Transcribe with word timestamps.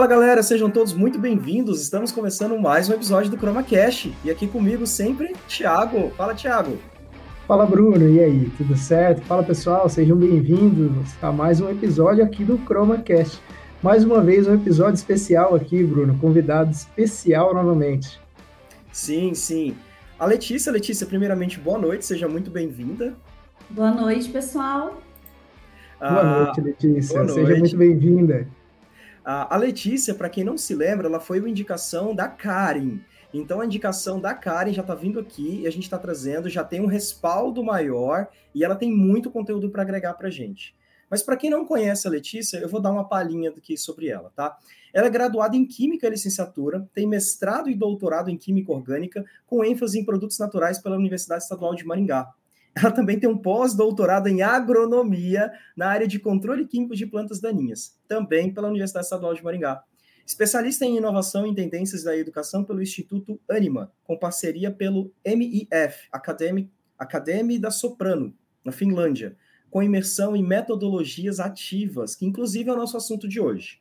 Fala 0.00 0.08
galera, 0.08 0.42
sejam 0.42 0.70
todos 0.70 0.94
muito 0.94 1.18
bem-vindos. 1.18 1.82
Estamos 1.82 2.10
começando 2.10 2.58
mais 2.58 2.88
um 2.88 2.94
episódio 2.94 3.30
do 3.30 3.38
ChromaCast. 3.38 4.16
E 4.24 4.30
aqui 4.30 4.46
comigo 4.46 4.86
sempre, 4.86 5.36
Thiago. 5.46 6.08
Fala, 6.16 6.34
Thiago. 6.34 6.78
Fala, 7.46 7.66
Bruno. 7.66 8.08
E 8.08 8.18
aí, 8.18 8.50
tudo 8.56 8.74
certo? 8.78 9.20
Fala, 9.26 9.42
pessoal. 9.42 9.90
Sejam 9.90 10.16
bem-vindos 10.16 11.12
a 11.20 11.30
mais 11.30 11.60
um 11.60 11.68
episódio 11.68 12.24
aqui 12.24 12.42
do 12.42 12.58
ChromaCast. 12.66 13.42
Mais 13.82 14.02
uma 14.02 14.22
vez, 14.22 14.48
um 14.48 14.54
episódio 14.54 14.94
especial 14.94 15.54
aqui, 15.54 15.84
Bruno. 15.84 16.16
Convidado 16.18 16.70
especial 16.70 17.52
novamente. 17.52 18.18
Sim, 18.90 19.34
sim. 19.34 19.76
A 20.18 20.24
Letícia, 20.24 20.72
Letícia, 20.72 21.06
primeiramente, 21.06 21.60
boa 21.60 21.78
noite, 21.78 22.06
seja 22.06 22.26
muito 22.26 22.50
bem-vinda. 22.50 23.14
Boa 23.68 23.90
noite, 23.90 24.30
pessoal. 24.30 24.98
Boa 25.98 26.20
ah, 26.20 26.44
noite, 26.44 26.60
Letícia. 26.62 27.22
Boa 27.22 27.26
noite. 27.26 27.46
Seja 27.46 27.58
muito 27.58 27.76
bem-vinda. 27.76 28.59
A 29.24 29.56
Letícia, 29.56 30.14
para 30.14 30.30
quem 30.30 30.44
não 30.44 30.56
se 30.56 30.74
lembra, 30.74 31.06
ela 31.06 31.20
foi 31.20 31.40
uma 31.40 31.48
indicação 31.48 32.14
da 32.14 32.28
Karen. 32.28 33.00
Então 33.32 33.60
a 33.60 33.66
indicação 33.66 34.20
da 34.20 34.34
Karen 34.34 34.72
já 34.72 34.82
está 34.82 34.94
vindo 34.94 35.20
aqui 35.20 35.60
e 35.60 35.66
a 35.66 35.70
gente 35.70 35.84
está 35.84 35.98
trazendo, 35.98 36.48
já 36.48 36.64
tem 36.64 36.80
um 36.80 36.86
respaldo 36.86 37.62
maior 37.62 38.28
e 38.54 38.64
ela 38.64 38.74
tem 38.74 38.90
muito 38.92 39.30
conteúdo 39.30 39.70
para 39.70 39.82
agregar 39.82 40.14
para 40.14 40.30
gente. 40.30 40.74
Mas 41.08 41.22
para 41.22 41.36
quem 41.36 41.50
não 41.50 41.64
conhece 41.64 42.06
a 42.06 42.10
Letícia, 42.10 42.58
eu 42.58 42.68
vou 42.68 42.80
dar 42.80 42.92
uma 42.92 43.08
palhinha 43.08 43.50
aqui 43.50 43.76
sobre 43.76 44.08
ela, 44.08 44.30
tá? 44.34 44.56
Ela 44.92 45.08
é 45.08 45.10
graduada 45.10 45.56
em 45.56 45.66
Química 45.66 46.06
e 46.06 46.10
Licenciatura, 46.10 46.88
tem 46.94 47.06
mestrado 47.06 47.68
e 47.68 47.74
doutorado 47.74 48.30
em 48.30 48.36
Química 48.36 48.72
Orgânica, 48.72 49.24
com 49.46 49.64
ênfase 49.64 49.98
em 49.98 50.04
produtos 50.04 50.38
naturais 50.38 50.78
pela 50.78 50.96
Universidade 50.96 51.42
Estadual 51.42 51.74
de 51.74 51.84
Maringá. 51.84 52.32
Ela 52.74 52.92
também 52.92 53.18
tem 53.18 53.28
um 53.28 53.36
pós-doutorado 53.36 54.28
em 54.28 54.42
agronomia 54.42 55.52
na 55.76 55.88
área 55.88 56.06
de 56.06 56.18
controle 56.18 56.66
químico 56.66 56.94
de 56.94 57.06
plantas 57.06 57.40
daninhas, 57.40 57.98
também 58.06 58.52
pela 58.52 58.68
Universidade 58.68 59.06
Estadual 59.06 59.34
de 59.34 59.42
Maringá. 59.42 59.82
Especialista 60.24 60.84
em 60.84 60.96
inovação 60.96 61.46
e 61.46 61.54
tendências 61.54 62.04
da 62.04 62.16
educação 62.16 62.62
pelo 62.62 62.80
Instituto 62.80 63.40
Anima, 63.48 63.92
com 64.04 64.16
parceria 64.16 64.70
pelo 64.70 65.12
MIF, 65.26 66.08
Academy, 66.12 66.70
Academy 66.96 67.58
da 67.58 67.70
Soprano, 67.70 68.32
na 68.64 68.70
Finlândia, 68.70 69.36
com 69.68 69.82
imersão 69.82 70.36
em 70.36 70.42
metodologias 70.46 71.40
ativas, 71.40 72.14
que 72.14 72.26
inclusive 72.26 72.70
é 72.70 72.72
o 72.72 72.76
nosso 72.76 72.96
assunto 72.96 73.26
de 73.26 73.40
hoje. 73.40 73.79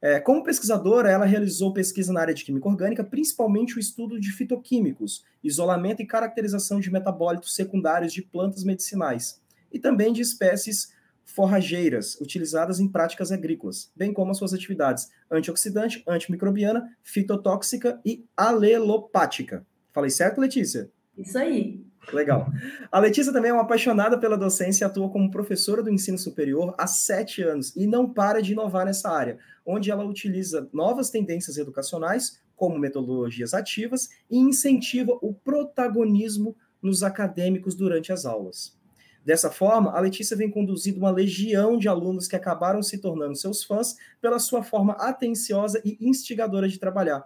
É, 0.00 0.20
como 0.20 0.44
pesquisadora, 0.44 1.10
ela 1.10 1.24
realizou 1.24 1.72
pesquisa 1.72 2.12
na 2.12 2.20
área 2.20 2.34
de 2.34 2.44
química 2.44 2.68
orgânica, 2.68 3.02
principalmente 3.02 3.76
o 3.76 3.80
estudo 3.80 4.20
de 4.20 4.30
fitoquímicos, 4.30 5.24
isolamento 5.42 6.00
e 6.00 6.06
caracterização 6.06 6.78
de 6.78 6.90
metabólitos 6.90 7.54
secundários 7.54 8.12
de 8.12 8.22
plantas 8.22 8.62
medicinais, 8.62 9.40
e 9.72 9.78
também 9.78 10.12
de 10.12 10.22
espécies 10.22 10.92
forrageiras 11.24 12.18
utilizadas 12.20 12.80
em 12.80 12.88
práticas 12.88 13.32
agrícolas, 13.32 13.92
bem 13.94 14.12
como 14.12 14.30
as 14.30 14.38
suas 14.38 14.54
atividades 14.54 15.10
antioxidante, 15.30 16.02
antimicrobiana, 16.06 16.96
fitotóxica 17.02 18.00
e 18.04 18.24
alelopática. 18.36 19.66
Falei 19.92 20.10
certo, 20.10 20.40
Letícia? 20.40 20.90
Isso 21.16 21.36
aí. 21.36 21.84
Legal. 22.12 22.50
A 22.90 22.98
Letícia 22.98 23.32
também 23.32 23.50
é 23.50 23.54
uma 23.54 23.62
apaixonada 23.62 24.18
pela 24.18 24.36
docência 24.36 24.84
e 24.84 24.86
atua 24.86 25.10
como 25.10 25.30
professora 25.30 25.82
do 25.82 25.90
ensino 25.90 26.18
superior 26.18 26.74
há 26.78 26.86
sete 26.86 27.42
anos 27.42 27.74
e 27.76 27.86
não 27.86 28.08
para 28.08 28.40
de 28.40 28.52
inovar 28.52 28.86
nessa 28.86 29.10
área, 29.10 29.38
onde 29.64 29.90
ela 29.90 30.04
utiliza 30.04 30.68
novas 30.72 31.10
tendências 31.10 31.58
educacionais, 31.58 32.40
como 32.56 32.78
metodologias 32.78 33.54
ativas, 33.54 34.08
e 34.30 34.38
incentiva 34.38 35.18
o 35.20 35.34
protagonismo 35.34 36.56
nos 36.82 37.02
acadêmicos 37.02 37.74
durante 37.74 38.12
as 38.12 38.24
aulas. 38.24 38.76
Dessa 39.24 39.50
forma, 39.50 39.92
a 39.92 40.00
Letícia 40.00 40.36
vem 40.36 40.50
conduzindo 40.50 40.98
uma 40.98 41.10
legião 41.10 41.76
de 41.76 41.86
alunos 41.86 42.26
que 42.26 42.36
acabaram 42.36 42.82
se 42.82 42.98
tornando 42.98 43.36
seus 43.36 43.62
fãs 43.62 43.94
pela 44.22 44.38
sua 44.38 44.62
forma 44.62 44.94
atenciosa 44.94 45.82
e 45.84 45.98
instigadora 46.00 46.66
de 46.66 46.78
trabalhar, 46.78 47.24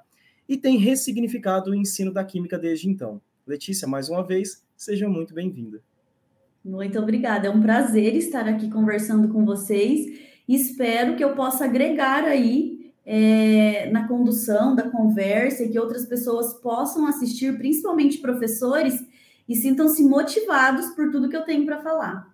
e 0.48 0.56
tem 0.56 0.76
ressignificado 0.78 1.70
o 1.70 1.74
ensino 1.74 2.12
da 2.12 2.24
química 2.24 2.58
desde 2.58 2.88
então. 2.88 3.20
Letícia, 3.46 3.86
mais 3.86 4.08
uma 4.08 4.24
vez, 4.24 4.62
seja 4.82 5.08
muito 5.08 5.32
bem-vinda. 5.32 5.80
Muito 6.64 6.98
obrigada. 6.98 7.46
É 7.46 7.50
um 7.50 7.60
prazer 7.60 8.16
estar 8.16 8.48
aqui 8.48 8.68
conversando 8.68 9.28
com 9.28 9.44
vocês. 9.44 10.06
Espero 10.48 11.16
que 11.16 11.22
eu 11.22 11.34
possa 11.34 11.64
agregar 11.64 12.24
aí 12.24 12.92
é, 13.06 13.88
na 13.90 14.08
condução 14.08 14.74
da 14.74 14.90
conversa 14.90 15.62
e 15.62 15.68
que 15.68 15.78
outras 15.78 16.04
pessoas 16.04 16.54
possam 16.54 17.06
assistir, 17.06 17.56
principalmente 17.56 18.18
professores, 18.18 19.04
e 19.48 19.54
sintam-se 19.54 20.02
motivados 20.02 20.86
por 20.90 21.10
tudo 21.10 21.28
que 21.28 21.36
eu 21.36 21.44
tenho 21.44 21.64
para 21.64 21.80
falar. 21.80 22.32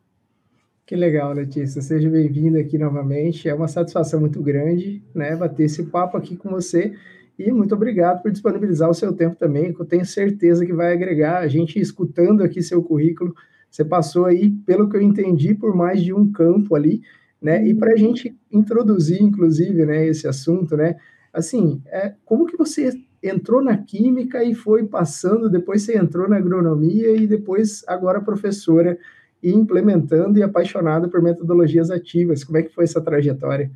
Que 0.87 0.97
legal, 0.97 1.35
Letícia. 1.35 1.83
Seja 1.83 2.09
bem-vinda 2.09 2.61
aqui 2.61 2.79
novamente. 2.79 3.47
É 3.47 3.55
uma 3.55 3.69
satisfação 3.69 4.21
muito 4.21 4.43
grande, 4.43 5.03
né, 5.15 5.37
bater 5.37 5.65
esse 5.65 5.85
papo 5.85 6.17
aqui 6.17 6.35
com 6.35 6.49
você. 6.49 6.97
E 7.39 7.53
muito 7.53 7.75
obrigado 7.75 8.21
por 8.21 8.33
disponibilizar 8.33 8.91
o 8.91 8.95
seu 8.95 9.13
tempo 9.13 9.37
também, 9.37 9.73
que 9.73 9.81
eu 9.81 9.87
tenho 9.87 10.05
certeza 10.05 10.67
que 10.67 10.73
vai 10.73 10.93
agregar 10.93 11.39
a 11.39 11.47
gente 11.47 11.79
escutando 11.79 12.43
aqui 12.43 12.61
seu 12.61 12.83
currículo. 12.83 13.35
Você 13.71 13.85
passou 13.85 14.25
aí, 14.25 14.51
pelo 14.67 14.89
que 14.89 14.97
eu 14.97 15.01
entendi, 15.01 15.55
por 15.55 15.75
mais 15.77 16.03
de 16.03 16.13
um 16.13 16.33
campo 16.33 16.75
ali, 16.75 17.01
né? 17.41 17.65
E 17.65 17.75
para 17.75 17.93
a 17.93 17.97
gente 17.97 18.37
introduzir, 18.51 19.23
inclusive, 19.23 19.87
né, 19.87 20.07
esse 20.07 20.27
assunto, 20.27 20.77
né? 20.77 20.97
Assim, 21.33 21.81
é, 21.87 22.15
como 22.25 22.47
que 22.47 22.57
você 22.57 22.91
entrou 23.23 23.63
na 23.63 23.77
química 23.77 24.43
e 24.43 24.55
foi 24.55 24.85
passando, 24.87 25.49
depois 25.49 25.83
você 25.83 25.97
entrou 25.97 26.29
na 26.29 26.37
agronomia 26.37 27.17
e 27.17 27.27
depois 27.27 27.85
agora 27.87 28.21
professora 28.21 28.99
e 29.43 29.53
implementando 29.53 30.39
e 30.39 30.43
apaixonada 30.43 31.09
por 31.09 31.23
metodologias 31.23 31.91
ativas. 31.91 32.43
Como 32.43 32.59
é 32.59 32.63
que 32.63 32.75
foi 32.75 32.85
essa 32.85 33.01
trajetória? 33.01 33.71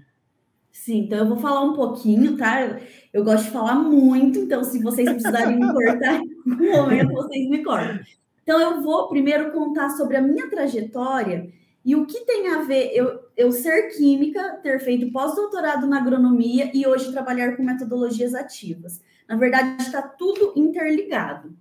Sim, 0.73 1.01
então 1.01 1.19
eu 1.19 1.29
vou 1.29 1.37
falar 1.37 1.61
um 1.63 1.75
pouquinho, 1.75 2.37
tá? 2.37 2.79
Eu 3.13 3.23
gosto 3.23 3.45
de 3.45 3.51
falar 3.51 3.75
muito, 3.75 4.39
então 4.39 4.65
se 4.65 4.83
vocês 4.83 5.09
precisarem 5.09 5.61
me 5.61 5.73
cortar 5.73 6.21
no 6.47 6.73
momento, 6.73 7.13
vocês 7.13 7.49
me 7.49 7.63
cortam. 7.63 8.01
Então 8.43 8.59
eu 8.59 8.83
vou 8.83 9.09
primeiro 9.09 9.53
contar 9.53 9.91
sobre 9.91 10.17
a 10.17 10.23
minha 10.23 10.49
trajetória 10.49 11.53
e 11.85 11.95
o 11.95 12.07
que 12.07 12.25
tem 12.25 12.49
a 12.49 12.63
ver 12.63 12.91
eu, 12.95 13.21
eu 13.37 13.53
ser 13.53 13.91
química, 13.91 14.59
ter 14.63 14.81
feito 14.81 15.13
pós-doutorado 15.13 15.87
na 15.87 15.99
agronomia 15.99 16.71
e 16.73 16.87
hoje 16.87 17.13
trabalhar 17.13 17.55
com 17.57 17.63
metodologias 17.63 18.35
ativas. 18.35 19.01
Na 19.29 19.37
verdade, 19.37 19.83
está 19.83 20.01
tudo 20.01 20.53
interligado. 20.57 21.55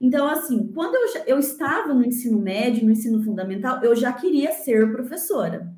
Então, 0.00 0.26
assim, 0.26 0.70
quando 0.74 0.94
eu, 0.94 1.22
eu 1.26 1.38
estava 1.38 1.92
no 1.92 2.04
ensino 2.04 2.38
médio, 2.38 2.84
no 2.84 2.92
ensino 2.92 3.22
fundamental, 3.22 3.82
eu 3.82 3.94
já 3.94 4.12
queria 4.12 4.52
ser 4.52 4.90
professora. 4.92 5.72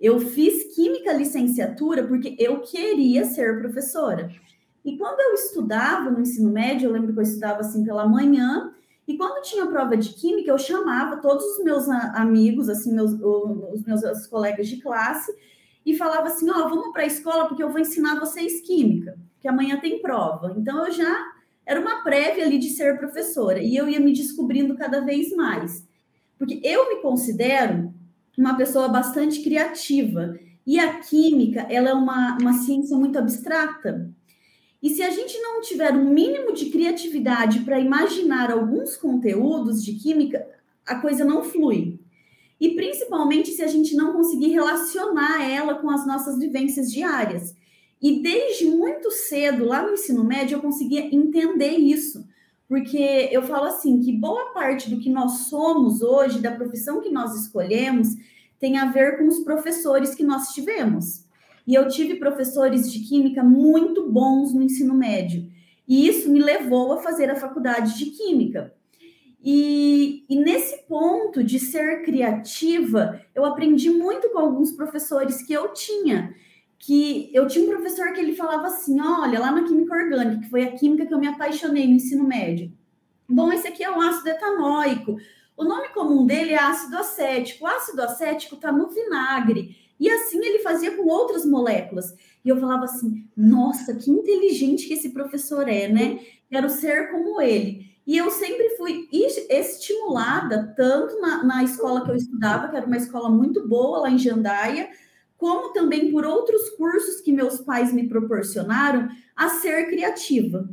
Eu 0.00 0.18
fiz 0.18 0.74
química 0.74 1.12
licenciatura 1.12 2.06
porque 2.06 2.34
eu 2.38 2.60
queria 2.60 3.24
ser 3.24 3.60
professora. 3.60 4.30
E 4.84 4.96
quando 4.96 5.20
eu 5.20 5.34
estudava 5.34 6.10
no 6.10 6.20
ensino 6.20 6.50
médio, 6.50 6.88
eu 6.88 6.92
lembro 6.92 7.12
que 7.12 7.18
eu 7.18 7.22
estudava 7.22 7.60
assim 7.60 7.84
pela 7.84 8.08
manhã, 8.08 8.72
e 9.06 9.16
quando 9.16 9.42
tinha 9.42 9.66
prova 9.66 9.96
de 9.96 10.10
química, 10.10 10.50
eu 10.50 10.58
chamava 10.58 11.16
todos 11.18 11.44
os 11.44 11.64
meus 11.64 11.88
amigos, 11.88 12.68
assim, 12.68 12.94
meus, 12.94 13.12
os 13.12 13.82
meus 13.84 14.26
colegas 14.28 14.68
de 14.68 14.80
classe, 14.80 15.34
e 15.84 15.96
falava 15.96 16.28
assim: 16.28 16.48
Ó, 16.48 16.54
oh, 16.54 16.68
vamos 16.68 16.92
para 16.92 17.02
a 17.02 17.06
escola 17.06 17.46
porque 17.46 17.62
eu 17.62 17.70
vou 17.70 17.80
ensinar 17.80 18.18
vocês 18.18 18.60
química, 18.60 19.18
que 19.40 19.48
amanhã 19.48 19.78
tem 19.80 20.00
prova. 20.00 20.54
Então 20.56 20.86
eu 20.86 20.92
já 20.92 21.32
era 21.66 21.80
uma 21.80 22.02
prévia 22.02 22.44
ali 22.44 22.58
de 22.58 22.70
ser 22.70 22.98
professora, 22.98 23.60
e 23.60 23.76
eu 23.76 23.88
ia 23.88 24.00
me 24.00 24.12
descobrindo 24.12 24.76
cada 24.76 25.00
vez 25.00 25.34
mais. 25.34 25.86
Porque 26.38 26.60
eu 26.64 26.88
me 26.88 27.02
considero 27.02 27.92
uma 28.36 28.56
pessoa 28.56 28.88
bastante 28.88 29.42
criativa, 29.42 30.38
e 30.66 30.78
a 30.78 31.00
química, 31.00 31.66
ela 31.70 31.90
é 31.90 31.94
uma, 31.94 32.38
uma 32.40 32.52
ciência 32.52 32.96
muito 32.96 33.18
abstrata. 33.18 34.10
E 34.82 34.90
se 34.90 35.02
a 35.02 35.10
gente 35.10 35.38
não 35.40 35.60
tiver 35.60 35.92
um 35.92 36.10
mínimo 36.10 36.52
de 36.54 36.66
criatividade 36.70 37.60
para 37.60 37.78
imaginar 37.78 38.50
alguns 38.50 38.96
conteúdos 38.96 39.84
de 39.84 39.94
química, 39.94 40.46
a 40.86 40.96
coisa 40.96 41.24
não 41.24 41.42
flui. 41.42 41.98
E 42.60 42.70
principalmente 42.70 43.50
se 43.50 43.62
a 43.62 43.66
gente 43.66 43.94
não 43.94 44.12
conseguir 44.12 44.50
relacionar 44.50 45.42
ela 45.48 45.74
com 45.74 45.90
as 45.90 46.06
nossas 46.06 46.38
vivências 46.38 46.90
diárias. 46.90 47.54
E 48.00 48.22
desde 48.22 48.66
muito 48.66 49.10
cedo, 49.10 49.66
lá 49.66 49.82
no 49.82 49.92
ensino 49.92 50.24
médio, 50.24 50.56
eu 50.56 50.62
conseguia 50.62 51.14
entender 51.14 51.76
isso. 51.76 52.24
Porque 52.70 53.28
eu 53.32 53.42
falo 53.42 53.64
assim, 53.64 53.98
que 53.98 54.12
boa 54.12 54.52
parte 54.54 54.88
do 54.88 55.00
que 55.00 55.10
nós 55.10 55.48
somos 55.48 56.02
hoje, 56.02 56.38
da 56.38 56.52
profissão 56.52 57.00
que 57.00 57.10
nós 57.10 57.34
escolhemos, 57.34 58.14
tem 58.60 58.78
a 58.78 58.92
ver 58.92 59.18
com 59.18 59.26
os 59.26 59.40
professores 59.40 60.14
que 60.14 60.22
nós 60.22 60.50
tivemos. 60.54 61.24
E 61.66 61.74
eu 61.74 61.88
tive 61.88 62.14
professores 62.14 62.88
de 62.92 63.00
química 63.00 63.42
muito 63.42 64.08
bons 64.08 64.54
no 64.54 64.62
ensino 64.62 64.94
médio. 64.94 65.50
E 65.88 66.06
isso 66.06 66.30
me 66.30 66.40
levou 66.40 66.92
a 66.92 66.98
fazer 66.98 67.28
a 67.28 67.34
faculdade 67.34 67.98
de 67.98 68.06
química. 68.06 68.72
E, 69.42 70.24
e, 70.30 70.36
nesse 70.36 70.84
ponto 70.86 71.42
de 71.42 71.58
ser 71.58 72.04
criativa, 72.04 73.20
eu 73.34 73.44
aprendi 73.44 73.90
muito 73.90 74.30
com 74.30 74.38
alguns 74.38 74.70
professores 74.70 75.42
que 75.42 75.52
eu 75.52 75.72
tinha. 75.72 76.32
Que 76.80 77.30
eu 77.32 77.46
tinha 77.46 77.64
um 77.64 77.68
professor 77.68 78.12
que 78.12 78.20
ele 78.20 78.34
falava 78.34 78.66
assim: 78.66 79.00
olha, 79.00 79.38
lá 79.38 79.52
na 79.52 79.62
química 79.64 79.94
orgânica, 79.94 80.40
que 80.40 80.50
foi 80.50 80.64
a 80.64 80.72
química 80.72 81.06
que 81.06 81.14
eu 81.14 81.20
me 81.20 81.28
apaixonei 81.28 81.86
no 81.86 81.94
ensino 81.94 82.26
médio. 82.26 82.72
Bom, 83.28 83.52
esse 83.52 83.68
aqui 83.68 83.84
é 83.84 83.90
um 83.90 84.00
ácido 84.00 84.30
etanóico. 84.30 85.16
O 85.56 85.64
nome 85.64 85.90
comum 85.90 86.26
dele 86.26 86.52
é 86.52 86.58
ácido 86.58 86.96
acético. 86.96 87.64
O 87.64 87.68
ácido 87.68 88.02
acético 88.02 88.54
está 88.54 88.72
no 88.72 88.88
vinagre 88.88 89.76
E 90.00 90.08
assim 90.08 90.38
ele 90.42 90.60
fazia 90.60 90.96
com 90.96 91.06
outras 91.06 91.44
moléculas. 91.44 92.14
E 92.44 92.48
eu 92.48 92.58
falava 92.58 92.84
assim: 92.84 93.28
nossa, 93.36 93.94
que 93.94 94.10
inteligente 94.10 94.88
que 94.88 94.94
esse 94.94 95.10
professor 95.10 95.68
é, 95.68 95.86
né? 95.86 96.18
Quero 96.48 96.68
ser 96.70 97.10
como 97.10 97.40
ele. 97.40 97.90
E 98.06 98.16
eu 98.16 98.30
sempre 98.30 98.70
fui 98.70 99.08
estimulada, 99.12 100.74
tanto 100.76 101.20
na, 101.20 101.44
na 101.44 101.62
escola 101.62 102.04
que 102.04 102.10
eu 102.10 102.16
estudava, 102.16 102.68
que 102.68 102.76
era 102.76 102.86
uma 102.86 102.96
escola 102.96 103.28
muito 103.28 103.68
boa 103.68 104.00
lá 104.00 104.10
em 104.10 104.18
Jandaia, 104.18 104.88
como 105.40 105.72
também 105.72 106.12
por 106.12 106.26
outros 106.26 106.68
cursos 106.76 107.22
que 107.22 107.32
meus 107.32 107.62
pais 107.62 107.90
me 107.94 108.06
proporcionaram, 108.06 109.08
a 109.34 109.48
ser 109.48 109.86
criativa. 109.88 110.68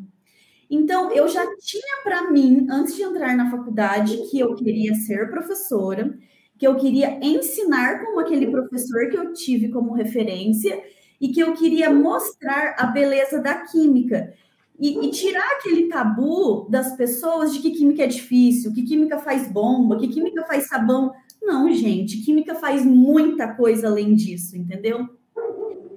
Então, 0.69 1.09
eu 1.13 1.29
já 1.29 1.45
tinha 1.55 2.03
para 2.03 2.29
mim, 2.29 2.67
antes 2.69 2.93
de 2.93 3.01
entrar 3.01 3.33
na 3.37 3.49
faculdade, 3.49 4.29
que 4.29 4.37
eu 4.37 4.53
queria 4.55 4.93
ser 4.93 5.31
professora, 5.31 6.13
que 6.59 6.67
eu 6.67 6.75
queria 6.75 7.17
ensinar 7.21 8.03
como 8.03 8.19
aquele 8.19 8.51
professor 8.51 9.09
que 9.09 9.17
eu 9.17 9.31
tive 9.31 9.69
como 9.69 9.93
referência 9.93 10.83
e 11.21 11.29
que 11.29 11.39
eu 11.39 11.53
queria 11.53 11.89
mostrar 11.89 12.75
a 12.77 12.87
beleza 12.87 13.39
da 13.39 13.61
química 13.61 14.33
e, 14.77 15.05
e, 15.05 15.11
tirar 15.11 15.49
aquele 15.53 15.87
tabu 15.87 16.67
das 16.69 16.95
pessoas 16.95 17.53
de 17.53 17.59
que 17.59 17.71
química 17.71 18.03
é 18.03 18.07
difícil, 18.07 18.73
que 18.73 18.83
química 18.83 19.17
faz 19.17 19.49
bomba, 19.49 19.97
que 19.97 20.07
química 20.07 20.45
faz 20.45 20.67
sabão. 20.67 21.13
Não, 21.47 21.71
gente, 21.71 22.25
química 22.25 22.53
faz 22.55 22.83
muita 22.83 23.53
coisa 23.53 23.87
além 23.87 24.13
disso, 24.13 24.57
entendeu? 24.57 25.07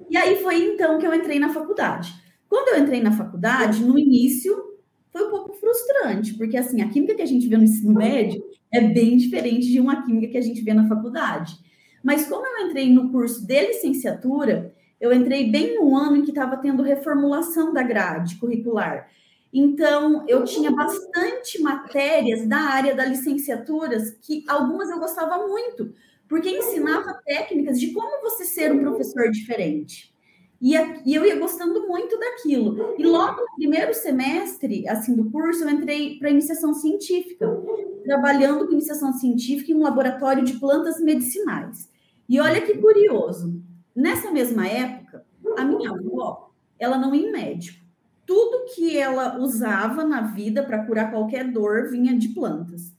E 0.09 0.15
aí 0.15 0.37
foi 0.37 0.63
então 0.63 0.97
que 0.97 1.05
eu 1.05 1.13
entrei 1.13 1.39
na 1.39 1.49
faculdade. 1.49 2.13
Quando 2.47 2.69
eu 2.69 2.81
entrei 2.81 3.01
na 3.01 3.11
faculdade, 3.11 3.83
no 3.83 3.99
início 3.99 4.55
foi 5.11 5.27
um 5.27 5.29
pouco 5.29 5.53
frustrante, 5.55 6.35
porque 6.35 6.55
assim, 6.55 6.81
a 6.81 6.87
química 6.87 7.15
que 7.15 7.21
a 7.21 7.25
gente 7.25 7.49
vê 7.49 7.57
no 7.57 7.65
ensino 7.65 7.93
médio 7.93 8.41
é 8.71 8.79
bem 8.79 9.17
diferente 9.17 9.67
de 9.67 9.81
uma 9.81 10.05
química 10.05 10.31
que 10.31 10.37
a 10.37 10.41
gente 10.41 10.61
vê 10.61 10.73
na 10.73 10.87
faculdade. 10.87 11.53
Mas 12.01 12.29
como 12.29 12.45
eu 12.45 12.67
entrei 12.67 12.89
no 12.89 13.11
curso 13.11 13.45
de 13.45 13.67
licenciatura, 13.67 14.73
eu 15.01 15.11
entrei 15.11 15.51
bem 15.51 15.75
no 15.75 15.97
ano 15.97 16.15
em 16.15 16.21
que 16.21 16.31
estava 16.31 16.55
tendo 16.55 16.81
reformulação 16.81 17.73
da 17.73 17.83
grade 17.83 18.37
curricular. 18.37 19.09
Então, 19.53 20.25
eu 20.27 20.43
tinha 20.45 20.71
bastante 20.71 21.61
matérias 21.61 22.47
da 22.47 22.57
área 22.57 22.95
da 22.95 23.05
licenciaturas 23.05 24.11
que 24.21 24.43
algumas 24.47 24.89
eu 24.89 24.99
gostava 24.99 25.45
muito, 25.47 25.93
porque 26.27 26.49
ensinava 26.49 27.21
técnicas 27.25 27.79
de 27.79 27.91
como 27.91 28.21
você 28.21 28.45
ser 28.45 28.71
um 28.71 28.79
professor 28.79 29.29
diferente. 29.29 30.11
E, 30.61 30.75
eu 30.75 31.25
ia 31.25 31.37
gostando 31.39 31.87
muito 31.87 32.17
daquilo. 32.19 32.95
E 32.97 33.03
logo 33.03 33.41
no 33.41 33.55
primeiro 33.55 33.93
semestre, 33.93 34.87
assim, 34.87 35.15
do 35.15 35.29
curso, 35.31 35.63
eu 35.63 35.69
entrei 35.69 36.17
para 36.19 36.29
iniciação 36.29 36.73
científica, 36.73 37.47
trabalhando 38.05 38.65
com 38.67 38.73
iniciação 38.73 39.11
científica 39.13 39.71
em 39.71 39.75
um 39.75 39.81
laboratório 39.83 40.43
de 40.45 40.53
plantas 40.59 41.01
medicinais. 41.01 41.89
E 42.29 42.39
olha 42.39 42.61
que 42.61 42.77
curioso, 42.77 43.61
nessa 43.95 44.31
mesma 44.31 44.67
época, 44.67 45.25
a 45.57 45.65
minha 45.65 45.89
avó, 45.91 46.51
ela 46.79 46.97
não 46.97 47.13
ia 47.13 47.27
em 47.27 47.31
médico. 47.31 47.80
Tudo 48.31 48.63
que 48.73 48.97
ela 48.97 49.37
usava 49.39 50.05
na 50.05 50.21
vida 50.21 50.63
para 50.63 50.85
curar 50.85 51.11
qualquer 51.11 51.51
dor 51.51 51.89
vinha 51.89 52.17
de 52.17 52.29
plantas. 52.29 52.95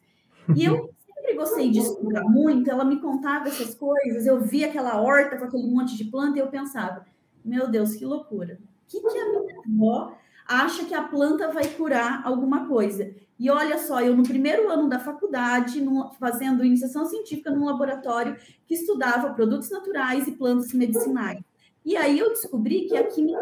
E 0.55 0.63
eu 0.63 0.91
sempre 1.07 1.33
gostei 1.33 1.71
de 1.71 1.79
estudar 1.79 2.23
muito, 2.25 2.71
ela 2.71 2.85
me 2.85 3.01
contava 3.01 3.49
essas 3.49 3.75
coisas, 3.75 4.27
eu 4.27 4.43
via 4.43 4.67
aquela 4.67 5.01
horta 5.01 5.39
com 5.39 5.45
aquele 5.47 5.69
monte 5.69 5.97
de 5.97 6.05
planta 6.05 6.37
e 6.37 6.43
eu 6.43 6.49
pensava, 6.49 7.07
meu 7.43 7.67
Deus, 7.67 7.95
que 7.95 8.05
loucura. 8.05 8.59
O 8.63 8.87
que, 8.87 9.01
que 9.01 9.19
a 9.19 9.29
minha 9.31 9.61
avó 9.67 10.15
acha 10.47 10.85
que 10.85 10.93
a 10.93 11.03
planta 11.03 11.51
vai 11.51 11.67
curar 11.67 12.21
alguma 12.27 12.69
coisa? 12.69 13.11
E 13.39 13.49
olha 13.49 13.79
só, 13.79 14.03
eu 14.03 14.15
no 14.15 14.25
primeiro 14.25 14.69
ano 14.69 14.87
da 14.87 14.99
faculdade, 14.99 15.81
no, 15.81 16.13
fazendo 16.21 16.63
iniciação 16.63 17.07
científica 17.07 17.51
num 17.51 17.65
laboratório 17.65 18.37
que 18.67 18.75
estudava 18.75 19.33
produtos 19.33 19.71
naturais 19.71 20.29
e 20.29 20.33
plantas 20.33 20.75
medicinais. 20.75 21.41
E 21.85 21.97
aí 21.97 22.19
eu 22.19 22.31
descobri 22.31 22.87
que 22.87 22.97
a 22.97 23.05
química 23.05 23.41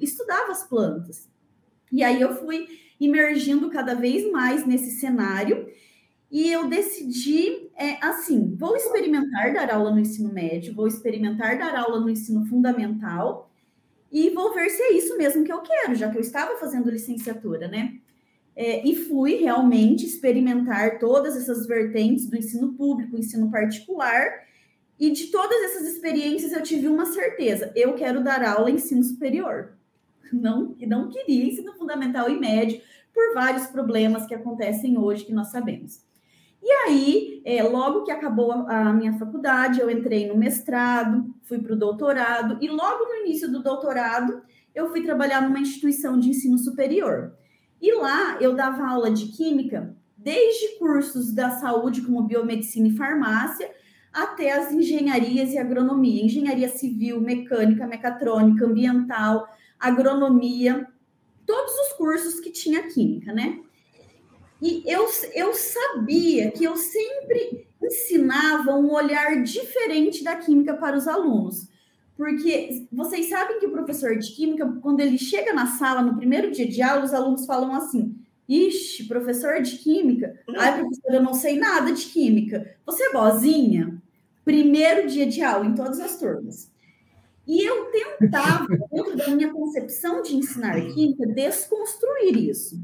estudava 0.00 0.52
as 0.52 0.64
plantas. 0.64 1.28
E 1.90 2.02
aí 2.02 2.20
eu 2.20 2.34
fui 2.36 2.66
emergindo 3.00 3.68
cada 3.70 3.94
vez 3.94 4.30
mais 4.30 4.66
nesse 4.66 4.92
cenário 5.00 5.68
e 6.30 6.50
eu 6.50 6.66
decidi, 6.66 7.68
é, 7.76 8.02
assim, 8.02 8.56
vou 8.56 8.74
experimentar 8.74 9.52
dar 9.52 9.70
aula 9.74 9.90
no 9.90 10.00
ensino 10.00 10.32
médio, 10.32 10.74
vou 10.74 10.86
experimentar 10.86 11.58
dar 11.58 11.76
aula 11.76 12.00
no 12.00 12.08
ensino 12.08 12.46
fundamental 12.46 13.50
e 14.10 14.30
vou 14.30 14.54
ver 14.54 14.70
se 14.70 14.82
é 14.82 14.92
isso 14.94 15.16
mesmo 15.18 15.44
que 15.44 15.52
eu 15.52 15.60
quero, 15.60 15.94
já 15.94 16.10
que 16.10 16.16
eu 16.16 16.22
estava 16.22 16.58
fazendo 16.58 16.90
licenciatura, 16.90 17.68
né? 17.68 17.98
É, 18.54 18.86
e 18.86 18.94
fui 18.94 19.36
realmente 19.36 20.06
experimentar 20.06 20.98
todas 20.98 21.36
essas 21.36 21.66
vertentes 21.66 22.26
do 22.26 22.36
ensino 22.36 22.74
público, 22.74 23.16
ensino 23.16 23.50
particular, 23.50 24.30
e 25.02 25.10
de 25.10 25.26
todas 25.32 25.60
essas 25.64 25.88
experiências 25.88 26.52
eu 26.52 26.62
tive 26.62 26.86
uma 26.86 27.06
certeza: 27.06 27.72
eu 27.74 27.94
quero 27.94 28.22
dar 28.22 28.40
aula 28.44 28.70
em 28.70 28.76
ensino 28.76 29.02
superior. 29.02 29.72
Não, 30.32 30.76
não 30.86 31.08
queria 31.08 31.44
ensino 31.44 31.74
fundamental 31.74 32.30
e 32.30 32.38
médio, 32.38 32.80
por 33.12 33.34
vários 33.34 33.66
problemas 33.66 34.26
que 34.26 34.34
acontecem 34.34 34.96
hoje 34.96 35.24
que 35.24 35.32
nós 35.32 35.48
sabemos. 35.48 36.00
E 36.62 36.70
aí, 36.70 37.42
é, 37.44 37.64
logo 37.64 38.04
que 38.04 38.12
acabou 38.12 38.52
a, 38.52 38.90
a, 38.90 38.92
minha 38.92 39.18
faculdade, 39.18 39.80
eu 39.80 39.90
entrei 39.90 40.28
no 40.28 40.36
mestrado, 40.36 41.34
fui 41.42 41.58
para 41.58 41.72
o 41.72 41.76
doutorado, 41.76 42.58
e 42.60 42.68
logo 42.68 43.04
no 43.04 43.26
início 43.26 43.50
do 43.50 43.60
doutorado, 43.60 44.40
eu 44.72 44.88
fui 44.90 45.02
trabalhar 45.02 45.42
numa 45.42 45.58
instituição 45.58 46.16
de 46.16 46.30
ensino 46.30 46.56
superior. 46.56 47.34
E 47.80 47.92
lá 47.92 48.38
eu 48.40 48.54
dava 48.54 48.86
aula 48.86 49.10
de 49.10 49.26
química, 49.32 49.96
desde 50.16 50.78
cursos 50.78 51.32
da 51.32 51.50
saúde, 51.50 52.02
como 52.02 52.22
biomedicina 52.22 52.86
e 52.86 52.96
farmácia, 52.96 53.68
até 54.12 54.52
as 54.52 54.72
engenharias 54.72 55.52
e 55.52 55.58
agronomia, 55.58 56.24
engenharia 56.24 56.68
civil, 56.68 57.20
mecânica, 57.20 57.86
mecatrônica, 57.86 58.66
ambiental, 58.66 59.48
agronomia, 59.78 60.86
todos 61.46 61.72
os 61.72 61.92
cursos 61.94 62.40
que 62.40 62.50
tinha 62.50 62.82
química, 62.88 63.32
né? 63.32 63.58
E 64.60 64.84
eu, 64.86 65.08
eu 65.34 65.54
sabia 65.54 66.50
que 66.52 66.62
eu 66.62 66.76
sempre 66.76 67.66
ensinava 67.82 68.76
um 68.76 68.92
olhar 68.92 69.42
diferente 69.42 70.22
da 70.22 70.36
química 70.36 70.74
para 70.74 70.96
os 70.96 71.08
alunos. 71.08 71.68
Porque 72.16 72.86
vocês 72.92 73.28
sabem 73.28 73.58
que 73.58 73.66
o 73.66 73.72
professor 73.72 74.16
de 74.16 74.30
química, 74.32 74.70
quando 74.80 75.00
ele 75.00 75.18
chega 75.18 75.52
na 75.52 75.66
sala 75.66 76.02
no 76.02 76.16
primeiro 76.16 76.50
dia 76.52 76.68
de 76.68 76.80
aula, 76.80 77.04
os 77.04 77.14
alunos 77.14 77.46
falam 77.46 77.74
assim: 77.74 78.16
Ixi, 78.48 79.04
professor 79.04 79.60
de 79.62 79.78
química? 79.78 80.38
Ai, 80.56 80.78
professor, 80.78 81.14
eu 81.14 81.22
não 81.22 81.34
sei 81.34 81.58
nada 81.58 81.92
de 81.92 82.04
química. 82.04 82.76
Você 82.84 83.04
é 83.04 83.12
boazinha? 83.12 84.01
Primeiro 84.44 85.08
dia 85.08 85.26
de 85.26 85.42
aula, 85.42 85.66
em 85.66 85.74
todas 85.74 86.00
as 86.00 86.18
turmas. 86.18 86.70
E 87.46 87.62
eu 87.66 87.90
tentava, 87.90 88.66
dentro 88.90 89.16
da 89.16 89.28
minha 89.28 89.52
concepção 89.52 90.22
de 90.22 90.36
ensinar 90.36 90.80
química, 90.92 91.26
desconstruir 91.26 92.36
isso. 92.36 92.80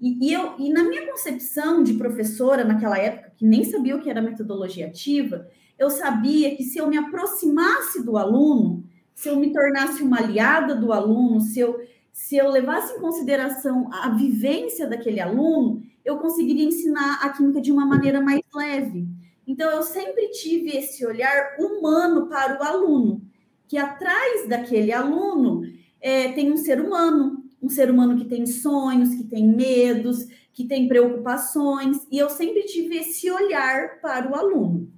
E, 0.00 0.28
e, 0.28 0.32
eu, 0.32 0.54
e 0.58 0.72
na 0.72 0.82
minha 0.82 1.06
concepção 1.06 1.82
de 1.82 1.94
professora, 1.94 2.64
naquela 2.64 2.98
época, 2.98 3.32
que 3.36 3.44
nem 3.44 3.64
sabia 3.64 3.96
o 3.96 4.00
que 4.00 4.08
era 4.08 4.22
metodologia 4.22 4.86
ativa, 4.86 5.46
eu 5.78 5.90
sabia 5.90 6.56
que 6.56 6.62
se 6.62 6.78
eu 6.78 6.88
me 6.88 6.96
aproximasse 6.96 8.02
do 8.02 8.16
aluno, 8.16 8.84
se 9.14 9.28
eu 9.28 9.38
me 9.38 9.52
tornasse 9.52 10.02
uma 10.02 10.18
aliada 10.18 10.74
do 10.74 10.92
aluno, 10.92 11.40
se 11.40 11.60
eu, 11.60 11.78
se 12.12 12.36
eu 12.36 12.50
levasse 12.50 12.94
em 12.94 13.00
consideração 13.00 13.90
a 13.92 14.08
vivência 14.10 14.86
daquele 14.86 15.20
aluno, 15.20 15.82
eu 16.04 16.18
conseguiria 16.18 16.64
ensinar 16.64 17.20
a 17.22 17.28
química 17.30 17.60
de 17.60 17.70
uma 17.70 17.84
maneira 17.84 18.20
mais 18.20 18.40
leve. 18.54 19.06
Então, 19.50 19.68
eu 19.68 19.82
sempre 19.82 20.28
tive 20.28 20.76
esse 20.76 21.04
olhar 21.04 21.56
humano 21.58 22.28
para 22.28 22.60
o 22.60 22.62
aluno, 22.62 23.20
que 23.66 23.76
atrás 23.76 24.48
daquele 24.48 24.92
aluno 24.92 25.62
é, 26.00 26.30
tem 26.30 26.52
um 26.52 26.56
ser 26.56 26.80
humano, 26.80 27.42
um 27.60 27.68
ser 27.68 27.90
humano 27.90 28.16
que 28.16 28.26
tem 28.26 28.46
sonhos, 28.46 29.12
que 29.12 29.24
tem 29.24 29.48
medos, 29.48 30.24
que 30.52 30.68
tem 30.68 30.86
preocupações, 30.86 32.06
e 32.12 32.16
eu 32.16 32.30
sempre 32.30 32.62
tive 32.62 32.98
esse 32.98 33.28
olhar 33.28 34.00
para 34.00 34.30
o 34.30 34.36
aluno. 34.36 34.88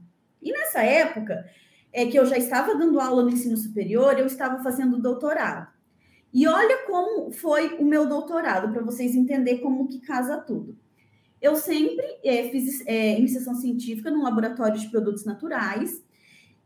E 0.42 0.52
nessa 0.52 0.82
época, 0.82 1.46
é 1.90 2.04
que 2.04 2.18
eu 2.18 2.26
já 2.26 2.36
estava 2.36 2.74
dando 2.74 3.00
aula 3.00 3.22
no 3.22 3.30
ensino 3.30 3.56
superior, 3.56 4.18
eu 4.18 4.26
estava 4.26 4.62
fazendo 4.62 5.00
doutorado. 5.00 5.66
E 6.30 6.46
olha 6.46 6.84
como 6.86 7.32
foi 7.32 7.78
o 7.78 7.84
meu 7.86 8.06
doutorado, 8.06 8.70
para 8.70 8.82
vocês 8.82 9.14
entenderem 9.14 9.62
como 9.62 9.88
que 9.88 9.98
casa 10.00 10.36
tudo. 10.36 10.76
Eu 11.42 11.56
sempre 11.56 12.06
é, 12.24 12.48
fiz 12.50 12.86
é, 12.86 13.18
iniciação 13.18 13.54
científica 13.56 14.10
no 14.10 14.22
laboratório 14.22 14.78
de 14.78 14.88
produtos 14.88 15.24
naturais, 15.24 16.02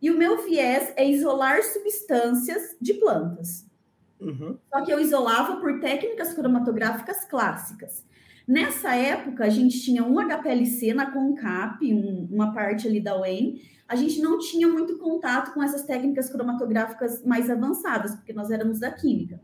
e 0.01 0.11
o 0.11 0.19
meu 0.19 0.45
viés 0.45 0.93
é 0.97 1.09
isolar 1.09 1.63
substâncias 1.65 2.77
de 2.79 2.95
plantas. 2.95 3.67
Uhum. 4.21 4.59
Só 4.69 4.85
que 4.85 4.93
eu 4.93 5.01
isolava 5.01 5.57
por 5.57 5.81
técnicas 5.81 6.35
cromatográficas 6.35 7.25
clássicas. 7.25 8.05
Nessa 8.47 8.95
época, 8.95 9.45
a 9.45 9.49
gente 9.49 9.81
tinha 9.81 10.05
um 10.05 10.21
HPLC 10.21 10.95
na 10.95 11.11
CONCAP, 11.11 11.93
um, 11.93 12.29
uma 12.31 12.55
parte 12.55 12.87
ali 12.87 13.01
da 13.01 13.19
UEM. 13.19 13.61
A 13.89 13.97
gente 13.97 14.21
não 14.21 14.39
tinha 14.39 14.69
muito 14.69 14.99
contato 14.99 15.53
com 15.53 15.63
essas 15.63 15.83
técnicas 15.85 16.31
cromatográficas 16.31 17.25
mais 17.25 17.51
avançadas, 17.51 18.15
porque 18.15 18.33
nós 18.33 18.51
éramos 18.51 18.79
da 18.79 18.91
química. 18.91 19.41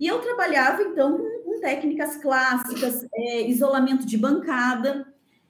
E 0.00 0.06
eu 0.06 0.18
trabalhava, 0.20 0.82
então, 0.82 1.16
com, 1.16 1.33
com 1.54 1.60
técnicas 1.60 2.16
clássicas, 2.16 3.06
é, 3.14 3.48
isolamento 3.48 4.06
de 4.06 4.18
bancada. 4.18 5.06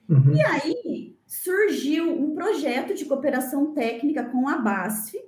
Uhum. 0.08 0.34
E 0.34 0.42
aí 0.42 1.16
surgiu 1.26 2.12
um 2.12 2.34
projeto 2.34 2.94
de 2.94 3.04
cooperação 3.04 3.73
técnica 3.73 4.25
com 4.25 4.49
a 4.49 4.58
BASF, 4.58 5.18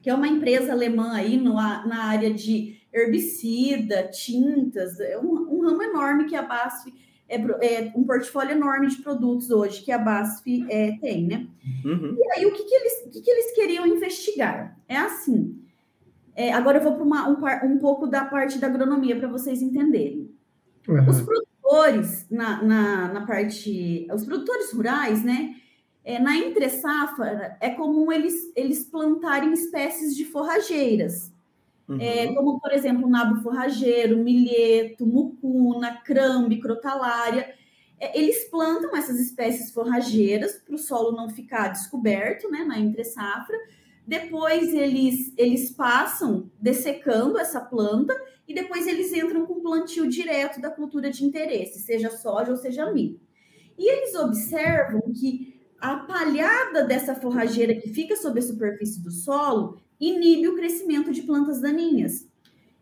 que 0.00 0.10
é 0.10 0.14
uma 0.14 0.28
empresa 0.28 0.72
alemã 0.72 1.14
aí 1.14 1.36
no, 1.36 1.54
na 1.54 2.04
área 2.04 2.32
de 2.32 2.80
herbicida, 2.92 4.08
tintas, 4.08 5.00
é 5.00 5.18
um, 5.18 5.32
um 5.50 5.62
ramo 5.62 5.82
enorme 5.82 6.26
que 6.26 6.36
a 6.36 6.42
BASF 6.42 6.92
é, 7.28 7.36
é, 7.36 7.92
um 7.96 8.04
portfólio 8.04 8.52
enorme 8.52 8.88
de 8.88 8.96
produtos 8.96 9.50
hoje 9.50 9.82
que 9.82 9.90
a 9.90 9.96
BASF 9.96 10.66
é, 10.68 10.98
tem, 10.98 11.26
né? 11.26 11.46
Uhum. 11.82 12.14
E 12.18 12.32
aí, 12.32 12.44
o 12.44 12.52
que, 12.52 12.62
que, 12.62 12.74
eles, 12.74 13.06
o 13.06 13.10
que, 13.10 13.20
que 13.22 13.30
eles 13.30 13.54
queriam 13.54 13.86
investigar? 13.86 14.78
É 14.86 14.98
assim, 14.98 15.58
é, 16.34 16.52
agora 16.52 16.78
eu 16.78 16.82
vou 16.82 16.94
para 16.94 17.66
um, 17.66 17.74
um 17.74 17.78
pouco 17.78 18.06
da 18.06 18.24
parte 18.24 18.58
da 18.58 18.66
agronomia 18.66 19.16
para 19.16 19.28
vocês 19.28 19.60
entenderem. 19.60 20.30
Uhum. 20.88 21.08
Os 21.08 21.20
produtores, 21.20 22.26
na, 22.30 22.62
na, 22.62 23.12
na, 23.12 23.26
parte, 23.26 24.06
os 24.12 24.24
produtores 24.24 24.72
rurais, 24.72 25.22
né? 25.22 25.56
É, 26.04 26.18
na 26.18 26.36
entre 26.36 26.68
safra, 26.68 27.56
é 27.60 27.70
comum 27.70 28.10
eles, 28.10 28.34
eles 28.56 28.84
plantarem 28.84 29.52
espécies 29.52 30.16
de 30.16 30.24
forrageiras. 30.24 31.32
Uhum. 31.88 32.00
É, 32.00 32.32
como, 32.34 32.58
por 32.58 32.72
exemplo, 32.72 33.08
nabo 33.08 33.40
forrageiro, 33.42 34.18
milheto, 34.18 35.06
mucuna, 35.06 36.00
crambe, 36.02 36.60
crotalária. 36.60 37.54
É, 38.00 38.18
eles 38.18 38.48
plantam 38.50 38.96
essas 38.96 39.20
espécies 39.20 39.72
forrageiras 39.72 40.54
para 40.54 40.74
o 40.74 40.78
solo 40.78 41.12
não 41.12 41.28
ficar 41.28 41.68
descoberto 41.68 42.50
né, 42.50 42.64
na 42.64 42.78
entre-safra. 42.80 43.56
Depois 44.06 44.74
eles, 44.74 45.32
eles 45.36 45.70
passam 45.70 46.50
dessecando 46.60 47.38
essa 47.38 47.60
planta 47.60 48.14
e 48.46 48.54
depois 48.54 48.86
eles 48.86 49.12
entram 49.12 49.46
com 49.46 49.60
plantio 49.60 50.08
direto 50.08 50.60
da 50.60 50.70
cultura 50.70 51.10
de 51.10 51.24
interesse, 51.24 51.80
seja 51.80 52.10
soja 52.10 52.50
ou 52.50 52.56
seja 52.56 52.90
milho. 52.92 53.20
E 53.78 53.90
eles 53.90 54.14
observam 54.14 55.00
que 55.12 55.60
a 55.80 55.96
palhada 55.96 56.84
dessa 56.84 57.14
forrageira 57.14 57.74
que 57.74 57.88
fica 57.88 58.16
sobre 58.16 58.40
a 58.40 58.42
superfície 58.42 59.02
do 59.02 59.10
solo 59.10 59.80
inibe 59.98 60.48
o 60.48 60.56
crescimento 60.56 61.12
de 61.12 61.22
plantas 61.22 61.60
daninhas. 61.60 62.28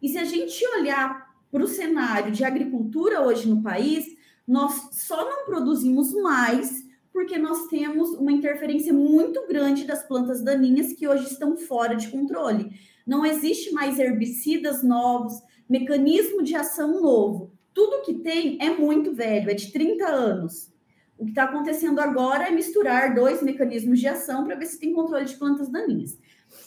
E 0.03 0.09
se 0.09 0.19
a 0.19 0.25
gente 0.25 0.67
olhar 0.79 1.31
para 1.51 1.63
o 1.63 1.69
cenário 1.69 2.33
de 2.33 2.45
agricultura 2.45 3.21
hoje 3.21 3.49
no 3.49 3.63
país, 3.63 4.07
nós 4.47 4.89
só 4.93 5.29
não 5.29 5.45
produzimos 5.45 6.13
mais 6.15 6.80
porque 7.21 7.37
nós 7.37 7.67
temos 7.67 8.15
uma 8.15 8.33
interferência 8.33 8.95
muito 8.95 9.47
grande 9.47 9.85
das 9.85 10.03
plantas 10.03 10.43
daninhas 10.43 10.95
que 10.95 11.07
hoje 11.07 11.27
estão 11.27 11.55
fora 11.55 11.95
de 11.95 12.09
controle. 12.09 12.73
Não 13.07 13.27
existe 13.27 13.75
mais 13.75 13.99
herbicidas 13.99 14.83
novos, 14.83 15.35
mecanismo 15.69 16.43
de 16.43 16.55
ação 16.55 17.03
novo. 17.03 17.53
Tudo 17.75 18.03
que 18.07 18.15
tem 18.15 18.57
é 18.59 18.71
muito 18.71 19.13
velho, 19.13 19.51
é 19.51 19.55
de 19.55 19.71
30 19.71 20.07
anos. 20.07 20.73
O 21.19 21.27
que 21.27 21.33
está 21.33 21.45
acontecendo 21.45 21.99
agora 21.99 22.49
é 22.49 22.51
misturar 22.51 23.15
dois 23.15 23.43
mecanismos 23.43 24.01
de 24.01 24.09
ação 24.09 24.43
para 24.43 24.57
ver 24.57 24.65
se 24.65 24.81
tem 24.81 24.95
controle 24.95 25.27
de 25.27 25.37
plantas 25.37 25.69
daninhas. 25.69 26.19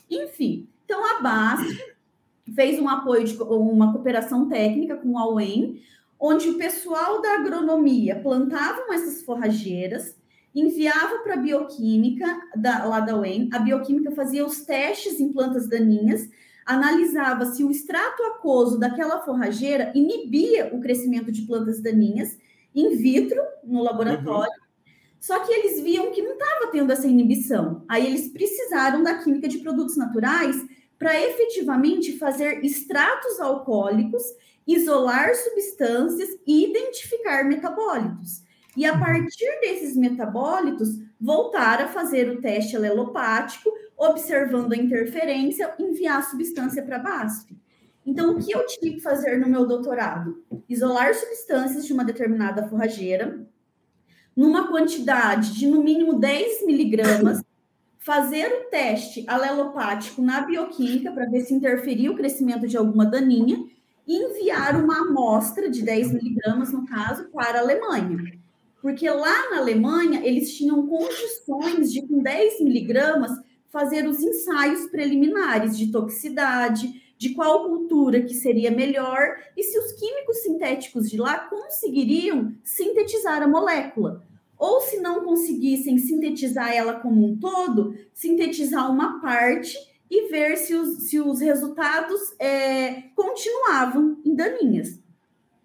Enfim, 0.08 0.70
então 0.86 1.04
a 1.04 1.20
BASF 1.20 1.96
fez 2.54 2.80
um 2.80 2.88
apoio 2.88 3.24
de 3.24 3.36
uma 3.42 3.92
cooperação 3.92 4.48
técnica 4.48 4.98
com 4.98 5.18
a 5.18 5.28
UEM, 5.34 5.82
onde 6.20 6.48
o 6.48 6.60
pessoal 6.60 7.24
da 7.24 7.40
agronomia 7.40 8.22
plantavam 8.22 8.94
essas 8.94 9.24
forrageiras, 9.24 10.22
enviava 10.54 11.20
para 11.20 11.34
a 11.34 11.38
bioquímica 11.38 12.26
da, 12.56 12.86
lá 12.86 13.00
da 13.00 13.18
UEM, 13.18 13.50
a 13.52 13.60
bioquímica 13.60 14.12
fazia 14.12 14.46
os 14.46 14.62
testes 14.62 15.20
em 15.20 15.32
plantas 15.32 15.68
daninhas, 15.68 16.30
analisava 16.66 17.46
se 17.46 17.64
o 17.64 17.72
extrato 17.72 18.24
aquoso 18.24 18.80
daquela 18.80 19.22
forrageira 19.22 19.92
inibia 19.96 20.70
o 20.74 20.80
crescimento 20.80 21.32
de 21.32 21.42
plantas 21.44 21.82
daninhas 21.82 22.38
in 22.74 22.96
vitro 22.96 23.42
no 23.64 23.84
laboratório, 23.84 24.52
uhum. 24.52 24.64
Só 25.24 25.40
que 25.40 25.54
eles 25.54 25.82
viam 25.82 26.12
que 26.12 26.22
não 26.22 26.34
estava 26.34 26.68
tendo 26.70 26.92
essa 26.92 27.08
inibição. 27.08 27.86
Aí 27.88 28.06
eles 28.06 28.28
precisaram 28.28 29.02
da 29.02 29.20
química 29.20 29.48
de 29.48 29.60
produtos 29.60 29.96
naturais 29.96 30.58
para 31.00 31.18
efetivamente 31.18 32.18
fazer 32.18 32.62
extratos 32.62 33.40
alcoólicos, 33.40 34.22
isolar 34.68 35.34
substâncias 35.34 36.30
e 36.46 36.66
identificar 36.66 37.46
metabólitos. 37.46 38.44
E 38.76 38.86
a 38.86 38.94
uhum. 38.94 39.00
partir 39.00 39.60
desses 39.62 39.96
metabólitos, 39.96 40.90
voltar 41.20 41.82
a 41.82 41.88
fazer 41.88 42.30
o 42.30 42.42
teste 42.42 42.76
alelopático, 42.76 43.72
observando 43.96 44.74
a 44.74 44.78
interferência, 44.78 45.74
enviar 45.80 46.20
a 46.20 46.24
substância 46.24 46.84
para 46.84 46.98
a 46.98 47.00
BASF. 47.00 47.56
Então, 48.06 48.32
o 48.32 48.44
que 48.44 48.52
eu 48.52 48.66
tive 48.66 48.96
que 48.96 49.02
fazer 49.02 49.40
no 49.40 49.48
meu 49.48 49.66
doutorado? 49.66 50.44
Isolar 50.68 51.14
substâncias 51.14 51.86
de 51.86 51.94
uma 51.94 52.04
determinada 52.04 52.68
forrageira, 52.68 53.48
numa 54.36 54.68
quantidade 54.68 55.54
de 55.54 55.68
no 55.68 55.84
mínimo 55.84 56.20
10 56.20 56.66
miligramas, 56.66 57.42
fazer 58.00 58.48
o 58.48 58.70
teste 58.70 59.24
alelopático 59.28 60.22
na 60.22 60.42
bioquímica 60.42 61.12
para 61.12 61.30
ver 61.30 61.42
se 61.42 61.54
interferiu 61.54 62.12
o 62.12 62.16
crescimento 62.18 62.68
de 62.68 62.76
alguma 62.76 63.06
daninha 63.06 63.64
e 64.06 64.16
enviar 64.18 64.76
uma 64.84 65.08
amostra 65.08 65.70
de 65.70 65.82
10 65.82 66.12
miligramas, 66.12 66.74
no 66.74 66.86
caso, 66.86 67.30
para 67.32 67.60
a 67.60 67.62
Alemanha. 67.62 68.43
Porque 68.84 69.10
lá 69.10 69.50
na 69.50 69.60
Alemanha, 69.60 70.20
eles 70.26 70.54
tinham 70.58 70.86
condições 70.86 71.90
de, 71.90 72.06
com 72.06 72.22
10 72.22 72.60
miligramas, 72.60 73.32
fazer 73.70 74.06
os 74.06 74.20
ensaios 74.20 74.88
preliminares 74.88 75.78
de 75.78 75.90
toxicidade, 75.90 77.02
de 77.18 77.30
qual 77.30 77.70
cultura 77.70 78.22
que 78.22 78.34
seria 78.34 78.70
melhor 78.70 79.38
e 79.56 79.64
se 79.64 79.80
os 79.80 79.94
químicos 79.94 80.40
sintéticos 80.40 81.10
de 81.10 81.16
lá 81.16 81.40
conseguiriam 81.48 82.54
sintetizar 82.62 83.42
a 83.42 83.48
molécula. 83.48 84.22
Ou 84.58 84.82
se 84.82 85.00
não 85.00 85.24
conseguissem 85.24 85.98
sintetizar 85.98 86.76
ela 86.76 86.96
como 86.96 87.26
um 87.26 87.38
todo, 87.38 87.96
sintetizar 88.14 88.92
uma 88.92 89.22
parte 89.22 89.78
e 90.12 90.28
ver 90.28 90.58
se 90.58 90.76
os, 90.76 91.10
se 91.10 91.22
os 91.22 91.40
resultados 91.40 92.20
é, 92.38 93.04
continuavam 93.16 94.18
em 94.26 94.36
daninhas. 94.36 95.00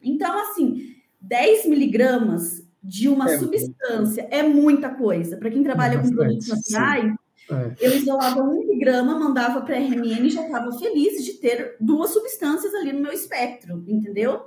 Então, 0.01 0.39
assim, 0.39 0.95
10 1.21 1.67
miligramas 1.67 2.68
de 2.83 3.09
uma 3.09 3.31
é 3.31 3.39
substância 3.39 4.23
muito. 4.23 4.35
é 4.35 4.43
muita 4.43 4.91
coisa. 4.91 5.37
Para 5.37 5.51
quem 5.51 5.63
trabalha 5.63 5.97
é 5.97 5.99
com 6.03 6.11
produtos 6.11 6.49
naturais, 6.49 7.15
é. 7.51 7.75
Eu 7.81 7.97
isolava 7.97 8.43
um 8.43 8.59
miligrama, 8.59 9.19
mandava 9.19 9.63
para 9.63 9.77
a 9.77 9.79
RMN 9.79 10.27
e 10.27 10.31
já 10.31 10.45
estava 10.45 10.71
feliz 10.79 11.25
de 11.25 11.35
ter 11.35 11.77
duas 11.81 12.11
substâncias 12.11 12.75
ali 12.75 12.93
no 12.93 13.01
meu 13.01 13.13
espectro, 13.13 13.83
entendeu? 13.89 14.47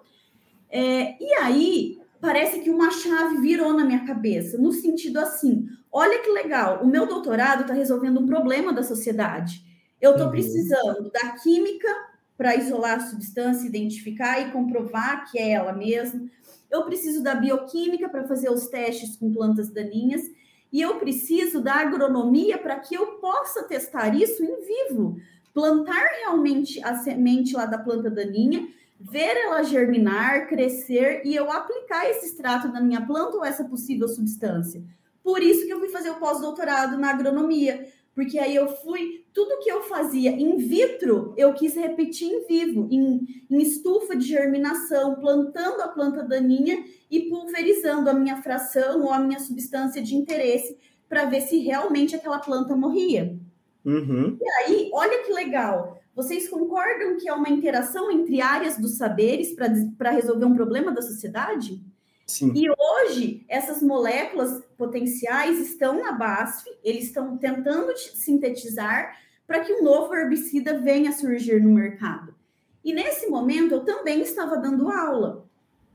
É, 0.70 1.16
e 1.22 1.34
aí, 1.42 2.00
parece 2.20 2.60
que 2.60 2.70
uma 2.70 2.92
chave 2.92 3.42
virou 3.42 3.74
na 3.74 3.84
minha 3.84 4.06
cabeça, 4.06 4.58
no 4.58 4.72
sentido 4.72 5.18
assim: 5.20 5.66
olha 5.92 6.20
que 6.20 6.30
legal, 6.30 6.84
o 6.84 6.88
meu 6.88 7.08
doutorado 7.08 7.62
está 7.62 7.74
resolvendo 7.74 8.20
um 8.20 8.28
problema 8.28 8.72
da 8.72 8.84
sociedade. 8.84 9.64
Eu 10.00 10.12
estou 10.12 10.28
uhum. 10.28 10.32
precisando 10.32 11.12
da 11.12 11.32
química 11.42 11.88
para 12.38 12.56
isolar 12.56 12.98
a 12.98 13.08
substância, 13.08 13.68
identificar 13.68 14.40
e 14.40 14.52
comprovar 14.52 15.30
que 15.30 15.38
é 15.38 15.52
ela 15.52 15.74
mesma. 15.74 16.22
Eu 16.72 16.84
preciso 16.84 17.22
da 17.22 17.36
bioquímica 17.36 18.08
para 18.08 18.28
fazer 18.28 18.50
os 18.50 18.68
testes 18.68 19.18
com 19.18 19.34
plantas 19.34 19.70
daninhas 19.70 20.24
e 20.72 20.82
eu 20.82 20.96
preciso 20.96 21.62
da 21.62 21.76
agronomia 21.76 22.58
para 22.58 22.80
que 22.80 22.96
eu 22.96 23.18
possa 23.20 23.64
testar 23.64 24.16
isso 24.16 24.42
em 24.44 24.62
vivo, 24.62 25.18
plantar 25.54 26.08
realmente 26.22 26.82
a 26.82 26.96
semente 26.96 27.54
lá 27.54 27.66
da 27.66 27.78
planta 27.78 28.10
daninha, 28.10 28.68
ver 28.98 29.36
ela 29.36 29.64
germinar, 29.64 30.48
crescer 30.48 31.24
e 31.26 31.36
eu 31.36 31.52
aplicar 31.52 32.10
esse 32.10 32.28
extrato 32.28 32.70
na 32.70 32.80
minha 32.80 33.06
planta 33.06 33.36
ou 33.36 33.44
essa 33.44 33.66
possível 33.66 34.08
substância. 34.08 34.82
Por 35.24 35.42
isso 35.44 35.66
que 35.66 35.74
eu 35.74 35.80
fui 35.80 35.90
fazer 35.90 36.12
o 36.12 36.20
pós-doutorado 36.20 36.98
na 36.98 37.10
agronomia, 37.10 37.88
porque 38.14 38.38
aí 38.38 38.56
eu 38.56 38.68
fui, 38.68 39.24
tudo 39.34 39.60
que 39.60 39.72
eu 39.72 39.84
fazia 39.84 40.32
in 40.32 40.58
vitro, 40.58 41.34
eu 41.38 41.54
quis 41.54 41.76
repetir 41.76 42.28
em 42.28 42.46
vivo, 42.46 42.88
em, 42.92 43.26
em 43.50 43.62
estufa 43.62 44.16
de 44.16 44.28
germinação, 44.28 45.16
plantando 45.16 45.82
a 45.82 45.88
planta 45.88 46.22
daninha 46.22 46.84
e 47.10 47.30
pulverizando 47.30 48.10
a 48.10 48.14
minha 48.14 48.42
fração 48.42 49.04
ou 49.04 49.12
a 49.12 49.20
minha 49.20 49.40
substância 49.40 50.02
de 50.02 50.16
interesse 50.16 50.78
para 51.08 51.26
ver 51.26 51.42
se 51.42 51.60
realmente 51.60 52.16
aquela 52.16 52.40
planta 52.40 52.76
morria. 52.76 53.38
Uhum. 53.84 54.38
E 54.40 54.50
aí, 54.60 54.90
olha 54.94 55.24
que 55.24 55.32
legal. 55.32 56.00
Vocês 56.14 56.50
concordam 56.50 57.18
que 57.18 57.30
é 57.30 57.34
uma 57.34 57.50
interação 57.50 58.12
entre 58.12 58.42
áreas 58.42 58.78
dos 58.78 58.98
saberes 58.98 59.56
para 59.98 60.12
resolver 60.12 60.46
um 60.46 60.54
problema 60.54 60.92
da 60.92 61.02
sociedade? 61.02 61.82
Sim. 62.32 62.54
E 62.56 62.70
hoje, 62.70 63.46
essas 63.50 63.84
moléculas 63.84 64.64
potenciais 64.78 65.60
estão 65.60 66.02
na 66.02 66.14
BASF, 66.14 66.66
eles 66.84 67.06
estão 67.06 67.38
tentando 67.38 67.96
sintetizar 67.98 69.18
para 69.46 69.60
que 69.60 69.74
um 69.74 69.84
novo 69.84 70.16
herbicida 70.16 70.80
venha 70.80 71.10
a 71.10 71.14
surgir 71.14 71.62
no 71.62 71.72
mercado. 71.72 72.34
E 72.84 72.94
nesse 72.94 73.28
momento, 73.28 73.74
eu 73.74 73.84
também 73.84 74.22
estava 74.22 74.58
dando 74.58 74.90
aula. 74.90 75.46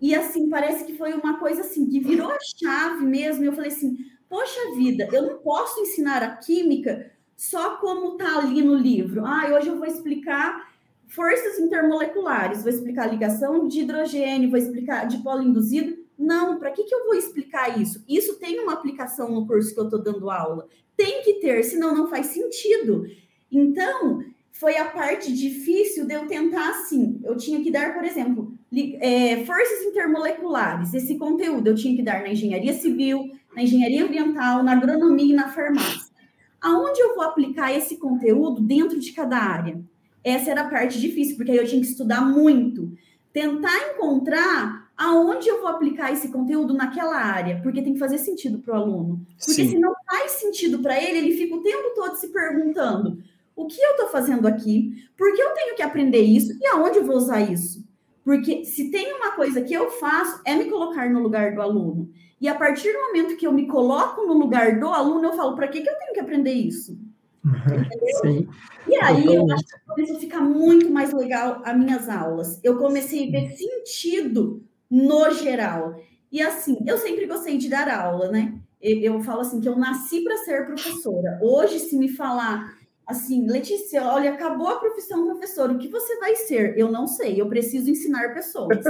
E 0.00 0.14
assim, 0.14 0.48
parece 0.48 0.84
que 0.84 0.96
foi 0.96 1.14
uma 1.14 1.38
coisa 1.38 1.62
assim, 1.62 1.88
que 1.88 2.00
virou 2.00 2.30
a 2.30 2.38
chave 2.40 3.04
mesmo. 3.04 3.44
Eu 3.44 3.54
falei 3.54 3.70
assim: 3.70 3.96
poxa 4.28 4.74
vida, 4.76 5.08
eu 5.10 5.22
não 5.22 5.38
posso 5.38 5.80
ensinar 5.80 6.22
a 6.22 6.36
química 6.36 7.10
só 7.34 7.76
como 7.76 8.12
está 8.12 8.38
ali 8.38 8.62
no 8.62 8.74
livro. 8.74 9.24
Ah, 9.24 9.48
hoje 9.54 9.68
eu 9.68 9.78
vou 9.78 9.86
explicar 9.86 10.70
forças 11.08 11.58
intermoleculares, 11.58 12.62
vou 12.62 12.70
explicar 12.70 13.10
ligação 13.10 13.66
de 13.68 13.80
hidrogênio, 13.80 14.50
vou 14.50 14.58
explicar 14.58 15.06
de 15.06 15.18
polo 15.18 15.42
induzido. 15.42 16.05
Não, 16.18 16.58
para 16.58 16.70
que, 16.70 16.84
que 16.84 16.94
eu 16.94 17.04
vou 17.04 17.14
explicar 17.14 17.80
isso? 17.80 18.02
Isso 18.08 18.38
tem 18.38 18.58
uma 18.60 18.72
aplicação 18.72 19.30
no 19.30 19.46
curso 19.46 19.74
que 19.74 19.80
eu 19.80 19.84
estou 19.84 20.02
dando 20.02 20.30
aula. 20.30 20.66
Tem 20.96 21.22
que 21.22 21.34
ter, 21.34 21.62
senão 21.62 21.94
não 21.94 22.08
faz 22.08 22.26
sentido. 22.26 23.06
Então, 23.52 24.22
foi 24.52 24.76
a 24.78 24.86
parte 24.86 25.32
difícil 25.32 26.06
de 26.06 26.14
eu 26.14 26.26
tentar 26.26 26.70
assim. 26.70 27.20
Eu 27.22 27.36
tinha 27.36 27.62
que 27.62 27.70
dar, 27.70 27.94
por 27.94 28.04
exemplo, 28.04 28.52
é, 29.00 29.44
forças 29.44 29.82
intermoleculares. 29.82 30.94
Esse 30.94 31.18
conteúdo 31.18 31.68
eu 31.68 31.74
tinha 31.74 31.94
que 31.94 32.02
dar 32.02 32.22
na 32.22 32.30
engenharia 32.30 32.72
civil, 32.72 33.30
na 33.54 33.62
engenharia 33.62 34.04
ambiental, 34.04 34.62
na 34.62 34.72
agronomia 34.72 35.32
e 35.32 35.36
na 35.36 35.48
farmácia. 35.48 36.14
Aonde 36.60 37.00
eu 37.00 37.14
vou 37.14 37.22
aplicar 37.22 37.72
esse 37.72 37.98
conteúdo 37.98 38.62
dentro 38.62 38.98
de 38.98 39.12
cada 39.12 39.36
área? 39.36 39.78
Essa 40.24 40.50
era 40.50 40.62
a 40.62 40.70
parte 40.70 40.98
difícil, 40.98 41.36
porque 41.36 41.52
aí 41.52 41.58
eu 41.58 41.66
tinha 41.66 41.80
que 41.80 41.86
estudar 41.86 42.22
muito. 42.22 42.92
Tentar 43.32 43.92
encontrar 43.92 44.85
aonde 44.96 45.48
eu 45.48 45.60
vou 45.60 45.68
aplicar 45.68 46.12
esse 46.12 46.28
conteúdo 46.28 46.72
naquela 46.72 47.16
área, 47.16 47.60
porque 47.62 47.82
tem 47.82 47.92
que 47.92 47.98
fazer 47.98 48.18
sentido 48.18 48.58
para 48.58 48.74
o 48.74 48.82
aluno. 48.82 49.26
Porque 49.38 49.64
Sim. 49.64 49.68
se 49.70 49.78
não 49.78 49.94
faz 50.08 50.32
sentido 50.32 50.78
para 50.78 51.00
ele, 51.02 51.18
ele 51.18 51.36
fica 51.36 51.54
o 51.54 51.62
tempo 51.62 51.92
todo 51.94 52.16
se 52.16 52.28
perguntando: 52.28 53.18
o 53.54 53.66
que 53.66 53.80
eu 53.80 53.90
estou 53.90 54.08
fazendo 54.08 54.46
aqui? 54.46 55.08
Por 55.16 55.32
que 55.34 55.42
eu 55.42 55.50
tenho 55.50 55.76
que 55.76 55.82
aprender 55.82 56.20
isso? 56.20 56.56
E 56.60 56.66
aonde 56.66 56.98
eu 56.98 57.04
vou 57.04 57.16
usar 57.16 57.40
isso? 57.40 57.84
Porque 58.24 58.64
se 58.64 58.90
tem 58.90 59.12
uma 59.12 59.32
coisa 59.32 59.62
que 59.62 59.72
eu 59.72 59.90
faço, 59.90 60.40
é 60.44 60.54
me 60.54 60.64
colocar 60.64 61.08
no 61.08 61.20
lugar 61.20 61.54
do 61.54 61.62
aluno. 61.62 62.10
E 62.40 62.48
a 62.48 62.54
partir 62.54 62.92
do 62.92 63.00
momento 63.00 63.36
que 63.36 63.46
eu 63.46 63.52
me 63.52 63.66
coloco 63.66 64.26
no 64.26 64.34
lugar 64.34 64.80
do 64.80 64.88
aluno, 64.88 65.26
eu 65.26 65.32
falo, 65.34 65.54
para 65.54 65.68
que, 65.68 65.80
que 65.80 65.88
eu 65.88 65.96
tenho 65.96 66.12
que 66.12 66.20
aprender 66.20 66.52
isso? 66.52 66.98
Sim. 68.20 68.48
E 68.88 68.96
aí 68.96 69.26
eu 69.26 69.50
acho 69.52 69.64
que 69.64 69.72
começou 69.86 70.16
a 70.16 70.20
ficar 70.20 70.40
muito 70.40 70.90
mais 70.90 71.12
legal 71.12 71.62
as 71.64 71.76
minhas 71.78 72.08
aulas. 72.08 72.60
Eu 72.64 72.78
comecei 72.78 73.28
a 73.28 73.30
ver 73.30 73.56
sentido 73.56 74.65
no 74.90 75.30
geral. 75.30 76.00
E 76.30 76.42
assim, 76.42 76.78
eu 76.86 76.98
sempre 76.98 77.26
gostei 77.26 77.56
de 77.56 77.68
dar 77.68 77.88
aula, 77.88 78.30
né? 78.30 78.58
Eu 78.80 79.20
falo 79.22 79.40
assim 79.40 79.60
que 79.60 79.68
eu 79.68 79.76
nasci 79.76 80.22
para 80.22 80.36
ser 80.38 80.66
professora. 80.66 81.38
Hoje, 81.42 81.78
se 81.78 81.96
me 81.96 82.08
falar 82.08 82.76
assim, 83.06 83.46
Letícia, 83.48 84.02
olha, 84.04 84.32
acabou 84.32 84.66
a 84.66 84.80
profissão 84.80 85.26
professora, 85.26 85.72
o 85.72 85.78
que 85.78 85.88
você 85.88 86.18
vai 86.18 86.34
ser? 86.34 86.76
Eu 86.76 86.90
não 86.90 87.06
sei, 87.06 87.40
eu 87.40 87.48
preciso 87.48 87.88
ensinar 87.88 88.34
pessoas. 88.34 88.84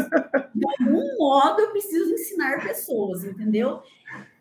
De 0.54 0.66
algum 0.80 1.18
modo, 1.18 1.60
eu 1.60 1.70
preciso 1.70 2.14
ensinar 2.14 2.62
pessoas, 2.66 3.24
entendeu? 3.24 3.80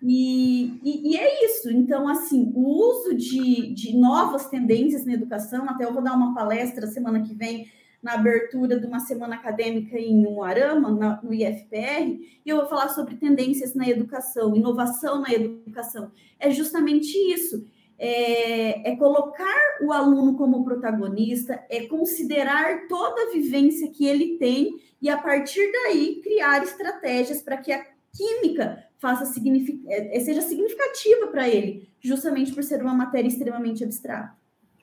E, 0.01 0.79
e, 0.81 1.11
e, 1.11 1.17
é 1.17 1.45
isso. 1.45 1.69
Então, 1.69 2.07
assim, 2.07 2.53
o 2.55 2.69
uso 2.69 3.15
de, 3.15 3.73
de 3.73 3.97
novas 3.97 4.47
tendências 4.47 5.05
na 5.05 5.13
educação, 5.13 5.69
até 5.69 5.83
eu 5.83 5.93
vou 5.93 6.01
dar 6.01 6.13
uma 6.13 6.33
palestra 6.33 6.87
semana 6.87 7.21
que 7.21 7.33
vem 7.33 7.67
na 8.05 8.13
abertura 8.13 8.79
de 8.79 8.85
uma 8.85 8.99
semana 8.99 9.33
acadêmica 9.33 9.97
em 9.97 10.27
Umuarama, 10.27 10.91
na, 10.91 11.19
no 11.23 11.33
IFPR, 11.33 12.19
e 12.45 12.47
eu 12.49 12.57
vou 12.57 12.67
falar 12.67 12.89
sobre 12.89 13.15
tendências 13.15 13.73
na 13.73 13.89
educação, 13.89 14.55
inovação 14.55 15.21
na 15.21 15.33
educação. 15.33 16.11
É 16.39 16.51
justamente 16.51 17.17
isso 17.17 17.65
é, 17.97 18.91
é, 18.91 18.95
colocar 18.95 19.79
o 19.81 19.91
aluno 19.91 20.37
como 20.37 20.63
protagonista, 20.63 21.65
é 21.67 21.87
considerar 21.87 22.87
toda 22.87 23.23
a 23.23 23.31
vivência 23.31 23.89
que 23.89 24.05
ele 24.05 24.37
tem 24.37 24.79
e, 25.01 25.09
a 25.09 25.17
partir 25.17 25.67
daí, 25.71 26.21
criar 26.21 26.61
estratégias 26.63 27.41
para 27.41 27.57
que 27.57 27.71
a 27.71 27.83
química 28.15 28.85
faça 28.99 29.25
signific... 29.25 29.81
É, 29.87 30.19
seja 30.19 30.43
significativa 30.43 31.25
para 31.27 31.49
ele, 31.49 31.89
justamente 31.99 32.53
por 32.53 32.63
ser 32.63 32.83
uma 32.83 32.93
matéria 32.93 33.27
extremamente 33.27 33.83
abstrata. 33.83 34.31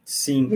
Sim. 0.04 0.50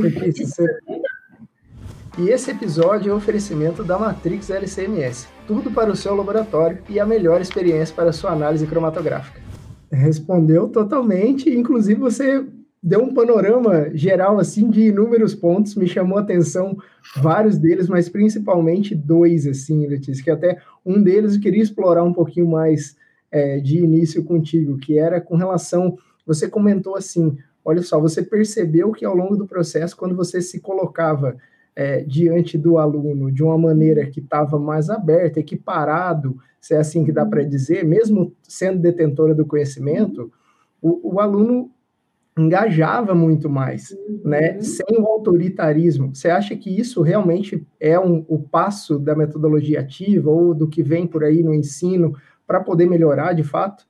E 2.19 2.31
esse 2.31 2.51
episódio 2.51 3.11
é 3.11 3.15
um 3.15 3.19
oferecimento 3.19 3.85
da 3.85 3.99
Matrix 3.99 4.49
LCMS. 4.49 5.29
Tudo 5.47 5.71
para 5.71 5.93
o 5.93 5.97
seu 5.97 6.15
laboratório 6.15 6.79
e 6.89 6.99
a 6.99 7.05
melhor 7.05 7.43
experiência 7.43 7.95
para 7.95 8.09
a 8.09 8.13
sua 8.13 8.31
análise 8.31 8.67
cromatográfica. 8.67 9.39
Respondeu 9.93 10.67
totalmente, 10.67 11.51
inclusive 11.51 12.01
você 12.01 12.43
deu 12.83 13.03
um 13.03 13.13
panorama 13.13 13.91
geral 13.93 14.39
assim 14.39 14.71
de 14.71 14.87
inúmeros 14.87 15.35
pontos, 15.35 15.75
me 15.75 15.87
chamou 15.87 16.17
a 16.17 16.23
atenção 16.23 16.79
vários 17.17 17.59
deles, 17.59 17.87
mas 17.87 18.09
principalmente 18.09 18.95
dois 18.95 19.47
assim, 19.47 19.87
Letícia, 19.87 20.25
que 20.25 20.31
até 20.31 20.59
um 20.87 21.03
deles 21.03 21.35
eu 21.35 21.41
queria 21.41 21.63
explorar 21.63 22.03
um 22.03 22.15
pouquinho 22.15 22.49
mais 22.49 22.97
é, 23.31 23.61
de 23.61 23.77
início 23.77 24.25
contigo, 24.25 24.79
que 24.79 24.99
era 24.99 25.21
com 25.21 25.37
relação, 25.37 25.99
você 26.25 26.49
comentou 26.49 26.97
assim, 26.97 27.37
olha 27.63 27.83
só, 27.83 28.01
você 28.01 28.23
percebeu 28.23 28.93
que 28.93 29.05
ao 29.05 29.15
longo 29.15 29.37
do 29.37 29.47
processo, 29.47 29.95
quando 29.95 30.17
você 30.17 30.41
se 30.41 30.61
colocava 30.61 31.37
é, 31.77 32.03
diante 32.03 32.57
do 32.57 32.79
aluno 32.79 33.31
de 33.31 33.45
uma 33.45 33.59
maneira 33.59 34.07
que 34.07 34.21
estava 34.21 34.59
mais 34.59 34.89
aberta, 34.89 35.39
equiparado, 35.39 36.39
se 36.59 36.75
é 36.75 36.79
assim 36.79 37.05
que 37.05 37.13
dá 37.13 37.25
para 37.25 37.45
dizer, 37.45 37.85
mesmo 37.85 38.35
sendo 38.43 38.81
detentora 38.81 39.35
do 39.35 39.45
conhecimento, 39.45 40.33
o, 40.81 41.15
o 41.15 41.21
aluno 41.21 41.71
engajava 42.39 43.15
muito 43.15 43.49
mais, 43.49 43.97
né? 44.25 44.55
Uhum. 44.55 44.63
Sem 44.63 44.99
o 44.99 45.07
autoritarismo. 45.07 46.15
Você 46.15 46.29
acha 46.29 46.57
que 46.57 46.71
isso 46.71 47.03
realmente 47.03 47.67
é 47.81 47.99
um, 47.99 48.25
o 48.29 48.39
passo 48.39 48.99
da 48.99 49.15
metodologia 49.15 49.81
ativa 49.81 50.31
ou 50.31 50.55
do 50.55 50.69
que 50.69 50.83
vem 50.83 51.07
por 51.07 51.25
aí 51.25 51.43
no 51.43 51.55
ensino 51.55 52.15
para 52.47 52.61
poder 52.61 52.87
melhorar 52.87 53.33
de 53.33 53.43
fato? 53.43 53.87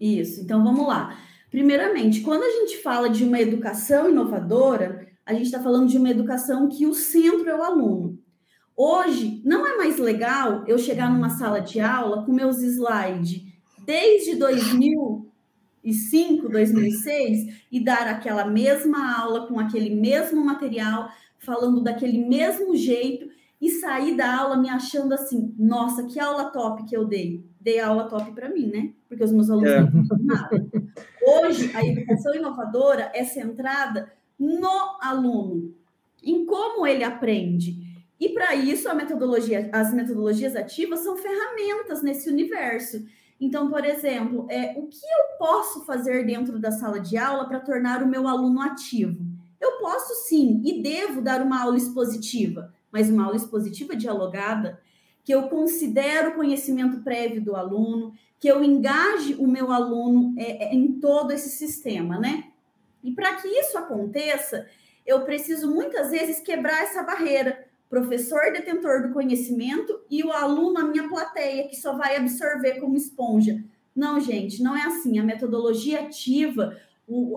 Isso. 0.00 0.40
Então 0.40 0.62
vamos 0.62 0.86
lá. 0.86 1.16
Primeiramente, 1.50 2.20
quando 2.20 2.42
a 2.42 2.50
gente 2.50 2.78
fala 2.78 3.08
de 3.08 3.24
uma 3.24 3.40
educação 3.40 4.08
inovadora, 4.08 5.06
a 5.24 5.32
gente 5.32 5.46
está 5.46 5.60
falando 5.60 5.88
de 5.88 5.96
uma 5.98 6.10
educação 6.10 6.68
que 6.68 6.86
o 6.86 6.94
centro 6.94 7.48
é 7.48 7.56
o 7.56 7.62
aluno. 7.62 8.18
Hoje, 8.76 9.40
não 9.44 9.64
é 9.66 9.76
mais 9.76 9.98
legal 9.98 10.64
eu 10.66 10.78
chegar 10.78 11.12
numa 11.12 11.30
sala 11.30 11.60
de 11.60 11.80
aula 11.80 12.24
com 12.24 12.32
meus 12.32 12.62
slides 12.62 13.44
desde 13.84 14.36
2005, 14.36 16.48
2006 16.48 17.66
e 17.70 17.84
dar 17.84 18.08
aquela 18.08 18.46
mesma 18.46 19.14
aula 19.16 19.46
com 19.46 19.60
aquele 19.60 19.94
mesmo 19.94 20.44
material, 20.44 21.08
falando 21.38 21.80
daquele 21.82 22.26
mesmo 22.26 22.74
jeito 22.74 23.30
e 23.60 23.70
sair 23.70 24.16
da 24.16 24.40
aula 24.40 24.56
me 24.56 24.68
achando 24.68 25.12
assim, 25.12 25.54
nossa, 25.56 26.02
que 26.04 26.18
aula 26.18 26.46
top 26.46 26.84
que 26.84 26.96
eu 26.96 27.04
dei. 27.04 27.46
Dei 27.60 27.78
aula 27.78 28.08
top 28.08 28.32
para 28.32 28.48
mim, 28.48 28.66
né? 28.66 28.92
Porque 29.08 29.22
os 29.22 29.30
meus 29.30 29.48
alunos 29.48 29.70
é. 29.70 29.82
não 29.82 30.04
nada. 30.20 30.66
Hoje, 31.24 31.70
a 31.72 31.84
educação 31.84 32.34
inovadora 32.34 33.12
é 33.14 33.22
centrada 33.22 34.10
no 34.42 34.98
aluno, 35.00 35.72
em 36.22 36.44
como 36.44 36.84
ele 36.84 37.04
aprende. 37.04 37.80
E 38.18 38.30
para 38.30 38.54
isso, 38.56 38.92
metodologia, 38.94 39.70
as 39.72 39.94
metodologias 39.94 40.56
ativas 40.56 41.00
são 41.00 41.16
ferramentas 41.16 42.02
nesse 42.02 42.28
universo. 42.28 43.04
Então, 43.40 43.70
por 43.70 43.84
exemplo, 43.84 44.46
é, 44.48 44.74
o 44.76 44.86
que 44.86 45.04
eu 45.04 45.38
posso 45.38 45.84
fazer 45.84 46.24
dentro 46.26 46.58
da 46.58 46.72
sala 46.72 46.98
de 46.98 47.16
aula 47.16 47.46
para 47.46 47.60
tornar 47.60 48.02
o 48.02 48.08
meu 48.08 48.26
aluno 48.26 48.60
ativo? 48.60 49.24
Eu 49.60 49.78
posso 49.78 50.26
sim 50.26 50.60
e 50.64 50.82
devo 50.82 51.20
dar 51.20 51.40
uma 51.40 51.62
aula 51.62 51.76
expositiva, 51.76 52.72
mas 52.90 53.08
uma 53.10 53.24
aula 53.24 53.36
expositiva 53.36 53.94
dialogada, 53.94 54.80
que 55.24 55.32
eu 55.32 55.44
considero 55.44 56.30
o 56.30 56.34
conhecimento 56.34 57.00
prévio 57.02 57.42
do 57.42 57.54
aluno, 57.54 58.12
que 58.40 58.48
eu 58.48 58.62
engaje 58.62 59.34
o 59.34 59.46
meu 59.46 59.70
aluno 59.70 60.34
é, 60.36 60.64
é, 60.64 60.74
em 60.74 60.98
todo 60.98 61.30
esse 61.30 61.48
sistema, 61.48 62.18
né? 62.18 62.51
E 63.02 63.12
para 63.12 63.36
que 63.36 63.48
isso 63.48 63.76
aconteça, 63.76 64.66
eu 65.04 65.22
preciso 65.22 65.72
muitas 65.72 66.10
vezes 66.10 66.40
quebrar 66.40 66.82
essa 66.82 67.02
barreira. 67.02 67.66
Professor 67.88 68.52
detentor 68.52 69.02
do 69.02 69.12
conhecimento 69.12 70.00
e 70.10 70.22
o 70.22 70.32
aluno, 70.32 70.78
a 70.78 70.84
minha 70.84 71.08
plateia, 71.08 71.68
que 71.68 71.76
só 71.76 71.96
vai 71.96 72.16
absorver 72.16 72.80
como 72.80 72.96
esponja. 72.96 73.62
Não, 73.94 74.18
gente, 74.18 74.62
não 74.62 74.76
é 74.76 74.82
assim. 74.82 75.18
A 75.18 75.22
metodologia 75.22 76.00
ativa, 76.00 76.76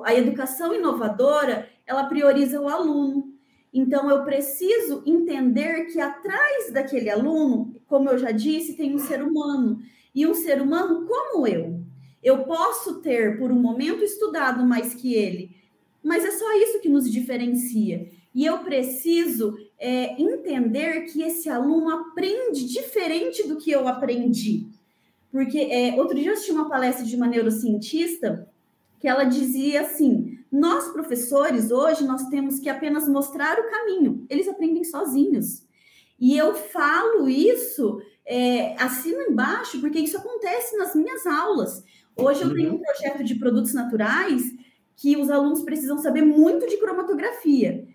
a 0.05 0.13
educação 0.13 0.73
inovadora, 0.73 1.67
ela 1.85 2.05
prioriza 2.05 2.61
o 2.61 2.69
aluno. 2.69 3.33
Então, 3.73 4.09
eu 4.09 4.23
preciso 4.23 5.03
entender 5.05 5.87
que 5.87 5.99
atrás 5.99 6.71
daquele 6.71 7.09
aluno, 7.09 7.75
como 7.87 8.09
eu 8.09 8.17
já 8.17 8.31
disse, 8.31 8.77
tem 8.77 8.95
um 8.95 8.99
ser 8.99 9.21
humano. 9.21 9.81
E 10.13 10.25
um 10.25 10.33
ser 10.33 10.61
humano 10.61 11.05
como 11.05 11.45
eu. 11.45 11.81
Eu 12.23 12.45
posso 12.45 13.01
ter, 13.01 13.37
por 13.37 13.51
um 13.51 13.59
momento, 13.59 14.03
estudado 14.03 14.65
mais 14.65 14.93
que 14.93 15.13
ele, 15.13 15.54
mas 16.05 16.23
é 16.23 16.29
só 16.29 16.55
isso 16.59 16.79
que 16.79 16.87
nos 16.87 17.11
diferencia. 17.11 18.07
E 18.33 18.45
eu 18.45 18.59
preciso 18.59 19.57
é, 19.79 20.21
entender 20.21 21.05
que 21.05 21.23
esse 21.23 21.49
aluno 21.49 21.89
aprende 21.89 22.67
diferente 22.67 23.47
do 23.47 23.57
que 23.57 23.71
eu 23.71 23.87
aprendi. 23.87 24.67
Porque 25.31 25.57
é, 25.57 25.95
outro 25.95 26.15
dia 26.15 26.29
eu 26.29 26.33
assisti 26.33 26.51
uma 26.51 26.69
palestra 26.69 27.03
de 27.03 27.15
uma 27.15 27.25
neurocientista 27.25 28.47
que 28.99 29.07
ela 29.07 29.23
dizia 29.23 29.81
assim: 29.81 30.37
nós 30.51 30.89
professores 30.89 31.71
hoje 31.71 32.05
nós 32.05 32.29
temos 32.29 32.59
que 32.59 32.69
apenas 32.69 33.09
mostrar 33.09 33.57
o 33.57 33.69
caminho, 33.69 34.27
eles 34.29 34.47
aprendem 34.47 34.83
sozinhos. 34.83 35.65
E 36.19 36.37
eu 36.37 36.53
falo 36.53 37.27
isso 37.27 37.99
é, 38.25 38.75
assino 38.81 39.21
embaixo 39.23 39.81
porque 39.81 39.99
isso 39.99 40.17
acontece 40.17 40.77
nas 40.77 40.93
minhas 40.93 41.25
aulas. 41.25 41.83
Hoje 42.15 42.43
eu 42.43 42.53
tenho 42.53 42.69
um 42.69 42.75
uhum. 42.75 42.81
projeto 42.81 43.23
de 43.23 43.35
produtos 43.35 43.73
naturais 43.73 44.53
que 44.95 45.17
os 45.17 45.29
alunos 45.29 45.61
precisam 45.63 45.97
saber 45.97 46.21
muito 46.21 46.67
de 46.67 46.77
cromatografia. 46.77 47.85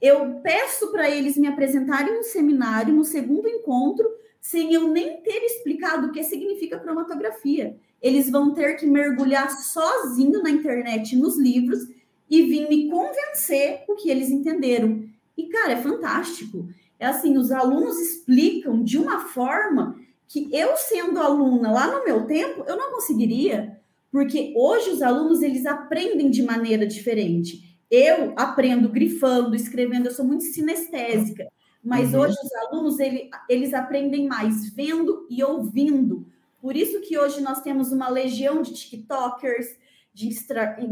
Eu 0.00 0.40
peço 0.42 0.90
para 0.90 1.08
eles 1.08 1.36
me 1.36 1.46
apresentarem 1.46 2.18
um 2.18 2.22
seminário 2.22 2.94
no 2.94 3.04
segundo 3.04 3.48
encontro, 3.48 4.08
sem 4.40 4.74
eu 4.74 4.88
nem 4.88 5.22
ter 5.22 5.44
explicado 5.44 6.08
o 6.08 6.12
que 6.12 6.24
significa 6.24 6.78
cromatografia. 6.78 7.76
Eles 8.00 8.28
vão 8.28 8.52
ter 8.52 8.74
que 8.74 8.84
mergulhar 8.84 9.48
sozinho 9.50 10.42
na 10.42 10.50
internet, 10.50 11.14
nos 11.14 11.38
livros, 11.38 11.86
e 12.28 12.42
vir 12.42 12.68
me 12.68 12.90
convencer 12.90 13.84
o 13.88 13.94
que 13.94 14.10
eles 14.10 14.30
entenderam. 14.30 15.04
E, 15.36 15.48
cara, 15.48 15.74
é 15.74 15.82
fantástico. 15.82 16.66
É 16.98 17.06
assim, 17.06 17.36
os 17.36 17.52
alunos 17.52 18.00
explicam 18.00 18.82
de 18.82 18.98
uma 18.98 19.20
forma 19.20 19.96
que 20.26 20.48
eu, 20.52 20.76
sendo 20.76 21.20
aluna 21.20 21.70
lá 21.70 21.86
no 21.86 22.04
meu 22.04 22.26
tempo, 22.26 22.64
eu 22.66 22.76
não 22.76 22.90
conseguiria, 22.92 23.78
porque 24.12 24.52
hoje 24.54 24.90
os 24.90 25.00
alunos, 25.00 25.40
eles 25.40 25.64
aprendem 25.64 26.30
de 26.30 26.42
maneira 26.42 26.86
diferente. 26.86 27.78
Eu 27.90 28.34
aprendo 28.36 28.90
grifando, 28.90 29.56
escrevendo, 29.56 30.06
eu 30.06 30.12
sou 30.12 30.24
muito 30.24 30.44
sinestésica, 30.44 31.48
mas 31.82 32.12
uhum. 32.12 32.20
hoje 32.20 32.36
os 32.44 32.54
alunos, 32.54 33.00
ele, 33.00 33.30
eles 33.48 33.72
aprendem 33.72 34.28
mais 34.28 34.68
vendo 34.74 35.26
e 35.30 35.42
ouvindo. 35.42 36.26
Por 36.60 36.76
isso 36.76 37.00
que 37.00 37.18
hoje 37.18 37.40
nós 37.40 37.62
temos 37.62 37.90
uma 37.90 38.10
legião 38.10 38.60
de 38.60 38.74
TikTokers, 38.74 39.66
de, 40.12 40.28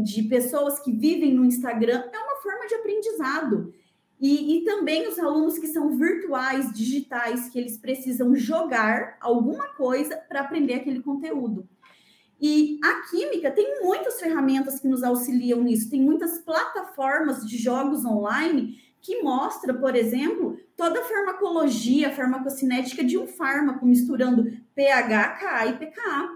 de 0.03 0.23
pessoas 0.23 0.79
que 0.79 0.91
vivem 0.91 1.31
no 1.31 1.45
Instagram, 1.45 2.03
é 2.11 2.17
uma 2.17 2.41
forma 2.41 2.65
de 2.65 2.73
aprendizado. 2.73 3.71
E, 4.19 4.57
e, 4.57 4.65
também 4.65 5.07
os 5.07 5.17
alunos 5.17 5.57
que 5.57 5.67
são 5.67 5.97
virtuais, 5.97 6.71
digitais, 6.73 7.49
que 7.49 7.57
eles 7.57 7.77
precisam 7.77 8.35
jogar 8.35 9.17
alguma 9.19 9.67
coisa 9.69 10.15
para 10.27 10.41
aprender 10.41 10.75
aquele 10.75 11.01
conteúdo. 11.01 11.67
E 12.41 12.79
a 12.83 13.07
química 13.07 13.51
tem 13.51 13.83
muitas 13.83 14.19
ferramentas 14.19 14.79
que 14.79 14.87
nos 14.87 15.03
auxiliam 15.03 15.61
nisso, 15.61 15.91
tem 15.91 16.01
muitas 16.01 16.39
plataformas 16.39 17.45
de 17.45 17.55
jogos 17.55 18.03
online 18.03 18.81
que 18.99 19.21
mostra, 19.21 19.73
por 19.73 19.95
exemplo, 19.95 20.57
toda 20.75 20.99
a 20.99 21.03
farmacologia, 21.03 22.07
a 22.07 22.11
farmacocinética 22.11 23.03
de 23.03 23.17
um 23.17 23.27
fármaco, 23.27 23.85
misturando 23.85 24.51
pH, 24.73 25.29
Ka 25.39 25.67
e 25.67 25.73
pKa. 25.77 26.29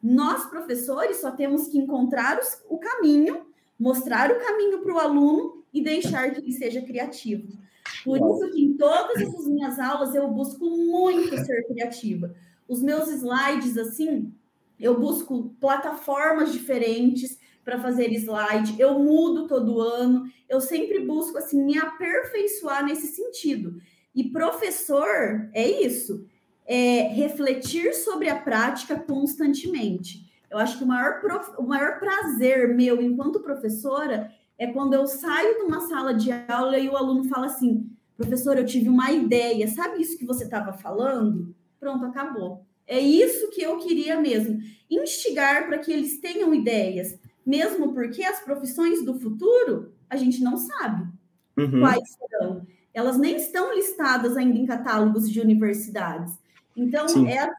Nós, 0.00 0.46
professores, 0.46 1.20
só 1.20 1.32
temos 1.32 1.66
que 1.66 1.78
encontrar 1.78 2.38
os, 2.38 2.62
o 2.68 2.78
caminho, 2.78 3.46
mostrar 3.78 4.30
o 4.30 4.38
caminho 4.38 4.80
para 4.80 4.94
o 4.94 4.98
aluno 4.98 5.64
e 5.74 5.82
deixar 5.82 6.30
que 6.30 6.40
ele 6.40 6.52
seja 6.52 6.82
criativo. 6.82 7.58
Por 8.04 8.16
isso 8.18 8.52
que 8.52 8.64
em 8.64 8.76
todas 8.76 9.22
as 9.22 9.46
minhas 9.46 9.78
aulas 9.78 10.14
eu 10.14 10.28
busco 10.28 10.64
muito 10.64 11.36
ser 11.44 11.66
criativa. 11.66 12.34
Os 12.68 12.82
meus 12.82 13.08
slides, 13.08 13.76
assim, 13.76 14.32
eu 14.78 14.98
busco 14.98 15.54
plataformas 15.60 16.52
diferentes 16.52 17.38
para 17.64 17.78
fazer 17.78 18.10
slide, 18.12 18.80
eu 18.80 18.98
mudo 18.98 19.46
todo 19.46 19.80
ano, 19.80 20.24
eu 20.48 20.60
sempre 20.60 21.00
busco 21.00 21.36
assim 21.36 21.62
me 21.62 21.78
aperfeiçoar 21.78 22.84
nesse 22.84 23.08
sentido. 23.08 23.78
E 24.14 24.30
professor 24.30 25.50
é 25.52 25.68
isso, 25.68 26.26
é 26.66 27.08
refletir 27.08 27.94
sobre 27.94 28.28
a 28.28 28.40
prática 28.40 28.98
constantemente. 28.98 30.26
Eu 30.50 30.58
acho 30.58 30.78
que 30.78 30.84
o 30.84 30.86
maior, 30.86 31.20
prof... 31.20 31.52
o 31.58 31.62
maior 31.62 31.98
prazer 31.98 32.74
meu 32.74 33.02
enquanto 33.02 33.40
professora 33.40 34.32
é 34.56 34.66
quando 34.66 34.94
eu 34.94 35.06
saio 35.06 35.56
de 35.56 35.62
uma 35.62 35.80
sala 35.82 36.14
de 36.14 36.30
aula 36.48 36.78
e 36.78 36.88
o 36.88 36.96
aluno 36.96 37.24
fala 37.24 37.46
assim: 37.46 37.90
professor, 38.16 38.56
eu 38.56 38.66
tive 38.66 38.88
uma 38.88 39.12
ideia, 39.12 39.68
sabe 39.68 40.02
isso 40.02 40.18
que 40.18 40.26
você 40.26 40.44
estava 40.44 40.72
falando? 40.72 41.54
Pronto, 41.78 42.04
acabou. 42.06 42.66
É 42.88 42.98
isso 42.98 43.50
que 43.50 43.62
eu 43.62 43.76
queria 43.76 44.18
mesmo, 44.18 44.60
instigar 44.90 45.66
para 45.66 45.78
que 45.78 45.92
eles 45.92 46.18
tenham 46.18 46.54
ideias, 46.54 47.18
mesmo 47.44 47.92
porque 47.92 48.24
as 48.24 48.40
profissões 48.40 49.04
do 49.04 49.20
futuro 49.20 49.92
a 50.08 50.16
gente 50.16 50.42
não 50.42 50.56
sabe 50.56 51.06
uhum. 51.54 51.80
quais 51.80 52.02
serão. 52.16 52.66
Elas 52.94 53.18
nem 53.18 53.36
estão 53.36 53.74
listadas 53.74 54.36
ainda 54.36 54.58
em 54.58 54.64
catálogos 54.64 55.30
de 55.30 55.38
universidades. 55.38 56.32
Então, 56.74 57.06
é, 57.28 57.50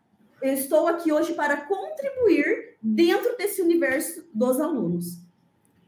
eu 0.42 0.54
estou 0.54 0.88
aqui 0.88 1.12
hoje 1.12 1.34
para 1.34 1.58
contribuir 1.58 2.78
dentro 2.82 3.38
desse 3.38 3.62
universo 3.62 4.24
dos 4.34 4.60
alunos. 4.60 5.20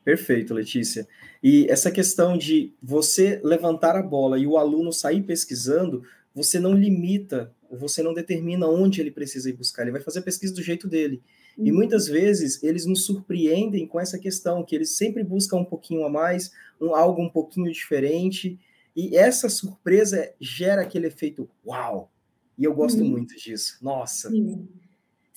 Perfeito, 0.04 0.54
Letícia. 0.54 1.08
E 1.42 1.66
essa 1.70 1.90
questão 1.90 2.38
de 2.38 2.74
você 2.82 3.42
levantar 3.44 3.96
a 3.96 4.04
bola 4.04 4.38
e 4.38 4.46
o 4.46 4.58
aluno 4.58 4.94
sair 4.94 5.24
pesquisando, 5.24 6.04
você 6.34 6.60
não 6.60 6.74
limita, 6.74 7.52
você 7.78 8.04
não 8.04 8.14
determina 8.14 8.68
onde 8.68 9.02
ele 9.02 9.12
precisa 9.12 9.50
ir 9.50 9.54
buscar, 9.54 9.84
ele 9.84 9.92
vai 9.92 10.02
fazer 10.02 10.20
a 10.20 10.24
pesquisa 10.24 10.54
do 10.54 10.62
jeito 10.62 10.88
dele. 10.88 11.22
Uhum. 11.58 11.68
E 11.68 11.72
muitas 11.72 12.08
vezes 12.08 12.62
eles 12.64 12.86
nos 12.86 13.06
surpreendem 13.06 13.88
com 13.88 14.00
essa 14.00 14.18
questão, 14.18 14.64
que 14.64 14.76
eles 14.76 14.92
sempre 14.92 15.24
buscam 15.24 15.58
um 15.58 15.66
pouquinho 15.66 16.06
a 16.06 16.10
mais, 16.10 16.52
um, 16.80 16.96
algo 16.96 17.22
um 17.22 17.30
pouquinho 17.30 17.72
diferente, 17.72 18.60
e 18.96 19.16
essa 19.16 19.50
surpresa 19.50 20.32
gera 20.40 20.82
aquele 20.82 21.08
efeito 21.08 21.50
uau! 21.66 22.12
E 22.58 22.64
eu 22.64 22.74
gosto 22.74 23.02
uhum. 23.02 23.10
muito 23.10 23.36
disso. 23.36 23.78
Nossa! 23.82 24.30
Sim. 24.30 24.68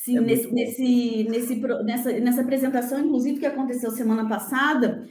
Sim, 0.04 0.18
é 0.18 0.20
nesse, 0.20 0.52
nesse, 0.52 1.24
nesse, 1.30 1.54
nessa, 1.82 2.12
nessa 2.20 2.40
apresentação, 2.42 3.00
inclusive, 3.00 3.40
que 3.40 3.46
aconteceu 3.46 3.90
semana 3.90 4.28
passada, 4.28 5.08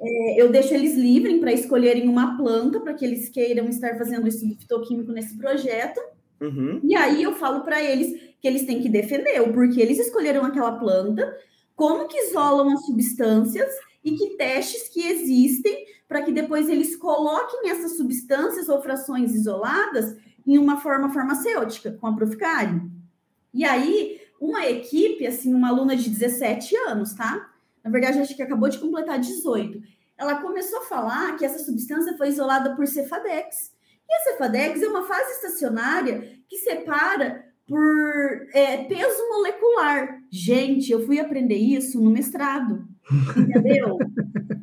é, 0.00 0.40
eu 0.40 0.52
deixo 0.52 0.72
eles 0.72 0.94
livres 0.94 1.40
para 1.40 1.52
escolherem 1.52 2.08
uma 2.08 2.36
planta 2.36 2.78
para 2.78 2.94
que 2.94 3.04
eles 3.04 3.28
queiram 3.28 3.68
estar 3.68 3.98
fazendo 3.98 4.28
estudo 4.28 4.54
fitoquímico 4.56 5.10
nesse 5.10 5.36
projeto. 5.36 6.00
Uhum. 6.40 6.80
E 6.84 6.94
aí 6.94 7.22
eu 7.22 7.34
falo 7.34 7.60
para 7.62 7.82
eles 7.82 8.20
que 8.40 8.46
eles 8.46 8.66
têm 8.66 8.82
que 8.82 8.88
defender 8.88 9.40
o 9.40 9.52
porquê 9.52 9.80
eles 9.80 9.98
escolheram 9.98 10.44
aquela 10.44 10.78
planta, 10.78 11.36
como 11.74 12.08
que 12.08 12.18
isolam 12.18 12.72
as 12.72 12.84
substâncias 12.86 13.72
e 14.04 14.12
que 14.12 14.36
testes 14.36 14.88
que 14.88 15.06
existem 15.06 15.86
para 16.08 16.22
que 16.22 16.32
depois 16.32 16.68
eles 16.68 16.94
coloquem 16.96 17.70
essas 17.70 17.96
substâncias 17.96 18.68
ou 18.68 18.80
frações 18.80 19.34
isoladas 19.34 20.16
em 20.46 20.58
uma 20.58 20.80
forma 20.80 21.12
farmacêutica, 21.12 21.92
com 21.92 22.06
a 22.06 22.14
Proficari. 22.14 22.80
E 23.52 23.64
aí, 23.64 24.20
uma 24.40 24.66
equipe, 24.66 25.26
assim, 25.26 25.52
uma 25.52 25.68
aluna 25.68 25.96
de 25.96 26.08
17 26.08 26.76
anos, 26.88 27.14
tá? 27.14 27.50
Na 27.82 27.90
verdade, 27.90 28.18
acho 28.18 28.36
que 28.36 28.42
acabou 28.42 28.68
de 28.68 28.78
completar 28.78 29.18
18. 29.18 29.82
Ela 30.16 30.36
começou 30.36 30.80
a 30.80 30.84
falar 30.84 31.36
que 31.36 31.44
essa 31.44 31.58
substância 31.58 32.16
foi 32.16 32.28
isolada 32.28 32.76
por 32.76 32.86
Cefadex. 32.86 33.72
E 34.08 34.14
a 34.14 34.20
Cefadex 34.20 34.82
é 34.82 34.88
uma 34.88 35.04
fase 35.04 35.32
estacionária 35.32 36.38
que 36.48 36.56
separa 36.58 37.44
por 37.66 38.48
é, 38.52 38.84
peso 38.84 39.28
molecular. 39.28 40.20
Gente, 40.30 40.92
eu 40.92 41.04
fui 41.04 41.18
aprender 41.18 41.56
isso 41.56 42.00
no 42.00 42.10
mestrado, 42.10 42.86
entendeu? 43.36 43.98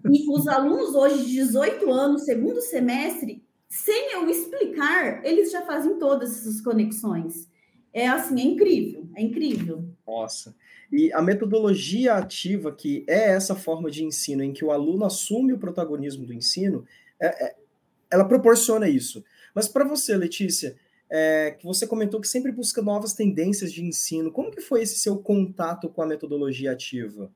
e 0.10 0.30
os 0.30 0.48
alunos 0.48 0.96
hoje 0.96 1.26
de 1.26 1.32
18 1.34 1.92
anos, 1.92 2.24
segundo 2.24 2.62
semestre, 2.62 3.44
sem 3.68 4.14
eu 4.14 4.30
explicar, 4.30 5.26
eles 5.26 5.52
já 5.52 5.64
fazem 5.64 5.98
todas 5.98 6.38
essas 6.38 6.62
conexões 6.62 7.52
é 7.94 8.08
assim, 8.08 8.42
é 8.42 8.44
incrível, 8.44 9.08
é 9.16 9.22
incrível. 9.22 9.86
Nossa. 10.06 10.56
E 10.92 11.14
a 11.14 11.22
metodologia 11.22 12.16
ativa, 12.16 12.72
que 12.72 13.06
é 13.08 13.30
essa 13.30 13.56
forma 13.56 13.90
de 13.92 14.04
ensino 14.04 14.44
em 14.44 14.52
que 14.52 14.66
o 14.66 14.72
aluno 14.72 15.06
assume 15.06 15.54
o 15.54 15.60
protagonismo 15.60 16.26
do 16.26 16.34
ensino, 16.34 16.86
é, 17.20 17.28
é, 17.28 17.56
ela 18.12 18.26
proporciona 18.26 18.90
isso. 18.90 19.24
Mas 19.54 19.68
para 19.68 19.84
você, 19.84 20.16
Letícia, 20.18 20.76
é, 21.10 21.52
que 21.52 21.66
você 21.66 21.86
comentou 21.86 22.20
que 22.20 22.28
sempre 22.28 22.52
busca 22.52 22.82
novas 22.82 23.14
tendências 23.14 23.72
de 23.72 23.84
ensino, 23.84 24.32
como 24.32 24.52
que 24.52 24.62
foi 24.62 24.82
esse 24.82 25.00
seu 25.00 25.18
contato 25.18 25.90
com 25.90 26.02
a 26.02 26.08
metodologia 26.08 26.72
ativa? 26.72 27.32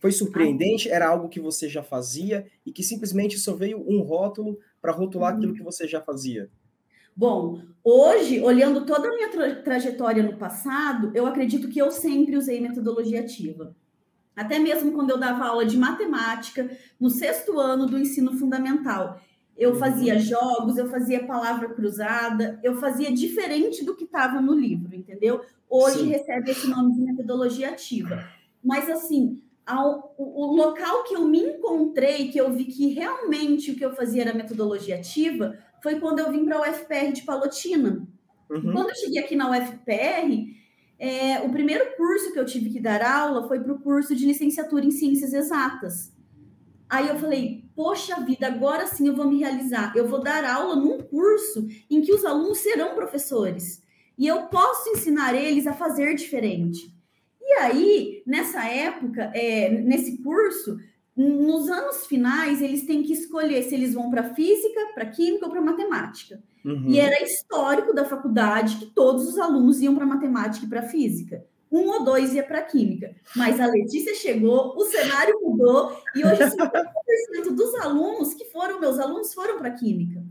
Foi 0.00 0.12
surpreendente? 0.12 0.88
Era 0.88 1.08
algo 1.08 1.28
que 1.28 1.40
você 1.40 1.68
já 1.68 1.82
fazia 1.82 2.46
e 2.64 2.72
que 2.72 2.82
simplesmente 2.82 3.38
só 3.38 3.54
veio 3.54 3.84
um 3.86 4.00
rótulo 4.00 4.58
para 4.80 4.92
rotular 4.92 5.34
aquilo 5.34 5.54
que 5.54 5.62
você 5.62 5.86
já 5.86 6.00
fazia? 6.00 6.48
Bom, 7.14 7.60
hoje, 7.82 8.40
olhando 8.40 8.86
toda 8.86 9.08
a 9.08 9.14
minha 9.14 9.28
tra 9.28 9.56
trajetória 9.56 10.22
no 10.22 10.36
passado, 10.36 11.10
eu 11.14 11.26
acredito 11.26 11.68
que 11.68 11.80
eu 11.80 11.90
sempre 11.90 12.36
usei 12.36 12.60
metodologia 12.60 13.20
ativa. 13.20 13.74
Até 14.36 14.60
mesmo 14.60 14.92
quando 14.92 15.10
eu 15.10 15.18
dava 15.18 15.46
aula 15.46 15.66
de 15.66 15.76
matemática, 15.76 16.70
no 17.00 17.10
sexto 17.10 17.58
ano 17.58 17.86
do 17.86 17.98
ensino 17.98 18.38
fundamental. 18.38 19.20
Eu 19.58 19.74
fazia 19.74 20.18
jogos, 20.20 20.78
eu 20.78 20.88
fazia 20.88 21.26
palavra 21.26 21.68
cruzada, 21.70 22.60
eu 22.62 22.76
fazia 22.76 23.12
diferente 23.12 23.84
do 23.84 23.96
que 23.96 24.04
estava 24.04 24.40
no 24.40 24.54
livro, 24.54 24.94
entendeu? 24.94 25.40
Hoje 25.68 25.98
Sim. 25.98 26.08
recebe 26.10 26.52
esse 26.52 26.68
nome 26.68 26.94
de 26.94 27.00
metodologia 27.00 27.70
ativa. 27.70 28.24
Mas, 28.62 28.88
assim, 28.88 29.42
ao, 29.66 30.14
o, 30.16 30.44
o 30.44 30.56
local 30.56 31.02
que 31.02 31.14
eu 31.14 31.26
me 31.26 31.40
encontrei, 31.40 32.28
que 32.28 32.38
eu 32.38 32.52
vi 32.52 32.66
que 32.66 32.94
realmente 32.94 33.72
o 33.72 33.74
que 33.74 33.84
eu 33.84 33.94
fazia 33.94 34.22
era 34.22 34.32
metodologia 34.32 34.96
ativa, 34.96 35.58
foi 35.82 35.98
quando 35.98 36.20
eu 36.20 36.30
vim 36.30 36.44
para 36.44 36.56
a 36.56 36.70
UFPR 36.70 37.12
de 37.12 37.22
Palotina. 37.22 38.06
Uhum. 38.48 38.72
Quando 38.72 38.90
eu 38.90 38.94
cheguei 38.94 39.18
aqui 39.18 39.34
na 39.34 39.50
UFPR, 39.50 40.56
é, 40.98 41.40
o 41.40 41.50
primeiro 41.50 41.96
curso 41.96 42.32
que 42.32 42.38
eu 42.38 42.46
tive 42.46 42.70
que 42.70 42.80
dar 42.80 43.02
aula 43.02 43.46
foi 43.46 43.60
para 43.60 43.72
o 43.72 43.80
curso 43.80 44.14
de 44.14 44.24
licenciatura 44.24 44.84
em 44.84 44.90
Ciências 44.90 45.32
Exatas. 45.32 46.16
Aí 46.88 47.08
eu 47.08 47.18
falei, 47.18 47.67
poxa 47.78 48.18
vida, 48.22 48.48
agora 48.48 48.88
sim 48.88 49.06
eu 49.06 49.14
vou 49.14 49.28
me 49.28 49.38
realizar. 49.38 49.92
Eu 49.94 50.08
vou 50.08 50.20
dar 50.20 50.44
aula 50.44 50.74
num 50.74 50.98
curso 50.98 51.68
em 51.88 52.00
que 52.00 52.12
os 52.12 52.24
alunos 52.24 52.58
serão 52.58 52.96
professores. 52.96 53.80
E 54.18 54.26
eu 54.26 54.48
posso 54.48 54.90
ensinar 54.90 55.32
eles 55.32 55.64
a 55.64 55.72
fazer 55.72 56.16
diferente. 56.16 56.92
E 57.40 57.52
aí, 57.52 58.22
nessa 58.26 58.64
época, 58.64 59.30
é, 59.32 59.70
nesse 59.70 60.20
curso, 60.24 60.76
nos 61.16 61.68
anos 61.68 62.04
finais, 62.04 62.60
eles 62.60 62.84
têm 62.84 63.04
que 63.04 63.12
escolher 63.12 63.62
se 63.62 63.76
eles 63.76 63.94
vão 63.94 64.10
para 64.10 64.34
física, 64.34 64.80
para 64.92 65.06
química 65.06 65.46
ou 65.46 65.52
para 65.52 65.62
matemática. 65.62 66.42
Uhum. 66.64 66.88
E 66.88 66.98
era 66.98 67.22
histórico 67.22 67.94
da 67.94 68.04
faculdade 68.04 68.78
que 68.78 68.86
todos 68.86 69.28
os 69.28 69.38
alunos 69.38 69.80
iam 69.80 69.94
para 69.94 70.04
matemática 70.04 70.66
e 70.66 70.68
para 70.68 70.82
física. 70.82 71.46
Um 71.70 71.88
ou 71.88 72.04
dois 72.04 72.34
ia 72.34 72.42
para 72.42 72.62
química. 72.62 73.14
Mas 73.36 73.60
a 73.60 73.66
Letícia 73.66 74.14
chegou, 74.14 74.74
o 74.76 74.84
cenário 74.84 75.38
mudou 75.42 75.92
e 76.14 76.24
hoje 76.24 76.42
50% 76.42 77.54
dos 77.54 77.74
alunos 77.76 78.34
que 78.34 78.46
foram 78.46 78.80
meus 78.80 78.98
alunos 78.98 79.34
foram 79.34 79.58
para 79.58 79.70
química. 79.72 80.22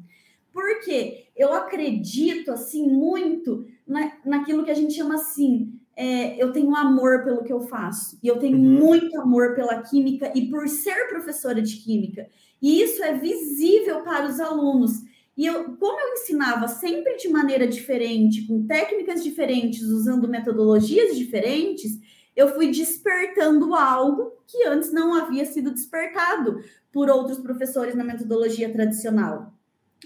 Porque 0.52 1.28
eu 1.36 1.54
acredito 1.54 2.52
assim 2.52 2.88
muito 2.88 3.67
na, 3.86 4.12
naquilo 4.26 4.65
que 4.65 4.71
a 4.71 4.76
gente 4.76 4.95
chama 4.95 5.15
assim, 5.15 5.80
é, 5.95 6.41
eu 6.41 6.52
tenho 6.52 6.76
amor 6.76 7.23
pelo 7.23 7.43
que 7.43 7.54
eu 7.54 7.62
faço, 7.62 8.19
e 8.21 8.28
eu 8.28 8.38
tenho 8.38 8.58
uhum. 8.58 8.63
muito 8.63 9.19
amor 9.19 9.56
pela 9.56 9.82
química 9.82 10.32
e 10.36 10.47
por 10.47 10.67
ser 10.67 11.08
professora 11.10 11.62
de 11.62 11.78
química. 11.78 12.28
E 12.62 12.82
isso 12.82 13.04
é 13.04 13.13
visível 13.13 14.02
para 14.02 14.28
os 14.28 14.39
alunos. 14.39 14.93
E 15.38 15.45
eu, 15.45 15.76
como 15.78 16.00
eu 16.00 16.13
ensinava 16.13 16.67
sempre 16.67 17.15
de 17.17 17.30
maneira 17.30 17.67
diferente, 17.67 18.47
com 18.47 18.65
técnicas 18.65 19.23
diferentes, 19.23 19.84
usando 19.84 20.28
metodologias 20.28 21.15
diferentes, 21.15 22.00
eu 22.36 22.54
fui 22.56 22.71
despertando 22.71 23.76
algo 23.76 24.32
que 24.47 24.63
antes 24.65 24.91
não 24.91 25.13
havia 25.13 25.45
sido 25.45 25.71
despertado 25.71 26.60
por 26.91 27.10
outros 27.10 27.38
professores 27.38 27.93
na 27.93 28.04
metodologia 28.04 28.71
tradicional. 28.71 29.54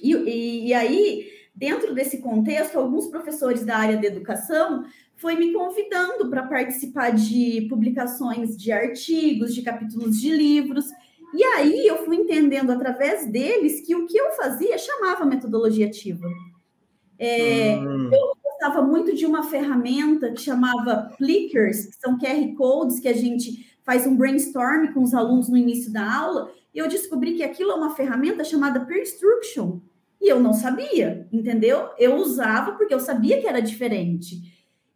E, 0.02 0.14
e, 0.14 0.68
e 0.68 0.74
aí, 0.74 1.28
dentro 1.56 1.94
desse 1.94 2.18
contexto, 2.20 2.78
alguns 2.78 3.08
professores 3.08 3.64
da 3.64 3.78
área 3.78 3.98
de 3.98 4.08
educação 4.08 4.86
foi 5.16 5.36
me 5.36 5.54
convidando 5.54 6.30
para 6.30 6.44
participar 6.44 7.12
de 7.12 7.68
publicações 7.70 8.58
de 8.58 8.72
artigos, 8.72 9.54
de 9.54 9.62
capítulos 9.62 10.20
de 10.20 10.32
livros. 10.32 10.86
E 11.34 11.44
aí 11.44 11.88
eu 11.88 12.04
fui 12.06 12.18
entendendo 12.18 12.72
através 12.72 13.26
deles 13.26 13.82
que 13.82 13.96
o 13.96 14.06
que 14.06 14.18
eu 14.18 14.32
fazia 14.32 14.78
chamava 14.78 15.26
metodologia 15.26 15.88
ativa. 15.88 16.28
É, 17.18 17.78
hum. 17.78 18.10
Eu 18.12 18.38
gostava 18.44 18.82
muito 18.82 19.16
de 19.16 19.26
uma 19.26 19.44
ferramenta 19.44 20.32
que 20.32 20.42
chamava 20.42 21.12
Plickers, 21.18 21.86
que 21.86 21.96
são 21.96 22.18
QR 22.18 22.56
Codes 22.56 23.00
que 23.00 23.08
a 23.08 23.14
gente 23.14 23.72
faz 23.84 24.06
um 24.06 24.16
brainstorm 24.16 24.94
com 24.94 25.04
os 25.04 25.14
alunos 25.14 25.50
no 25.50 25.58
início 25.58 25.92
da 25.92 26.20
aula, 26.20 26.52
e 26.74 26.78
eu 26.78 26.88
descobri 26.88 27.34
que 27.34 27.44
aquilo 27.44 27.72
é 27.72 27.76
uma 27.76 27.96
ferramenta 27.96 28.44
chamada 28.44 28.86
Peer 28.86 29.02
Instruction. 29.02 29.80
E 30.20 30.30
eu 30.30 30.40
não 30.40 30.54
sabia, 30.54 31.28
entendeu? 31.32 31.90
Eu 31.98 32.16
usava 32.16 32.74
porque 32.74 32.94
eu 32.94 33.00
sabia 33.00 33.42
que 33.42 33.48
era 33.48 33.60
diferente. 33.60 34.40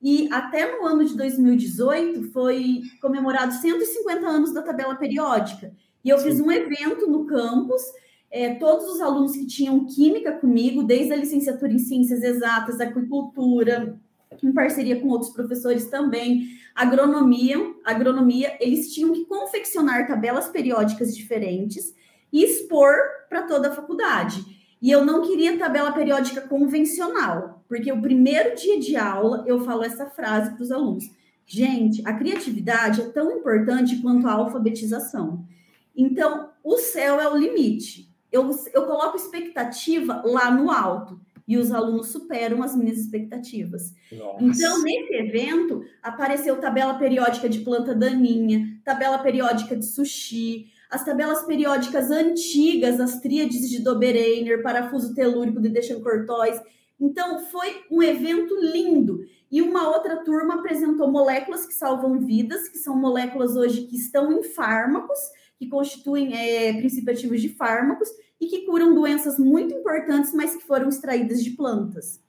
E 0.01 0.29
até 0.31 0.77
no 0.77 0.85
ano 0.85 1.03
de 1.03 1.17
2018 1.17 2.31
foi 2.31 2.81
comemorado 3.01 3.53
150 3.53 4.27
anos 4.27 4.53
da 4.53 4.61
tabela 4.61 4.95
periódica. 4.95 5.73
E 6.05 6.09
eu 6.09 6.19
Sim. 6.19 6.25
fiz 6.25 6.39
um 6.39 6.51
evento 6.51 7.07
no 7.07 7.25
campus, 7.25 7.81
é, 8.29 8.53
todos 8.55 8.85
os 8.85 9.01
alunos 9.01 9.35
que 9.35 9.47
tinham 9.47 9.85
química 9.87 10.33
comigo, 10.33 10.83
desde 10.83 11.11
a 11.11 11.15
licenciatura 11.15 11.73
em 11.73 11.79
ciências 11.79 12.21
exatas, 12.21 12.79
aquicultura, 12.79 13.99
em 14.43 14.51
parceria 14.51 14.99
com 15.01 15.07
outros 15.07 15.31
professores 15.31 15.87
também, 15.87 16.47
agronomia, 16.75 17.57
agronomia, 17.83 18.55
eles 18.59 18.93
tinham 18.93 19.13
que 19.13 19.25
confeccionar 19.25 20.07
tabelas 20.07 20.47
periódicas 20.47 21.15
diferentes 21.15 21.95
e 22.31 22.43
expor 22.43 22.93
para 23.27 23.43
toda 23.43 23.69
a 23.69 23.71
faculdade. 23.71 24.43
E 24.81 24.91
eu 24.91 25.03
não 25.03 25.21
queria 25.23 25.57
tabela 25.57 25.91
periódica 25.91 26.41
convencional, 26.41 27.63
porque 27.67 27.91
o 27.91 28.01
primeiro 28.01 28.55
dia 28.55 28.79
de 28.79 28.95
aula 28.95 29.43
eu 29.47 29.63
falo 29.63 29.83
essa 29.83 30.05
frase 30.05 30.53
para 30.53 30.61
os 30.61 30.71
alunos. 30.71 31.05
Gente, 31.47 32.01
a 32.05 32.13
criatividade 32.13 33.01
é 33.01 33.05
tão 33.05 33.31
importante 33.31 33.97
quanto 34.01 34.27
a 34.27 34.33
alfabetização. 34.33 35.45
Então, 35.95 36.49
o 36.63 36.77
céu 36.77 37.19
é 37.19 37.27
o 37.27 37.37
limite. 37.37 38.13
Eu, 38.31 38.49
eu 38.73 38.85
coloco 38.85 39.15
expectativa 39.15 40.21
lá 40.25 40.51
no 40.51 40.69
alto 40.69 41.19
e 41.47 41.57
os 41.57 41.71
alunos 41.71 42.07
superam 42.07 42.63
as 42.63 42.75
minhas 42.75 42.97
expectativas. 42.97 43.93
Nossa. 44.11 44.43
Então, 44.43 44.81
nesse 44.81 45.13
evento, 45.13 45.83
apareceu 46.01 46.59
tabela 46.59 46.95
periódica 46.95 47.47
de 47.47 47.59
planta 47.59 47.93
daninha, 47.93 48.79
tabela 48.83 49.19
periódica 49.19 49.75
de 49.75 49.85
sushi, 49.85 50.71
as 50.89 51.03
tabelas 51.03 51.43
periódicas 51.43 52.09
antigas, 52.09 52.99
as 52.99 53.19
tríades 53.19 53.69
de 53.69 53.81
Dobereiner, 53.81 54.63
parafuso 54.63 55.13
telúrico 55.13 55.61
de 55.61 55.69
Deschamps-Cortois. 55.69 56.59
Então, 56.99 57.39
foi 57.39 57.83
um 57.91 58.01
evento 58.01 58.55
lindo. 58.59 59.23
E 59.51 59.61
uma 59.61 59.89
outra 59.89 60.23
turma 60.23 60.55
apresentou 60.55 61.11
moléculas 61.11 61.65
que 61.65 61.73
salvam 61.73 62.19
vidas, 62.19 62.67
que 62.67 62.77
são 62.77 62.95
moléculas 62.95 63.55
hoje 63.55 63.83
que 63.83 63.95
estão 63.95 64.31
em 64.31 64.43
fármacos, 64.43 65.19
que 65.57 65.67
constituem 65.67 66.33
é, 66.33 66.73
princípios 66.73 67.17
ativos 67.17 67.41
de 67.41 67.49
fármacos 67.49 68.09
e 68.39 68.47
que 68.47 68.65
curam 68.65 68.93
doenças 68.93 69.39
muito 69.39 69.73
importantes, 69.73 70.33
mas 70.33 70.55
que 70.55 70.63
foram 70.63 70.89
extraídas 70.89 71.43
de 71.43 71.51
plantas. 71.51 72.19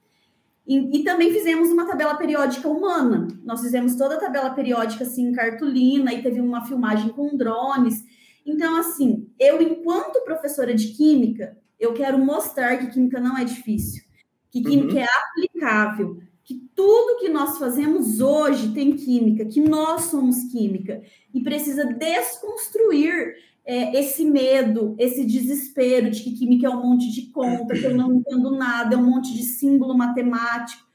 E, 0.65 0.99
e, 0.99 1.03
também 1.03 1.31
fizemos 1.31 1.69
uma 1.69 1.85
tabela 1.85 2.15
periódica 2.15 2.67
humana. 2.67 3.27
Nós 3.43 3.61
fizemos 3.61 3.95
toda 3.95 4.15
a 4.15 4.19
tabela 4.19 4.49
periódica 4.49 5.05
assim, 5.05 5.27
em 5.27 5.31
cartolina, 5.31 6.13
e 6.13 6.21
teve 6.21 6.41
uma 6.41 6.65
filmagem 6.65 7.09
com 7.09 7.37
drones. 7.37 8.03
Então, 8.45 8.75
assim, 8.75 9.29
eu, 9.39 9.61
enquanto 9.61 10.23
professora 10.25 10.73
de 10.73 10.89
química, 10.89 11.57
eu 11.79 11.93
quero 11.93 12.17
mostrar 12.17 12.77
que 12.77 12.87
química 12.87 13.19
não 13.19 13.37
é 13.37 13.45
difícil, 13.45 14.03
que 14.49 14.61
química 14.61 14.95
uhum. 14.95 14.99
é 14.99 15.05
aplicável, 15.05 16.21
que 16.47 16.55
tudo 16.73 17.19
que 17.19 17.27
nós 17.27 17.57
fazemos 17.57 18.21
hoje 18.21 18.73
tem 18.73 18.95
química, 18.95 19.43
que 19.43 19.59
nós 19.59 20.03
somos 20.03 20.45
química, 20.45 21.01
e 21.33 21.43
precisa 21.43 21.83
desconstruir 21.83 23.35
é, 23.65 23.99
esse 23.99 24.23
medo, 24.23 24.95
esse 24.97 25.25
desespero 25.25 26.09
de 26.09 26.23
que 26.23 26.31
química 26.31 26.67
é 26.67 26.69
um 26.69 26.81
monte 26.81 27.11
de 27.11 27.23
conta, 27.33 27.73
que 27.73 27.83
eu 27.83 27.93
não 27.93 28.15
entendo 28.15 28.51
nada, 28.51 28.95
é 28.95 28.97
um 28.97 29.05
monte 29.05 29.33
de 29.33 29.43
símbolo 29.43 29.93
matemático. 29.97 30.87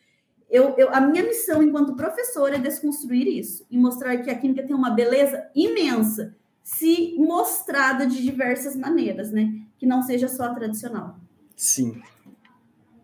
Eu, 0.48 0.74
eu, 0.78 0.88
a 0.88 1.02
minha 1.02 1.22
missão 1.22 1.62
enquanto 1.62 1.96
professora 1.96 2.56
é 2.56 2.58
desconstruir 2.58 3.28
isso 3.28 3.66
e 3.70 3.76
mostrar 3.76 4.16
que 4.22 4.30
a 4.30 4.38
química 4.38 4.62
tem 4.62 4.74
uma 4.74 4.90
beleza 4.90 5.50
imensa 5.54 6.34
se 6.62 7.14
mostrada 7.18 8.06
de 8.06 8.22
diversas 8.22 8.74
maneiras, 8.74 9.30
né? 9.30 9.52
Que 9.76 9.84
não 9.84 10.00
seja 10.00 10.28
só 10.28 10.44
a 10.44 10.54
tradicional. 10.54 11.20
Sim. 11.54 12.00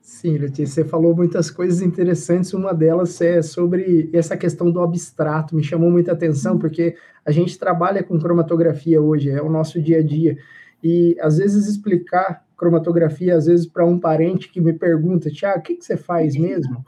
Sim, 0.09 0.39
Letícia, 0.39 0.83
você 0.83 0.89
falou 0.89 1.15
muitas 1.15 1.51
coisas 1.51 1.83
interessantes. 1.83 2.55
Uma 2.55 2.73
delas 2.73 3.21
é 3.21 3.43
sobre 3.43 4.09
essa 4.11 4.39
questão 4.39 4.71
do 4.71 4.81
abstrato. 4.81 5.55
Me 5.55 5.63
chamou 5.63 5.91
muita 5.91 6.13
atenção, 6.13 6.55
uhum. 6.55 6.59
porque 6.59 6.97
a 7.27 7.31
gente 7.31 7.59
trabalha 7.59 8.03
com 8.03 8.19
cromatografia 8.19 9.03
hoje, 9.03 9.29
é 9.29 9.43
o 9.43 9.51
nosso 9.51 9.81
dia 9.83 9.99
a 9.99 10.03
dia. 10.03 10.39
E 10.83 11.15
às 11.21 11.37
vezes 11.37 11.69
explicar 11.69 12.43
cromatografia, 12.57 13.37
às 13.37 13.45
vezes, 13.45 13.67
para 13.67 13.85
um 13.85 14.01
parente 14.01 14.49
que 14.49 14.63
me 14.63 14.73
pergunta, 14.73 15.31
Tiago, 15.31 15.59
o 15.59 15.63
que, 15.63 15.75
que 15.77 15.85
você 15.85 15.97
faz 15.99 16.35
mesmo? 16.35 16.83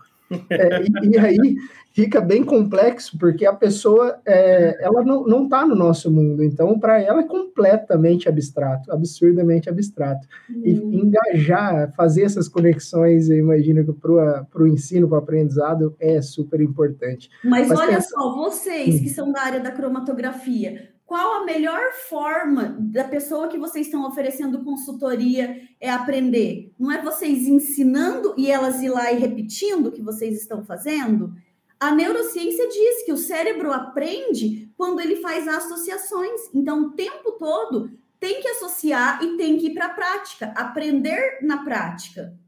É, 0.48 0.82
e, 0.82 1.08
e, 1.10 1.18
aí 1.18 1.56
fica 1.92 2.20
bem 2.20 2.44
complexo, 2.44 3.18
porque 3.18 3.44
a 3.44 3.52
pessoa 3.52 4.20
é, 4.24 4.78
ela 4.80 5.02
não 5.04 5.44
está 5.44 5.66
no 5.66 5.74
nosso 5.74 6.10
mundo, 6.10 6.44
então 6.44 6.78
para 6.78 7.00
ela 7.00 7.20
é 7.20 7.24
completamente 7.24 8.28
abstrato, 8.28 8.92
absurdamente 8.92 9.68
abstrato. 9.68 10.26
E 10.64 10.74
uhum. 10.74 10.92
engajar, 10.92 11.92
fazer 11.94 12.22
essas 12.22 12.48
conexões, 12.48 13.28
eu 13.28 13.38
imagino 13.38 13.84
que 13.84 13.92
para 13.92 14.62
o 14.62 14.68
ensino, 14.68 15.08
para 15.08 15.16
o 15.16 15.22
aprendizado, 15.22 15.96
é 15.98 16.22
super 16.22 16.60
importante. 16.60 17.28
Mas, 17.44 17.68
Mas 17.68 17.78
olha 17.78 17.94
pensa... 17.96 18.08
só, 18.10 18.34
vocês 18.36 19.00
que 19.00 19.08
são 19.08 19.32
da 19.32 19.42
área 19.42 19.60
da 19.60 19.72
cromatografia, 19.72 20.90
qual 21.10 21.42
a 21.42 21.44
melhor 21.44 21.92
forma 22.08 22.76
da 22.78 23.02
pessoa 23.02 23.48
que 23.48 23.58
vocês 23.58 23.86
estão 23.86 24.06
oferecendo 24.06 24.62
consultoria 24.62 25.60
é 25.80 25.90
aprender? 25.90 26.72
Não 26.78 26.92
é 26.92 27.02
vocês 27.02 27.48
ensinando 27.48 28.32
e 28.38 28.48
elas 28.48 28.80
ir 28.80 28.90
lá 28.90 29.10
e 29.10 29.18
repetindo 29.18 29.88
o 29.88 29.90
que 29.90 30.00
vocês 30.00 30.40
estão 30.40 30.64
fazendo? 30.64 31.34
A 31.80 31.92
neurociência 31.92 32.68
diz 32.68 33.04
que 33.04 33.12
o 33.12 33.16
cérebro 33.16 33.72
aprende 33.72 34.72
quando 34.76 35.00
ele 35.00 35.16
faz 35.16 35.48
associações. 35.48 36.42
Então, 36.54 36.80
o 36.80 36.90
tempo 36.92 37.32
todo 37.32 37.90
tem 38.20 38.40
que 38.40 38.46
associar 38.46 39.20
e 39.20 39.36
tem 39.36 39.58
que 39.58 39.66
ir 39.66 39.74
para 39.74 39.86
a 39.86 39.94
prática, 39.94 40.54
aprender 40.56 41.40
na 41.42 41.64
prática. 41.64 42.38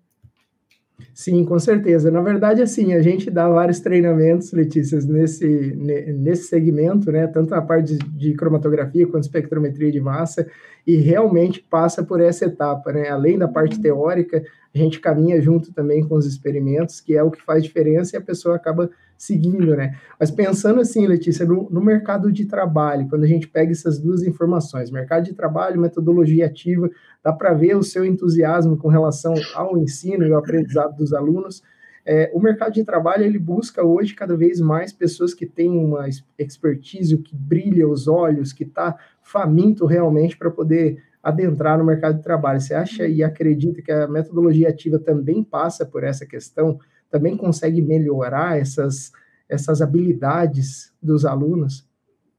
Sim, 1.15 1.45
com 1.45 1.59
certeza. 1.59 2.11
Na 2.11 2.21
verdade, 2.21 2.63
assim, 2.63 2.95
a 2.95 3.03
gente 3.03 3.31
dá 3.31 3.49
vários 3.49 3.81
treinamentos, 3.81 4.53
Letícia, 4.53 4.99
nesse, 5.01 5.47
nesse 5.47 6.45
segmento, 6.45 7.13
né? 7.13 7.27
Tanto 7.27 7.55
a 7.55 7.61
parte 7.61 7.97
de, 7.97 8.35
cromatografia 8.35 9.07
quanto 9.07 9.25
espectrometria 9.25 9.93
de 9.93 10.01
massa, 10.01 10.47
e 10.87 10.97
realmente 10.97 11.61
passa 11.61 12.03
por 12.03 12.21
essa 12.21 12.47
etapa, 12.47 12.93
né? 12.93 13.09
Além 13.09 13.39
da 13.39 13.47
parte 13.47 13.77
uhum. 13.77 13.83
teórica, 13.83 14.43
a 14.75 14.79
gente 14.79 15.01
caminha 15.01 15.41
junto 15.41 15.73
também 15.73 16.03
com 16.07 16.15
os 16.15 16.27
experimentos, 16.27 17.01
que 17.01 17.15
é 17.15 17.23
o 17.23 17.31
que 17.31 17.43
faz 17.43 17.63
diferença 17.63 18.17
e 18.17 18.19
a 18.19 18.23
pessoa 18.23 18.57
acaba 18.57 18.91
seguindo, 19.23 19.77
né? 19.77 19.97
Mas 20.19 20.33
pensando 20.33 20.81
assim, 20.81 21.07
Letícia, 21.07 21.47
no, 21.47 21.71
no, 21.71 21.81
mercado 21.81 22.33
de 22.33 22.45
trabalho, 22.45 23.09
quando 23.09 23.23
a 23.23 23.29
gente 23.29 23.47
pega 23.47 23.71
essas 23.71 23.97
duas 23.97 24.25
informações, 24.25 24.91
mercado 24.91 25.23
de 25.23 25.33
trabalho, 25.33 25.81
metodologia 25.81 26.47
ativa, 26.47 26.91
dá 27.23 27.33
para 27.33 27.55
ver 27.55 27.77
o 27.77 27.85
seu 27.85 28.05
entusiasmo 28.05 28.77
com 28.77 28.89
relação 28.89 29.33
ao 29.55 29.79
ensino 29.79 30.27
e 30.27 30.33
ao 30.33 30.41
aprendizado 30.41 30.97
dos 30.97 31.13
alunos. 31.15 31.63
É, 32.05 32.33
o 32.35 32.41
mercado 32.41 32.73
de 32.73 32.83
trabalho 32.83 33.23
ele 33.23 33.39
busca 33.39 33.85
hoje 33.85 34.13
cada 34.13 34.37
vez 34.37 34.59
mais 34.59 34.93
pessoas 34.93 35.33
que 35.33 35.47
têm 35.47 35.71
uma 35.71 36.09
expertise, 36.37 37.17
que 37.17 37.37
brilha 37.37 37.89
os 37.89 38.09
olhos, 38.09 38.53
que 38.53 38.65
está 38.65 38.99
faminto 39.23 39.87
realmente 39.87 40.37
para 40.37 40.51
poder 40.51 41.01
adentrar 41.23 41.79
no 41.79 41.85
mercado 41.85 42.17
de 42.17 42.25
trabalho. 42.25 42.61
Você 42.61 42.75
acha 42.75 43.07
e 43.07 43.23
acredita 43.23 43.81
que 43.83 43.93
a 43.93 44.09
metodologia 44.09 44.69
ativa 44.69 44.99
também 44.99 45.45
passa 45.45 45.87
por 45.87 46.03
essa 46.03 46.27
questão 46.27 46.81
também 47.13 47.37
consegue 47.37 47.83
melhorar 47.83 48.59
essas, 48.59 49.13
essas 49.47 49.83
habilidades 49.83 50.91
dos 51.01 51.27
alunos? 51.27 51.87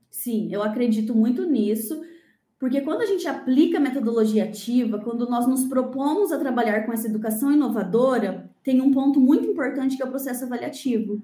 Sim, 0.10 0.50
eu 0.52 0.64
acredito 0.64 1.16
muito 1.16 1.46
nisso, 1.46 2.04
Porque 2.60 2.80
quando 2.80 3.02
a 3.02 3.06
gente 3.06 3.28
aplica 3.28 3.78
a 3.78 3.82
metodologia 3.82 4.46
ativa, 4.46 4.98
quando 4.98 5.30
nós 5.30 5.46
nos 5.46 5.66
propomos 5.66 6.32
a 6.32 6.40
trabalhar 6.40 6.86
com 6.86 6.94
essa 6.94 7.08
educação 7.08 7.52
inovadora, 7.52 8.50
tem 8.64 8.80
um 8.80 8.90
ponto 8.90 9.20
muito 9.20 9.46
importante 9.46 9.98
que 9.98 10.02
é 10.02 10.06
o 10.06 10.10
processo 10.10 10.46
avaliativo. 10.46 11.22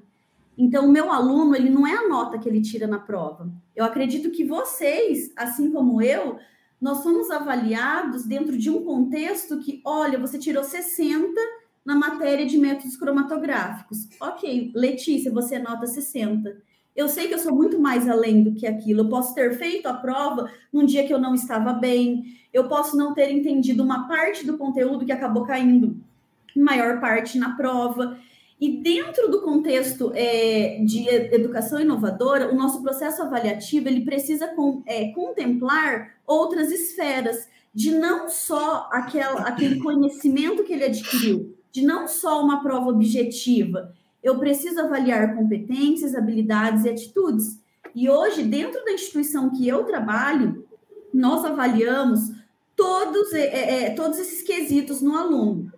Então, 0.58 0.86
o 0.86 0.92
meu 0.92 1.10
aluno, 1.10 1.56
ele 1.56 1.70
não 1.70 1.88
é 1.88 1.96
a 1.96 2.10
nota 2.10 2.38
que 2.38 2.50
ele 2.50 2.62
tira 2.62 2.88
na 2.88 3.00
prova. 3.00 3.50
Eu 3.74 3.86
acredito 3.86 4.30
que 4.32 4.44
vocês, 4.44 5.32
assim 5.38 5.72
como 5.72 6.02
eu, 6.02 6.38
nós 6.82 6.98
somos 6.98 7.32
avaliados 7.32 8.26
dentro 8.26 8.58
de 8.58 8.70
um 8.70 8.84
contexto 8.84 9.60
que, 9.60 9.82
olha, 9.86 10.20
você 10.20 10.38
tirou 10.38 10.66
60 10.66 11.40
na 11.90 11.96
matéria 11.96 12.46
de 12.46 12.56
métodos 12.56 12.96
cromatográficos. 12.96 14.08
Ok, 14.22 14.72
Letícia, 14.76 15.32
você 15.32 15.56
é 15.56 15.60
nota 15.60 15.88
60. 15.88 16.56
Eu 16.96 17.10
sei 17.10 17.28
que 17.28 17.34
eu 17.34 17.40
sou 17.40 17.56
muito 17.56 17.80
mais 17.80 18.08
além 18.08 18.44
do 18.44 18.54
que 18.54 18.68
aquilo. 18.68 19.02
Eu 19.02 19.10
posso 19.10 19.34
ter 19.34 19.58
feito 19.58 19.88
a 19.88 19.94
prova 19.96 20.52
num 20.72 20.86
dia 20.86 21.08
que 21.08 21.12
eu 21.12 21.18
não 21.18 21.34
estava 21.34 21.74
bem. 21.74 22.26
Eu 22.54 22.68
posso 22.68 22.96
não 22.96 23.16
ter 23.16 23.32
entendido 23.32 23.82
uma 23.82 24.08
parte 24.08 24.46
do 24.46 24.56
conteúdo 24.56 25.04
que 25.04 25.12
acabou 25.12 25.48
caindo 25.48 26.00
maior 26.56 27.00
parte 27.00 27.40
na 27.40 27.56
prova. 27.56 28.20
E 28.62 28.78
dentro 28.84 29.28
do 29.28 29.42
contexto 29.42 30.12
é, 30.14 30.84
de 30.86 31.10
educação 31.10 31.80
inovadora, 31.80 32.54
o 32.54 32.56
nosso 32.56 32.84
processo 32.84 33.24
avaliativo 33.24 33.88
ele 33.88 34.06
precisa 34.06 34.48
com, 34.50 34.84
é, 34.86 35.08
contemplar 35.14 36.18
outras 36.28 36.72
esferas 36.72 37.48
de 37.74 37.96
não 37.96 38.30
só 38.30 38.88
aquela, 38.92 39.42
aquele 39.42 39.80
conhecimento 39.80 40.64
que 40.64 40.74
ele 40.74 40.86
adquiriu, 40.86 41.58
de 41.72 41.82
não 41.82 42.08
só 42.08 42.42
uma 42.44 42.62
prova 42.62 42.90
objetiva, 42.90 43.94
eu 44.22 44.38
preciso 44.38 44.82
avaliar 44.82 45.36
competências, 45.36 46.16
habilidades 46.16 46.86
e 46.86 46.90
atitudes. 46.90 47.60
E 47.96 48.10
hoje, 48.10 48.44
dentro 48.44 48.84
da 48.84 48.92
instituição 48.92 49.50
que 49.50 49.68
eu 49.68 49.84
trabalho, 49.86 50.66
nós 51.14 51.44
avaliamos 51.46 52.32
todos, 52.76 53.34
é, 53.34 53.86
é, 53.86 53.90
todos 53.92 54.20
esses 54.20 54.42
quesitos 54.42 55.02
no 55.02 55.16
aluno. 55.16 55.72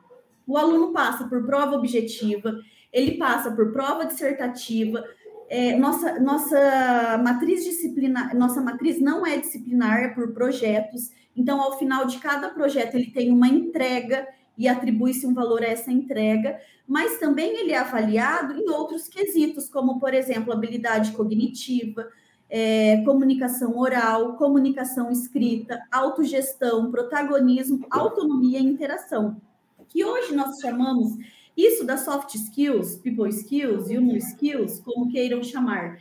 O 0.46 0.58
aluno 0.58 0.92
passa 0.92 1.26
por 1.26 1.46
prova 1.46 1.76
objetiva, 1.76 2.60
ele 2.92 3.18
passa 3.18 3.52
por 3.52 3.72
prova 3.72 4.06
dissertativa. 4.06 5.04
É, 5.50 5.76
nossa, 5.78 6.20
nossa 6.20 7.20
matriz 7.24 7.64
disciplinar, 7.64 8.36
nossa 8.36 8.62
matriz 8.62 9.00
não 9.00 9.26
é 9.26 9.38
disciplinar, 9.38 10.04
é 10.04 10.08
por 10.10 10.34
projetos. 10.34 11.12
Então, 11.36 11.62
ao 11.62 11.78
final 11.78 12.06
de 12.06 12.18
cada 12.20 12.50
projeto, 12.50 12.96
ele 12.96 13.12
tem 13.12 13.32
uma 13.32 13.48
entrega 13.48 14.28
e 14.58 14.68
atribui-se 14.68 15.26
um 15.26 15.34
valor 15.34 15.64
a 15.64 15.68
essa 15.68 15.92
entrega, 15.92 16.60
mas 16.88 17.18
também 17.18 17.58
ele 17.58 17.72
é 17.72 17.78
avaliado 17.78 18.54
em 18.54 18.70
outros 18.70 19.08
quesitos, 19.08 19.70
como, 19.70 20.00
por 20.00 20.14
exemplo, 20.14 20.52
habilidade 20.52 21.12
cognitiva, 21.14 22.08
é, 22.50 23.02
comunicação 23.06 23.78
oral, 23.78 24.36
comunicação 24.36 25.10
escrita, 25.10 25.82
autogestão, 25.90 26.92
protagonismo, 26.92 27.86
autonomia 27.90 28.60
e 28.60 28.64
interação. 28.64 29.42
Que 29.88 30.04
hoje 30.04 30.36
nós 30.36 30.60
chamamos 30.60 31.18
isso 31.56 31.86
das 31.86 32.02
soft 32.02 32.36
skills, 32.36 32.98
people 32.98 33.30
skills, 33.30 33.90
human 33.90 34.18
skills, 34.18 34.80
como 34.82 35.10
queiram 35.10 35.42
chamar. 35.44 36.00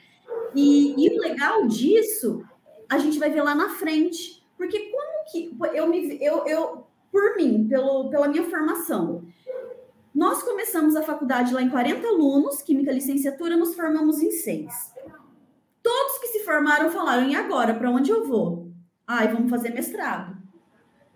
E, 0.54 0.94
e 0.96 1.16
o 1.16 1.20
legal 1.20 1.66
disso, 1.66 2.44
a 2.88 2.98
gente 2.98 3.18
vai 3.18 3.30
ver 3.30 3.42
lá 3.42 3.54
na 3.54 3.70
frente. 3.70 4.42
Porque 4.56 4.90
como 4.90 5.24
que 5.30 5.56
eu 5.74 5.88
me 5.88 6.18
eu, 6.20 6.46
eu 6.46 6.86
por 7.10 7.36
mim, 7.36 7.66
pelo, 7.68 8.08
pela 8.10 8.28
minha 8.28 8.44
formação. 8.44 9.24
Nós 10.14 10.42
começamos 10.42 10.96
a 10.96 11.02
faculdade 11.02 11.54
lá 11.54 11.62
em 11.62 11.70
40 11.70 12.06
alunos, 12.06 12.62
química 12.62 12.92
licenciatura, 12.92 13.56
nos 13.56 13.74
formamos 13.74 14.20
em 14.20 14.30
seis. 14.30 14.92
Todos 15.82 16.18
que 16.18 16.28
se 16.28 16.44
formaram 16.44 16.90
falaram: 16.90 17.28
e 17.28 17.34
agora? 17.34 17.74
Para 17.74 17.90
onde 17.90 18.10
eu 18.10 18.26
vou? 18.26 18.70
Ai, 19.06 19.32
vamos 19.32 19.50
fazer 19.50 19.70
mestrado. 19.70 20.36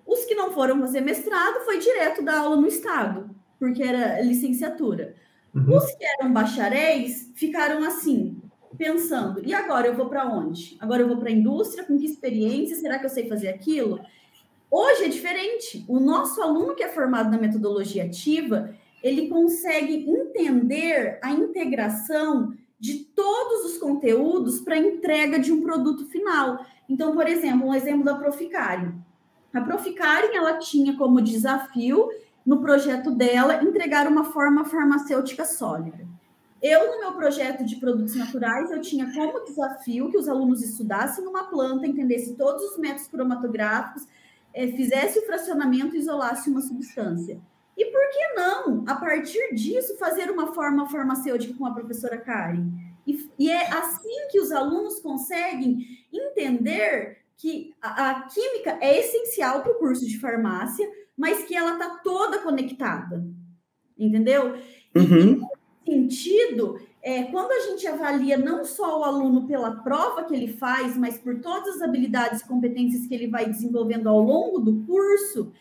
Os 0.07 0.25
que 0.25 0.35
não 0.35 0.53
foram 0.53 0.81
fazer 0.81 1.01
mestrado 1.01 1.65
foi 1.65 1.79
direto 1.79 2.23
da 2.23 2.39
aula 2.41 2.57
no 2.57 2.67
Estado, 2.67 3.31
porque 3.59 3.83
era 3.83 4.21
licenciatura. 4.21 5.15
Uhum. 5.55 5.77
Os 5.77 5.85
que 5.95 6.05
eram 6.05 6.33
bacharéis 6.33 7.33
ficaram 7.35 7.83
assim, 7.85 8.41
pensando: 8.77 9.43
e 9.45 9.53
agora 9.53 9.87
eu 9.87 9.95
vou 9.95 10.09
para 10.09 10.27
onde? 10.27 10.77
Agora 10.81 11.03
eu 11.03 11.09
vou 11.09 11.19
para 11.19 11.31
a 11.31 11.33
indústria? 11.33 11.85
Com 11.85 11.99
que 11.99 12.07
experiência? 12.07 12.77
Será 12.77 12.99
que 12.99 13.07
eu 13.07 13.11
sei 13.11 13.29
fazer 13.29 13.49
aquilo? 13.49 14.01
Hoje 14.77 15.05
é 15.05 15.09
diferente. 15.09 15.85
O 15.87 16.01
nosso 16.01 16.43
aluno 16.43 16.75
que 16.75 16.83
é 16.83 16.89
formado 16.89 17.31
na 17.31 17.39
metodologia 17.39 18.07
ativa, 18.07 18.75
ele 19.05 19.29
consegue 19.29 20.05
entender 20.11 21.21
a 21.23 21.31
integração 21.31 22.53
de 22.81 23.05
todos 23.15 23.67
os 23.67 23.79
conteúdos 23.79 24.59
para 24.59 24.75
a 24.75 24.79
entrega 24.79 25.39
de 25.39 25.53
um 25.53 25.63
produto 25.63 26.07
final. 26.07 26.67
Então, 26.89 27.15
por 27.15 27.29
exemplo, 27.29 27.69
um 27.69 27.73
exemplo 27.73 28.03
da 28.03 28.17
Proficari. 28.17 28.93
A 29.55 29.61
Proficari, 29.61 30.35
ela 30.35 30.59
tinha 30.59 30.97
como 30.97 31.23
desafio, 31.23 32.09
no 32.45 32.61
projeto 32.61 33.13
dela, 33.13 33.63
entregar 33.63 34.09
uma 34.09 34.25
forma 34.25 34.65
farmacêutica 34.65 35.45
sólida. 35.45 36.05
Eu, 36.61 36.91
no 36.91 36.99
meu 36.99 37.13
projeto 37.13 37.65
de 37.65 37.77
produtos 37.77 38.17
naturais, 38.17 38.73
eu 38.73 38.81
tinha 38.81 39.13
como 39.13 39.45
desafio 39.45 40.11
que 40.11 40.19
os 40.19 40.29
alunos 40.29 40.65
estudassem 40.65 41.25
uma 41.29 41.45
planta, 41.45 41.87
entendessem 41.87 42.35
todos 42.35 42.73
os 42.73 42.77
métodos 42.77 43.07
cromatográficos, 43.07 44.05
é, 44.55 44.69
fizesse 44.69 45.19
o 45.19 45.27
fracionamento 45.27 45.97
e 45.97 45.99
isolasse 45.99 46.49
uma 46.49 46.63
substância. 46.63 47.41
E 47.77 47.85
por 47.87 48.09
que 48.11 48.35
não, 48.35 48.85
a 48.87 48.95
partir 48.95 49.53
disso, 49.53 49.99
fazer 49.99 50.31
uma 50.31 50.55
forma 50.55 50.89
farmacêutica 50.89 51.55
com 51.55 51.67
a 51.67 51.75
professora 51.75 52.17
Karen? 52.17 52.71
E, 53.05 53.29
e 53.37 53.51
é 53.51 53.69
assim 53.73 54.29
que 54.31 54.41
os 54.41 54.53
alunos 54.53 55.01
conseguem 55.01 55.85
entender 56.13 57.19
que 57.37 57.75
a, 57.83 58.11
a 58.11 58.21
química 58.29 58.79
é 58.81 59.01
essencial 59.01 59.63
para 59.63 59.73
o 59.73 59.79
curso 59.79 60.07
de 60.07 60.21
farmácia, 60.21 60.89
mas 61.17 61.43
que 61.45 61.55
ela 61.55 61.73
está 61.73 61.99
toda 61.99 62.39
conectada. 62.39 63.27
Entendeu? 63.99 64.55
Uhum. 64.95 65.43
E, 65.85 65.97
nesse 65.97 66.19
sentido, 66.25 66.81
é, 67.05 67.25
quando 67.25 67.53
a 67.53 67.61
gente 67.71 67.87
avalia 67.87 68.39
não 68.39 68.65
só 68.65 69.01
o 69.01 69.05
aluno 69.05 69.47
pela 69.47 69.73
prova 69.73 70.25
que 70.25 70.35
ele 70.35 70.49
faz, 70.49 70.97
mas 70.97 71.19
por 71.19 71.39
todas 71.39 71.77
as 71.77 71.83
habilidades 71.83 72.41
e 72.41 72.49
competências 72.49 73.07
que 73.07 73.15
ele 73.15 73.29
vai 73.29 73.45
desenvolvendo 73.45 74.09
ao 74.09 74.19
longo 74.23 74.59
do 74.59 74.83
curso, 74.87 75.53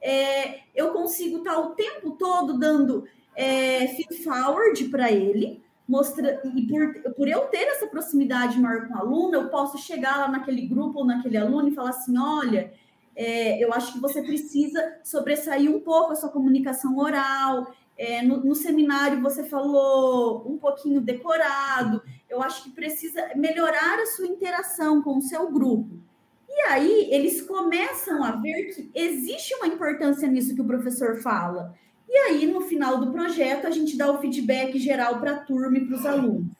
é, 0.00 0.60
eu 0.72 0.92
consigo 0.92 1.38
estar 1.38 1.58
o 1.58 1.70
tempo 1.70 2.12
todo 2.12 2.56
dando 2.56 3.04
é, 3.34 3.88
feed 3.88 4.22
forward 4.22 4.84
para 4.90 5.10
ele, 5.10 5.60
mostra, 5.88 6.40
e 6.54 6.68
por, 6.68 7.14
por 7.14 7.26
eu 7.26 7.40
ter 7.48 7.64
essa 7.64 7.88
proximidade 7.88 8.60
maior 8.60 8.86
com 8.86 8.94
o 8.94 8.98
aluno, 8.98 9.34
eu 9.34 9.48
posso 9.48 9.78
chegar 9.78 10.18
lá 10.18 10.28
naquele 10.28 10.68
grupo 10.68 11.00
ou 11.00 11.04
naquele 11.04 11.36
aluno 11.36 11.66
e 11.66 11.74
falar 11.74 11.90
assim: 11.90 12.16
olha, 12.16 12.72
é, 13.16 13.62
eu 13.62 13.72
acho 13.72 13.94
que 13.94 14.00
você 14.00 14.22
precisa 14.22 15.00
sobressair 15.02 15.68
um 15.68 15.80
pouco 15.80 16.12
a 16.12 16.16
sua 16.16 16.28
comunicação 16.28 16.96
oral, 16.96 17.74
é, 18.02 18.20
no, 18.20 18.44
no, 18.44 18.52
seminário 18.52 19.22
você 19.22 19.44
falou 19.44 20.44
um 20.44 20.58
pouquinho 20.58 21.00
decorado. 21.00 22.02
Eu 22.28 22.42
acho 22.42 22.64
que 22.64 22.70
precisa 22.70 23.30
melhorar 23.36 24.00
a 24.00 24.06
sua 24.06 24.26
interação 24.26 25.00
com 25.00 25.18
o 25.18 25.22
seu 25.22 25.48
grupo. 25.52 26.00
E 26.48 26.60
aí 26.62 27.08
eles 27.12 27.42
começam 27.42 28.24
a 28.24 28.32
ver 28.32 28.64
que 28.64 28.90
existe 28.92 29.54
uma 29.54 29.68
importância 29.68 30.26
nisso 30.26 30.52
que 30.52 30.60
o 30.60 30.66
professor 30.66 31.22
fala. 31.22 31.76
E 32.08 32.16
aí, 32.16 32.44
no 32.44 32.62
final 32.62 32.98
do 32.98 33.12
projeto, 33.12 33.68
a 33.68 33.70
gente 33.70 33.96
dá 33.96 34.10
o 34.10 34.18
feedback 34.18 34.76
geral 34.80 35.20
para 35.20 35.36
a 35.36 35.38
turma 35.38 35.78
e 35.78 35.86
para 35.86 35.96
os 35.96 36.04
alunos. 36.04 36.52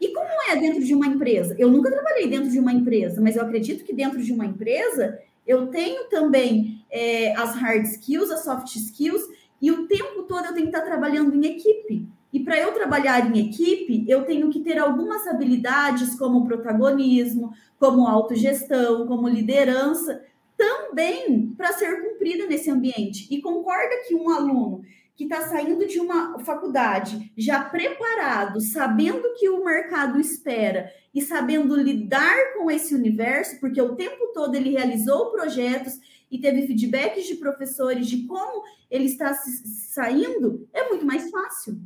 E 0.00 0.08
como 0.08 0.50
é 0.50 0.56
dentro 0.56 0.82
de 0.82 0.94
uma 0.94 1.06
empresa? 1.06 1.54
Eu 1.58 1.70
nunca 1.70 1.90
trabalhei 1.90 2.26
dentro 2.26 2.50
de 2.50 2.58
uma 2.58 2.72
empresa, 2.72 3.20
mas 3.20 3.36
eu 3.36 3.42
acredito 3.42 3.84
que 3.84 3.92
dentro 3.92 4.20
de 4.22 4.32
uma 4.32 4.46
empresa 4.46 5.20
eu 5.46 5.66
tenho 5.66 6.04
também 6.08 6.82
é, 6.90 7.34
as 7.36 7.54
hard 7.56 7.84
skills, 7.84 8.30
as 8.30 8.44
soft 8.44 8.74
skills, 8.74 9.22
e 9.60 9.70
o 9.70 9.86
tempo 9.86 10.22
todo 10.22 10.46
eu 10.46 10.54
tenho 10.54 10.70
que 10.70 10.76
estar 10.76 10.88
trabalhando 10.88 11.34
em 11.34 11.46
equipe. 11.46 12.08
E 12.32 12.40
para 12.40 12.58
eu 12.58 12.72
trabalhar 12.72 13.34
em 13.34 13.48
equipe, 13.48 14.04
eu 14.08 14.24
tenho 14.24 14.48
que 14.50 14.60
ter 14.60 14.78
algumas 14.78 15.26
habilidades, 15.26 16.14
como 16.14 16.46
protagonismo, 16.46 17.52
como 17.78 18.06
autogestão, 18.06 19.06
como 19.06 19.28
liderança, 19.28 20.22
também 20.56 21.52
para 21.56 21.72
ser 21.72 22.02
cumprida 22.02 22.46
nesse 22.46 22.70
ambiente. 22.70 23.26
E 23.30 23.40
concorda 23.40 24.02
que 24.06 24.14
um 24.14 24.30
aluno 24.30 24.82
que 25.16 25.24
está 25.24 25.42
saindo 25.42 25.86
de 25.86 26.00
uma 26.00 26.38
faculdade 26.38 27.30
já 27.36 27.62
preparado, 27.62 28.60
sabendo 28.60 29.34
que 29.38 29.50
o 29.50 29.64
mercado 29.64 30.18
espera 30.18 30.90
e 31.14 31.20
sabendo 31.20 31.76
lidar 31.76 32.54
com 32.54 32.70
esse 32.70 32.94
universo, 32.94 33.58
porque 33.60 33.82
o 33.82 33.96
tempo 33.96 34.30
todo 34.32 34.54
ele 34.54 34.70
realizou 34.70 35.30
projetos 35.30 35.98
e 36.30 36.38
teve 36.38 36.66
feedbacks 36.66 37.26
de 37.26 37.34
professores 37.34 38.06
de 38.06 38.22
como 38.26 38.62
ele 38.90 39.04
está 39.04 39.34
saindo, 39.34 40.68
é 40.72 40.88
muito 40.88 41.04
mais 41.04 41.30
fácil. 41.30 41.80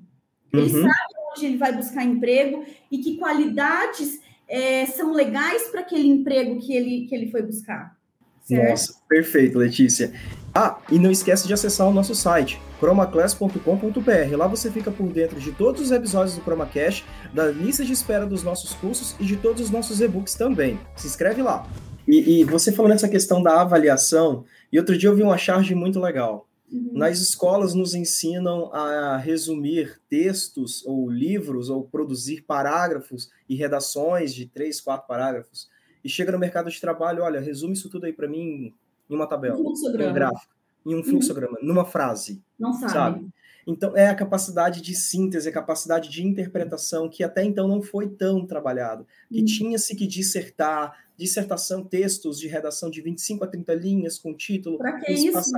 Ele 0.53 0.73
uhum. 0.75 0.83
sabe 0.83 1.15
onde 1.33 1.47
ele 1.47 1.57
vai 1.57 1.75
buscar 1.75 2.05
emprego 2.05 2.65
e 2.91 2.99
que 2.99 3.17
qualidades 3.17 4.21
é, 4.49 4.87
são 4.87 5.13
legais 5.13 5.65
para 5.69 5.81
aquele 5.81 6.07
emprego 6.07 6.61
que 6.61 6.75
ele, 6.75 7.07
que 7.07 7.15
ele 7.15 7.31
foi 7.31 7.43
buscar. 7.43 7.97
Certo? 8.45 8.71
Nossa, 8.71 8.95
perfeito, 9.09 9.59
Letícia. 9.59 10.13
Ah, 10.55 10.79
e 10.91 10.99
não 10.99 11.11
esquece 11.11 11.49
de 11.49 11.55
acessar 11.55 11.89
o 11.89 11.93
nosso 11.93 12.15
site, 12.15 12.61
chromaclass.com.br. 12.79 14.37
Lá 14.37 14.47
você 14.47 14.71
fica 14.71 14.91
por 14.91 15.09
dentro 15.09 15.41
de 15.41 15.51
todos 15.51 15.81
os 15.81 15.91
episódios 15.91 16.37
do 16.37 16.45
ChromaCast, 16.45 17.05
da 17.33 17.47
lista 17.47 17.85
de 17.85 17.93
espera 17.93 18.25
dos 18.25 18.45
nossos 18.45 18.75
cursos 18.75 19.17
e 19.19 19.25
de 19.25 19.37
todos 19.37 19.63
os 19.63 19.71
nossos 19.71 20.01
e-books 20.01 20.35
também. 20.35 20.79
Se 20.95 21.07
inscreve 21.09 21.43
lá. 21.43 21.67
E 22.15 22.41
E, 22.41 22.45
você 22.45 22.71
falou 22.71 22.89
nessa 22.89 23.09
questão 23.09 23.43
da 23.43 23.61
avaliação, 23.61 24.45
e 24.73 24.79
outro 24.79 24.97
dia 24.97 25.09
eu 25.09 25.17
vi 25.17 25.23
uma 25.23 25.37
charge 25.37 25.75
muito 25.75 25.99
legal. 25.99 26.49
Uhum. 26.71 26.93
Nas 26.93 27.19
escolas 27.19 27.75
nos 27.75 27.95
ensinam 27.95 28.73
a 28.73 29.17
resumir 29.17 30.01
textos 30.09 30.85
ou 30.87 31.11
livros 31.11 31.69
ou 31.69 31.83
produzir 31.83 32.43
parágrafos 32.43 33.31
e 33.49 33.57
redações 33.57 34.33
de 34.33 34.47
três, 34.47 34.81
quatro 34.81 35.09
parágrafos. 35.09 35.69
E 36.05 36.09
chega 36.09 36.31
no 36.31 36.39
mercado 36.39 36.71
de 36.71 36.81
trabalho, 36.81 37.25
olha, 37.25 37.41
resume 37.41 37.73
isso 37.73 37.91
tudo 37.91 38.07
aí 38.07 38.13
para 38.13 38.29
mim 38.29 38.73
em 39.11 39.15
uma 39.15 39.27
tabela, 39.27 39.59
um 39.59 39.73
em 39.73 40.09
um 40.09 40.13
gráfico, 40.13 40.55
em 40.87 40.95
um 40.95 40.99
uhum. 40.99 41.05
fluxograma, 41.05 41.59
uhum. 41.61 41.67
numa 41.67 41.85
frase. 41.85 42.41
Não 42.59 42.73
sabe. 42.73 42.93
sabe? 42.93 43.29
Então, 43.67 43.97
é 43.97 44.09
a 44.09 44.15
capacidade 44.15 44.81
de 44.81 44.95
síntese, 44.95 45.49
a 45.49 45.53
capacidade 45.53 46.11
de 46.11 46.25
interpretação 46.25 47.09
que 47.09 47.25
até 47.25 47.43
então 47.43 47.67
não 47.67 47.81
foi 47.81 48.09
tão 48.09 48.47
trabalhado, 48.47 49.07
que 49.31 49.41
uhum. 49.41 49.45
tinha-se 49.45 49.97
que 49.97 50.07
dissertar, 50.07 51.04
dissertação, 51.17 51.85
textos 51.85 52.39
de 52.39 52.49
redação 52.49 52.91
de 52.91 53.01
25 53.01 53.45
a 53.45 53.47
30 53.47 53.75
linhas 53.75 54.19
com 54.19 54.35
título. 54.35 54.79
Para 54.79 55.01
que 55.01 55.13
isso? 55.13 55.55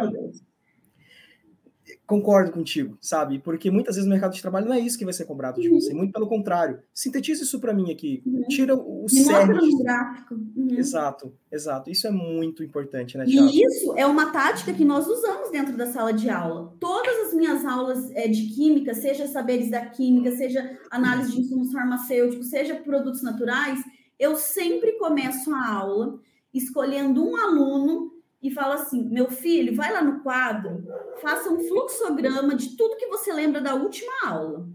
Concordo 2.04 2.52
contigo, 2.52 2.96
sabe? 3.00 3.38
Porque 3.38 3.70
muitas 3.70 3.96
vezes 3.96 4.06
no 4.06 4.12
mercado 4.12 4.32
de 4.32 4.40
trabalho 4.40 4.66
não 4.66 4.74
é 4.74 4.78
isso 4.78 4.98
que 4.98 5.04
vai 5.04 5.14
ser 5.14 5.24
cobrado 5.24 5.60
de 5.60 5.68
uhum. 5.68 5.80
você, 5.80 5.92
muito 5.92 6.12
pelo 6.12 6.28
contrário. 6.28 6.80
Sintetiza 6.92 7.42
isso 7.42 7.60
para 7.60 7.74
mim 7.74 7.90
aqui. 7.92 8.22
Uhum. 8.24 8.42
Tira 8.48 8.76
o 8.76 9.08
cerne. 9.08 9.54
no 9.54 9.78
gráfico. 9.78 10.34
Uhum. 10.34 10.68
Exato, 10.76 11.32
exato. 11.50 11.90
Isso 11.90 12.06
é 12.06 12.10
muito 12.10 12.62
importante, 12.62 13.18
né, 13.18 13.24
Thiago? 13.24 13.48
E 13.48 13.60
isso 13.60 13.94
é 13.96 14.06
uma 14.06 14.30
tática 14.30 14.72
que 14.72 14.84
nós 14.84 15.06
usamos 15.06 15.50
dentro 15.50 15.76
da 15.76 15.86
sala 15.86 16.12
de 16.12 16.28
aula. 16.28 16.76
Todas 16.78 17.28
as 17.28 17.34
minhas 17.34 17.64
aulas 17.64 18.10
é, 18.12 18.28
de 18.28 18.54
química, 18.54 18.94
seja 18.94 19.26
saberes 19.26 19.70
da 19.70 19.86
química, 19.86 20.30
seja 20.36 20.78
análise 20.90 21.32
de 21.32 21.40
insumos 21.40 21.72
farmacêuticos, 21.72 22.50
seja 22.50 22.76
produtos 22.76 23.22
naturais, 23.22 23.80
eu 24.18 24.36
sempre 24.36 24.92
começo 24.92 25.52
a 25.52 25.74
aula 25.74 26.18
escolhendo 26.52 27.24
um 27.24 27.36
aluno 27.36 28.12
e 28.42 28.50
fala 28.50 28.74
assim: 28.74 29.04
meu 29.04 29.30
filho, 29.30 29.74
vai 29.74 29.92
lá 29.92 30.02
no 30.02 30.20
quadro, 30.20 30.84
faça 31.20 31.50
um 31.50 31.60
fluxograma 31.60 32.54
de 32.54 32.76
tudo 32.76 32.96
que 32.96 33.06
você 33.06 33.32
lembra 33.32 33.60
da 33.60 33.74
última 33.74 34.12
aula. 34.24 34.68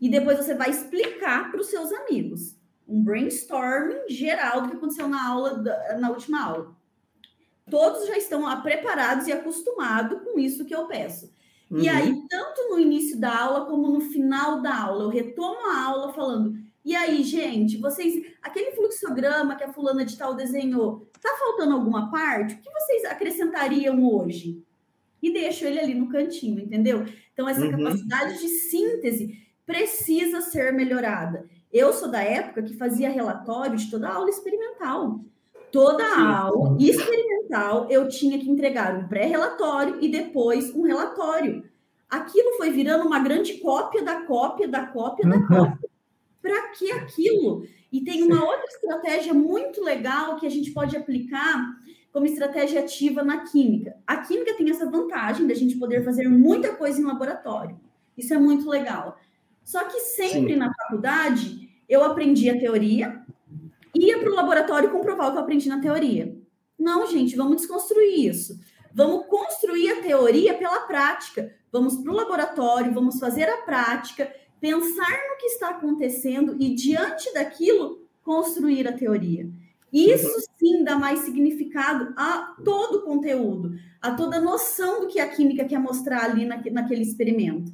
E 0.00 0.08
depois 0.08 0.38
você 0.38 0.54
vai 0.54 0.70
explicar 0.70 1.50
para 1.50 1.60
os 1.60 1.68
seus 1.68 1.92
amigos. 1.92 2.56
Um 2.86 3.02
brainstorming 3.02 4.08
geral 4.08 4.62
do 4.62 4.68
que 4.70 4.76
aconteceu 4.76 5.08
na 5.08 5.28
aula, 5.28 5.56
na 5.98 6.10
última 6.10 6.42
aula. 6.42 6.76
Todos 7.68 8.06
já 8.06 8.16
estão 8.16 8.44
preparados 8.62 9.26
e 9.26 9.32
acostumados 9.32 10.22
com 10.22 10.38
isso 10.38 10.64
que 10.64 10.74
eu 10.74 10.86
peço. 10.86 11.32
Uhum. 11.68 11.80
E 11.80 11.88
aí, 11.88 12.22
tanto 12.28 12.68
no 12.70 12.78
início 12.78 13.18
da 13.18 13.36
aula 13.36 13.66
como 13.66 13.88
no 13.88 14.00
final 14.00 14.62
da 14.62 14.82
aula, 14.82 15.04
eu 15.04 15.08
retomo 15.08 15.66
a 15.66 15.82
aula 15.84 16.12
falando: 16.12 16.56
e 16.86 16.94
aí, 16.94 17.24
gente, 17.24 17.78
vocês, 17.78 18.24
aquele 18.40 18.70
fluxograma 18.70 19.56
que 19.56 19.64
a 19.64 19.72
fulana 19.72 20.04
de 20.04 20.16
tal 20.16 20.36
desenhou, 20.36 21.10
tá 21.20 21.34
faltando 21.36 21.74
alguma 21.74 22.12
parte? 22.12 22.54
O 22.54 22.58
que 22.58 22.70
vocês 22.70 23.04
acrescentariam 23.06 24.08
hoje? 24.08 24.62
E 25.20 25.32
deixo 25.32 25.64
ele 25.64 25.80
ali 25.80 25.94
no 25.94 26.08
cantinho, 26.08 26.60
entendeu? 26.60 27.04
Então, 27.32 27.48
essa 27.48 27.62
uhum. 27.62 27.72
capacidade 27.72 28.38
de 28.40 28.46
síntese 28.46 29.36
precisa 29.66 30.40
ser 30.40 30.72
melhorada. 30.72 31.48
Eu 31.72 31.92
sou 31.92 32.08
da 32.08 32.22
época 32.22 32.62
que 32.62 32.76
fazia 32.76 33.10
relatório 33.10 33.76
de 33.76 33.90
toda 33.90 34.08
aula 34.08 34.30
experimental. 34.30 35.18
Toda 35.72 36.04
a 36.04 36.38
aula 36.38 36.76
experimental 36.78 37.88
eu 37.90 38.06
tinha 38.06 38.38
que 38.38 38.48
entregar 38.48 38.96
um 38.96 39.08
pré-relatório 39.08 39.98
e 40.00 40.08
depois 40.08 40.72
um 40.72 40.82
relatório. 40.82 41.64
Aquilo 42.08 42.56
foi 42.58 42.70
virando 42.70 43.04
uma 43.04 43.18
grande 43.18 43.54
cópia 43.54 44.04
da 44.04 44.20
cópia 44.20 44.68
da 44.68 44.86
cópia 44.86 45.28
da 45.28 45.44
cópia 45.48 45.85
para 46.46 46.68
que 46.68 46.92
aquilo? 46.92 47.66
E 47.90 48.04
tem 48.04 48.22
uma 48.22 48.44
outra 48.44 48.66
estratégia 48.66 49.34
muito 49.34 49.82
legal 49.82 50.36
que 50.36 50.46
a 50.46 50.50
gente 50.50 50.70
pode 50.70 50.96
aplicar 50.96 51.76
como 52.12 52.24
estratégia 52.24 52.80
ativa 52.80 53.24
na 53.24 53.42
química. 53.44 53.96
A 54.06 54.18
química 54.18 54.54
tem 54.54 54.70
essa 54.70 54.88
vantagem 54.88 55.46
da 55.46 55.54
gente 55.54 55.76
poder 55.76 56.04
fazer 56.04 56.28
muita 56.28 56.74
coisa 56.76 57.00
em 57.00 57.04
laboratório. 57.04 57.78
Isso 58.16 58.32
é 58.32 58.38
muito 58.38 58.70
legal. 58.70 59.18
Só 59.64 59.84
que 59.84 59.98
sempre 59.98 60.52
Sim. 60.52 60.58
na 60.60 60.72
faculdade 60.72 61.68
eu 61.88 62.04
aprendi 62.04 62.48
a 62.48 62.58
teoria, 62.58 63.22
ia 63.92 64.18
para 64.18 64.30
o 64.30 64.34
laboratório 64.34 64.90
comprovar 64.90 65.28
o 65.28 65.32
que 65.32 65.38
eu 65.38 65.42
aprendi 65.42 65.68
na 65.68 65.80
teoria. 65.80 66.36
Não, 66.78 67.06
gente, 67.06 67.34
vamos 67.34 67.56
desconstruir 67.56 68.28
isso. 68.28 68.58
Vamos 68.94 69.26
construir 69.26 69.90
a 69.90 70.02
teoria 70.02 70.54
pela 70.54 70.80
prática. 70.86 71.52
Vamos 71.72 71.96
para 71.96 72.12
o 72.12 72.14
laboratório, 72.14 72.94
vamos 72.94 73.18
fazer 73.18 73.48
a 73.48 73.58
prática 73.58 74.32
pensar 74.66 75.12
no 75.30 75.36
que 75.38 75.46
está 75.46 75.70
acontecendo 75.70 76.56
e, 76.58 76.74
diante 76.74 77.32
daquilo, 77.32 78.00
construir 78.24 78.88
a 78.88 78.92
teoria. 78.92 79.48
Isso 79.92 80.28
sim 80.58 80.82
dá 80.82 80.98
mais 80.98 81.20
significado 81.20 82.12
a 82.16 82.56
todo 82.64 82.98
o 82.98 83.02
conteúdo, 83.02 83.76
a 84.02 84.10
toda 84.10 84.38
a 84.38 84.40
noção 84.40 85.00
do 85.00 85.06
que 85.06 85.20
a 85.20 85.28
química 85.28 85.64
quer 85.64 85.78
mostrar 85.78 86.24
ali 86.24 86.44
naquele 86.44 87.02
experimento. 87.02 87.72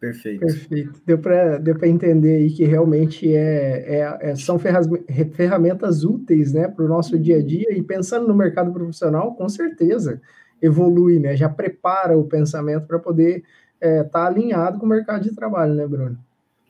Perfeito. 0.00 0.40
Perfeito. 0.40 1.02
Deu 1.04 1.18
para 1.18 1.58
deu 1.58 1.76
entender 1.84 2.36
aí 2.36 2.50
que 2.50 2.64
realmente 2.64 3.30
é, 3.34 3.98
é, 3.98 4.30
é 4.30 4.36
são 4.36 4.58
ferramentas 4.58 6.02
úteis 6.02 6.54
né, 6.54 6.66
para 6.66 6.84
o 6.84 6.88
nosso 6.88 7.18
dia 7.18 7.38
a 7.38 7.42
dia 7.42 7.76
e 7.76 7.82
pensando 7.82 8.26
no 8.26 8.34
mercado 8.34 8.72
profissional, 8.72 9.34
com 9.34 9.48
certeza 9.48 10.20
evolui, 10.62 11.18
né? 11.18 11.36
Já 11.36 11.48
prepara 11.48 12.16
o 12.16 12.24
pensamento 12.24 12.86
para 12.86 12.98
poder 12.98 13.44
é, 13.80 14.02
tá 14.04 14.26
alinhado 14.26 14.78
com 14.78 14.86
o 14.86 14.88
mercado 14.88 15.22
de 15.22 15.34
trabalho, 15.34 15.74
né, 15.74 15.86
Bruno? 15.86 16.18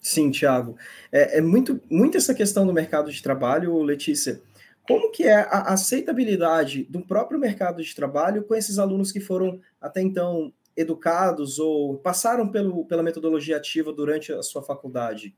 Sim, 0.01 0.31
Thiago. 0.31 0.77
É, 1.11 1.39
é, 1.39 1.41
muito, 1.41 1.81
muito 1.91 2.17
essa 2.17 2.35
questão 2.35 2.67
do 2.67 2.73
mercado 2.73 3.11
de 3.11 3.23
trabalho, 3.23 3.83
Letícia. 3.83 4.41
Como 4.87 5.11
que 5.11 5.25
é 5.25 5.35
a 5.35 5.73
aceitabilidade 5.73 6.85
do 6.85 7.01
próprio 7.01 7.39
mercado 7.39 7.83
de 7.83 7.95
trabalho 7.95 8.43
com 8.45 8.55
esses 8.55 8.79
alunos 8.79 9.13
que 9.13 9.21
foram 9.21 9.61
até 9.81 10.01
então 10.01 10.53
educados 10.75 11.59
ou 11.59 11.99
passaram 11.99 12.49
pelo, 12.49 12.85
pela 12.87 13.03
metodologia 13.03 13.57
ativa 13.57 13.93
durante 13.93 14.33
a 14.33 14.43
sua 14.43 14.63
faculdade? 14.63 15.37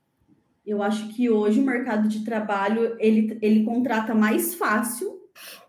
Eu 0.64 0.82
acho 0.82 1.08
que 1.14 1.28
hoje 1.28 1.58
o 1.58 1.64
mercado 1.64 2.06
de 2.06 2.24
trabalho 2.24 2.94
ele, 3.00 3.38
ele 3.42 3.64
contrata 3.64 4.14
mais 4.14 4.54
fácil 4.54 5.18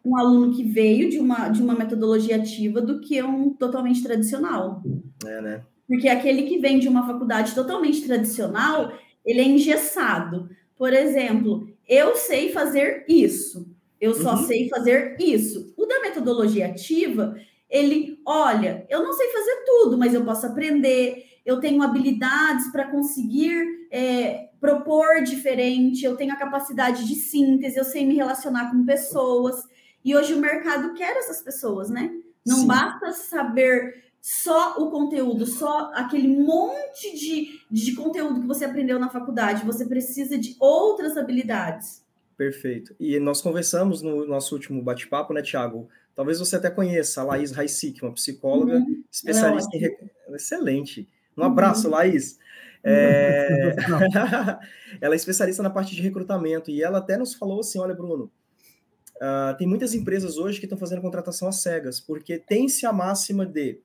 um 0.03 0.17
aluno 0.17 0.53
que 0.53 0.63
veio 0.63 1.09
de 1.09 1.17
uma, 1.17 1.49
de 1.49 1.61
uma 1.61 1.73
metodologia 1.73 2.35
ativa 2.35 2.81
do 2.81 2.99
que 2.99 3.21
um 3.23 3.51
totalmente 3.53 4.03
tradicional. 4.03 4.83
É, 5.25 5.41
né? 5.41 5.61
Porque 5.91 6.07
aquele 6.07 6.43
que 6.43 6.57
vem 6.57 6.79
de 6.79 6.87
uma 6.87 7.05
faculdade 7.05 7.53
totalmente 7.53 8.07
tradicional, 8.07 8.93
ele 9.25 9.41
é 9.41 9.43
engessado. 9.43 10.49
Por 10.77 10.93
exemplo, 10.93 11.67
eu 11.85 12.15
sei 12.15 12.49
fazer 12.53 13.03
isso, 13.09 13.69
eu 13.99 14.13
só 14.13 14.37
uhum. 14.37 14.43
sei 14.45 14.69
fazer 14.69 15.17
isso. 15.19 15.73
O 15.75 15.85
da 15.85 15.99
metodologia 15.99 16.67
ativa, 16.67 17.35
ele, 17.69 18.21
olha, 18.25 18.87
eu 18.89 19.03
não 19.03 19.11
sei 19.11 19.27
fazer 19.33 19.65
tudo, 19.65 19.97
mas 19.97 20.13
eu 20.13 20.23
posso 20.23 20.45
aprender, 20.45 21.25
eu 21.45 21.59
tenho 21.59 21.83
habilidades 21.83 22.71
para 22.71 22.87
conseguir 22.87 23.61
é, 23.91 24.47
propor 24.61 25.21
diferente, 25.23 26.05
eu 26.05 26.15
tenho 26.15 26.31
a 26.31 26.37
capacidade 26.37 27.05
de 27.05 27.15
síntese, 27.15 27.77
eu 27.77 27.83
sei 27.83 28.05
me 28.05 28.15
relacionar 28.15 28.71
com 28.71 28.85
pessoas. 28.85 29.61
E 30.05 30.15
hoje 30.15 30.33
o 30.33 30.39
mercado 30.39 30.93
quer 30.93 31.17
essas 31.17 31.41
pessoas, 31.41 31.89
né? 31.89 32.09
Não 32.45 32.59
Sim. 32.59 32.67
basta 32.67 33.11
saber 33.11 34.10
só 34.21 34.77
o 34.77 34.91
conteúdo, 34.91 35.47
só 35.47 35.91
aquele 35.95 36.27
monte 36.27 37.17
de, 37.17 37.59
de 37.71 37.95
conteúdo 37.95 38.41
que 38.41 38.47
você 38.47 38.65
aprendeu 38.65 38.99
na 38.99 39.09
faculdade. 39.09 39.65
Você 39.65 39.85
precisa 39.85 40.37
de 40.37 40.55
outras 40.59 41.17
habilidades. 41.17 42.05
Perfeito. 42.37 42.95
E 42.99 43.19
nós 43.19 43.41
conversamos 43.41 44.01
no 44.03 44.25
nosso 44.27 44.53
último 44.53 44.81
bate-papo, 44.81 45.33
né, 45.33 45.41
Tiago? 45.41 45.89
Talvez 46.15 46.39
você 46.39 46.55
até 46.55 46.69
conheça 46.69 47.21
a 47.21 47.23
Laís 47.23 47.51
Raicic, 47.51 48.03
uma 48.03 48.13
psicóloga 48.13 48.75
uhum. 48.75 49.03
especialista 49.11 49.75
em. 49.75 50.35
Excelente. 50.35 51.07
Um 51.35 51.43
abraço, 51.43 51.87
uhum. 51.87 51.93
Laís. 51.93 52.37
É... 52.83 53.75
ela 55.01 55.15
é 55.15 55.17
especialista 55.17 55.63
na 55.63 55.69
parte 55.69 55.95
de 55.95 56.01
recrutamento 56.01 56.69
e 56.69 56.83
ela 56.83 56.99
até 56.99 57.17
nos 57.17 57.33
falou 57.33 57.61
assim: 57.61 57.79
olha, 57.79 57.95
Bruno, 57.95 58.31
uh, 59.15 59.57
tem 59.57 59.67
muitas 59.67 59.95
empresas 59.95 60.37
hoje 60.37 60.59
que 60.59 60.65
estão 60.65 60.77
fazendo 60.77 61.01
contratação 61.01 61.47
às 61.47 61.61
cegas, 61.61 61.99
porque 61.99 62.37
tem-se 62.37 62.85
a 62.85 62.93
máxima 62.93 63.45
de 63.45 63.79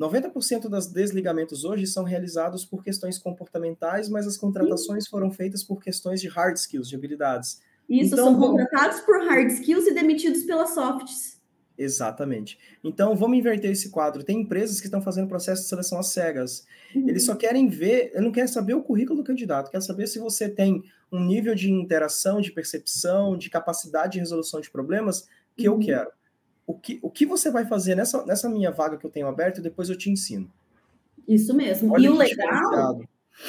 90% 0.00 0.62
dos 0.62 0.86
desligamentos 0.86 1.62
hoje 1.62 1.86
são 1.86 2.04
realizados 2.04 2.64
por 2.64 2.82
questões 2.82 3.18
comportamentais, 3.18 4.08
mas 4.08 4.26
as 4.26 4.38
contratações 4.38 5.04
Sim. 5.04 5.10
foram 5.10 5.30
feitas 5.30 5.62
por 5.62 5.82
questões 5.82 6.22
de 6.22 6.28
hard 6.28 6.56
skills, 6.56 6.88
de 6.88 6.96
habilidades. 6.96 7.60
Isso, 7.86 8.14
então, 8.14 8.24
são 8.24 8.38
contratados 8.38 9.00
por 9.00 9.22
hard 9.22 9.50
skills 9.50 9.86
e 9.86 9.92
demitidos 9.92 10.44
pelas 10.44 10.72
softs. 10.72 11.38
Exatamente. 11.76 12.58
Então, 12.82 13.14
vamos 13.14 13.38
inverter 13.38 13.70
esse 13.70 13.90
quadro. 13.90 14.22
Tem 14.22 14.40
empresas 14.40 14.80
que 14.80 14.86
estão 14.86 15.02
fazendo 15.02 15.28
processo 15.28 15.62
de 15.62 15.68
seleção 15.68 15.98
às 15.98 16.08
cegas. 16.08 16.66
Uhum. 16.94 17.08
Eles 17.08 17.24
só 17.24 17.34
querem 17.34 17.68
ver, 17.68 18.12
não 18.20 18.32
quer 18.32 18.48
saber 18.48 18.74
o 18.74 18.82
currículo 18.82 19.18
do 19.18 19.24
candidato, 19.24 19.70
quer 19.70 19.82
saber 19.82 20.06
se 20.06 20.18
você 20.18 20.48
tem 20.48 20.82
um 21.12 21.22
nível 21.22 21.54
de 21.54 21.70
interação, 21.70 22.40
de 22.40 22.52
percepção, 22.52 23.36
de 23.36 23.50
capacidade 23.50 24.14
de 24.14 24.18
resolução 24.20 24.60
de 24.60 24.70
problemas 24.70 25.28
que 25.56 25.68
uhum. 25.68 25.74
eu 25.74 25.80
quero 25.80 26.19
o 26.66 26.74
que, 26.74 26.98
o 27.02 27.10
que 27.10 27.26
você 27.26 27.50
vai 27.50 27.66
fazer 27.66 27.94
nessa, 27.94 28.24
nessa 28.24 28.48
minha 28.48 28.70
vaga 28.70 28.96
que 28.96 29.04
eu 29.04 29.10
tenho 29.10 29.26
aberto, 29.26 29.60
depois 29.60 29.88
eu 29.88 29.96
te 29.96 30.10
ensino. 30.10 30.50
Isso 31.26 31.54
mesmo. 31.54 31.92
Olha 31.92 32.06
e 32.06 32.08
o 32.08 32.14
legal 32.14 33.00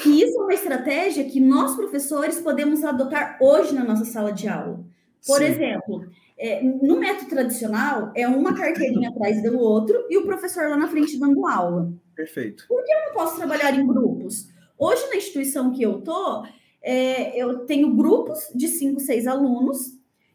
que 0.02 0.08
isso 0.08 0.40
é 0.40 0.44
uma 0.44 0.54
estratégia 0.54 1.24
que 1.24 1.38
nós, 1.40 1.76
professores, 1.76 2.40
podemos 2.40 2.82
adotar 2.82 3.36
hoje 3.40 3.74
na 3.74 3.84
nossa 3.84 4.04
sala 4.04 4.32
de 4.32 4.48
aula. 4.48 4.80
Por 5.26 5.38
Sim. 5.38 5.44
exemplo, 5.44 6.06
É, 6.38 6.60
no 6.60 6.98
método 6.98 7.30
tradicional, 7.30 8.10
é 8.16 8.26
uma 8.26 8.52
carteirinha 8.56 9.10
atrás 9.10 9.40
do 9.42 9.56
outro 9.60 10.06
e 10.10 10.16
o 10.18 10.24
professor 10.24 10.68
lá 10.68 10.76
na 10.76 10.88
frente 10.88 11.16
dando 11.16 11.46
aula. 11.46 11.92
Perfeito. 12.16 12.64
Por 12.66 12.82
que 12.82 12.92
eu 12.92 13.00
não 13.06 13.12
posso 13.12 13.36
trabalhar 13.36 13.78
em 13.78 13.86
grupos? 13.86 14.48
Hoje, 14.76 15.06
na 15.08 15.16
instituição 15.16 15.70
que 15.72 15.82
eu 15.82 16.00
tô, 16.00 16.44
é, 16.82 17.40
eu 17.40 17.64
tenho 17.66 17.94
grupos 17.94 18.50
de 18.54 18.66
cinco, 18.66 18.98
seis 18.98 19.26
alunos. 19.28 19.92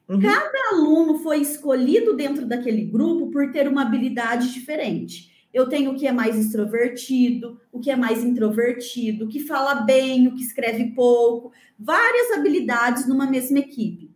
Uhum. 0.08 0.20
Cada 0.22 0.70
aluno 0.72 1.20
foi 1.20 1.40
escolhido 1.42 2.16
dentro 2.16 2.46
daquele 2.46 2.84
grupo 2.84 3.30
por 3.30 3.52
ter 3.52 3.68
uma 3.68 3.82
habilidade 3.82 4.54
diferente. 4.54 5.48
Eu 5.54 5.68
tenho 5.68 5.92
o 5.92 5.96
que 5.96 6.08
é 6.08 6.12
mais 6.12 6.38
extrovertido, 6.38 7.60
o 7.72 7.80
que 7.80 7.92
é 7.92 7.96
mais 7.96 8.24
introvertido, 8.24 9.26
o 9.26 9.28
que 9.28 9.40
fala 9.40 9.76
bem, 9.76 10.28
o 10.28 10.36
que 10.36 10.44
escreve 10.44 10.92
pouco, 10.92 11.52
várias 11.78 12.32
habilidades 12.32 13.08
numa 13.08 13.26
mesma 13.26 13.60
equipe. 13.60 14.12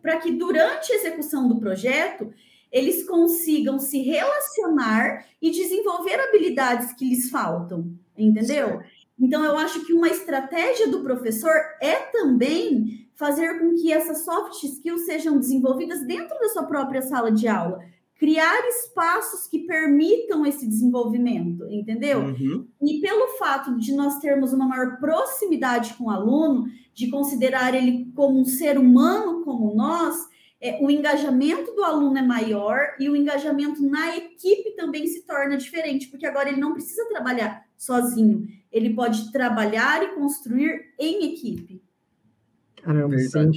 Para 0.00 0.18
que 0.18 0.30
durante 0.30 0.92
a 0.92 0.96
execução 0.96 1.48
do 1.48 1.58
projeto 1.58 2.32
eles 2.70 3.06
consigam 3.06 3.78
se 3.78 4.02
relacionar 4.02 5.26
e 5.40 5.50
desenvolver 5.50 6.20
habilidades 6.20 6.92
que 6.92 7.08
lhes 7.08 7.30
faltam, 7.30 7.92
entendeu? 8.16 8.82
Então, 9.18 9.44
eu 9.44 9.56
acho 9.56 9.84
que 9.84 9.92
uma 9.92 10.08
estratégia 10.08 10.88
do 10.88 11.02
professor 11.02 11.54
é 11.80 11.94
também 12.12 13.07
fazer 13.18 13.58
com 13.58 13.74
que 13.74 13.92
essas 13.92 14.24
soft 14.24 14.62
skills 14.62 15.04
sejam 15.04 15.38
desenvolvidas 15.38 16.06
dentro 16.06 16.38
da 16.38 16.48
sua 16.50 16.62
própria 16.62 17.02
sala 17.02 17.32
de 17.32 17.48
aula. 17.48 17.80
Criar 18.16 18.66
espaços 18.68 19.48
que 19.48 19.66
permitam 19.66 20.46
esse 20.46 20.66
desenvolvimento, 20.66 21.66
entendeu? 21.68 22.20
Uhum. 22.20 22.66
E 22.80 23.00
pelo 23.00 23.28
fato 23.36 23.76
de 23.76 23.92
nós 23.92 24.18
termos 24.18 24.52
uma 24.52 24.66
maior 24.66 24.98
proximidade 24.98 25.94
com 25.94 26.04
o 26.04 26.10
aluno, 26.10 26.66
de 26.94 27.10
considerar 27.10 27.74
ele 27.74 28.10
como 28.14 28.40
um 28.40 28.44
ser 28.44 28.78
humano 28.78 29.42
como 29.44 29.74
nós, 29.74 30.16
é, 30.60 30.78
o 30.84 30.90
engajamento 30.90 31.72
do 31.74 31.84
aluno 31.84 32.18
é 32.18 32.22
maior 32.22 32.78
e 33.00 33.08
o 33.08 33.16
engajamento 33.16 33.82
na 33.82 34.16
equipe 34.16 34.76
também 34.76 35.06
se 35.06 35.24
torna 35.24 35.56
diferente, 35.56 36.08
porque 36.08 36.26
agora 36.26 36.48
ele 36.48 36.60
não 36.60 36.72
precisa 36.72 37.08
trabalhar 37.08 37.64
sozinho, 37.76 38.46
ele 38.70 38.94
pode 38.94 39.30
trabalhar 39.32 40.02
e 40.02 40.14
construir 40.14 40.92
em 40.98 41.32
equipe. 41.32 41.87
Caramba, 42.88 43.18
sim. 43.18 43.50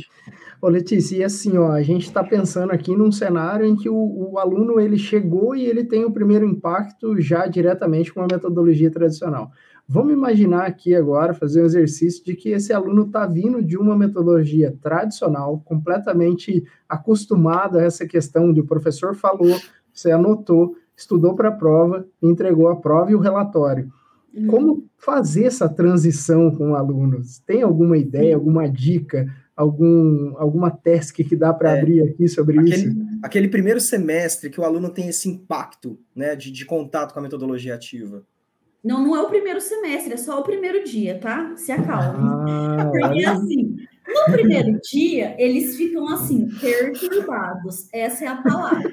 Ô, 0.61 0.67
Letícia, 0.67 1.15
e 1.15 1.23
assim, 1.23 1.57
ó, 1.57 1.71
a 1.71 1.81
gente 1.81 2.05
está 2.05 2.21
pensando 2.21 2.71
aqui 2.71 2.93
num 2.93 3.13
cenário 3.13 3.65
em 3.65 3.77
que 3.77 3.87
o, 3.87 3.95
o, 3.95 4.37
aluno 4.37 4.77
ele 4.77 4.97
chegou 4.97 5.55
e 5.55 5.65
ele 5.65 5.85
tem 5.85 6.03
o 6.03 6.11
primeiro 6.11 6.45
impacto 6.45 7.17
já 7.21 7.47
diretamente 7.47 8.13
com 8.13 8.21
a 8.21 8.27
metodologia 8.29 8.91
tradicional. 8.91 9.49
Vamos 9.87 10.11
imaginar 10.11 10.65
aqui 10.65 10.93
agora, 10.93 11.33
fazer 11.33 11.61
um 11.61 11.65
exercício 11.65 12.25
de 12.25 12.35
que 12.35 12.49
esse 12.49 12.73
aluno 12.73 13.03
está 13.03 13.25
vindo 13.25 13.63
de 13.63 13.77
uma 13.77 13.95
metodologia 13.95 14.77
tradicional, 14.81 15.61
completamente 15.63 16.65
acostumado 16.89 17.79
a 17.79 17.83
essa 17.83 18.05
questão 18.05 18.51
de 18.51 18.59
o 18.59 18.67
professor 18.67 19.15
falou, 19.15 19.57
você 19.93 20.11
anotou, 20.11 20.75
estudou 20.93 21.35
para 21.35 21.47
a 21.47 21.53
prova, 21.53 22.05
entregou 22.21 22.67
a 22.67 22.75
prova 22.75 23.11
e 23.11 23.15
o 23.15 23.19
relatório. 23.19 23.89
Uhum. 24.33 24.47
Como 24.47 24.89
fazer 24.97 25.45
essa 25.45 25.67
transição 25.67 26.55
com 26.55 26.75
alunos? 26.75 27.39
Tem 27.39 27.61
alguma 27.61 27.97
ideia, 27.97 28.35
alguma 28.35 28.69
dica, 28.69 29.27
algum, 29.55 30.35
alguma 30.37 30.71
task 30.71 31.17
que 31.17 31.35
dá 31.35 31.53
para 31.53 31.75
é, 31.75 31.79
abrir 31.79 32.01
aqui 32.03 32.27
sobre 32.27 32.59
aquele, 32.59 32.75
isso? 32.75 32.95
Aquele 33.21 33.47
primeiro 33.47 33.79
semestre 33.79 34.49
que 34.49 34.59
o 34.59 34.63
aluno 34.63 34.89
tem 34.89 35.07
esse 35.07 35.29
impacto 35.29 35.99
né, 36.15 36.35
de, 36.35 36.51
de 36.51 36.65
contato 36.65 37.13
com 37.13 37.19
a 37.19 37.23
metodologia 37.23 37.75
ativa. 37.75 38.23
Não, 38.83 39.03
não 39.03 39.15
é 39.15 39.21
o 39.21 39.29
primeiro 39.29 39.61
semestre, 39.61 40.13
é 40.13 40.17
só 40.17 40.39
o 40.39 40.43
primeiro 40.43 40.83
dia, 40.83 41.19
tá? 41.19 41.53
Se 41.55 41.71
acalma. 41.71 42.45
Ah, 42.49 42.89
Porque 42.99 43.23
assim, 43.25 43.75
no 44.07 44.33
primeiro 44.33 44.79
dia, 44.81 45.35
eles 45.37 45.75
ficam 45.75 46.07
assim, 46.09 46.47
perturbados. 46.59 47.87
Essa 47.93 48.25
é 48.25 48.27
a 48.27 48.41
palavra. 48.41 48.91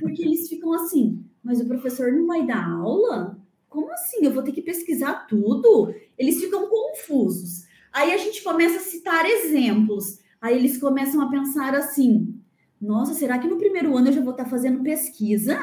Porque 0.00 0.22
eles 0.22 0.48
ficam 0.48 0.72
assim, 0.72 1.22
mas 1.44 1.60
o 1.60 1.66
professor 1.66 2.10
não 2.10 2.26
vai 2.26 2.46
dar 2.46 2.70
aula? 2.70 3.37
Como 3.68 3.92
assim? 3.92 4.24
Eu 4.24 4.32
vou 4.32 4.42
ter 4.42 4.52
que 4.52 4.62
pesquisar 4.62 5.26
tudo? 5.26 5.94
Eles 6.16 6.40
ficam 6.40 6.68
confusos. 6.68 7.64
Aí 7.92 8.12
a 8.12 8.16
gente 8.16 8.42
começa 8.42 8.76
a 8.76 8.80
citar 8.80 9.26
exemplos. 9.26 10.18
Aí 10.40 10.56
eles 10.56 10.78
começam 10.78 11.20
a 11.20 11.30
pensar 11.30 11.74
assim: 11.74 12.38
nossa, 12.80 13.12
será 13.14 13.38
que 13.38 13.48
no 13.48 13.58
primeiro 13.58 13.96
ano 13.96 14.08
eu 14.08 14.12
já 14.12 14.20
vou 14.20 14.30
estar 14.30 14.46
fazendo 14.46 14.82
pesquisa? 14.82 15.58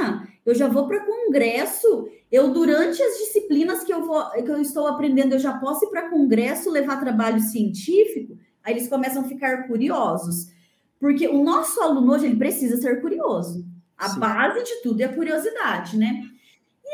Eu 0.46 0.54
já 0.54 0.68
vou 0.68 0.88
para 0.88 1.06
congresso? 1.06 2.08
Eu, 2.32 2.52
durante 2.52 3.02
as 3.02 3.18
disciplinas 3.18 3.84
que 3.84 3.94
eu, 3.94 4.06
vou, 4.06 4.30
que 4.32 4.52
eu 4.52 4.60
estou 4.60 4.86
aprendendo, 4.88 5.34
eu 5.34 5.40
já 5.40 5.58
posso 5.58 5.86
ir 5.86 5.90
para 5.90 6.10
congresso, 6.10 6.70
levar 6.70 7.00
trabalho 7.00 7.40
científico? 7.40 8.38
Aí 8.64 8.74
eles 8.74 8.90
começam 8.90 9.22
a 9.22 9.28
ficar 9.28 9.68
curiosos. 9.68 10.48
Porque 11.00 11.28
o 11.28 11.44
nosso 11.44 11.80
aluno 11.82 12.14
hoje, 12.14 12.26
ele 12.26 12.36
precisa 12.36 12.78
ser 12.78 13.00
curioso. 13.00 13.66
A 13.98 14.10
Sim. 14.10 14.20
base 14.20 14.64
de 14.64 14.82
tudo 14.82 15.02
é 15.02 15.06
a 15.06 15.14
curiosidade, 15.14 15.98
né? 15.98 16.24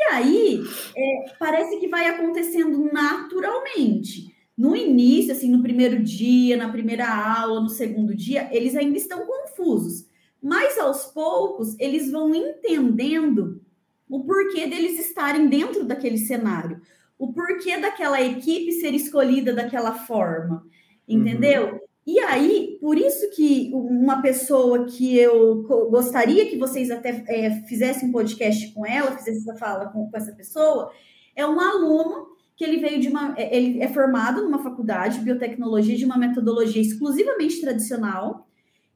E 0.02 0.14
aí, 0.14 0.62
é, 0.96 1.24
parece 1.38 1.78
que 1.78 1.86
vai 1.86 2.08
acontecendo 2.08 2.90
naturalmente. 2.92 4.34
No 4.56 4.74
início, 4.76 5.32
assim, 5.32 5.50
no 5.50 5.62
primeiro 5.62 6.02
dia, 6.02 6.56
na 6.56 6.70
primeira 6.70 7.06
aula, 7.08 7.60
no 7.60 7.68
segundo 7.68 8.14
dia, 8.14 8.48
eles 8.52 8.76
ainda 8.76 8.98
estão 8.98 9.24
confusos. 9.24 10.06
Mas 10.42 10.76
aos 10.78 11.06
poucos, 11.06 11.78
eles 11.78 12.10
vão 12.10 12.34
entendendo 12.34 13.62
o 14.08 14.24
porquê 14.24 14.66
deles 14.66 14.98
estarem 14.98 15.48
dentro 15.48 15.84
daquele 15.84 16.18
cenário, 16.18 16.82
o 17.18 17.32
porquê 17.32 17.78
daquela 17.78 18.20
equipe 18.20 18.72
ser 18.72 18.92
escolhida 18.92 19.54
daquela 19.54 19.94
forma, 19.94 20.66
entendeu? 21.08 21.74
Uhum. 21.74 21.80
E 22.04 22.18
aí, 22.18 22.78
por 22.80 22.98
isso 22.98 23.30
que 23.30 23.70
uma 23.72 24.20
pessoa 24.20 24.86
que 24.86 25.16
eu 25.16 25.62
gostaria 25.88 26.48
que 26.48 26.58
vocês 26.58 26.90
até 26.90 27.24
é, 27.28 27.62
fizessem 27.62 28.08
um 28.08 28.12
podcast 28.12 28.72
com 28.72 28.84
ela, 28.84 29.12
fizessem 29.12 29.40
essa 29.40 29.54
fala 29.54 29.86
com, 29.86 30.10
com, 30.10 30.16
essa 30.16 30.32
pessoa, 30.32 30.90
é 31.36 31.46
um 31.46 31.60
aluno 31.60 32.32
que 32.56 32.64
ele 32.64 32.78
veio 32.78 33.00
de 33.00 33.08
uma. 33.08 33.34
É, 33.38 33.56
ele 33.56 33.80
é 33.80 33.86
formado 33.86 34.42
numa 34.42 34.62
faculdade 34.62 35.18
de 35.18 35.24
biotecnologia 35.24 35.96
de 35.96 36.04
uma 36.04 36.18
metodologia 36.18 36.82
exclusivamente 36.82 37.60
tradicional, 37.60 38.48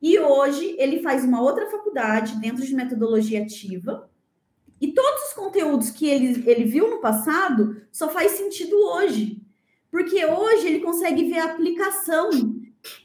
e 0.03 0.19
hoje 0.19 0.75
ele 0.77 1.01
faz 1.01 1.25
uma 1.25 1.41
outra 1.41 1.71
faculdade 1.71 2.37
dentro 2.41 2.65
de 2.65 2.75
metodologia 2.75 3.43
ativa. 3.43 4.11
E 4.81 4.93
todos 4.93 5.29
os 5.29 5.33
conteúdos 5.33 5.91
que 5.91 6.07
ele, 6.07 6.43
ele 6.47 6.65
viu 6.65 6.91
no 6.91 7.01
passado 7.01 7.81
só 7.91 8.09
faz 8.11 8.33
sentido 8.33 8.77
hoje. 8.77 9.41
Porque 9.91 10.23
hoje 10.27 10.67
ele 10.67 10.81
consegue 10.81 11.25
ver 11.25 11.39
a 11.39 11.47
aplicação 11.47 12.56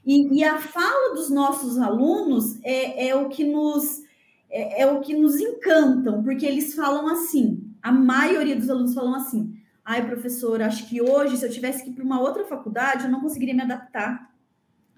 e, 0.05 0.39
e, 0.39 0.43
a 0.43 0.59
fala 0.59 1.13
dos 1.13 1.29
nossos 1.29 1.77
alunos 1.77 2.59
é, 2.63 3.09
é 3.09 3.15
o 3.15 3.29
que 3.29 3.43
nos 3.43 4.01
é, 4.49 4.81
é, 4.81 4.91
o 4.91 4.99
que 4.99 5.15
nos 5.15 5.39
encantam, 5.39 6.21
porque 6.23 6.45
eles 6.45 6.75
falam 6.75 7.07
assim. 7.07 7.67
A 7.81 7.91
maioria 7.91 8.55
dos 8.55 8.69
alunos 8.69 8.93
falam 8.93 9.15
assim: 9.15 9.55
ai, 9.83 10.05
professor, 10.05 10.61
acho 10.61 10.87
que 10.89 11.01
hoje, 11.01 11.37
se 11.37 11.45
eu 11.45 11.51
tivesse 11.51 11.83
que 11.83 11.89
ir 11.89 11.93
para 11.93 12.03
uma 12.03 12.19
outra 12.19 12.43
faculdade, 12.45 13.05
eu 13.05 13.11
não 13.11 13.21
conseguiria 13.21 13.55
me 13.55 13.61
adaptar. 13.61 14.31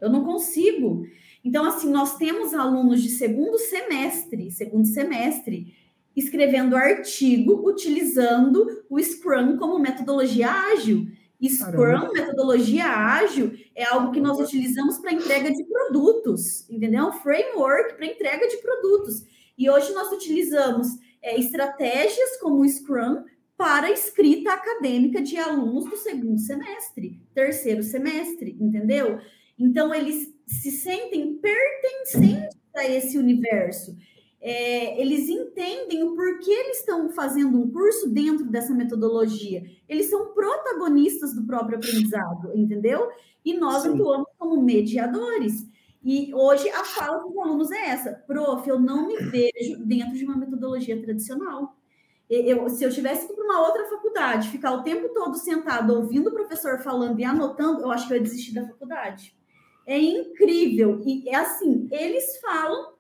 Eu 0.02 0.10
não 0.10 0.24
consigo. 0.24 1.06
Então, 1.44 1.66
assim, 1.66 1.90
nós 1.90 2.18
temos 2.18 2.54
alunos 2.54 3.02
de 3.02 3.10
segundo 3.10 3.58
semestre, 3.58 4.50
segundo 4.52 4.86
semestre, 4.86 5.74
escrevendo 6.16 6.76
artigo 6.76 7.68
utilizando 7.68 8.84
o 8.90 9.00
Scrum 9.00 9.58
como 9.58 9.80
metodologia 9.80 10.50
ágil. 10.52 11.08
Scrum, 11.50 11.72
Caramba. 11.72 12.14
metodologia 12.14 12.86
ágil, 12.86 13.54
é 13.76 13.84
algo 13.84 14.12
que 14.12 14.22
nós 14.22 14.40
utilizamos 14.40 14.98
para 14.98 15.14
entrega 15.14 15.52
de 15.52 15.64
produtos, 15.66 16.70
entendeu? 16.70 17.12
Framework 17.14 17.96
para 17.96 18.06
entrega 18.06 18.48
de 18.48 18.58
produtos. 18.58 19.24
E 19.58 19.70
hoje 19.70 19.94
nós 19.94 20.12
utilizamos 20.12 20.88
é, 21.22 21.40
estratégias 21.40 22.38
como 22.40 22.62
o 22.62 22.68
Scrum 22.68 23.24
para 23.58 23.92
escrita 23.92 24.54
acadêmica 24.54 25.22
de 25.22 25.38
alunos 25.38 25.86
do 25.86 25.96
segundo 25.96 26.40
semestre, 26.40 27.22
terceiro 27.34 27.84
semestre, 27.84 28.58
entendeu? 28.60 29.20
Então, 29.58 29.94
eles 29.94 30.34
se 30.46 30.72
sentem 30.72 31.38
pertencentes 31.38 32.58
a 32.76 32.86
esse 32.86 33.18
universo 33.18 33.96
é, 34.46 35.00
eles 35.00 35.30
entendem 35.30 36.04
o 36.04 36.16
porquê 36.16 36.52
eles 36.52 36.80
estão 36.80 37.10
fazendo 37.10 37.58
um 37.58 37.72
curso 37.72 38.10
dentro 38.10 38.44
dessa 38.44 38.74
metodologia. 38.74 39.64
Eles 39.88 40.10
são 40.10 40.34
protagonistas 40.34 41.34
do 41.34 41.46
próprio 41.46 41.78
aprendizado, 41.78 42.52
entendeu? 42.54 43.10
E 43.46 43.54
nós 43.54 43.84
Sim. 43.84 43.94
atuamos 43.94 44.28
como 44.38 44.62
mediadores. 44.62 45.66
E 46.04 46.36
hoje 46.36 46.68
a 46.70 46.84
fala 46.84 47.20
dos 47.20 47.38
alunos 47.38 47.72
é 47.72 47.86
essa: 47.86 48.22
prof, 48.28 48.68
eu 48.68 48.78
não 48.78 49.08
me 49.08 49.16
vejo 49.16 49.78
dentro 49.86 50.18
de 50.18 50.26
uma 50.26 50.36
metodologia 50.36 51.02
tradicional. 51.02 51.78
Eu, 52.30 52.68
se 52.68 52.84
eu 52.84 52.90
tivesse 52.90 53.26
que 53.26 53.32
ir 53.32 53.36
para 53.38 53.46
uma 53.46 53.66
outra 53.66 53.88
faculdade, 53.88 54.50
ficar 54.50 54.74
o 54.74 54.84
tempo 54.84 55.08
todo 55.14 55.38
sentado 55.38 55.94
ouvindo 55.94 56.28
o 56.28 56.34
professor 56.34 56.80
falando 56.80 57.18
e 57.18 57.24
anotando, 57.24 57.82
eu 57.82 57.92
acho 57.92 58.08
que 58.08 58.14
eu 58.14 58.18
ia 58.18 58.24
desistir 58.24 58.54
da 58.54 58.68
faculdade. 58.68 59.34
É 59.86 59.98
incrível. 59.98 61.02
E 61.06 61.30
é 61.30 61.36
assim, 61.36 61.88
eles 61.92 62.40
falam 62.40 62.93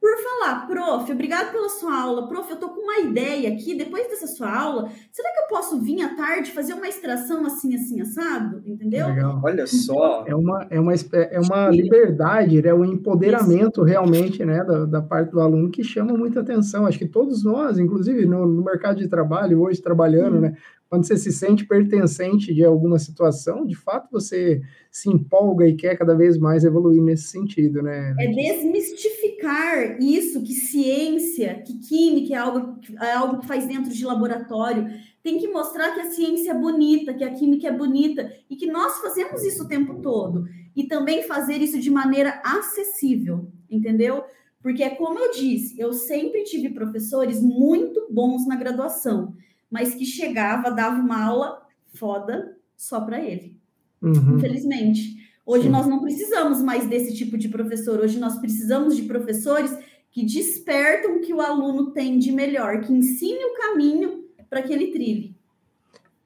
por 0.00 0.16
falar, 0.16 0.66
prof, 0.66 1.10
obrigado 1.12 1.50
pela 1.50 1.68
sua 1.68 2.00
aula. 2.00 2.28
Prof, 2.28 2.50
eu 2.50 2.56
tô 2.56 2.68
com 2.68 2.80
uma 2.80 3.00
ideia 3.00 3.52
aqui, 3.52 3.74
depois 3.76 4.06
dessa 4.08 4.28
sua 4.28 4.50
aula, 4.50 4.88
será 5.10 5.32
que 5.32 5.40
eu 5.40 5.46
posso 5.48 5.80
vir 5.80 6.02
à 6.02 6.14
tarde 6.14 6.52
fazer 6.52 6.74
uma 6.74 6.88
extração 6.88 7.44
assim, 7.44 7.74
assim, 7.74 8.00
assado? 8.00 8.62
Entendeu? 8.64 9.08
Legal. 9.08 9.40
Olha 9.42 9.66
só. 9.66 10.24
É 10.26 10.34
uma, 10.34 10.66
é 10.70 10.78
uma, 10.78 10.92
é 10.94 11.40
uma 11.40 11.68
liberdade, 11.70 12.58
é 12.58 12.62
né? 12.62 12.74
um 12.74 12.84
empoderamento 12.84 13.80
Isso. 13.80 13.84
realmente, 13.84 14.44
né, 14.44 14.62
da, 14.62 14.84
da, 14.84 15.02
parte 15.02 15.32
do 15.32 15.40
aluno 15.40 15.68
que 15.68 15.82
chama 15.82 16.16
muita 16.16 16.40
atenção. 16.40 16.86
Acho 16.86 16.98
que 16.98 17.08
todos 17.08 17.44
nós, 17.44 17.78
inclusive 17.78 18.24
no, 18.24 18.46
no 18.46 18.64
mercado 18.64 18.98
de 18.98 19.08
trabalho, 19.08 19.62
hoje 19.62 19.82
trabalhando, 19.82 20.36
hum. 20.36 20.40
né, 20.40 20.56
quando 20.88 21.06
você 21.06 21.18
se 21.18 21.30
sente 21.30 21.66
pertencente 21.66 22.54
de 22.54 22.64
alguma 22.64 22.98
situação, 22.98 23.66
de 23.66 23.74
fato 23.74 24.08
você 24.10 24.62
se 24.90 25.10
empolga 25.10 25.66
e 25.66 25.76
quer 25.76 25.96
cada 25.96 26.14
vez 26.14 26.38
mais 26.38 26.64
evoluir 26.64 27.02
nesse 27.02 27.24
sentido, 27.24 27.82
né? 27.82 28.14
É 28.18 28.26
desmistificar 28.26 30.00
isso, 30.00 30.42
que 30.42 30.54
ciência, 30.54 31.62
que 31.62 31.78
química 31.78 32.34
é 32.34 32.38
algo, 32.38 32.80
é 33.02 33.12
algo 33.12 33.40
que 33.40 33.46
faz 33.46 33.66
dentro 33.66 33.92
de 33.92 34.04
laboratório. 34.04 34.86
Tem 35.22 35.38
que 35.38 35.48
mostrar 35.48 35.92
que 35.92 36.00
a 36.00 36.10
ciência 36.10 36.52
é 36.52 36.58
bonita, 36.58 37.12
que 37.12 37.24
a 37.24 37.34
química 37.34 37.68
é 37.68 37.76
bonita 37.76 38.32
e 38.48 38.56
que 38.56 38.66
nós 38.66 38.98
fazemos 38.98 39.44
isso 39.44 39.64
o 39.64 39.68
tempo 39.68 40.00
todo. 40.00 40.46
E 40.74 40.84
também 40.84 41.22
fazer 41.24 41.60
isso 41.60 41.78
de 41.78 41.90
maneira 41.90 42.40
acessível, 42.42 43.46
entendeu? 43.70 44.24
Porque 44.62 44.82
é 44.82 44.90
como 44.90 45.18
eu 45.18 45.32
disse, 45.32 45.78
eu 45.78 45.92
sempre 45.92 46.44
tive 46.44 46.70
professores 46.70 47.42
muito 47.42 48.08
bons 48.10 48.46
na 48.46 48.56
graduação 48.56 49.34
mas 49.70 49.94
que 49.94 50.04
chegava, 50.04 50.70
dava 50.70 51.00
uma 51.00 51.24
aula 51.24 51.62
foda 51.94 52.56
só 52.76 53.00
para 53.00 53.20
ele. 53.20 53.56
Uhum. 54.00 54.36
Infelizmente. 54.36 55.18
Hoje 55.44 55.64
Sim. 55.64 55.70
nós 55.70 55.86
não 55.86 56.00
precisamos 56.00 56.62
mais 56.62 56.86
desse 56.86 57.14
tipo 57.14 57.36
de 57.38 57.48
professor. 57.48 58.00
Hoje 58.00 58.18
nós 58.18 58.38
precisamos 58.38 58.96
de 58.96 59.02
professores 59.02 59.76
que 60.10 60.24
despertam 60.24 61.16
o 61.16 61.20
que 61.20 61.32
o 61.32 61.40
aluno 61.40 61.90
tem 61.90 62.18
de 62.18 62.32
melhor, 62.32 62.80
que 62.80 62.92
ensine 62.92 63.44
o 63.44 63.54
caminho 63.54 64.24
para 64.48 64.62
que 64.62 64.72
ele 64.72 64.88
trilhe. 64.88 65.36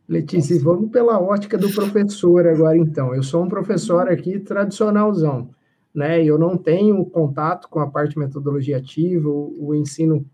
Letícia, 0.09 0.59
vamos 0.61 0.91
pela 0.91 1.21
ótica 1.21 1.57
do 1.57 1.71
professor 1.73 2.47
agora, 2.47 2.77
então. 2.77 3.15
Eu 3.15 3.23
sou 3.23 3.45
um 3.45 3.49
professor 3.49 4.09
aqui 4.09 4.39
tradicionalzão, 4.39 5.51
né? 5.95 6.23
Eu 6.23 6.39
não 6.39 6.57
tenho 6.57 7.05
contato 7.07 7.69
com 7.69 7.81
a 7.81 7.89
parte 7.89 8.13
de 8.13 8.19
metodologia 8.19 8.77
ativa, 8.77 9.29
o, 9.29 9.69
o 9.69 9.75
ensino 9.75 10.27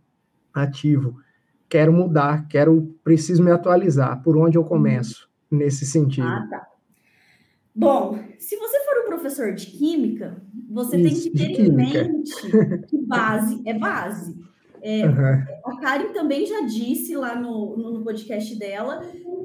ativo 0.52 1.20
quero 1.68 1.92
mudar, 1.92 2.48
quero, 2.48 2.94
preciso 3.04 3.42
me 3.42 3.50
atualizar. 3.50 4.22
Por 4.22 4.36
onde 4.36 4.56
eu 4.56 4.64
começo 4.64 5.28
nesse 5.50 5.84
sentido? 5.84 6.26
Ah, 6.26 6.46
tá. 6.50 6.68
Bom, 7.74 8.18
se 8.38 8.56
você 8.56 8.80
for 8.84 9.04
um 9.04 9.06
professor 9.06 9.54
de 9.54 9.66
química, 9.66 10.42
você 10.68 10.96
Isso, 10.96 11.32
tem 11.32 11.46
que 11.46 11.54
ter 11.56 11.60
em 11.60 11.72
mente 11.72 12.34
que 12.88 12.98
base 12.98 13.62
é 13.64 13.74
base. 13.74 14.36
É, 14.80 15.06
uhum. 15.06 15.44
A 15.64 15.80
Karen 15.80 16.12
também 16.12 16.46
já 16.46 16.62
disse 16.62 17.16
lá 17.16 17.34
no, 17.36 17.76
no, 17.76 18.02
podcast 18.02 18.56
dela 18.56 19.02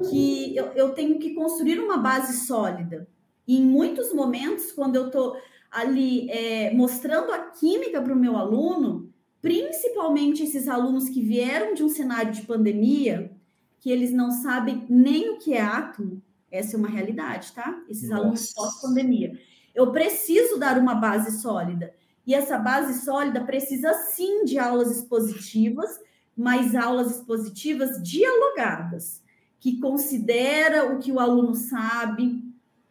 que 0.08 0.56
eu, 0.56 0.66
eu, 0.74 0.90
tenho 0.90 1.18
que 1.18 1.34
construir 1.34 1.78
uma 1.80 1.96
base 1.96 2.46
sólida. 2.46 3.08
E 3.46 3.58
em 3.58 3.64
muitos 3.64 4.12
momentos, 4.12 4.72
quando 4.72 4.96
eu 4.96 5.06
estou 5.06 5.36
ali 5.70 6.30
é, 6.30 6.72
mostrando 6.72 7.32
a 7.32 7.38
química 7.50 8.00
para 8.00 8.12
o 8.12 8.18
meu 8.18 8.36
aluno, 8.36 9.03
principalmente 9.44 10.42
esses 10.42 10.68
alunos 10.68 11.10
que 11.10 11.20
vieram 11.20 11.74
de 11.74 11.84
um 11.84 11.88
cenário 11.90 12.32
de 12.32 12.40
pandemia, 12.46 13.30
que 13.78 13.90
eles 13.90 14.10
não 14.10 14.30
sabem 14.30 14.86
nem 14.88 15.28
o 15.28 15.38
que 15.38 15.52
é 15.52 15.60
átomo, 15.60 16.22
essa 16.50 16.76
é 16.76 16.78
uma 16.78 16.88
realidade, 16.88 17.52
tá? 17.52 17.78
Esses 17.86 18.08
Nossa. 18.08 18.22
alunos 18.22 18.54
pós-pandemia. 18.54 19.38
Eu 19.74 19.92
preciso 19.92 20.58
dar 20.58 20.78
uma 20.78 20.94
base 20.94 21.42
sólida. 21.42 21.94
E 22.26 22.34
essa 22.34 22.56
base 22.56 23.04
sólida 23.04 23.44
precisa 23.44 23.92
sim 23.92 24.46
de 24.46 24.58
aulas 24.58 24.90
expositivas, 24.90 26.00
mas 26.34 26.74
aulas 26.74 27.18
expositivas 27.18 28.02
dialogadas, 28.02 29.22
que 29.60 29.78
considera 29.78 30.90
o 30.90 30.98
que 30.98 31.12
o 31.12 31.20
aluno 31.20 31.54
sabe, 31.54 32.42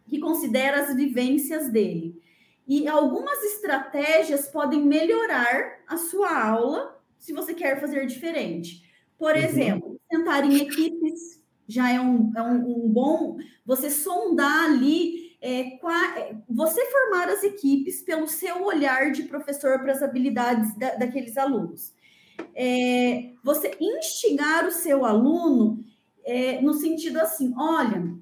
que 0.07 0.19
considera 0.19 0.83
as 0.83 0.95
vivências 0.95 1.71
dele. 1.71 2.21
E 2.67 2.87
algumas 2.87 3.43
estratégias 3.43 4.47
podem 4.47 4.81
melhorar 4.85 5.79
a 5.87 5.97
sua 5.97 6.45
aula 6.47 7.01
se 7.17 7.33
você 7.33 7.53
quer 7.53 7.79
fazer 7.79 8.05
diferente. 8.05 8.83
Por 9.17 9.31
uhum. 9.31 9.41
exemplo, 9.41 10.01
sentar 10.11 10.45
em 10.45 10.57
equipes 10.57 11.41
já 11.67 11.91
é 11.91 11.99
um, 11.99 12.31
é 12.35 12.41
um, 12.41 12.85
um 12.85 12.89
bom. 12.89 13.37
Você 13.65 13.89
sondar 13.89 14.65
ali, 14.65 15.37
é, 15.41 15.77
qua, 15.77 16.19
é, 16.19 16.35
você 16.49 16.85
formar 16.85 17.29
as 17.29 17.43
equipes 17.43 18.01
pelo 18.01 18.27
seu 18.27 18.63
olhar 18.63 19.11
de 19.11 19.23
professor 19.23 19.79
para 19.79 19.91
as 19.91 20.01
habilidades 20.01 20.77
da, 20.77 20.95
daqueles 20.95 21.37
alunos. 21.37 21.93
É, 22.55 23.31
você 23.43 23.71
instigar 23.79 24.65
o 24.65 24.71
seu 24.71 25.05
aluno 25.05 25.83
é, 26.23 26.61
no 26.61 26.73
sentido 26.73 27.19
assim: 27.19 27.53
olha, 27.57 28.13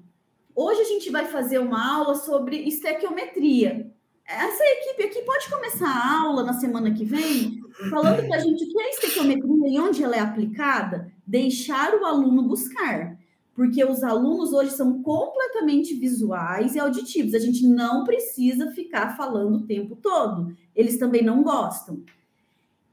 hoje 0.54 0.80
a 0.80 0.84
gente 0.84 1.10
vai 1.10 1.26
fazer 1.26 1.58
uma 1.58 1.96
aula 1.96 2.14
sobre 2.16 2.56
estequiometria 2.56 3.92
essa 4.26 4.64
equipe 4.64 5.04
aqui 5.04 5.22
pode 5.22 5.48
começar 5.50 5.88
a 5.88 6.20
aula 6.22 6.42
na 6.42 6.52
semana 6.54 6.92
que 6.92 7.04
vem 7.04 7.60
falando 7.90 8.26
para 8.26 8.36
a 8.36 8.40
gente 8.40 8.64
o 8.64 8.68
que 8.68 8.80
é 8.80 8.90
estequiometria 8.90 9.68
e 9.68 9.80
onde 9.80 10.02
ela 10.02 10.16
é 10.16 10.20
aplicada, 10.20 11.12
deixar 11.26 11.94
o 11.94 12.04
aluno 12.04 12.42
buscar. 12.42 13.18
Porque 13.54 13.84
os 13.84 14.02
alunos 14.02 14.52
hoje 14.52 14.70
são 14.70 15.02
completamente 15.02 15.94
visuais 15.94 16.74
e 16.74 16.80
auditivos. 16.80 17.34
A 17.34 17.38
gente 17.38 17.66
não 17.66 18.02
precisa 18.02 18.70
ficar 18.70 19.14
falando 19.14 19.56
o 19.56 19.66
tempo 19.66 19.94
todo. 19.96 20.56
Eles 20.74 20.98
também 20.98 21.22
não 21.22 21.42
gostam. 21.42 22.02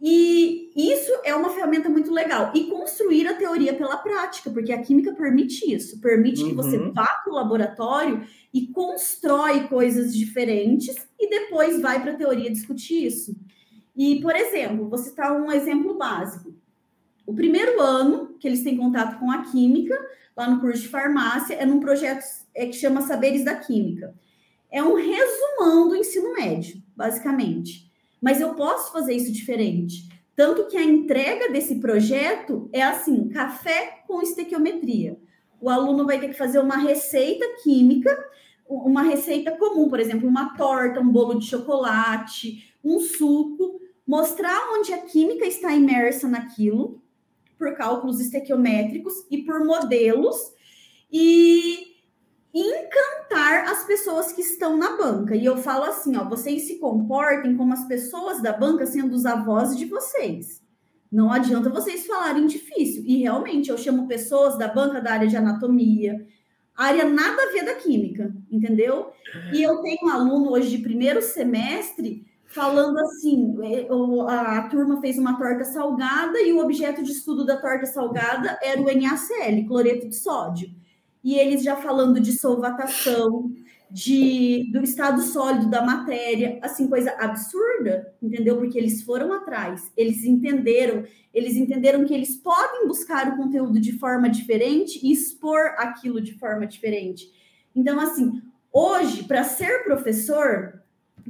E 0.02 0.72
isso 0.76 1.12
é 1.24 1.36
uma 1.36 1.50
ferramenta 1.50 1.90
muito 1.90 2.12
legal. 2.12 2.52
E 2.54 2.66
construir 2.66 3.28
a 3.28 3.36
teoria 3.36 3.74
pela 3.74 3.98
prática, 3.98 4.50
porque 4.50 4.72
a 4.72 4.82
química 4.82 5.14
permite 5.14 5.74
isso. 5.74 6.00
Permite 6.02 6.44
uhum. 6.44 6.50
que 6.50 6.56
você 6.56 6.78
uhum. 6.78 6.94
vá 6.94 7.08
para 7.24 7.32
o 7.32 7.36
laboratório 7.36 8.26
e 8.54 8.68
constrói 8.68 9.68
coisas 9.68 10.16
diferentes 10.16 10.96
e 11.20 11.30
depois 11.30 11.82
vai 11.82 12.02
para 12.02 12.14
a 12.14 12.16
teoria 12.16 12.52
discutir 12.52 13.06
isso. 13.06 13.36
E, 13.96 14.22
por 14.22 14.36
exemplo, 14.36 14.90
vou 14.90 14.98
citar 14.98 15.34
um 15.34 15.52
exemplo 15.52 15.98
básico. 15.98 16.54
O 17.26 17.34
primeiro 17.34 17.80
ano 17.80 18.36
que 18.40 18.48
eles 18.48 18.64
têm 18.64 18.78
contato 18.78 19.20
com 19.20 19.30
a 19.30 19.44
química, 19.44 19.96
lá 20.36 20.50
no 20.50 20.60
curso 20.60 20.82
de 20.82 20.88
farmácia, 20.88 21.54
é 21.54 21.66
num 21.66 21.80
projeto 21.80 22.24
é, 22.56 22.66
que 22.66 22.74
chama 22.74 23.02
Saberes 23.02 23.44
da 23.44 23.56
Química. 23.56 24.16
É 24.72 24.82
um 24.82 24.96
resumão 24.96 25.90
do 25.90 25.96
ensino 25.96 26.34
médio, 26.34 26.82
basicamente. 26.96 27.92
Mas 28.22 28.42
eu 28.42 28.54
posso 28.56 28.92
fazer 28.92 29.14
isso 29.14 29.32
diferente. 29.32 30.08
Tanto 30.36 30.68
que 30.68 30.78
a 30.78 30.84
entrega 30.84 31.52
desse 31.52 31.76
projeto 31.76 32.70
é 32.72 32.82
assim: 32.82 33.28
café 33.30 34.04
com 34.08 34.22
estequiometria. 34.22 35.20
O 35.62 35.70
aluno 35.70 36.06
vai 36.06 36.20
ter 36.20 36.30
que 36.30 36.38
fazer 36.38 36.60
uma 36.60 36.78
receita 36.78 37.46
química 37.64 38.18
uma 38.70 39.02
receita 39.02 39.52
comum, 39.58 39.90
por 39.90 40.00
exemplo, 40.00 40.30
uma 40.30 40.56
torta, 40.56 41.00
um 41.00 41.10
bolo 41.10 41.40
de 41.40 41.48
chocolate, 41.48 42.72
um 42.84 43.00
suco, 43.00 43.82
mostrar 44.06 44.70
onde 44.74 44.94
a 44.94 45.00
química 45.00 45.46
está 45.46 45.74
imersa 45.74 46.28
naquilo, 46.28 47.02
por 47.58 47.76
cálculos 47.76 48.22
estequiométricos 48.22 49.26
e 49.30 49.40
por 49.40 49.66
modelos, 49.66 50.38
e 51.12 51.96
encantar 52.54 53.70
as 53.70 53.84
pessoas 53.86 54.32
que 54.32 54.42
estão 54.42 54.78
na 54.78 54.96
banca. 54.96 55.36
E 55.36 55.46
eu 55.46 55.58
falo 55.58 55.86
assim, 55.86 56.16
ó, 56.16 56.24
vocês 56.24 56.68
se 56.68 56.78
comportem 56.78 57.58
como 57.58 57.74
as 57.74 57.86
pessoas 57.86 58.42
da 58.42 58.54
banca 58.54 58.86
sendo 58.86 59.14
os 59.14 59.26
avós 59.26 59.76
de 59.76 59.86
vocês. 59.86 60.62
Não 61.12 61.32
adianta 61.32 61.70
vocês 61.70 62.06
falarem 62.06 62.46
difícil. 62.46 63.04
E 63.06 63.22
realmente 63.22 63.70
eu 63.70 63.78
chamo 63.78 64.08
pessoas 64.08 64.58
da 64.58 64.68
banca 64.68 65.02
da 65.02 65.14
área 65.14 65.28
de 65.28 65.36
anatomia, 65.36 66.26
área 66.76 67.04
nada 67.04 67.44
a 67.44 67.52
ver 67.52 67.66
da 67.66 67.76
química, 67.76 68.34
entendeu? 68.50 69.12
E 69.52 69.62
eu 69.62 69.82
tenho 69.82 69.98
um 70.04 70.10
aluno 70.10 70.52
hoje 70.52 70.70
de 70.70 70.84
primeiro 70.84 71.22
semestre 71.22 72.26
falando 72.46 72.98
assim: 73.00 73.56
é, 73.64 73.88
a 74.30 74.68
turma 74.70 75.02
fez 75.02 75.18
uma 75.18 75.38
torta 75.38 75.66
salgada 75.66 76.40
e 76.42 76.54
o 76.54 76.60
objeto 76.60 77.04
de 77.04 77.12
estudo 77.12 77.46
da 77.46 77.58
torta 77.58 77.86
salgada 77.86 78.58
era 78.62 78.82
o 78.82 78.86
NaCl, 78.86 79.68
cloreto 79.68 80.08
de 80.08 80.16
sódio. 80.16 80.70
E 81.24 81.36
eles 81.36 81.64
já 81.64 81.76
falando 81.76 82.20
de 82.20 82.32
solvatação, 82.32 83.52
de, 83.92 84.70
do 84.72 84.84
estado 84.84 85.22
sólido 85.22 85.70
da 85.70 85.84
matéria, 85.84 86.60
assim, 86.62 86.88
coisa 86.88 87.12
absurda, 87.20 88.14
entendeu? 88.22 88.58
Porque 88.58 88.78
eles 88.78 89.02
foram 89.02 89.34
atrás, 89.34 89.92
eles 89.98 90.24
entenderam, 90.24 91.04
eles 91.34 91.56
entenderam 91.56 92.06
que 92.06 92.14
eles 92.14 92.36
podem 92.36 92.88
buscar 92.88 93.30
o 93.30 93.38
conteúdo 93.38 93.80
de 93.80 93.98
forma 93.98 94.30
diferente 94.30 95.00
e 95.04 95.12
expor 95.12 95.60
aquilo 95.78 96.22
de 96.22 96.34
forma 96.38 96.68
diferente. 96.68 97.26
Então, 97.76 98.00
assim, 98.00 98.42
hoje, 98.72 99.24
para 99.24 99.44
ser 99.44 99.84
professor, 99.84 100.82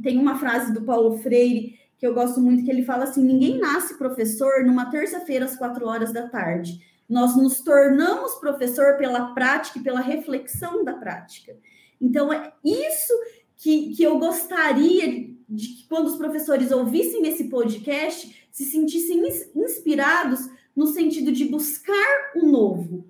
tem 0.03 0.17
uma 0.17 0.37
frase 0.37 0.73
do 0.73 0.81
Paulo 0.81 1.17
Freire 1.19 1.79
que 1.97 2.07
eu 2.07 2.13
gosto 2.13 2.39
muito, 2.39 2.63
que 2.63 2.71
ele 2.71 2.83
fala 2.83 3.03
assim: 3.03 3.23
ninguém 3.23 3.59
nasce 3.59 3.97
professor 3.97 4.63
numa 4.65 4.89
terça-feira 4.89 5.45
às 5.45 5.57
quatro 5.57 5.85
horas 5.85 6.13
da 6.13 6.29
tarde. 6.29 6.79
Nós 7.07 7.35
nos 7.35 7.61
tornamos 7.61 8.35
professor 8.35 8.95
pela 8.97 9.33
prática 9.33 9.79
e 9.79 9.83
pela 9.83 9.99
reflexão 9.99 10.83
da 10.83 10.93
prática. 10.93 11.57
Então, 12.01 12.31
é 12.31 12.53
isso 12.63 13.13
que, 13.57 13.93
que 13.95 14.03
eu 14.03 14.17
gostaria 14.17 15.29
de 15.49 15.67
que 15.67 15.87
quando 15.87 16.07
os 16.07 16.15
professores 16.15 16.71
ouvissem 16.71 17.27
esse 17.27 17.45
podcast, 17.45 18.47
se 18.51 18.65
sentissem 18.65 19.23
inspirados 19.55 20.49
no 20.75 20.87
sentido 20.87 21.31
de 21.31 21.45
buscar 21.45 22.31
o 22.35 22.45
novo, 22.45 23.05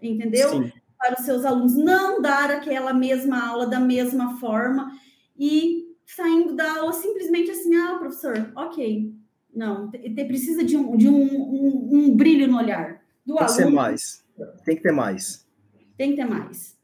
entendeu? 0.00 0.50
Sim. 0.50 0.72
Para 0.98 1.18
os 1.18 1.24
seus 1.24 1.44
alunos, 1.44 1.74
não 1.74 2.20
dar 2.20 2.50
aquela 2.50 2.92
mesma 2.92 3.48
aula 3.48 3.66
da 3.66 3.80
mesma 3.80 4.38
forma 4.38 4.92
e 5.38 5.88
saindo 6.04 6.54
da 6.54 6.78
aula 6.78 6.92
simplesmente 6.92 7.50
assim, 7.50 7.74
ah, 7.74 7.96
professor, 7.98 8.52
ok. 8.54 9.14
Não, 9.54 9.90
te, 9.90 10.24
precisa 10.26 10.62
de, 10.62 10.76
um, 10.76 10.96
de 10.96 11.08
um, 11.08 11.22
um, 11.22 11.88
um 11.92 12.16
brilho 12.16 12.46
no 12.46 12.58
olhar 12.58 13.02
do 13.24 13.34
Tem 13.34 13.44
aluno. 13.44 13.46
Tem 13.46 13.46
que 13.46 13.52
ser 13.52 13.70
mais. 13.70 14.24
Tem 14.64 14.76
que 14.76 14.82
ter 14.82 14.92
mais. 14.92 15.46
Tem 15.96 16.10
que 16.10 16.16
ter 16.16 16.24
mais. 16.26 16.76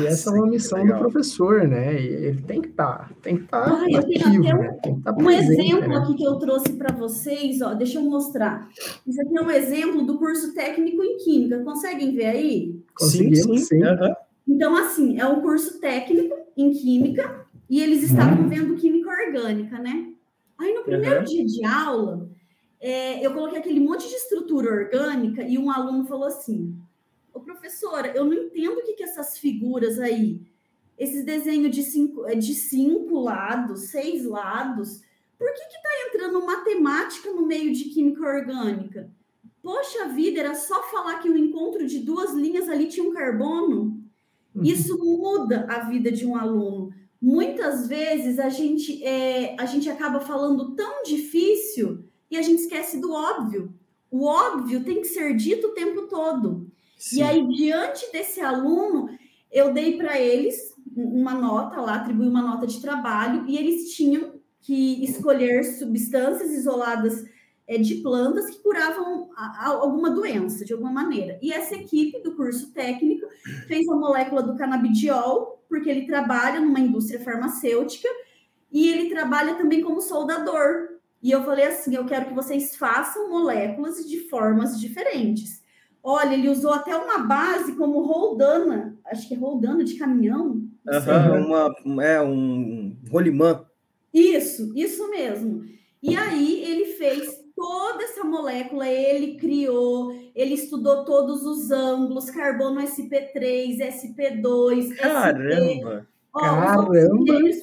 E 0.00 0.06
essa 0.06 0.30
é 0.30 0.32
uma 0.32 0.46
missão 0.48 0.84
do 0.84 0.92
professor, 0.98 1.66
né? 1.68 1.94
ele 2.02 2.42
tem 2.42 2.60
que 2.60 2.68
estar, 2.68 2.98
tá, 2.98 3.10
tem 3.22 3.36
que 3.36 3.44
estar. 3.44 3.64
Tá 3.64 3.80
ah, 3.80 3.86
eu 3.88 4.02
tenho 4.02 4.48
até 4.48 4.90
um, 4.90 5.00
tá 5.00 5.12
presente, 5.12 5.60
exemplo 5.60 5.88
né? 5.88 5.96
aqui 5.96 6.14
que 6.16 6.24
eu 6.24 6.36
trouxe 6.36 6.72
para 6.72 6.92
vocês, 6.96 7.62
ó. 7.62 7.74
Deixa 7.74 7.98
eu 7.98 8.02
mostrar. 8.02 8.68
Isso 9.06 9.20
aqui 9.20 9.38
é 9.38 9.40
um 9.40 9.50
exemplo 9.50 10.04
do 10.04 10.18
curso 10.18 10.52
técnico 10.52 11.02
em 11.04 11.18
química. 11.18 11.62
Conseguem 11.62 12.12
ver 12.12 12.26
aí? 12.26 12.82
Conseguimos, 12.92 13.40
sim. 13.40 13.58
sim. 13.58 13.84
Uhum. 13.84 14.14
Então, 14.48 14.76
assim, 14.76 15.20
é 15.20 15.26
um 15.26 15.40
curso 15.40 15.80
técnico 15.80 16.34
em 16.56 16.72
química 16.72 17.46
e 17.70 17.80
eles 17.80 18.02
estavam 18.02 18.42
uhum. 18.42 18.48
vendo 18.48 18.74
química 18.74 19.08
orgânica, 19.10 19.78
né? 19.78 20.08
Aí 20.58 20.74
no 20.74 20.82
primeiro 20.82 21.20
uhum. 21.20 21.24
dia 21.24 21.44
de 21.46 21.64
aula, 21.64 22.28
é, 22.80 23.24
eu 23.24 23.32
coloquei 23.32 23.58
aquele 23.58 23.78
monte 23.78 24.08
de 24.08 24.14
estrutura 24.14 24.72
orgânica 24.72 25.42
e 25.42 25.56
um 25.56 25.70
aluno 25.70 26.04
falou 26.04 26.26
assim: 26.26 26.76
Ô, 27.38 27.40
professora, 27.40 28.12
eu 28.16 28.24
não 28.24 28.34
entendo 28.34 28.78
o 28.78 28.82
que, 28.82 28.94
que 28.94 29.04
essas 29.04 29.38
figuras 29.38 30.00
aí, 30.00 30.40
esses 30.98 31.24
desenhos 31.24 31.70
de 31.70 31.84
cinco, 31.84 32.26
é, 32.26 32.34
de 32.34 32.52
cinco 32.52 33.20
lados, 33.20 33.90
seis 33.90 34.24
lados, 34.24 35.02
por 35.38 35.46
que 35.54 35.60
está 35.60 35.88
entrando 36.08 36.44
matemática 36.44 37.30
no 37.30 37.46
meio 37.46 37.72
de 37.72 37.84
química 37.84 38.26
orgânica? 38.26 39.08
Poxa 39.62 40.08
vida, 40.08 40.40
era 40.40 40.56
só 40.56 40.82
falar 40.90 41.20
que 41.20 41.30
o 41.30 41.38
encontro 41.38 41.86
de 41.86 42.00
duas 42.00 42.34
linhas 42.34 42.68
ali 42.68 42.88
tinha 42.88 43.08
um 43.08 43.14
carbono. 43.14 44.02
Uhum. 44.52 44.64
Isso 44.64 44.98
muda 44.98 45.64
a 45.68 45.88
vida 45.88 46.10
de 46.10 46.26
um 46.26 46.34
aluno. 46.34 46.92
Muitas 47.22 47.86
vezes 47.86 48.40
a 48.40 48.48
gente, 48.48 49.04
é, 49.04 49.54
a 49.60 49.64
gente 49.64 49.88
acaba 49.88 50.18
falando 50.18 50.74
tão 50.74 51.04
difícil 51.04 52.02
e 52.28 52.36
a 52.36 52.42
gente 52.42 52.62
esquece 52.62 53.00
do 53.00 53.12
óbvio. 53.12 53.72
O 54.10 54.24
óbvio 54.24 54.82
tem 54.82 55.02
que 55.02 55.06
ser 55.06 55.36
dito 55.36 55.68
o 55.68 55.74
tempo 55.74 56.08
todo. 56.08 56.68
Sim. 56.98 57.18
E 57.18 57.22
aí, 57.22 57.48
diante 57.48 58.10
desse 58.12 58.40
aluno, 58.40 59.08
eu 59.50 59.72
dei 59.72 59.96
para 59.96 60.18
eles 60.18 60.74
uma 60.94 61.32
nota 61.32 61.80
lá, 61.80 61.96
atribuí 61.96 62.28
uma 62.28 62.42
nota 62.42 62.66
de 62.66 62.80
trabalho, 62.80 63.44
e 63.48 63.56
eles 63.56 63.94
tinham 63.94 64.34
que 64.60 65.04
escolher 65.04 65.64
substâncias 65.64 66.50
isoladas 66.50 67.24
é, 67.66 67.78
de 67.78 67.96
plantas 67.96 68.50
que 68.50 68.62
curavam 68.62 69.30
a, 69.36 69.66
a, 69.66 69.68
alguma 69.68 70.10
doença, 70.10 70.64
de 70.64 70.72
alguma 70.72 70.90
maneira. 70.90 71.38
E 71.40 71.52
essa 71.52 71.74
equipe 71.76 72.20
do 72.22 72.34
curso 72.34 72.72
técnico 72.72 73.26
fez 73.66 73.88
a 73.88 73.94
molécula 73.94 74.42
do 74.42 74.56
canabidiol, 74.56 75.62
porque 75.68 75.88
ele 75.88 76.06
trabalha 76.06 76.60
numa 76.60 76.80
indústria 76.80 77.20
farmacêutica, 77.20 78.08
e 78.72 78.88
ele 78.88 79.08
trabalha 79.08 79.54
também 79.54 79.82
como 79.82 80.00
soldador. 80.00 80.98
E 81.22 81.30
eu 81.30 81.44
falei 81.44 81.66
assim: 81.66 81.94
eu 81.94 82.06
quero 82.06 82.26
que 82.26 82.34
vocês 82.34 82.76
façam 82.76 83.30
moléculas 83.30 84.08
de 84.08 84.28
formas 84.28 84.80
diferentes. 84.80 85.62
Olha, 86.10 86.32
ele 86.32 86.48
usou 86.48 86.72
até 86.72 86.96
uma 86.96 87.18
base 87.18 87.74
como 87.74 88.00
roldana, 88.00 88.98
acho 89.04 89.28
que 89.28 89.34
é 89.34 89.36
roldana 89.36 89.84
de 89.84 89.96
caminhão. 89.96 90.66
Uhum, 90.86 91.46
uma, 91.84 92.02
é 92.02 92.22
um 92.22 92.96
rolimã. 93.10 93.66
Isso, 94.10 94.72
isso 94.74 95.10
mesmo. 95.10 95.66
E 96.02 96.16
aí 96.16 96.64
ele 96.64 96.86
fez 96.94 97.44
toda 97.54 98.02
essa 98.04 98.24
molécula, 98.24 98.88
ele 98.88 99.34
criou, 99.34 100.18
ele 100.34 100.54
estudou 100.54 101.04
todos 101.04 101.44
os 101.44 101.70
ângulos, 101.70 102.30
carbono 102.30 102.80
SP3, 102.80 103.76
SP2, 103.78 104.96
Caramba! 104.96 105.44
SP, 105.44 106.06
ó, 106.32 106.40
Caramba, 106.40 106.92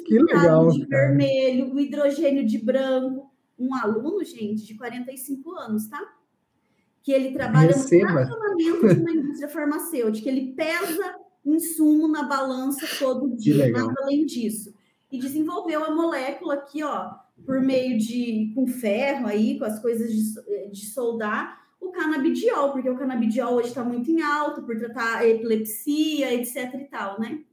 que 0.06 0.20
legal! 0.20 0.70
De 0.70 0.86
cara. 0.86 1.08
vermelho, 1.08 1.74
o 1.74 1.80
hidrogênio 1.80 2.46
de 2.46 2.60
branco. 2.60 3.32
Um 3.58 3.74
aluno, 3.74 4.24
gente, 4.24 4.68
de 4.68 4.76
45 4.76 5.52
anos, 5.56 5.88
tá? 5.88 6.00
Que 7.06 7.12
ele 7.12 7.34
trabalha 7.34 7.68
Receba. 7.68 8.24
no 8.24 8.28
tratamento 8.28 8.96
de 8.96 9.00
uma 9.00 9.12
indústria 9.12 9.48
farmacêutica, 9.48 10.28
ele 10.28 10.54
pesa 10.54 11.16
insumo 11.46 12.08
na 12.08 12.24
balança 12.24 12.88
todo 12.98 13.36
dia, 13.38 13.70
nada 13.70 13.94
além 14.02 14.26
disso. 14.26 14.74
E 15.12 15.20
desenvolveu 15.20 15.86
a 15.86 15.94
molécula 15.94 16.56
aqui, 16.56 16.82
ó, 16.82 17.12
por 17.46 17.62
meio 17.62 18.00
de 18.00 18.52
com 18.56 18.66
ferro 18.66 19.28
aí, 19.28 19.60
com 19.60 19.66
as 19.66 19.80
coisas 19.80 20.12
de, 20.12 20.72
de 20.72 20.86
soldar, 20.88 21.64
o 21.80 21.92
canabidiol, 21.92 22.72
porque 22.72 22.90
o 22.90 22.98
canabidiol 22.98 23.54
hoje 23.54 23.68
está 23.68 23.84
muito 23.84 24.10
em 24.10 24.24
alta 24.24 24.64
por 24.64 24.76
tratar 24.76 25.28
epilepsia, 25.28 26.34
etc 26.34 26.74
e 26.74 26.86
tal, 26.86 27.20
né? 27.20 27.44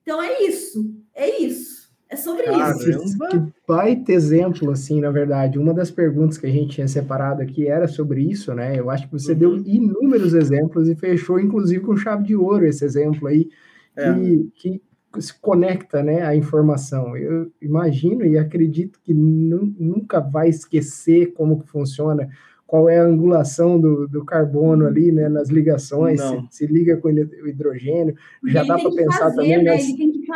Então 0.00 0.22
é 0.22 0.42
isso, 0.42 0.96
é 1.14 1.42
isso. 1.42 1.75
É 2.08 2.14
sobre 2.14 2.44
Caramba. 2.44 2.88
isso. 2.88 3.18
Que 3.18 3.42
baita 3.66 4.12
exemplo, 4.12 4.70
assim, 4.70 5.00
na 5.00 5.10
verdade. 5.10 5.58
Uma 5.58 5.74
das 5.74 5.90
perguntas 5.90 6.38
que 6.38 6.46
a 6.46 6.50
gente 6.50 6.76
tinha 6.76 6.86
separado 6.88 7.42
aqui 7.42 7.66
era 7.66 7.88
sobre 7.88 8.22
isso, 8.22 8.54
né? 8.54 8.78
Eu 8.78 8.90
acho 8.90 9.06
que 9.06 9.12
você 9.12 9.32
uhum. 9.32 9.38
deu 9.38 9.56
inúmeros 9.58 10.32
exemplos 10.32 10.88
e 10.88 10.94
fechou, 10.94 11.40
inclusive, 11.40 11.82
com 11.82 11.96
chave 11.96 12.24
de 12.24 12.36
ouro 12.36 12.64
esse 12.64 12.84
exemplo 12.84 13.26
aí, 13.26 13.48
é. 13.96 14.12
que, 14.12 14.50
que 14.54 14.80
se 15.20 15.34
conecta 15.40 16.00
né, 16.02 16.22
à 16.22 16.36
informação. 16.36 17.16
Eu 17.16 17.50
imagino 17.60 18.24
e 18.24 18.38
acredito 18.38 19.00
que 19.02 19.12
nunca 19.12 20.20
vai 20.20 20.48
esquecer 20.48 21.32
como 21.32 21.58
que 21.60 21.68
funciona 21.68 22.28
qual 22.66 22.88
é 22.88 22.98
a 22.98 23.04
angulação 23.04 23.80
do, 23.80 24.08
do 24.08 24.24
carbono 24.24 24.82
uhum. 24.82 24.88
ali, 24.88 25.12
né, 25.12 25.28
nas 25.28 25.48
ligações, 25.48 26.20
se, 26.20 26.46
se, 26.50 26.66
liga 26.66 26.96
com 26.96 27.08
o 27.08 27.48
hidrogênio, 27.48 28.16
já 28.44 28.64
dá 28.64 28.76
para 28.76 28.90
pensar 28.90 29.18
fazer, 29.18 29.36
também... 29.36 29.62
Né? 29.62 29.72
Nas... 29.72 29.84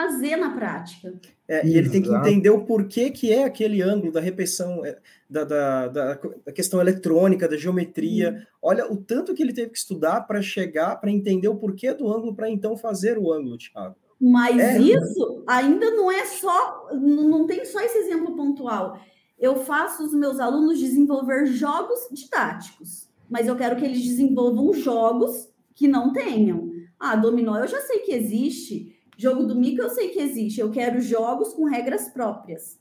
Fazer 0.03 0.36
na 0.36 0.51
prática. 0.51 1.12
É, 1.48 1.66
e 1.66 1.76
ele 1.76 1.90
tem 1.90 2.01
que 2.01 2.09
entender 2.09 2.51
o 2.51 2.64
porquê 2.64 3.11
que 3.11 3.32
é 3.32 3.44
aquele 3.44 3.82
ângulo 3.82 4.12
da 4.12 4.20
repetição, 4.20 4.84
é, 4.84 4.98
da, 5.28 5.44
da, 5.44 5.88
da, 5.88 6.20
da 6.46 6.53
questão 6.53 6.80
eletrônica, 6.80 7.48
da 7.48 7.57
geometria. 7.57 8.32
Hum. 8.32 8.46
Olha 8.62 8.90
o 8.90 8.96
tanto 8.96 9.34
que 9.34 9.42
ele 9.42 9.53
teve 9.53 9.70
que 9.70 9.78
estudar 9.78 10.22
para 10.22 10.40
chegar, 10.40 10.96
para 10.96 11.11
entender 11.11 11.48
o 11.48 11.57
porquê 11.57 11.92
do 11.92 12.09
ângulo, 12.09 12.34
para 12.34 12.48
então 12.48 12.76
fazer 12.76 13.18
o 13.18 13.32
ângulo, 13.32 13.59
Thiago. 13.59 13.96
Mas 14.20 14.59
é. 14.59 14.78
isso 14.78 15.42
ainda 15.46 15.90
não 15.90 16.11
é 16.11 16.26
só, 16.26 16.88
não 16.92 17.46
tem 17.46 17.64
só 17.64 17.80
esse 17.80 17.98
exemplo 17.98 18.36
pontual 18.36 18.98
eu 19.40 19.57
faço 19.57 20.05
os 20.05 20.12
meus 20.12 20.38
alunos 20.38 20.78
desenvolver 20.78 21.46
jogos 21.46 22.01
didáticos, 22.12 23.09
mas 23.28 23.48
eu 23.48 23.57
quero 23.57 23.76
que 23.76 23.84
eles 23.84 24.03
desenvolvam 24.03 24.74
jogos 24.74 25.48
que 25.74 25.88
não 25.88 26.12
tenham. 26.12 26.68
Ah, 26.98 27.16
dominó 27.16 27.57
eu 27.57 27.66
já 27.66 27.80
sei 27.80 28.01
que 28.01 28.12
existe, 28.12 28.99
jogo 29.20 29.44
do 29.44 29.54
mico 29.54 29.82
eu 29.82 29.90
sei 29.90 30.08
que 30.08 30.20
existe, 30.20 30.60
eu 30.60 30.70
quero 30.70 31.00
jogos 31.00 31.52
com 31.52 31.64
regras 31.64 32.08
próprias. 32.08 32.78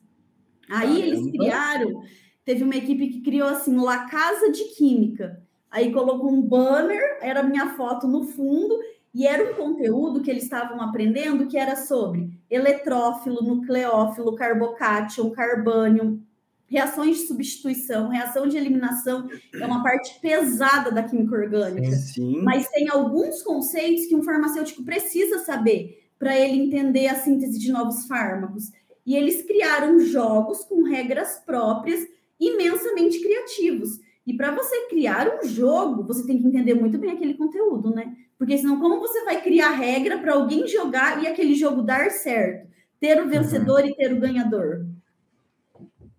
Aí 0.69 0.87
Caramba. 0.87 0.99
eles 0.99 1.31
criaram, 1.31 2.01
teve 2.45 2.63
uma 2.63 2.75
equipe 2.75 3.07
que 3.09 3.21
criou 3.21 3.49
assim, 3.49 3.75
La 3.75 4.05
Casa 4.05 4.51
de 4.51 4.63
Química. 4.75 5.43
Aí 5.69 5.91
colocou 5.91 6.31
um 6.31 6.41
banner, 6.41 7.19
era 7.21 7.43
minha 7.43 7.75
foto 7.75 8.07
no 8.07 8.23
fundo, 8.25 8.79
e 9.13 9.25
era 9.27 9.51
um 9.51 9.55
conteúdo 9.55 10.21
que 10.21 10.29
eles 10.29 10.43
estavam 10.43 10.81
aprendendo 10.81 11.47
que 11.47 11.57
era 11.57 11.75
sobre 11.75 12.29
eletrófilo, 12.49 13.41
nucleófilo, 13.41 14.35
carbocátion, 14.35 15.31
carbânium, 15.31 16.21
reações 16.69 17.17
de 17.17 17.27
substituição, 17.27 18.09
reação 18.09 18.47
de 18.47 18.55
eliminação 18.55 19.27
é 19.53 19.65
uma 19.65 19.83
parte 19.83 20.19
pesada 20.21 20.91
da 20.91 21.03
química 21.03 21.35
orgânica. 21.35 21.91
Sim. 21.91 22.41
Mas 22.43 22.69
tem 22.69 22.87
alguns 22.89 23.41
conceitos 23.41 24.05
que 24.05 24.15
um 24.15 24.23
farmacêutico 24.23 24.83
precisa 24.83 25.39
saber 25.39 25.98
para 26.19 26.37
ele 26.37 26.61
entender 26.61 27.07
a 27.07 27.15
síntese 27.15 27.57
de 27.57 27.71
novos 27.71 28.05
fármacos. 28.05 28.71
E 29.05 29.15
eles 29.15 29.41
criaram 29.41 29.97
jogos 29.99 30.65
com 30.65 30.83
regras 30.83 31.41
próprias 31.45 32.05
imensamente 32.39 33.19
criativos. 33.21 33.99
E 34.27 34.35
para 34.35 34.53
você 34.53 34.87
criar 34.89 35.39
um 35.41 35.47
jogo, 35.47 36.03
você 36.03 36.27
tem 36.27 36.39
que 36.39 36.45
entender 36.45 36.75
muito 36.75 36.99
bem 36.99 37.11
aquele 37.11 37.33
conteúdo, 37.33 37.89
né? 37.89 38.15
Porque 38.37 38.57
senão, 38.57 38.79
como 38.79 38.99
você 38.99 39.23
vai 39.25 39.41
criar 39.41 39.71
regra 39.71 40.19
para 40.19 40.33
alguém 40.33 40.67
jogar 40.67 41.23
e 41.23 41.27
aquele 41.27 41.55
jogo 41.55 41.81
dar 41.81 42.11
certo? 42.11 42.69
Ter 42.99 43.21
o 43.21 43.27
vencedor 43.27 43.81
uhum. 43.81 43.87
e 43.87 43.95
ter 43.95 44.13
o 44.13 44.19
ganhador. 44.19 44.85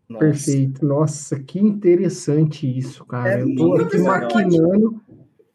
Nossa. 0.09 0.25
Perfeito. 0.25 0.85
Nossa, 0.85 1.39
que 1.39 1.61
interessante 1.61 2.67
isso, 2.67 3.05
cara. 3.05 3.39
É 3.39 3.43
eu 3.43 3.55
tô 3.55 3.75
aqui 3.75 3.99
maquinando. 3.99 5.01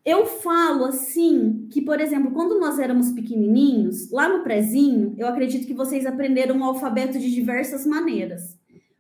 Eu 0.06 0.28
falo 0.28 0.86
assim 0.86 1.68
que, 1.72 1.82
por 1.82 2.00
exemplo, 2.00 2.32
quando 2.32 2.60
nós 2.60 2.78
éramos 2.78 3.12
pequenininhos, 3.12 4.12
lá 4.12 4.30
no 4.30 4.44
prezinho, 4.44 5.16
eu 5.18 5.28
acredito 5.28 5.66
que 5.66 5.74
vocês 5.74 6.06
aprenderam 6.06 6.60
o 6.60 6.64
alfabeto 6.64 7.18
de 7.18 7.34
diversas 7.34 7.88
maneiras. 7.88 8.56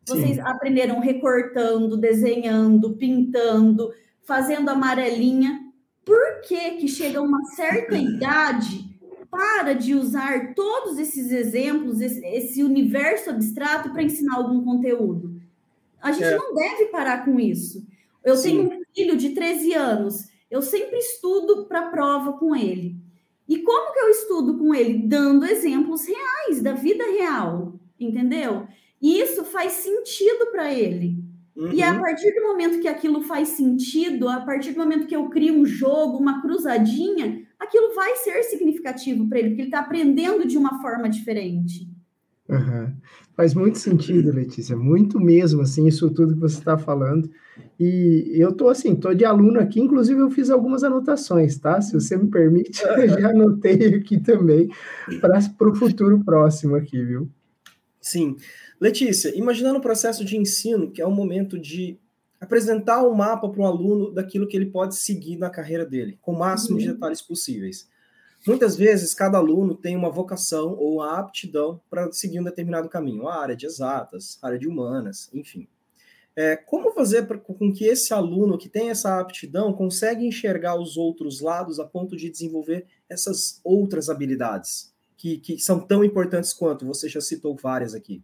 Vocês 0.08 0.38
Sim. 0.38 0.42
aprenderam 0.42 1.00
recortando, 1.00 1.96
desenhando, 1.96 2.96
pintando, 2.96 3.94
fazendo 4.24 4.70
amarelinha. 4.70 5.62
Por 6.04 6.42
que 6.42 6.72
que 6.72 6.88
chega 6.88 7.22
uma 7.22 7.44
certa 7.56 7.96
idade 7.96 8.96
para 9.36 9.74
de 9.74 9.94
usar 9.94 10.54
todos 10.54 10.98
esses 10.98 11.32
exemplos, 11.32 12.00
esse, 12.00 12.64
universo 12.64 13.30
abstrato 13.30 13.92
para 13.92 14.02
ensinar 14.02 14.36
algum 14.38 14.64
conteúdo. 14.64 15.42
A 16.02 16.12
gente 16.12 16.24
é. 16.24 16.38
não 16.38 16.54
deve 16.54 16.86
parar 16.86 17.26
com 17.26 17.40
isso. 17.40 17.86
Eu 18.24 18.38
Sim. 18.38 18.68
tenho 18.68 18.80
um 18.80 18.84
filho 18.94 19.18
de 19.18 19.32
13 19.32 19.74
anos, 19.74 20.30
eu 20.50 20.62
sempre 20.62 20.98
estudo 20.98 21.66
para 21.66 21.88
a 21.88 21.90
prova 21.90 22.34
com 22.34 22.56
ele. 22.56 22.98
E 23.48 23.60
como 23.60 23.94
que 23.94 24.00
eu 24.00 24.10
estudo 24.10 24.58
com 24.58 24.74
ele? 24.74 25.08
Dando 25.08 25.46
exemplos 25.46 26.06
reais, 26.08 26.62
da 26.62 26.74
vida 26.74 27.04
real, 27.06 27.80
entendeu? 28.00 28.68
E 29.02 29.20
isso 29.20 29.44
faz 29.44 29.74
sentido 29.74 30.48
para 30.52 30.74
ele. 30.74 31.24
Uhum. 31.56 31.72
E 31.72 31.82
a 31.82 31.94
uhum. 31.94 32.02
partir 32.02 32.34
do 32.34 32.44
momento 32.44 32.82
que 32.82 32.88
aquilo 32.88 33.22
faz 33.22 33.50
sentido, 33.50 34.28
a 34.28 34.42
partir 34.42 34.72
do 34.72 34.80
momento 34.80 35.08
que 35.08 35.16
eu 35.16 35.30
crio 35.30 35.54
um 35.54 35.66
jogo, 35.66 36.18
uma 36.18 36.42
cruzadinha, 36.42 37.46
aquilo 37.60 37.94
vai 37.94 38.16
ser 38.18 38.44
significativo 38.44 39.28
para 39.30 39.40
ele, 39.40 39.50
porque 39.50 39.62
ele 39.62 39.70
está 39.70 39.80
aprendendo 39.80 40.46
de 40.46 40.58
uma 40.58 40.82
forma 40.82 41.08
diferente. 41.08 41.88
Uhum. 42.48 42.94
Faz 43.36 43.54
muito 43.54 43.80
sentido, 43.80 44.32
Letícia, 44.32 44.78
muito 44.78 45.20
mesmo, 45.20 45.62
assim, 45.62 45.88
isso 45.88 46.10
tudo 46.12 46.36
que 46.36 46.40
você 46.40 46.60
está 46.60 46.78
falando. 46.78 47.30
E 47.80 48.32
eu 48.36 48.54
tô 48.54 48.70
assim, 48.70 48.96
tô 48.96 49.14
de 49.14 49.26
aluno 49.26 49.60
aqui, 49.60 49.82
inclusive 49.82 50.20
eu 50.20 50.30
fiz 50.30 50.50
algumas 50.50 50.84
anotações, 50.84 51.58
tá? 51.58 51.82
Se 51.82 51.94
você 51.94 52.16
me 52.16 52.30
permite, 52.30 52.82
eu 52.86 53.10
já 53.10 53.30
anotei 53.30 53.96
aqui 53.96 54.20
também 54.20 54.70
para 55.20 55.70
o 55.70 55.76
futuro 55.76 56.24
próximo 56.24 56.76
aqui, 56.76 57.04
viu? 57.04 57.30
Sim. 58.00 58.38
Letícia, 58.80 59.36
imaginando 59.36 59.80
o 59.80 59.82
processo 59.82 60.24
de 60.24 60.38
ensino, 60.38 60.92
que 60.92 61.02
é 61.02 61.06
o 61.06 61.12
momento 61.12 61.58
de 61.60 61.98
apresentar 62.40 63.02
o 63.02 63.12
um 63.12 63.16
mapa 63.16 63.50
para 63.50 63.62
o 63.62 63.66
aluno 63.66 64.12
daquilo 64.12 64.48
que 64.48 64.56
ele 64.56 64.68
pode 64.68 64.96
seguir 64.96 65.38
na 65.38 65.50
carreira 65.50 65.86
dele, 65.86 66.18
com 66.22 66.34
o 66.34 66.40
máximo 66.40 66.78
uhum. 66.78 66.82
de 66.84 66.94
detalhes 66.94 67.22
possíveis. 67.22 67.88
Muitas 68.48 68.76
vezes, 68.76 69.14
cada 69.14 69.38
aluno 69.38 69.76
tem 69.76 69.96
uma 69.96 70.12
vocação 70.12 70.76
ou 70.78 71.02
a 71.02 71.18
aptidão 71.20 71.82
para 71.90 72.12
seguir 72.12 72.40
um 72.40 72.44
determinado 72.44 72.88
caminho, 72.88 73.28
a 73.28 73.42
área 73.42 73.56
de 73.56 73.66
exatas, 73.66 74.38
área 74.42 74.60
de 74.60 74.68
humanas, 74.68 75.30
enfim. 75.34 75.68
É, 76.36 76.56
como 76.56 76.92
fazer 76.92 77.24
pra, 77.28 77.38
com 77.38 77.72
que 77.72 77.86
esse 77.86 78.14
aluno 78.14 78.58
que 78.58 78.68
tem 78.68 78.90
essa 78.90 79.20
aptidão 79.20 79.72
consegue 79.72 80.28
enxergar 80.28 80.80
os 80.80 80.98
outros 80.98 81.40
lados 81.40 81.80
a 81.80 81.86
ponto 81.86 82.16
de 82.16 82.30
desenvolver 82.30 82.86
essas 83.10 83.62
outras 83.64 84.10
habilidades 84.10 84.94
que, 85.18 85.38
que 85.38 85.60
são 85.60 85.80
tão 85.80 86.04
importantes 86.04 86.54
quanto? 86.54 86.86
Você 86.86 87.10
já 87.10 87.22
citou 87.22 87.56
várias 87.56 87.96
aqui. 87.96 88.22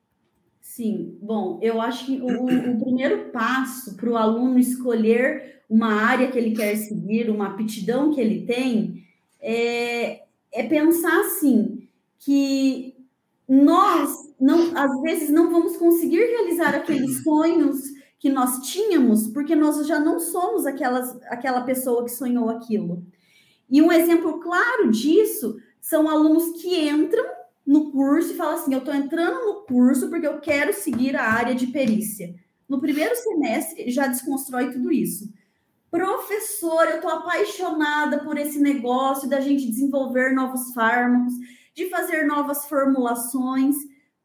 Sim, 0.61 1.17
bom, 1.22 1.59
eu 1.61 1.82
acho 1.82 2.05
que 2.05 2.22
o, 2.22 2.28
o 2.28 2.80
primeiro 2.80 3.32
passo 3.32 3.95
para 3.95 4.09
o 4.09 4.15
aluno 4.15 4.59
escolher 4.59 5.63
uma 5.69 5.93
área 5.93 6.30
que 6.30 6.38
ele 6.38 6.51
quer 6.51 6.76
seguir, 6.76 7.30
uma 7.30 7.47
aptidão 7.47 8.13
que 8.13 8.22
ele 8.22 8.45
tem, 8.45 9.03
é, 9.41 10.23
é 10.51 10.63
pensar 10.63 11.21
assim, 11.21 11.87
que 12.19 12.95
nós, 13.47 14.33
não, 14.39 14.77
às 14.77 15.01
vezes, 15.01 15.29
não 15.29 15.51
vamos 15.51 15.75
conseguir 15.77 16.19
realizar 16.19 16.75
aqueles 16.75 17.23
sonhos 17.23 17.81
que 18.19 18.29
nós 18.29 18.59
tínhamos, 18.67 19.27
porque 19.27 19.55
nós 19.55 19.85
já 19.87 19.99
não 19.99 20.19
somos 20.19 20.65
aquelas, 20.65 21.19
aquela 21.23 21.61
pessoa 21.61 22.05
que 22.05 22.11
sonhou 22.11 22.49
aquilo. 22.49 23.03
E 23.69 23.81
um 23.81 23.91
exemplo 23.91 24.39
claro 24.39 24.91
disso 24.91 25.57
são 25.79 26.07
alunos 26.07 26.61
que 26.61 26.87
entram 26.87 27.25
no 27.65 27.91
curso 27.91 28.33
e 28.33 28.35
fala 28.35 28.53
assim: 28.53 28.73
eu 28.73 28.79
estou 28.79 28.93
entrando 28.93 29.45
no 29.45 29.61
curso 29.65 30.09
porque 30.09 30.27
eu 30.27 30.39
quero 30.39 30.73
seguir 30.73 31.15
a 31.15 31.23
área 31.23 31.55
de 31.55 31.67
perícia. 31.67 32.35
No 32.69 32.79
primeiro 32.79 33.15
semestre 33.15 33.89
já 33.89 34.07
desconstrói 34.07 34.71
tudo 34.71 34.91
isso. 34.91 35.33
Professor, 35.91 36.85
eu 36.87 36.95
estou 36.95 37.11
apaixonada 37.11 38.19
por 38.19 38.37
esse 38.37 38.57
negócio 38.59 39.27
da 39.27 39.41
gente 39.41 39.69
desenvolver 39.69 40.33
novos 40.33 40.73
fármacos, 40.73 41.33
de 41.75 41.89
fazer 41.89 42.25
novas 42.25 42.65
formulações. 42.65 43.75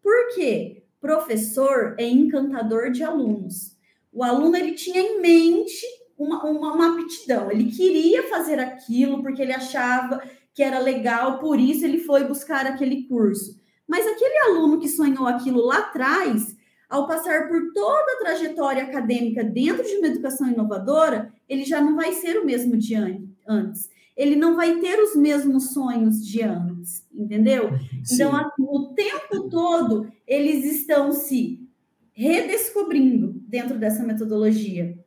Por 0.01 0.35
quê? 0.37 0.85
Professor 1.01 1.97
é 1.99 2.09
encantador 2.09 2.93
de 2.93 3.03
alunos. 3.03 3.77
O 4.13 4.23
aluno 4.23 4.57
ele 4.57 4.75
tinha 4.75 5.01
em 5.01 5.21
mente 5.21 5.85
uma, 6.17 6.45
uma, 6.45 6.73
uma 6.73 7.01
aptidão, 7.01 7.51
ele 7.51 7.71
queria 7.71 8.23
fazer 8.29 8.59
aquilo 8.59 9.21
porque 9.21 9.43
ele 9.43 9.53
achava 9.53 10.23
que 10.55 10.63
era 10.63 10.79
legal, 10.79 11.39
por 11.39 11.61
isso 11.61 11.85
ele 11.85 11.99
foi 11.99 12.25
buscar 12.25 12.65
aquele 12.65 13.03
curso. 13.09 13.61
Mas 13.87 14.07
aquele 14.07 14.39
aluno 14.39 14.79
que 14.79 14.89
sonhou 14.89 15.27
aquilo 15.27 15.67
lá 15.67 15.79
atrás, 15.79 16.56
ao 16.89 17.07
passar 17.07 17.49
por 17.49 17.73
toda 17.73 18.13
a 18.13 18.19
trajetória 18.19 18.85
acadêmica 18.85 19.43
dentro 19.43 19.83
de 19.83 19.97
uma 19.97 20.07
educação 20.07 20.49
inovadora, 20.49 21.33
ele 21.49 21.65
já 21.65 21.81
não 21.81 21.97
vai 21.97 22.13
ser 22.13 22.39
o 22.39 22.45
mesmo 22.45 22.77
de 22.77 22.95
antes. 23.47 23.91
Ele 24.17 24.35
não 24.35 24.57
vai 24.57 24.81
ter 24.81 24.99
os 24.99 25.15
mesmos 25.15 25.73
sonhos 25.73 26.25
de 26.27 26.43
antes, 26.43 27.07
entendeu? 27.13 27.71
Sim. 28.03 28.15
Então, 28.15 28.51
o 28.59 28.95
tempo 28.95 29.49
todo, 29.51 30.11
eles 30.27 30.65
estão 30.65 31.13
se 31.13 31.67
redescobrindo 32.13 33.35
dentro 33.47 33.79
dessa 33.79 34.03
metodologia. 34.03 34.99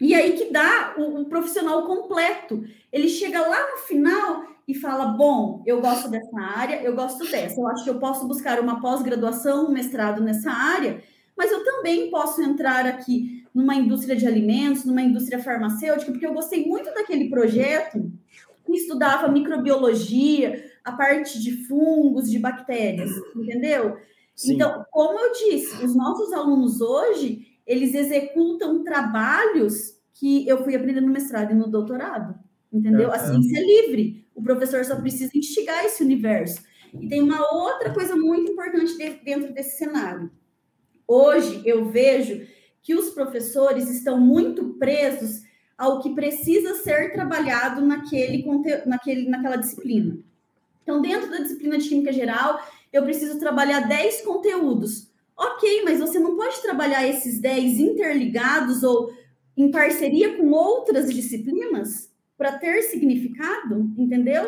E 0.00 0.14
aí 0.14 0.32
que 0.32 0.52
dá 0.52 0.94
o, 0.98 1.22
o 1.22 1.24
profissional 1.26 1.86
completo. 1.86 2.62
Ele 2.92 3.08
chega 3.08 3.40
lá 3.40 3.72
no 3.72 3.78
final 3.78 4.44
e 4.66 4.74
fala: 4.74 5.06
bom, 5.06 5.62
eu 5.66 5.80
gosto 5.80 6.10
dessa 6.10 6.40
área, 6.40 6.82
eu 6.82 6.94
gosto 6.94 7.28
dessa. 7.30 7.58
Eu 7.58 7.66
acho 7.68 7.84
que 7.84 7.90
eu 7.90 7.98
posso 7.98 8.28
buscar 8.28 8.60
uma 8.60 8.80
pós-graduação, 8.80 9.66
um 9.66 9.72
mestrado 9.72 10.22
nessa 10.22 10.50
área, 10.50 11.02
mas 11.38 11.52
eu 11.52 11.64
também 11.64 12.10
posso 12.10 12.42
entrar 12.42 12.84
aqui 12.84 13.46
numa 13.54 13.76
indústria 13.76 14.16
de 14.16 14.26
alimentos, 14.26 14.84
numa 14.84 15.00
indústria 15.00 15.38
farmacêutica, 15.38 16.10
porque 16.10 16.26
eu 16.26 16.34
gostei 16.34 16.66
muito 16.66 16.92
daquele 16.92 17.30
projeto 17.30 18.10
que 18.66 18.72
estudava 18.72 19.28
microbiologia, 19.28 20.68
a 20.84 20.92
parte 20.92 21.40
de 21.40 21.64
fungos, 21.66 22.28
de 22.28 22.38
bactérias, 22.38 23.10
entendeu? 23.34 23.96
Sim. 24.34 24.54
Então, 24.54 24.84
como 24.90 25.18
eu 25.18 25.32
disse, 25.32 25.84
os 25.84 25.94
nossos 25.94 26.32
alunos 26.32 26.80
hoje, 26.80 27.46
eles 27.66 27.94
executam 27.94 28.82
trabalhos 28.82 29.96
que 30.14 30.46
eu 30.48 30.62
fui 30.64 30.74
aprendendo 30.74 31.06
no 31.06 31.12
mestrado 31.12 31.52
e 31.52 31.54
no 31.54 31.68
doutorado, 31.68 32.34
entendeu? 32.72 33.12
A 33.12 33.18
ciência 33.18 33.58
é 33.58 33.62
livre. 33.62 34.26
O 34.34 34.42
professor 34.42 34.84
só 34.84 34.96
precisa 34.96 35.30
instigar 35.34 35.84
esse 35.84 36.02
universo. 36.02 36.62
E 37.00 37.08
tem 37.08 37.22
uma 37.22 37.40
outra 37.52 37.92
coisa 37.92 38.16
muito 38.16 38.52
importante 38.52 38.96
dentro 39.24 39.52
desse 39.52 39.78
cenário. 39.78 40.30
Hoje 41.08 41.62
eu 41.64 41.86
vejo 41.86 42.46
que 42.82 42.94
os 42.94 43.10
professores 43.10 43.88
estão 43.88 44.20
muito 44.20 44.74
presos 44.74 45.42
ao 45.76 46.00
que 46.02 46.14
precisa 46.14 46.74
ser 46.74 47.12
trabalhado 47.12 47.80
naquele, 47.80 48.44
naquele, 48.84 49.28
naquela 49.28 49.56
disciplina. 49.56 50.18
Então, 50.82 51.00
dentro 51.00 51.30
da 51.30 51.38
disciplina 51.38 51.78
de 51.78 51.88
Química 51.88 52.12
Geral, 52.12 52.60
eu 52.92 53.02
preciso 53.02 53.38
trabalhar 53.38 53.88
10 53.88 54.20
conteúdos. 54.20 55.08
Ok, 55.36 55.82
mas 55.84 55.98
você 55.98 56.18
não 56.18 56.36
pode 56.36 56.60
trabalhar 56.60 57.08
esses 57.08 57.40
10 57.40 57.80
interligados 57.80 58.82
ou 58.82 59.10
em 59.56 59.70
parceria 59.70 60.36
com 60.36 60.50
outras 60.50 61.12
disciplinas? 61.12 62.08
para 62.38 62.56
ter 62.56 62.82
significado, 62.82 63.92
entendeu? 63.98 64.44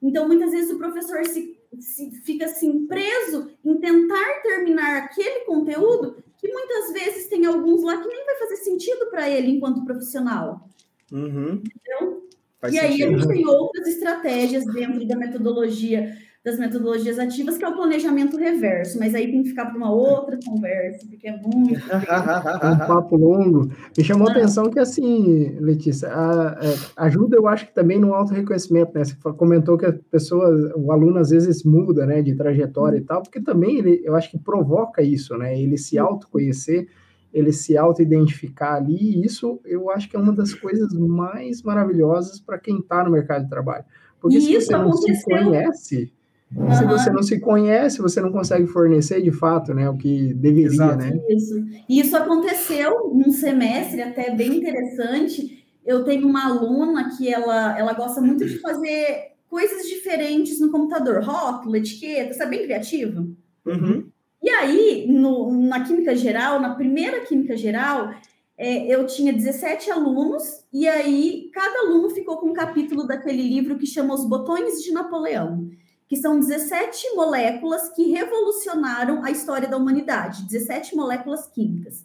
Então, 0.00 0.28
muitas 0.28 0.50
vezes 0.50 0.70
o 0.70 0.78
professor 0.78 1.24
se, 1.26 1.58
se, 1.78 2.10
fica 2.22 2.46
assim 2.46 2.86
preso 2.86 3.50
em 3.64 3.78
tentar 3.78 4.42
terminar 4.42 5.04
aquele 5.04 5.44
conteúdo 5.44 6.16
que 6.38 6.48
muitas 6.48 6.92
vezes 6.92 7.28
tem 7.28 7.44
alguns 7.44 7.82
lá 7.82 7.98
que 8.00 8.08
nem 8.08 8.24
vai 8.24 8.36
fazer 8.36 8.56
sentido 8.56 9.06
para 9.10 9.28
ele 9.28 9.50
enquanto 9.50 9.84
profissional. 9.84 10.68
Uhum. 11.12 11.62
Entendeu? 11.62 12.28
Faz 12.60 12.74
e 12.74 12.78
sentido. 12.78 12.92
aí 12.92 13.02
a 13.02 13.18
gente 13.18 13.28
tem 13.28 13.46
outras 13.46 13.86
estratégias 13.86 14.64
dentro 14.66 15.06
da 15.06 15.16
metodologia 15.16 16.16
das 16.42 16.58
metodologias 16.58 17.18
ativas, 17.18 17.58
que 17.58 17.64
é 17.64 17.68
o 17.68 17.76
planejamento 17.76 18.38
reverso, 18.38 18.98
mas 18.98 19.14
aí 19.14 19.30
tem 19.30 19.42
que 19.42 19.50
ficar 19.50 19.66
para 19.66 19.76
uma 19.76 19.92
outra 19.92 20.38
conversa, 20.42 21.06
porque 21.06 21.28
é 21.28 21.32
muito. 21.32 21.74
um 22.64 22.78
papo 22.78 23.16
longo. 23.16 23.70
Me 23.96 24.02
chamou 24.02 24.26
a 24.26 24.30
atenção 24.30 24.70
que, 24.70 24.78
assim, 24.78 25.54
Letícia, 25.60 26.08
a, 26.08 26.58
a 26.58 26.64
é, 26.64 26.74
ajuda, 26.96 27.36
eu 27.36 27.46
acho 27.46 27.66
que 27.66 27.74
também 27.74 28.00
no 28.00 28.14
auto-reconhecimento, 28.14 28.92
né? 28.94 29.04
Você 29.04 29.14
comentou 29.36 29.76
que 29.76 29.84
a 29.84 29.92
pessoa, 29.92 30.48
o 30.76 30.90
aluno 30.90 31.18
às 31.18 31.28
vezes 31.28 31.62
muda, 31.62 32.06
né, 32.06 32.22
de 32.22 32.34
trajetória 32.34 32.96
e 32.96 33.02
tal, 33.02 33.22
porque 33.22 33.40
também 33.40 33.76
ele, 33.76 34.00
eu 34.02 34.16
acho 34.16 34.30
que 34.30 34.38
provoca 34.38 35.02
isso, 35.02 35.36
né? 35.36 35.60
Ele 35.60 35.76
se 35.76 35.98
autoconhecer, 35.98 36.88
ele 37.34 37.52
se 37.52 37.76
auto-identificar 37.76 38.76
ali, 38.76 38.96
e 38.96 39.26
isso 39.26 39.60
eu 39.62 39.90
acho 39.90 40.08
que 40.08 40.16
é 40.16 40.18
uma 40.18 40.32
das 40.32 40.54
coisas 40.54 40.90
mais 40.94 41.62
maravilhosas 41.62 42.40
para 42.40 42.58
quem 42.58 42.78
está 42.78 43.04
no 43.04 43.10
mercado 43.10 43.44
de 43.44 43.50
trabalho. 43.50 43.84
Porque 44.18 44.38
e 44.38 44.40
se 44.40 44.54
você 44.54 44.72
não 44.72 44.88
aconteceu. 44.88 45.14
se 45.16 45.24
conhece 45.24 46.19
Uhum. 46.54 46.74
Se 46.74 46.84
você 46.84 47.10
não 47.10 47.22
se 47.22 47.38
conhece, 47.38 48.02
você 48.02 48.20
não 48.20 48.32
consegue 48.32 48.66
fornecer 48.66 49.22
de 49.22 49.30
fato, 49.30 49.72
né, 49.72 49.88
o 49.88 49.96
que 49.96 50.34
deveria, 50.34 50.66
Exato. 50.66 50.98
né? 50.98 51.20
Isso. 51.28 51.54
E 51.88 52.00
isso 52.00 52.16
aconteceu 52.16 53.12
num 53.14 53.30
semestre 53.30 54.02
até 54.02 54.34
bem 54.34 54.56
interessante. 54.56 55.64
Eu 55.86 56.02
tenho 56.02 56.26
uma 56.26 56.46
aluna 56.46 57.10
que 57.16 57.32
ela, 57.32 57.78
ela 57.78 57.92
gosta 57.92 58.20
muito 58.20 58.44
de 58.44 58.58
fazer 58.58 59.30
coisas 59.48 59.88
diferentes 59.88 60.60
no 60.60 60.70
computador, 60.70 61.22
rótulo, 61.22 61.76
etiqueta, 61.76 62.34
sabe, 62.34 62.56
bem 62.56 62.64
criativa. 62.64 63.24
Uhum. 63.64 64.08
E 64.42 64.50
aí, 64.50 65.06
no, 65.08 65.52
na 65.52 65.84
química 65.84 66.16
geral, 66.16 66.60
na 66.60 66.74
primeira 66.74 67.20
química 67.20 67.56
geral, 67.56 68.12
é, 68.58 68.86
eu 68.92 69.06
tinha 69.06 69.32
17 69.32 69.90
alunos, 69.90 70.64
e 70.72 70.88
aí 70.88 71.48
cada 71.52 71.80
aluno 71.80 72.10
ficou 72.10 72.38
com 72.38 72.48
um 72.48 72.52
capítulo 72.52 73.06
daquele 73.06 73.42
livro 73.42 73.76
que 73.76 73.86
chama 73.86 74.14
Os 74.14 74.24
Botões 74.24 74.82
de 74.82 74.92
Napoleão 74.92 75.70
que 76.10 76.16
são 76.16 76.40
17 76.40 77.14
moléculas 77.14 77.88
que 77.90 78.10
revolucionaram 78.10 79.24
a 79.24 79.30
história 79.30 79.68
da 79.68 79.76
humanidade, 79.76 80.42
17 80.42 80.96
moléculas 80.96 81.46
químicas. 81.46 82.04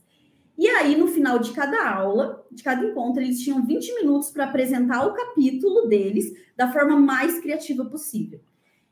E 0.56 0.68
aí, 0.68 0.96
no 0.96 1.08
final 1.08 1.40
de 1.40 1.52
cada 1.54 1.90
aula, 1.90 2.46
de 2.52 2.62
cada 2.62 2.86
encontro, 2.86 3.20
eles 3.20 3.40
tinham 3.40 3.66
20 3.66 3.96
minutos 3.96 4.30
para 4.30 4.44
apresentar 4.44 5.08
o 5.08 5.14
capítulo 5.16 5.88
deles 5.88 6.32
da 6.56 6.72
forma 6.72 6.96
mais 6.96 7.40
criativa 7.40 7.84
possível. 7.84 8.40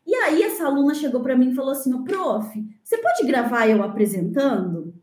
E 0.03 0.15
aí, 0.15 0.41
essa 0.41 0.65
aluna 0.65 0.95
chegou 0.95 1.21
para 1.21 1.37
mim 1.37 1.51
e 1.51 1.55
falou 1.55 1.73
assim: 1.73 2.03
Prof, 2.03 2.75
você 2.83 2.97
pode 2.97 3.27
gravar 3.27 3.69
eu 3.69 3.83
apresentando? 3.83 4.95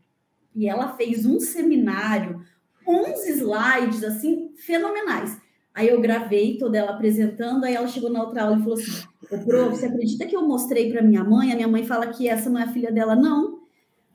E 0.53 0.67
ela 0.67 0.89
fez 0.97 1.25
um 1.25 1.39
seminário, 1.39 2.45
uns 2.85 3.25
slides 3.27 4.03
assim 4.03 4.51
fenomenais. 4.57 5.40
Aí 5.73 5.87
eu 5.87 6.01
gravei 6.01 6.57
toda 6.57 6.77
ela 6.77 6.91
apresentando, 6.91 7.63
aí 7.63 7.75
ela 7.75 7.87
chegou 7.87 8.09
na 8.09 8.21
outra 8.21 8.43
aula 8.43 8.57
e 8.57 8.59
falou 8.59 8.73
assim: 8.73 9.07
Ô, 9.31 9.37
prof, 9.37 9.77
você 9.77 9.85
acredita 9.85 10.25
que 10.25 10.35
eu 10.35 10.45
mostrei 10.45 10.91
para 10.91 11.01
minha 11.01 11.23
mãe? 11.23 11.51
A 11.51 11.55
minha 11.55 11.67
mãe 11.67 11.85
fala 11.85 12.07
que 12.07 12.27
essa 12.27 12.49
não 12.49 12.59
é 12.59 12.63
a 12.63 12.71
filha 12.71 12.91
dela, 12.91 13.15
não. 13.15 13.61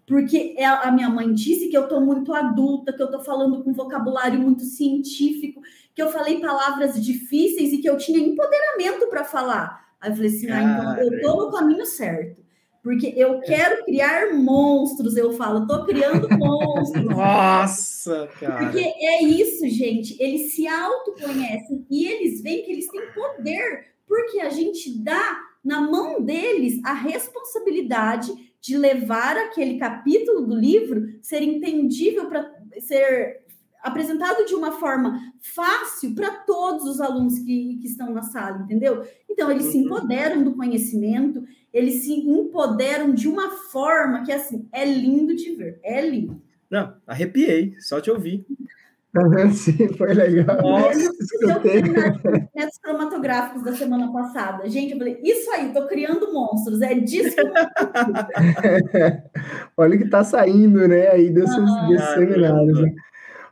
Porque 0.07 0.55
ela, 0.57 0.83
a 0.83 0.93
minha 0.93 1.09
mãe 1.11 1.33
disse 1.33 1.69
que 1.69 1.77
eu 1.77 1.85
estou 1.85 2.01
muito 2.01 2.33
adulta, 2.33 2.93
que 2.93 3.03
eu 3.03 3.07
estou 3.07 3.25
falando 3.25 3.65
com 3.65 3.73
vocabulário 3.73 4.39
muito 4.39 4.63
científico, 4.63 5.61
que 5.95 6.01
eu 6.01 6.13
falei 6.13 6.39
palavras 6.41 7.03
difíceis 7.03 7.73
e 7.73 7.79
que 7.79 7.89
eu 7.89 7.97
tinha 7.97 8.19
empoderamento 8.19 9.09
para 9.09 9.25
falar. 9.25 9.85
Aí 10.01 10.11
eu 10.11 10.15
falei 10.15 10.31
assim: 10.31 10.51
ah, 10.51 10.63
então 10.63 10.97
eu 10.99 11.13
estou 11.15 11.47
no 11.47 11.51
caminho 11.51 11.87
certo. 11.87 12.46
Porque 12.87 13.13
eu 13.17 13.41
quero 13.41 13.85
criar 13.85 14.33
monstros, 14.33 15.17
eu 15.17 15.33
falo, 15.33 15.67
tô 15.67 15.85
criando 15.85 16.29
monstros. 16.39 17.03
Nossa, 17.05 18.29
cara. 18.39 18.65
Porque 18.65 18.79
é 18.79 19.25
isso, 19.25 19.69
gente. 19.69 20.17
Eles 20.23 20.55
se 20.55 20.69
autoconhecem 20.69 21.85
e 21.91 22.07
eles 22.07 22.41
veem 22.43 22.63
que 22.63 22.71
eles 22.71 22.87
têm 22.87 23.03
poder, 23.13 23.87
porque 24.07 24.39
a 24.39 24.51
gente 24.51 25.03
dá 25.03 25.37
na 25.65 25.81
mão 25.81 26.23
deles 26.23 26.81
a 26.85 26.93
responsabilidade 26.93 28.33
de 28.61 28.79
levar 28.79 29.37
aquele 29.37 29.79
capítulo 29.79 30.47
do 30.47 30.55
livro 30.55 31.19
ser 31.21 31.43
entendível 31.43 32.29
para 32.29 32.49
ser 32.79 33.47
apresentado 33.83 34.45
de 34.45 34.55
uma 34.55 34.71
forma 34.71 35.21
fácil 35.41 36.15
para 36.15 36.31
todos 36.31 36.85
os 36.85 37.01
alunos 37.01 37.39
que, 37.41 37.79
que 37.81 37.87
estão 37.87 38.13
na 38.13 38.23
sala, 38.23 38.63
entendeu? 38.63 39.05
Então, 39.29 39.51
eles 39.51 39.67
se 39.67 39.79
uhum. 39.79 39.85
empoderam 39.85 40.43
do 40.43 40.55
conhecimento, 40.55 41.45
eles 41.77 42.05
se 42.05 42.13
empoderam 42.13 43.13
de 43.13 43.29
uma 43.29 43.51
forma 43.51 44.25
que, 44.25 44.33
assim, 44.33 44.67
é 44.73 44.83
lindo 44.83 45.37
de 45.37 45.55
ver, 45.55 45.79
é 45.83 46.01
lindo. 46.01 46.41
Não, 46.71 46.95
arrepiei, 47.07 47.75
só 47.79 48.01
te 48.01 48.11
ouvir. 48.11 48.47
Sim, 49.53 49.93
foi 49.95 50.15
legal. 50.15 50.57
Nossa, 50.63 50.99
escutei. 50.99 51.83
Métodos 51.83 52.79
cromatográficos 52.83 53.63
da 53.63 53.75
semana 53.75 54.11
passada. 54.11 54.67
Gente, 54.71 54.93
eu 54.93 54.99
falei, 54.99 55.21
isso 55.23 55.51
aí, 55.51 55.71
tô 55.73 55.87
criando 55.87 56.33
monstros, 56.33 56.81
é 56.81 56.95
disso 56.95 57.35
que 57.35 57.43
eu 57.43 57.53
Olha 59.77 59.99
que 59.99 60.09
tá 60.09 60.25
saindo, 60.25 60.89
né, 60.89 61.09
aí 61.09 61.29
desses, 61.29 61.59
ah, 61.59 61.89
desses 61.89 62.09
seminários. 62.15 62.81
Né? 62.81 62.95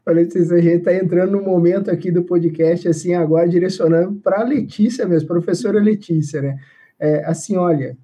Olha, 0.06 0.22
a 0.22 0.24
gente 0.24 0.68
está 0.68 0.94
entrando 0.94 1.32
no 1.32 1.42
momento 1.42 1.90
aqui 1.90 2.10
do 2.10 2.24
podcast, 2.24 2.88
assim, 2.88 3.12
agora 3.14 3.46
direcionando 3.46 4.18
para 4.20 4.40
a 4.40 4.44
Letícia 4.44 5.06
mesmo, 5.06 5.28
professora 5.28 5.78
Letícia, 5.78 6.40
né? 6.40 6.56
É, 6.98 7.24
assim, 7.24 7.56
olha, 7.56 7.96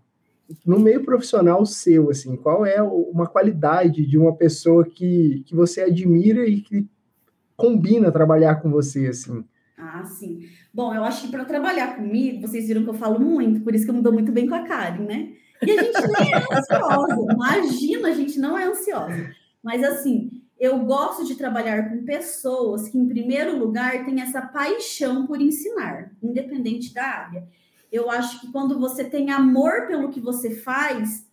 no 0.64 0.78
meio 0.80 1.04
profissional 1.04 1.64
seu, 1.64 2.10
assim, 2.10 2.36
qual 2.36 2.64
é 2.66 2.82
uma 2.82 3.26
qualidade 3.26 4.06
de 4.06 4.18
uma 4.18 4.34
pessoa 4.34 4.84
que, 4.84 5.42
que 5.46 5.54
você 5.54 5.82
admira 5.82 6.46
e 6.46 6.60
que 6.60 6.86
combina 7.56 8.10
trabalhar 8.10 8.56
com 8.56 8.70
você, 8.70 9.06
assim? 9.08 9.44
Ah, 9.76 10.04
sim. 10.04 10.46
Bom, 10.72 10.94
eu 10.94 11.04
acho 11.04 11.22
que 11.22 11.30
para 11.30 11.44
trabalhar 11.44 11.96
comigo, 11.96 12.46
vocês 12.46 12.66
viram 12.68 12.84
que 12.84 12.90
eu 12.90 12.94
falo 12.94 13.18
muito, 13.18 13.60
por 13.60 13.74
isso 13.74 13.84
que 13.84 13.90
eu 13.90 13.94
me 13.94 14.02
dou 14.02 14.12
muito 14.12 14.32
bem 14.32 14.48
com 14.48 14.54
a 14.54 14.62
Karen, 14.62 15.04
né? 15.04 15.32
E 15.62 15.70
a 15.70 15.82
gente 15.82 16.00
nem 16.18 16.32
é 16.32 16.36
ansiosa, 16.36 17.32
imagina, 17.32 18.08
a 18.08 18.14
gente 18.14 18.38
não 18.38 18.58
é 18.58 18.64
ansiosa. 18.64 19.30
Mas 19.62 19.82
assim, 19.84 20.30
eu 20.58 20.78
gosto 20.80 21.24
de 21.24 21.34
trabalhar 21.34 21.88
com 21.88 22.04
pessoas 22.04 22.88
que, 22.88 22.98
em 22.98 23.08
primeiro 23.08 23.58
lugar, 23.58 24.04
têm 24.04 24.20
essa 24.20 24.42
paixão 24.42 25.26
por 25.26 25.40
ensinar, 25.40 26.12
independente 26.22 26.92
da 26.92 27.04
área. 27.04 27.48
Eu 27.90 28.10
acho 28.10 28.40
que 28.40 28.52
quando 28.52 28.78
você 28.78 29.04
tem 29.04 29.30
amor 29.30 29.86
pelo 29.86 30.10
que 30.10 30.20
você 30.20 30.50
faz, 30.50 31.28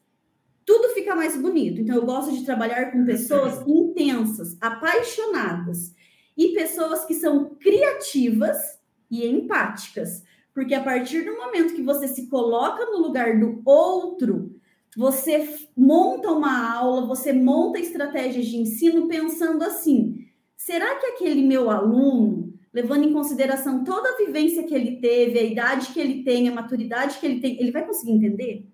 tudo 0.65 0.89
fica 0.89 1.15
mais 1.15 1.37
bonito. 1.37 1.79
Então, 1.79 1.95
eu 1.95 2.05
gosto 2.05 2.31
de 2.31 2.43
trabalhar 2.43 2.91
com 2.91 3.05
pessoas 3.05 3.65
intensas, 3.67 4.57
apaixonadas 4.59 5.95
e 6.35 6.49
pessoas 6.49 7.05
que 7.05 7.13
são 7.13 7.55
criativas 7.55 8.77
e 9.09 9.25
empáticas. 9.25 10.23
Porque 10.53 10.73
a 10.73 10.83
partir 10.83 11.23
do 11.23 11.37
momento 11.37 11.75
que 11.75 11.83
você 11.83 12.07
se 12.07 12.27
coloca 12.27 12.85
no 12.85 12.97
lugar 12.97 13.39
do 13.39 13.61
outro, 13.63 14.59
você 14.97 15.47
monta 15.75 16.31
uma 16.31 16.73
aula, 16.75 17.05
você 17.05 17.31
monta 17.31 17.79
estratégias 17.79 18.47
de 18.47 18.57
ensino 18.57 19.07
pensando 19.07 19.63
assim: 19.63 20.25
será 20.57 20.95
que 20.95 21.05
aquele 21.05 21.43
meu 21.43 21.69
aluno, 21.69 22.46
levando 22.77 23.05
em 23.05 23.11
consideração 23.11 23.83
toda 23.83 24.07
a 24.07 24.17
vivência 24.17 24.63
que 24.63 24.75
ele 24.75 24.97
teve, 24.97 25.39
a 25.39 25.43
idade 25.43 25.87
que 25.87 25.99
ele 25.99 26.23
tem, 26.23 26.47
a 26.47 26.53
maturidade 26.53 27.17
que 27.17 27.25
ele 27.25 27.39
tem, 27.39 27.59
ele 27.59 27.71
vai 27.71 27.83
conseguir 27.83 28.11
entender? 28.11 28.67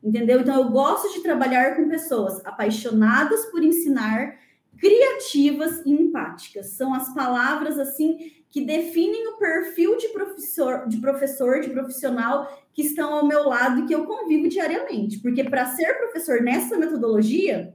Entendeu? 0.00 0.38
Então, 0.38 0.54
eu 0.54 0.68
gosto 0.70 1.12
de 1.12 1.20
trabalhar 1.20 1.74
com 1.74 1.88
pessoas 1.88 2.40
apaixonadas 2.46 3.46
por 3.46 3.64
ensinar, 3.64 4.38
criativas 4.78 5.84
e 5.84 5.90
empáticas. 5.90 6.68
São 6.68 6.94
as 6.94 7.12
palavras 7.12 7.80
assim 7.80 8.30
que 8.48 8.64
definem 8.64 9.26
o 9.26 9.38
perfil 9.38 9.96
de 9.96 10.06
professor, 10.10 10.86
de 10.86 10.98
professor, 10.98 11.60
de 11.60 11.70
profissional 11.70 12.64
que 12.72 12.82
estão 12.82 13.12
ao 13.12 13.26
meu 13.26 13.42
lado 13.48 13.80
e 13.80 13.86
que 13.86 13.94
eu 13.94 14.06
convivo 14.06 14.48
diariamente. 14.48 15.18
Porque 15.18 15.42
para 15.42 15.66
ser 15.66 15.98
professor 15.98 16.40
nessa 16.42 16.78
metodologia, 16.78 17.74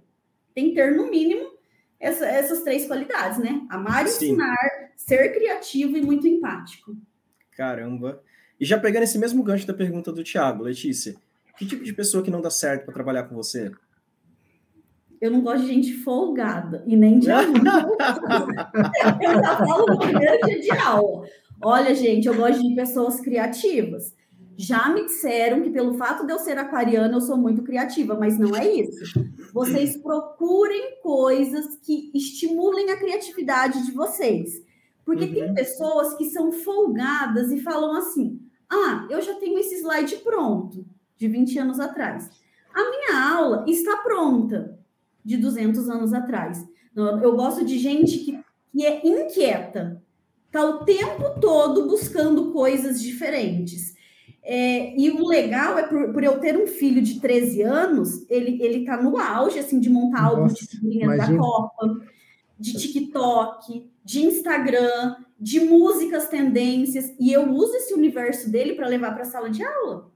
tem 0.53 0.69
que 0.69 0.75
ter, 0.75 0.95
no 0.95 1.09
mínimo, 1.09 1.55
essa, 1.99 2.25
essas 2.25 2.61
três 2.63 2.85
qualidades, 2.87 3.37
né? 3.39 3.65
Amar, 3.69 4.07
Sim. 4.07 4.27
ensinar, 4.27 4.55
ser 4.95 5.33
criativo 5.33 5.97
e 5.97 6.01
muito 6.01 6.27
empático. 6.27 6.95
Caramba. 7.51 8.21
E 8.59 8.65
já 8.65 8.79
pegando 8.79 9.03
esse 9.03 9.17
mesmo 9.17 9.43
gancho 9.43 9.67
da 9.67 9.73
pergunta 9.73 10.11
do 10.11 10.23
Thiago, 10.23 10.63
Letícia, 10.63 11.15
que 11.57 11.65
tipo 11.65 11.83
de 11.83 11.93
pessoa 11.93 12.23
que 12.23 12.31
não 12.31 12.41
dá 12.41 12.49
certo 12.49 12.85
para 12.85 12.93
trabalhar 12.93 13.23
com 13.23 13.35
você? 13.35 13.71
Eu 15.21 15.31
não 15.31 15.41
gosto 15.41 15.61
de 15.61 15.73
gente 15.73 15.93
folgada 15.93 16.83
e 16.85 16.95
nem 16.95 17.19
de 17.19 17.31
aluno. 17.31 17.59
eu 19.21 19.33
já 19.33 19.57
falo 19.57 19.85
no 19.87 19.99
primeiro 19.99 20.45
dia 20.45 20.59
de 20.59 20.71
aula. 20.71 21.27
Olha, 21.63 21.95
gente, 21.95 22.27
eu 22.27 22.35
gosto 22.35 22.61
de 22.61 22.75
pessoas 22.75 23.19
criativas. 23.19 24.13
Já 24.57 24.89
me 24.89 25.05
disseram 25.05 25.61
que 25.61 25.69
pelo 25.69 25.95
fato 25.95 26.25
de 26.25 26.31
eu 26.31 26.39
ser 26.39 26.57
aquariana, 26.57 27.15
eu 27.15 27.21
sou 27.21 27.37
muito 27.37 27.63
criativa, 27.63 28.15
mas 28.15 28.37
não 28.37 28.55
é 28.55 28.65
isso. 28.67 29.19
Vocês 29.53 29.97
procurem 29.97 30.99
coisas 31.01 31.77
que 31.77 32.11
estimulem 32.13 32.89
a 32.89 32.97
criatividade 32.97 33.85
de 33.85 33.91
vocês. 33.91 34.64
Porque 35.05 35.25
uhum. 35.25 35.33
tem 35.33 35.53
pessoas 35.53 36.15
que 36.15 36.25
são 36.25 36.51
folgadas 36.51 37.51
e 37.51 37.61
falam 37.61 37.95
assim: 37.95 38.41
ah, 38.69 39.07
eu 39.09 39.21
já 39.21 39.35
tenho 39.35 39.59
esse 39.59 39.75
slide 39.75 40.17
pronto, 40.17 40.85
de 41.15 41.27
20 41.27 41.59
anos 41.59 41.79
atrás. 41.79 42.29
A 42.73 42.89
minha 42.89 43.35
aula 43.35 43.65
está 43.67 43.97
pronta 43.97 44.77
de 45.23 45.37
200 45.37 45.89
anos 45.89 46.13
atrás. 46.13 46.67
Eu 46.95 47.35
gosto 47.35 47.63
de 47.63 47.77
gente 47.77 48.19
que, 48.19 48.39
que 48.71 48.85
é 48.85 49.05
inquieta, 49.05 50.01
está 50.47 50.65
o 50.65 50.85
tempo 50.85 51.39
todo 51.39 51.87
buscando 51.87 52.51
coisas 52.51 53.01
diferentes. 53.01 53.93
É, 54.41 54.95
e 54.95 55.09
o 55.09 55.27
legal 55.27 55.77
é 55.77 55.87
por, 55.87 56.13
por, 56.13 56.23
eu 56.23 56.39
ter 56.39 56.55
um 56.55 56.67
filho 56.67 57.01
de 57.01 57.19
13 57.19 57.63
anos, 57.63 58.29
ele, 58.29 58.61
ele 58.61 58.85
tá 58.85 59.01
no 59.01 59.17
auge 59.17 59.57
assim, 59.57 59.79
de 59.79 59.89
montar 59.89 60.25
álbum 60.25 60.45
de 60.45 60.67
figurinhas 60.67 61.17
da 61.17 61.35
Copa, 61.35 61.99
de 62.59 62.73
TikTok, 62.73 63.89
de 64.05 64.23
Instagram, 64.23 65.15
de 65.39 65.59
músicas 65.59 66.29
tendências, 66.29 67.11
e 67.19 67.33
eu 67.33 67.49
uso 67.49 67.75
esse 67.75 67.93
universo 67.93 68.49
dele 68.51 68.75
para 68.75 68.87
levar 68.87 69.13
para 69.13 69.23
a 69.23 69.25
sala 69.25 69.49
de 69.49 69.63
aula. 69.63 70.11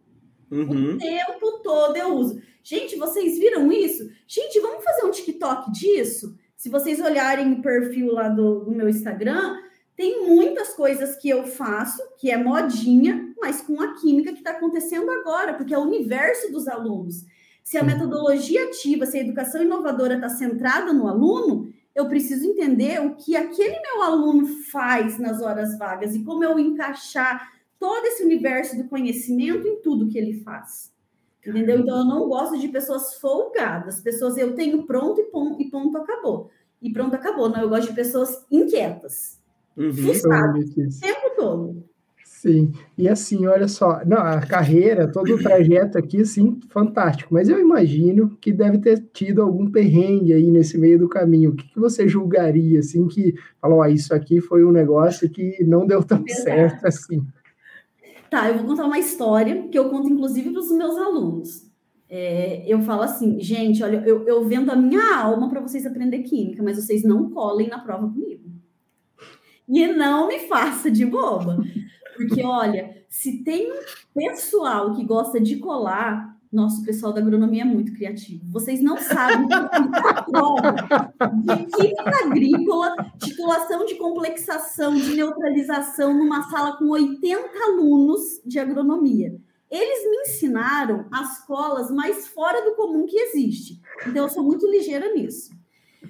Uhum. 0.51 0.93
O 0.93 0.97
tempo 0.97 1.59
todo 1.63 1.97
eu 1.97 2.15
uso. 2.15 2.39
Gente, 2.63 2.95
vocês 2.95 3.39
viram 3.39 3.71
isso? 3.71 4.07
Gente, 4.27 4.59
vamos 4.59 4.83
fazer 4.83 5.05
um 5.05 5.11
TikTok 5.11 5.71
disso? 5.71 6.37
Se 6.55 6.69
vocês 6.69 6.99
olharem 6.99 7.53
o 7.53 7.61
perfil 7.61 8.13
lá 8.13 8.29
do, 8.29 8.65
do 8.65 8.71
meu 8.71 8.87
Instagram, 8.87 9.57
tem 9.95 10.27
muitas 10.27 10.69
coisas 10.69 11.15
que 11.15 11.29
eu 11.29 11.45
faço, 11.45 12.01
que 12.19 12.29
é 12.29 12.37
modinha, 12.37 13.33
mas 13.41 13.61
com 13.61 13.81
a 13.81 13.95
química 13.95 14.31
que 14.31 14.39
está 14.39 14.51
acontecendo 14.51 15.09
agora, 15.09 15.55
porque 15.55 15.73
é 15.73 15.77
o 15.77 15.83
universo 15.83 16.51
dos 16.51 16.67
alunos. 16.67 17.25
Se 17.63 17.77
a 17.77 17.83
metodologia 17.83 18.65
ativa, 18.65 19.05
se 19.05 19.17
a 19.17 19.21
educação 19.21 19.61
inovadora 19.61 20.15
está 20.15 20.29
centrada 20.29 20.93
no 20.93 21.07
aluno, 21.07 21.68
eu 21.99 22.07
preciso 22.07 22.45
entender 22.45 23.01
o 23.01 23.15
que 23.15 23.35
aquele 23.35 23.79
meu 23.81 24.01
aluno 24.01 24.47
faz 24.71 25.19
nas 25.19 25.41
horas 25.41 25.77
vagas 25.77 26.15
e 26.15 26.23
como 26.23 26.43
eu 26.43 26.57
encaixar 26.57 27.51
todo 27.79 28.05
esse 28.05 28.23
universo 28.23 28.77
do 28.77 28.85
conhecimento 28.85 29.67
em 29.67 29.81
tudo 29.81 30.07
que 30.07 30.17
ele 30.17 30.41
faz. 30.41 30.91
Entendeu? 31.45 31.79
Então 31.79 31.99
eu 31.99 32.05
não 32.05 32.27
gosto 32.27 32.57
de 32.57 32.67
pessoas 32.67 33.15
folgadas, 33.15 34.01
pessoas 34.01 34.37
eu 34.37 34.55
tenho 34.55 34.85
pronto 34.85 35.19
e 35.19 35.25
ponto, 35.25 35.61
e 35.61 35.69
ponto 35.69 35.97
acabou. 35.97 36.49
E 36.81 36.91
pronto 36.91 37.15
acabou. 37.15 37.49
Não, 37.49 37.61
eu 37.61 37.69
gosto 37.69 37.89
de 37.89 37.95
pessoas 37.95 38.45
inquietas, 38.51 39.39
uhum. 39.75 39.93
frustradas, 39.93 40.69
o 40.69 40.99
tempo 40.99 41.35
todo. 41.35 41.83
Sim, 42.41 42.71
e 42.97 43.09
assim, 43.09 43.47
olha 43.47 43.67
só, 43.67 43.99
não, 44.05 44.17
a 44.19 44.39
carreira, 44.39 45.11
todo 45.11 45.35
o 45.35 45.43
trajeto 45.43 45.97
aqui, 45.97 46.21
assim, 46.21 46.57
fantástico, 46.69 47.33
mas 47.33 47.49
eu 47.49 47.59
imagino 47.59 48.37
que 48.39 48.53
deve 48.53 48.77
ter 48.77 49.05
tido 49.11 49.41
algum 49.41 49.69
perrengue 49.69 50.31
aí 50.31 50.49
nesse 50.49 50.77
meio 50.77 50.97
do 50.97 51.09
caminho. 51.09 51.49
O 51.49 51.55
que, 51.57 51.67
que 51.67 51.77
você 51.77 52.07
julgaria, 52.07 52.79
assim, 52.79 53.09
que 53.09 53.35
falou, 53.59 53.81
ah, 53.81 53.89
isso 53.89 54.13
aqui 54.13 54.39
foi 54.39 54.63
um 54.63 54.71
negócio 54.71 55.29
que 55.29 55.61
não 55.65 55.85
deu 55.85 56.01
tão 56.01 56.23
certo 56.29 56.87
assim? 56.87 57.27
Tá, 58.31 58.47
eu 58.47 58.59
vou 58.59 58.67
contar 58.67 58.85
uma 58.85 58.99
história 58.99 59.67
que 59.67 59.77
eu 59.77 59.89
conto, 59.89 60.07
inclusive, 60.07 60.51
para 60.51 60.61
os 60.61 60.71
meus 60.71 60.95
alunos. 60.95 61.69
É, 62.09 62.63
eu 62.65 62.79
falo 62.83 63.01
assim, 63.01 63.37
gente, 63.41 63.83
olha, 63.83 64.01
eu, 64.05 64.25
eu 64.25 64.47
vendo 64.47 64.71
a 64.71 64.77
minha 64.77 65.13
alma 65.17 65.49
para 65.49 65.59
vocês 65.59 65.85
aprender 65.85 66.19
química, 66.19 66.63
mas 66.63 66.77
vocês 66.77 67.03
não 67.03 67.31
colem 67.31 67.67
na 67.67 67.79
prova 67.79 68.07
comigo. 68.07 68.49
E 69.67 69.85
não 69.87 70.29
me 70.29 70.39
faça 70.39 70.89
de 70.89 71.05
boba. 71.05 71.59
Porque, 72.19 72.43
olha, 72.43 73.01
se 73.07 73.43
tem 73.45 73.71
pessoal 74.13 74.93
que 74.93 75.05
gosta 75.05 75.39
de 75.39 75.55
colar, 75.55 76.37
nosso 76.51 76.83
pessoal 76.83 77.13
da 77.13 77.21
agronomia 77.21 77.61
é 77.61 77.65
muito 77.65 77.93
criativo. 77.93 78.43
Vocês 78.51 78.81
não 78.81 78.97
sabem 78.97 79.47
prova 80.29 81.13
de 81.43 81.65
química 81.65 82.25
agrícola, 82.25 82.93
titulação 83.23 83.85
de 83.85 83.95
complexação, 83.95 84.93
de 84.95 85.15
neutralização 85.15 86.13
numa 86.13 86.43
sala 86.49 86.75
com 86.75 86.89
80 86.89 87.41
alunos 87.67 88.41
de 88.45 88.59
agronomia. 88.59 89.39
Eles 89.71 90.09
me 90.09 90.17
ensinaram 90.23 91.05
as 91.13 91.45
colas 91.45 91.89
mais 91.89 92.27
fora 92.27 92.65
do 92.65 92.75
comum 92.75 93.05
que 93.05 93.17
existe. 93.17 93.79
Então, 94.05 94.23
eu 94.23 94.29
sou 94.29 94.43
muito 94.43 94.69
ligeira 94.69 95.13
nisso. 95.13 95.51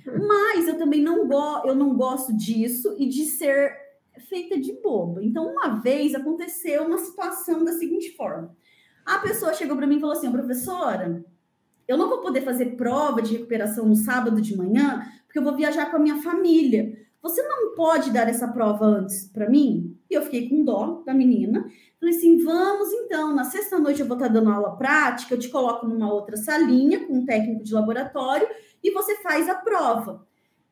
Mas 0.06 0.68
eu 0.68 0.76
também 0.76 1.04
não, 1.04 1.28
go 1.28 1.62
eu 1.66 1.76
não 1.76 1.94
gosto 1.94 2.36
disso 2.36 2.96
e 2.98 3.08
de 3.08 3.26
ser 3.26 3.89
feita 4.20 4.60
de 4.60 4.74
boba. 4.82 5.24
Então, 5.24 5.46
uma 5.46 5.80
vez 5.80 6.14
aconteceu 6.16 6.84
uma 6.84 6.98
situação 6.98 7.64
da 7.64 7.74
seguinte 7.74 8.16
forma: 8.16 8.56
a 9.06 9.20
pessoa 9.20 9.54
chegou 9.54 9.76
para 9.76 9.88
mim 9.88 9.98
e 9.98 10.00
falou 10.00 10.16
assim, 10.16 10.32
professora, 10.32 11.26
eu 11.88 11.98
não 11.98 12.08
vou 12.08 12.20
poder 12.20 12.42
fazer 12.42 12.76
prova 12.76 13.22
de 13.22 13.34
recuperação 13.34 13.86
no 13.86 13.96
sábado 13.96 14.40
de 14.40 14.56
manhã, 14.56 15.04
porque 15.26 15.40
eu 15.40 15.44
vou 15.44 15.56
viajar 15.56 15.90
com 15.90 15.98
a 15.98 16.00
minha 16.00 16.22
família. 16.22 16.98
Você 17.22 17.42
não 17.42 17.76
pode 17.76 18.12
dar 18.12 18.30
essa 18.30 18.48
prova 18.48 18.86
antes 18.86 19.28
para 19.28 19.50
mim? 19.50 19.98
E 20.10 20.14
eu 20.14 20.22
fiquei 20.22 20.48
com 20.48 20.64
dó 20.64 21.04
da 21.06 21.14
menina. 21.14 21.66
Falei 22.00 22.16
assim: 22.16 22.44
vamos 22.44 22.92
então, 22.94 23.34
na 23.34 23.44
sexta-noite 23.44 24.02
eu 24.02 24.08
vou 24.08 24.16
estar 24.16 24.28
tá 24.28 24.34
dando 24.34 24.52
aula 24.52 24.78
prática, 24.78 25.34
eu 25.34 25.40
te 25.40 25.50
coloco 25.50 25.88
numa 25.88 26.12
outra 26.12 26.38
salinha 26.38 27.06
com 27.06 27.14
um 27.14 27.26
técnico 27.26 27.64
de 27.64 27.74
laboratório 27.74 28.48
e 28.84 28.92
você 28.92 29.16
faz 29.18 29.50
a 29.50 29.56
prova. 29.56 30.26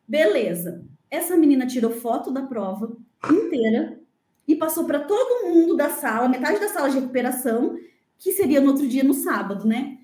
Beleza. 0.06 0.84
Essa 1.10 1.36
menina 1.36 1.66
tirou 1.66 1.90
foto 1.90 2.30
da 2.30 2.42
prova, 2.42 2.96
inteira 3.30 4.00
e 4.46 4.56
passou 4.56 4.84
para 4.84 5.00
todo 5.00 5.46
mundo 5.46 5.76
da 5.76 5.90
sala, 5.90 6.28
metade 6.28 6.60
da 6.60 6.68
sala 6.68 6.88
de 6.88 6.98
recuperação, 6.98 7.76
que 8.18 8.32
seria 8.32 8.60
no 8.60 8.68
outro 8.68 8.86
dia, 8.86 9.04
no 9.04 9.14
sábado, 9.14 9.66
né? 9.66 9.98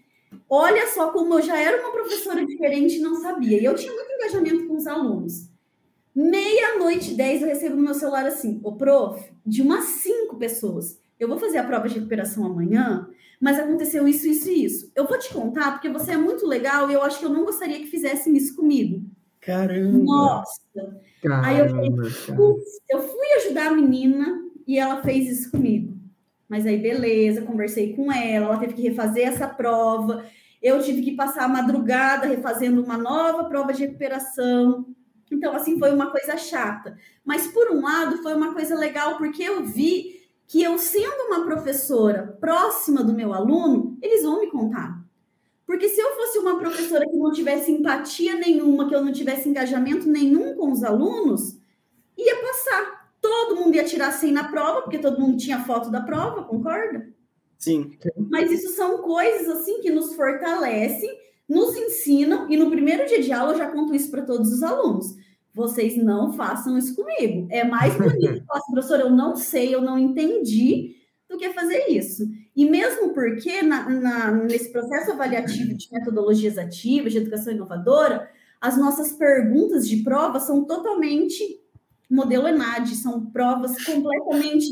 Olha 0.49 0.87
só 0.89 1.11
como 1.11 1.35
eu 1.35 1.43
já 1.43 1.59
era 1.61 1.81
uma 1.81 1.93
professora 1.93 2.45
diferente 2.45 2.97
e 2.97 3.01
não 3.01 3.15
sabia. 3.17 3.61
E 3.61 3.65
eu 3.65 3.75
tinha 3.75 3.93
muito 3.93 4.13
engajamento 4.13 4.67
com 4.67 4.77
os 4.77 4.87
alunos. 4.87 5.49
Meia-noite, 6.15 7.15
dez, 7.15 7.43
eu 7.43 7.49
recebo 7.49 7.77
no 7.77 7.83
meu 7.83 7.95
celular 7.95 8.27
assim, 8.27 8.61
o 8.63 8.73
prof, 8.77 9.21
de 9.45 9.63
umas 9.63 9.85
cinco 9.85 10.37
pessoas. 10.37 11.01
Eu 11.19 11.29
vou 11.29 11.39
fazer 11.39 11.59
a 11.59 11.65
prova 11.65 11.89
de 11.89 11.95
recuperação 11.95 12.45
amanhã, 12.45 13.09
mas 13.41 13.59
aconteceu 13.59 14.07
isso, 14.07 14.29
isso 14.29 14.49
e 14.49 14.65
isso. 14.65 14.93
Eu 14.95 15.07
vou 15.07 15.19
te 15.19 15.33
contar 15.33 15.73
porque 15.73 15.89
você 15.89 16.13
é 16.13 16.17
muito 16.17 16.47
legal 16.47 16.91
e 16.91 16.95
eu 16.95 17.03
acho 17.03 17.19
que 17.19 17.25
eu 17.25 17.31
não 17.31 17.45
gostaria 17.45 17.79
que 17.79 17.87
fizessem 17.87 18.37
isso 18.37 18.55
comigo. 18.55 19.03
Caramba! 19.45 20.05
Nossa! 20.05 20.61
Caramba, 21.23 21.47
Aí 21.47 21.59
eu 21.59 21.69
falei, 21.69 21.91
eu 22.91 23.03
fui 23.03 23.27
ajudar 23.39 23.69
a 23.69 23.75
menina 23.75 24.43
e 24.67 24.79
ela 24.79 25.03
fez 25.03 25.29
isso 25.29 25.51
comigo. 25.51 25.95
Mas 26.49 26.67
aí, 26.67 26.79
beleza, 26.79 27.43
conversei 27.43 27.95
com 27.95 28.13
ela, 28.13 28.47
ela 28.47 28.59
teve 28.59 28.75
que 28.75 28.83
refazer 28.83 29.27
essa 29.27 29.49
prova. 29.49 30.25
Eu 30.63 30.83
tive 30.83 31.03
que 31.03 31.17
passar 31.17 31.45
a 31.45 31.49
madrugada 31.49 32.27
refazendo 32.27 32.83
uma 32.83 32.97
nova 32.97 33.45
prova 33.45 33.73
de 33.73 33.83
recuperação. 33.83 34.87
Então, 35.31 35.55
assim, 35.55 35.79
foi 35.79 35.93
uma 35.93 36.11
coisa 36.11 36.37
chata. 36.37 36.97
Mas, 37.25 37.47
por 37.49 37.71
um 37.71 37.83
lado, 37.83 38.23
foi 38.23 38.35
uma 38.35 38.53
coisa 38.53 38.75
legal, 38.75 39.17
porque 39.17 39.43
eu 39.43 39.65
vi 39.65 40.21
que 40.47 40.63
eu, 40.63 40.79
sendo 40.79 41.27
uma 41.29 41.45
professora 41.45 42.37
próxima 42.41 43.03
do 43.03 43.15
meu 43.15 43.33
aluno, 43.33 43.99
eles 44.03 44.23
vão 44.23 44.41
me 44.41 44.51
contar. 44.51 45.04
Porque 45.67 45.89
se 45.89 46.01
eu 46.01 46.15
fosse 46.15 46.39
uma 46.39 46.59
professora 46.59 47.09
que 47.09 47.17
não 47.17 47.33
tivesse 47.33 47.71
empatia 47.71 48.35
nenhuma, 48.35 48.89
que 48.89 48.95
eu 48.95 49.05
não 49.05 49.13
tivesse 49.13 49.49
engajamento 49.49 50.09
nenhum 50.09 50.55
com 50.55 50.71
os 50.71 50.85
alunos, 50.85 51.59
ia 52.17 52.37
passar. 52.43 53.11
Todo 53.21 53.57
mundo 53.57 53.75
ia 53.75 53.85
tirar 53.85 54.13
100 54.13 54.33
na 54.33 54.45
prova, 54.45 54.83
porque 54.83 54.99
todo 54.99 55.21
mundo 55.21 55.39
tinha 55.39 55.65
foto 55.65 55.91
da 55.91 56.03
prova, 56.03 56.45
concorda? 56.45 57.09
Sim. 57.59 57.97
Mas 58.31 58.51
isso 58.51 58.75
são 58.77 58.99
coisas 58.99 59.49
assim 59.49 59.81
que 59.81 59.91
nos 59.91 60.15
fortalecem, 60.15 61.19
nos 61.49 61.75
ensinam, 61.77 62.51
e 62.51 62.57
no 62.57 62.71
primeiro 62.71 63.07
dia 63.07 63.23
de 63.23 63.33
aula 63.33 63.55
eu 63.55 63.59
já 63.59 63.71
conto 63.71 63.95
isso 63.95 64.11
para 64.11 64.23
todos 64.23 64.53
os 64.53 64.63
alunos. 64.63 65.17
Vocês 65.55 65.97
não 65.97 66.33
façam 66.33 66.77
isso 66.77 66.95
comigo. 66.95 67.47
É 67.51 67.65
mais 67.65 67.95
bonito 67.97 68.45
falar 68.45 68.59
assim, 68.59 68.73
professor, 68.73 69.01
eu 69.01 69.11
não 69.11 69.35
sei, 69.35 69.75
eu 69.75 69.81
não 69.81 69.99
entendi, 69.99 70.97
do 71.29 71.39
que 71.39 71.51
fazer 71.55 71.87
isso. 71.89 72.25
E 72.57 72.69
mesmo 72.69 73.13
porque 73.13 73.63
na, 73.63 73.89
na, 73.89 74.31
nesse 74.31 74.71
processo 74.71 75.13
avaliativo 75.13 75.75
de 75.75 75.89
metodologias 75.91 76.57
ativas, 76.57 77.13
de 77.13 77.19
educação 77.19 77.53
inovadora, 77.53 78.31
as 78.61 78.79
nossas 78.79 79.13
perguntas 79.13 79.89
de 79.89 79.99
prova 79.99 80.39
são 80.39 80.65
totalmente 80.65 81.61
modelo 82.09 82.47
ENAD, 82.47 82.95
são 82.95 83.27
provas 83.27 83.85
completamente 83.85 84.69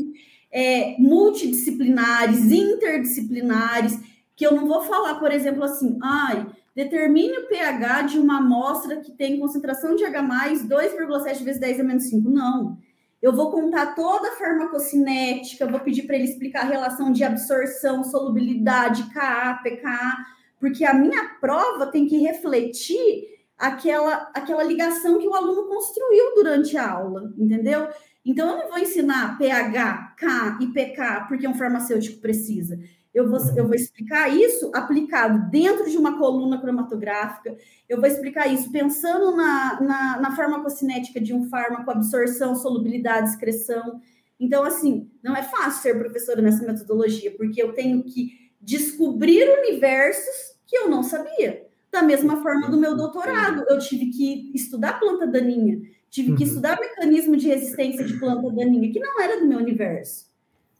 é, 0.51 0.95
multidisciplinares, 0.97 2.51
interdisciplinares, 2.51 3.99
que 4.35 4.45
eu 4.45 4.55
não 4.55 4.67
vou 4.67 4.81
falar, 4.83 5.15
por 5.15 5.31
exemplo, 5.31 5.63
assim, 5.63 5.97
ai, 6.01 6.47
determine 6.75 7.37
o 7.37 7.47
pH 7.47 8.03
de 8.03 8.19
uma 8.19 8.37
amostra 8.37 8.97
que 8.97 9.11
tem 9.11 9.39
concentração 9.39 9.95
de 9.95 10.05
H+, 10.05 10.21
2,7 10.67 11.43
vezes 11.43 11.59
10 11.59 11.79
a 11.79 11.83
menos 11.83 12.03
5. 12.05 12.29
Não. 12.29 12.77
Eu 13.23 13.31
vou 13.31 13.49
contar 13.49 13.95
toda 13.95 14.27
a 14.27 14.35
farmacocinética, 14.35 15.65
vou 15.65 15.79
pedir 15.79 16.03
para 16.03 16.17
ele 16.17 16.25
explicar 16.25 16.63
a 16.63 16.67
relação 16.67 17.09
de 17.09 17.23
absorção, 17.23 18.03
solubilidade, 18.03 19.09
Ka, 19.13 19.61
pKa, 19.63 20.25
porque 20.59 20.83
a 20.83 20.93
minha 20.93 21.29
prova 21.39 21.87
tem 21.87 22.05
que 22.05 22.17
refletir 22.17 23.29
aquela, 23.57 24.29
aquela 24.33 24.61
ligação 24.61 25.19
que 25.19 25.27
o 25.27 25.33
aluno 25.33 25.69
construiu 25.69 26.35
durante 26.35 26.75
a 26.75 26.91
aula, 26.91 27.33
entendeu? 27.37 27.87
Então, 28.25 28.49
eu 28.49 28.57
não 28.57 28.69
vou 28.69 28.79
ensinar 28.79 29.37
pH, 29.37 30.15
K 30.17 30.57
e 30.59 30.67
pK 30.67 31.25
porque 31.29 31.47
um 31.47 31.55
farmacêutico 31.55 32.19
precisa 32.19 32.77
eu 33.13 33.29
vou, 33.29 33.39
eu 33.55 33.67
vou 33.67 33.75
explicar 33.75 34.35
isso 34.35 34.71
aplicado 34.73 35.49
dentro 35.51 35.89
de 35.89 35.97
uma 35.97 36.17
coluna 36.17 36.59
cromatográfica, 36.59 37.55
eu 37.87 37.99
vou 37.99 38.07
explicar 38.07 38.47
isso 38.47 38.71
pensando 38.71 39.35
na, 39.35 39.79
na, 39.79 40.21
na 40.21 40.35
farmacocinética 40.35 41.21
de 41.21 41.33
um 41.33 41.47
fármaco, 41.47 41.91
absorção, 41.91 42.55
solubilidade, 42.55 43.29
excreção. 43.29 44.01
Então, 44.39 44.63
assim, 44.63 45.11
não 45.21 45.35
é 45.35 45.43
fácil 45.43 45.83
ser 45.83 45.99
professora 45.99 46.41
nessa 46.41 46.65
metodologia, 46.65 47.31
porque 47.37 47.61
eu 47.61 47.73
tenho 47.73 48.03
que 48.03 48.51
descobrir 48.59 49.47
universos 49.59 50.57
que 50.65 50.75
eu 50.75 50.89
não 50.89 51.03
sabia. 51.03 51.67
Da 51.91 52.01
mesma 52.01 52.41
forma 52.41 52.67
do 52.67 52.79
meu 52.79 52.97
doutorado, 52.97 53.63
eu 53.69 53.77
tive 53.77 54.07
que 54.07 54.51
estudar 54.55 54.99
planta 54.99 55.27
daninha, 55.27 55.79
tive 56.09 56.33
que 56.35 56.43
uhum. 56.43 56.49
estudar 56.49 56.79
mecanismo 56.79 57.37
de 57.37 57.47
resistência 57.47 58.03
de 58.03 58.17
planta 58.17 58.49
daninha, 58.49 58.91
que 58.91 58.99
não 58.99 59.21
era 59.21 59.39
do 59.39 59.45
meu 59.45 59.59
universo 59.59 60.32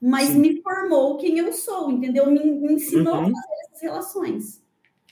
mas 0.04 0.28
Sim. 0.28 0.40
me 0.40 0.62
formou 0.62 1.16
quem 1.16 1.38
eu 1.38 1.54
sou, 1.54 1.90
entendeu? 1.90 2.30
Me, 2.30 2.44
me 2.44 2.74
ensinou 2.74 3.16
uhum. 3.16 3.22
a 3.22 3.24
fazer 3.24 3.54
essas 3.66 3.82
relações. 3.82 4.64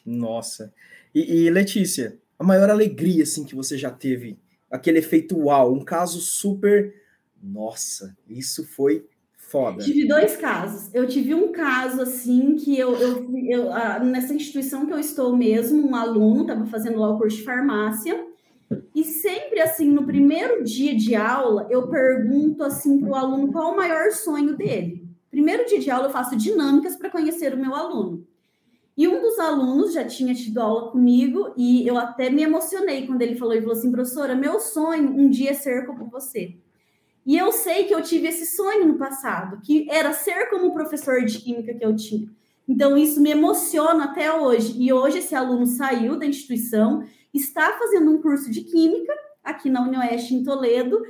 Nossa. 0.05 0.73
E, 1.15 1.45
e, 1.45 1.49
Letícia, 1.49 2.19
a 2.37 2.43
maior 2.43 2.69
alegria 2.69 3.23
assim 3.23 3.45
que 3.45 3.55
você 3.55 3.77
já 3.77 3.89
teve, 3.89 4.37
aquele 4.69 4.99
efeito 4.99 5.37
uau, 5.37 5.73
um 5.73 5.85
caso 5.85 6.19
super, 6.19 6.93
nossa, 7.41 8.17
isso 8.27 8.67
foi 8.67 9.07
foda. 9.37 9.81
Tive 9.81 10.09
dois 10.09 10.35
casos. 10.35 10.93
Eu 10.93 11.07
tive 11.07 11.33
um 11.33 11.53
caso 11.53 12.01
assim 12.01 12.57
que 12.57 12.77
eu, 12.77 12.93
eu, 12.95 13.29
eu 13.49 14.03
nessa 14.03 14.33
instituição 14.33 14.85
que 14.85 14.91
eu 14.91 14.99
estou 14.99 15.37
mesmo, 15.37 15.87
um 15.87 15.95
aluno 15.95 16.41
estava 16.41 16.65
fazendo 16.65 16.99
lá 16.99 17.11
o 17.11 17.17
curso 17.17 17.37
de 17.37 17.43
farmácia 17.43 18.30
e 18.93 19.03
sempre 19.03 19.61
assim, 19.61 19.89
no 19.89 20.05
primeiro 20.05 20.63
dia 20.63 20.95
de 20.95 21.15
aula, 21.15 21.67
eu 21.69 21.87
pergunto 21.87 22.63
assim 22.63 22.99
para 22.99 23.09
o 23.09 23.15
aluno 23.15 23.51
qual 23.51 23.73
o 23.73 23.75
maior 23.75 24.11
sonho 24.11 24.55
dele. 24.55 25.07
Primeiro 25.29 25.65
dia 25.65 25.79
de 25.79 25.89
aula 25.89 26.07
eu 26.07 26.11
faço 26.11 26.35
dinâmicas 26.35 26.95
para 26.95 27.09
conhecer 27.09 27.53
o 27.53 27.57
meu 27.57 27.73
aluno. 27.73 28.25
E 28.97 29.07
um 29.07 29.21
dos 29.21 29.39
alunos 29.39 29.93
já 29.93 30.05
tinha 30.05 30.33
tido 30.35 30.59
aula 30.59 30.91
comigo 30.91 31.53
e 31.57 31.87
eu 31.87 31.97
até 31.97 32.29
me 32.29 32.43
emocionei 32.43 33.07
quando 33.07 33.21
ele 33.21 33.35
falou 33.35 33.53
e 33.53 33.61
falou 33.61 33.75
assim, 33.75 33.91
professora, 33.91 34.35
meu 34.35 34.59
sonho 34.59 35.09
um 35.09 35.29
dia 35.29 35.51
é 35.51 35.53
ser 35.53 35.85
como 35.85 36.09
você. 36.09 36.55
E 37.25 37.37
eu 37.37 37.51
sei 37.51 37.85
que 37.85 37.93
eu 37.93 38.01
tive 38.01 38.27
esse 38.27 38.45
sonho 38.55 38.87
no 38.87 38.97
passado, 38.97 39.61
que 39.61 39.87
era 39.89 40.11
ser 40.11 40.49
como 40.49 40.67
o 40.67 40.73
professor 40.73 41.23
de 41.23 41.39
química 41.39 41.73
que 41.73 41.85
eu 41.85 41.95
tinha. 41.95 42.27
Então 42.67 42.97
isso 42.97 43.21
me 43.21 43.31
emociona 43.31 44.05
até 44.05 44.33
hoje. 44.33 44.75
E 44.77 44.91
hoje 44.91 45.19
esse 45.19 45.35
aluno 45.35 45.65
saiu 45.65 46.17
da 46.17 46.25
instituição 46.25 47.03
está 47.33 47.77
fazendo 47.77 48.11
um 48.11 48.21
curso 48.21 48.49
de 48.51 48.61
Química 48.61 49.13
aqui 49.43 49.69
na 49.69 49.83
Unioeste, 49.85 50.35
em 50.35 50.43
Toledo, 50.43 51.01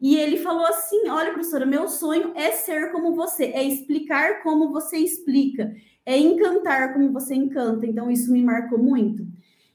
E 0.00 0.16
ele 0.16 0.36
falou 0.38 0.66
assim: 0.66 1.08
Olha, 1.08 1.32
professora, 1.32 1.64
meu 1.64 1.88
sonho 1.88 2.32
é 2.34 2.50
ser 2.52 2.92
como 2.92 3.14
você, 3.14 3.44
é 3.44 3.62
explicar 3.62 4.42
como 4.42 4.70
você 4.70 4.98
explica, 4.98 5.74
é 6.04 6.18
encantar 6.18 6.92
como 6.92 7.12
você 7.12 7.34
encanta. 7.34 7.86
Então, 7.86 8.10
isso 8.10 8.32
me 8.32 8.42
marcou 8.42 8.78
muito. 8.78 9.26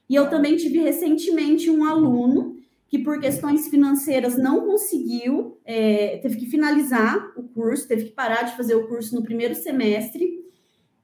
E 0.08 0.14
eu 0.14 0.28
também 0.28 0.56
tive 0.56 0.78
recentemente 0.78 1.70
um 1.70 1.84
aluno 1.84 2.56
que, 2.88 2.98
por 2.98 3.20
questões 3.20 3.68
financeiras, 3.68 4.36
não 4.36 4.66
conseguiu, 4.66 5.58
é, 5.64 6.18
teve 6.18 6.36
que 6.36 6.46
finalizar 6.46 7.32
o 7.36 7.44
curso, 7.44 7.86
teve 7.86 8.06
que 8.06 8.10
parar 8.10 8.42
de 8.42 8.56
fazer 8.56 8.74
o 8.74 8.88
curso 8.88 9.14
no 9.14 9.22
primeiro 9.22 9.54
semestre. 9.54 10.44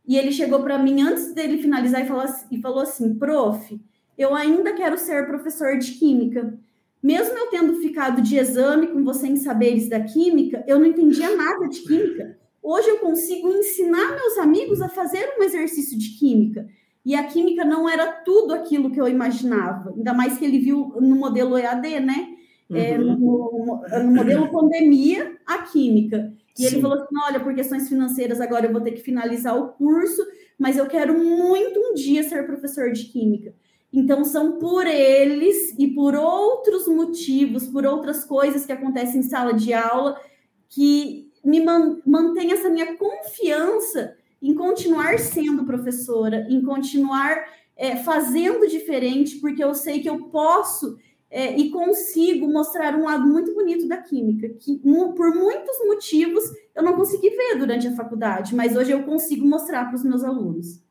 E 0.04 0.16
ele 0.16 0.32
chegou 0.32 0.60
para 0.62 0.78
mim 0.78 1.00
antes 1.02 1.32
dele 1.32 1.62
finalizar 1.62 2.04
e 2.04 2.08
falou, 2.08 2.24
e 2.50 2.60
falou 2.60 2.80
assim: 2.80 3.14
prof, 3.16 3.80
eu 4.16 4.34
ainda 4.34 4.72
quero 4.72 4.98
ser 4.98 5.26
professor 5.26 5.78
de 5.78 5.92
química. 5.92 6.58
Mesmo 7.02 7.36
eu 7.36 7.46
tendo 7.48 7.74
ficado 7.74 8.22
de 8.22 8.36
exame 8.36 8.88
com 8.88 9.04
você 9.04 9.26
em 9.26 9.36
saberes 9.36 9.88
da 9.88 10.00
química, 10.00 10.64
eu 10.66 10.78
não 10.78 10.86
entendia 10.86 11.36
nada 11.36 11.68
de 11.68 11.80
química. 11.80 12.36
Hoje 12.62 12.88
eu 12.88 12.98
consigo 12.98 13.48
ensinar 13.48 14.16
meus 14.16 14.38
amigos 14.38 14.80
a 14.80 14.88
fazer 14.88 15.34
um 15.38 15.42
exercício 15.42 15.96
de 15.96 16.18
química. 16.18 16.66
E 17.04 17.14
a 17.14 17.22
química 17.22 17.64
não 17.64 17.88
era 17.88 18.10
tudo 18.10 18.52
aquilo 18.52 18.90
que 18.90 19.00
eu 19.00 19.06
imaginava, 19.06 19.94
ainda 19.96 20.12
mais 20.12 20.36
que 20.36 20.44
ele 20.44 20.58
viu 20.58 20.92
no 21.00 21.14
modelo 21.14 21.56
EAD, 21.56 22.00
né? 22.00 22.30
É, 22.68 22.98
uhum. 22.98 23.82
É, 23.88 24.02
no, 24.02 24.02
no, 24.02 24.16
modelo 24.16 24.50
pandemia, 24.50 25.36
a 25.46 25.58
química. 25.58 26.32
E 26.58 26.62
Sim. 26.62 26.66
ele 26.66 26.82
falou 26.82 26.98
assim: 26.98 27.14
olha, 27.24 27.38
por 27.38 27.54
questões 27.54 27.88
financeiras, 27.88 28.40
agora 28.40 28.66
eu 28.66 28.72
vou 28.72 28.80
ter 28.80 28.90
que 28.90 29.02
finalizar 29.02 29.56
o 29.56 29.68
curso, 29.68 30.26
mas 30.58 30.76
eu 30.76 30.86
quero 30.86 31.16
muito 31.16 31.78
um 31.78 31.94
dia 31.94 32.24
ser 32.24 32.44
professor 32.44 32.90
de 32.90 33.04
química. 33.04 33.54
Então, 33.96 34.26
são 34.26 34.58
por 34.58 34.86
eles 34.86 35.74
e 35.78 35.88
por 35.88 36.14
outros 36.14 36.86
motivos, 36.86 37.66
por 37.66 37.86
outras 37.86 38.24
coisas 38.24 38.66
que 38.66 38.72
acontecem 38.72 39.20
em 39.20 39.22
sala 39.22 39.54
de 39.54 39.72
aula, 39.72 40.20
que 40.68 41.32
me 41.42 41.64
mantém 42.04 42.52
essa 42.52 42.68
minha 42.68 42.94
confiança 42.94 44.14
em 44.42 44.54
continuar 44.54 45.18
sendo 45.18 45.64
professora, 45.64 46.46
em 46.50 46.62
continuar 46.62 47.42
é, 47.74 47.96
fazendo 47.96 48.68
diferente, 48.68 49.36
porque 49.36 49.64
eu 49.64 49.74
sei 49.74 50.00
que 50.00 50.10
eu 50.10 50.24
posso 50.24 50.98
é, 51.30 51.56
e 51.56 51.70
consigo 51.70 52.46
mostrar 52.46 52.94
um 52.94 53.04
lado 53.04 53.26
muito 53.26 53.54
bonito 53.54 53.88
da 53.88 53.96
química, 53.96 54.50
que 54.60 54.78
por 55.16 55.34
muitos 55.34 55.78
motivos 55.86 56.44
eu 56.74 56.82
não 56.82 56.96
consegui 56.96 57.30
ver 57.30 57.56
durante 57.58 57.88
a 57.88 57.96
faculdade, 57.96 58.54
mas 58.54 58.76
hoje 58.76 58.90
eu 58.90 59.04
consigo 59.04 59.46
mostrar 59.46 59.86
para 59.86 59.96
os 59.96 60.04
meus 60.04 60.22
alunos. 60.22 60.82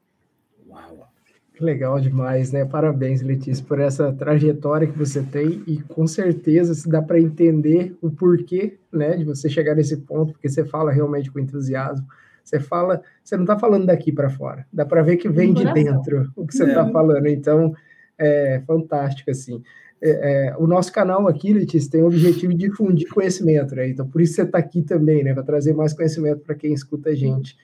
Uau! 0.67 1.14
Legal 1.59 1.99
demais, 1.99 2.51
né? 2.51 2.65
Parabéns, 2.65 3.21
Letícia, 3.21 3.63
por 3.65 3.79
essa 3.79 4.11
trajetória 4.11 4.87
que 4.87 4.97
você 4.97 5.21
tem 5.21 5.63
e 5.65 5.81
com 5.81 6.05
certeza 6.05 6.73
se 6.73 6.89
dá 6.89 7.01
para 7.01 7.19
entender 7.19 7.95
o 8.01 8.11
porquê, 8.11 8.77
né, 8.91 9.15
de 9.15 9.23
você 9.23 9.49
chegar 9.49 9.75
nesse 9.75 9.97
ponto, 9.97 10.33
porque 10.33 10.49
você 10.49 10.65
fala 10.65 10.91
realmente 10.91 11.31
com 11.31 11.39
entusiasmo. 11.39 12.05
Você 12.43 12.59
fala, 12.59 13.01
você 13.23 13.35
não 13.35 13.43
está 13.43 13.57
falando 13.57 13.85
daqui 13.85 14.11
para 14.11 14.29
fora, 14.29 14.67
dá 14.71 14.85
para 14.85 15.01
ver 15.01 15.17
que 15.17 15.29
vem 15.29 15.53
de 15.53 15.63
dentro 15.73 16.31
o 16.35 16.45
que 16.45 16.55
você 16.55 16.65
está 16.65 16.87
é. 16.87 16.91
falando. 16.91 17.25
Então, 17.27 17.73
é 18.17 18.61
fantástico 18.67 19.31
assim. 19.31 19.63
É, 20.01 20.49
é, 20.49 20.57
o 20.57 20.67
nosso 20.67 20.91
canal 20.91 21.27
aqui, 21.27 21.53
Letícia, 21.53 21.89
tem 21.89 22.03
o 22.03 22.07
objetivo 22.07 22.53
de 22.53 22.69
difundir 22.69 23.09
conhecimento, 23.09 23.73
né? 23.75 23.89
Então, 23.89 24.07
por 24.07 24.21
isso 24.21 24.33
você 24.33 24.43
está 24.43 24.57
aqui 24.57 24.83
também, 24.83 25.23
né? 25.23 25.33
Para 25.33 25.43
trazer 25.43 25.73
mais 25.73 25.93
conhecimento 25.93 26.41
para 26.41 26.53
quem 26.53 26.73
escuta 26.73 27.09
a 27.09 27.15
gente. 27.15 27.57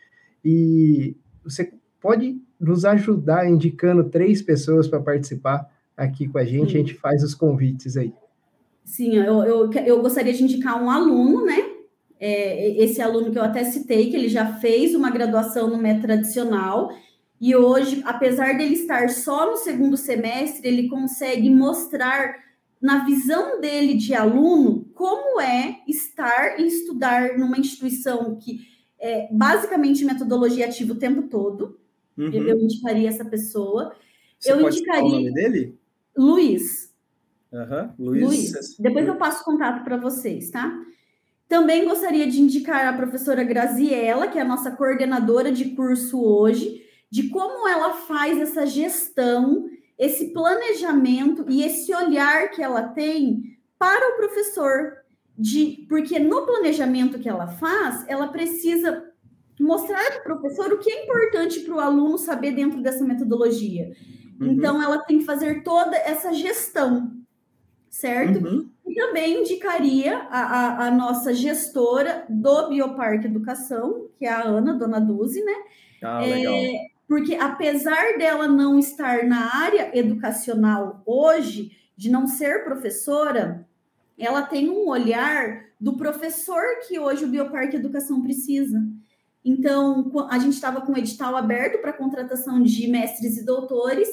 E 0.43 1.15
você 1.43 1.71
pode 1.99 2.41
nos 2.61 2.85
ajudar 2.85 3.49
indicando 3.49 4.03
três 4.05 4.41
pessoas 4.41 4.87
para 4.87 5.01
participar 5.01 5.67
aqui 5.97 6.27
com 6.27 6.37
a 6.37 6.45
gente, 6.45 6.71
Sim. 6.71 6.77
a 6.77 6.79
gente 6.79 6.93
faz 6.93 7.23
os 7.23 7.33
convites 7.35 7.97
aí. 7.97 8.13
Sim, 8.85 9.15
eu, 9.15 9.43
eu, 9.43 9.71
eu 9.71 10.01
gostaria 10.01 10.33
de 10.33 10.43
indicar 10.43 10.81
um 10.81 10.89
aluno, 10.89 11.45
né? 11.45 11.71
é, 12.21 12.69
esse 12.77 13.01
aluno 13.01 13.31
que 13.31 13.39
eu 13.39 13.43
até 13.43 13.63
citei, 13.63 14.11
que 14.11 14.15
ele 14.15 14.29
já 14.29 14.45
fez 14.59 14.93
uma 14.93 15.09
graduação 15.09 15.67
no 15.67 15.77
método 15.79 16.03
tradicional, 16.03 16.91
e 17.39 17.55
hoje, 17.55 18.03
apesar 18.05 18.55
dele 18.55 18.75
estar 18.75 19.09
só 19.09 19.49
no 19.49 19.57
segundo 19.57 19.97
semestre, 19.97 20.67
ele 20.67 20.87
consegue 20.87 21.49
mostrar 21.49 22.35
na 22.79 23.03
visão 23.03 23.59
dele 23.59 23.95
de 23.95 24.13
aluno 24.13 24.85
como 24.93 25.41
é 25.41 25.79
estar 25.87 26.59
e 26.59 26.67
estudar 26.67 27.39
numa 27.39 27.57
instituição 27.57 28.35
que 28.35 28.59
é 28.99 29.27
basicamente 29.31 30.05
metodologia 30.05 30.67
ativa 30.67 30.93
o 30.93 30.99
tempo 30.99 31.23
todo. 31.23 31.79
Uhum. 32.21 32.47
Eu 32.47 32.59
indicaria 32.59 33.09
essa 33.09 33.25
pessoa. 33.25 33.95
Você 34.39 34.51
eu 34.51 34.61
indicaria. 34.61 35.03
o 35.03 35.09
nome 35.09 35.33
dele? 35.33 35.79
Luiz. 36.15 36.93
Uhum. 37.51 37.89
Luiz. 37.97 38.23
Luiz. 38.23 38.77
Depois 38.77 39.07
eu 39.07 39.15
passo 39.15 39.43
contato 39.43 39.83
para 39.83 39.97
vocês, 39.97 40.51
tá? 40.51 40.71
Também 41.47 41.85
gostaria 41.85 42.27
de 42.27 42.39
indicar 42.39 42.87
a 42.87 42.95
professora 42.95 43.43
Graziella, 43.43 44.27
que 44.27 44.37
é 44.37 44.41
a 44.41 44.47
nossa 44.47 44.71
coordenadora 44.71 45.51
de 45.51 45.71
curso 45.71 46.23
hoje, 46.23 46.85
de 47.09 47.27
como 47.29 47.67
ela 47.67 47.93
faz 47.93 48.39
essa 48.39 48.65
gestão, 48.65 49.69
esse 49.97 50.31
planejamento 50.31 51.45
e 51.49 51.63
esse 51.63 51.93
olhar 51.93 52.51
que 52.51 52.63
ela 52.63 52.83
tem 52.83 53.57
para 53.77 54.13
o 54.13 54.15
professor, 54.15 54.93
de 55.37 55.85
porque 55.89 56.19
no 56.19 56.45
planejamento 56.45 57.19
que 57.19 57.27
ela 57.27 57.47
faz, 57.47 58.05
ela 58.07 58.27
precisa 58.27 59.10
mostrar 59.61 60.21
para 60.23 60.35
o 60.35 60.39
professor 60.39 60.73
o 60.73 60.79
que 60.79 60.91
é 60.91 61.03
importante 61.03 61.59
para 61.61 61.75
o 61.75 61.79
aluno 61.79 62.17
saber 62.17 62.51
dentro 62.51 62.81
dessa 62.81 63.03
metodologia. 63.03 63.91
Uhum. 64.39 64.51
Então, 64.51 64.81
ela 64.81 64.99
tem 64.99 65.19
que 65.19 65.25
fazer 65.25 65.63
toda 65.63 65.95
essa 65.95 66.33
gestão, 66.33 67.11
certo? 67.89 68.43
Uhum. 68.43 68.69
E 68.87 68.95
também 68.95 69.39
indicaria 69.39 70.17
a, 70.29 70.41
a, 70.41 70.87
a, 70.87 70.91
nossa 70.91 71.33
gestora 71.33 72.25
do 72.27 72.69
Bioparque 72.69 73.27
Educação, 73.27 74.07
que 74.17 74.25
é 74.25 74.29
a 74.29 74.43
Ana, 74.43 74.73
dona 74.73 74.99
Duzi, 74.99 75.43
né? 75.43 75.55
Ah, 76.01 76.19
legal. 76.19 76.53
É, 76.53 76.87
porque 77.07 77.35
apesar 77.35 78.17
dela 78.17 78.47
não 78.47 78.79
estar 78.79 79.25
na 79.25 79.55
área 79.55 79.91
educacional 79.97 81.03
hoje, 81.05 81.71
de 81.95 82.09
não 82.09 82.25
ser 82.25 82.63
professora, 82.63 83.67
ela 84.17 84.41
tem 84.41 84.69
um 84.69 84.87
olhar 84.87 85.65
do 85.79 85.97
professor 85.97 86.61
que 86.87 86.99
hoje 86.99 87.25
o 87.25 87.27
Bioparque 87.27 87.75
Educação 87.75 88.21
precisa. 88.21 88.81
Então, 89.43 90.11
a 90.29 90.37
gente 90.37 90.53
estava 90.53 90.81
com 90.81 90.93
o 90.93 90.97
edital 90.97 91.35
aberto 91.35 91.81
para 91.81 91.93
contratação 91.93 92.61
de 92.61 92.87
mestres 92.87 93.37
e 93.37 93.45
doutores, 93.45 94.07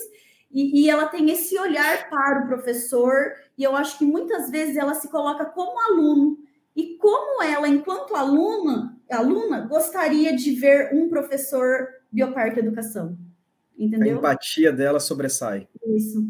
e, 0.50 0.84
e, 0.84 0.90
ela 0.90 1.06
tem 1.06 1.30
esse 1.30 1.58
olhar 1.58 2.08
para 2.08 2.44
o 2.44 2.46
professor, 2.46 3.34
e 3.56 3.62
eu 3.62 3.76
acho 3.76 3.98
que 3.98 4.04
muitas 4.04 4.50
vezes 4.50 4.78
ela 4.78 4.94
se 4.94 5.10
coloca 5.10 5.44
como 5.44 5.78
aluno. 5.78 6.38
E 6.74 6.96
como 6.96 7.42
ela, 7.42 7.68
enquanto 7.68 8.16
aluna, 8.16 8.96
aluna 9.10 9.60
gostaria 9.66 10.34
de 10.34 10.52
ver 10.52 10.94
um 10.94 11.08
professor 11.08 11.88
Bioparque 12.10 12.60
Educação. 12.60 13.18
Entendeu? 13.76 14.16
A 14.16 14.18
empatia 14.18 14.72
dela 14.72 14.98
sobressai. 14.98 15.68
Isso. 15.86 16.26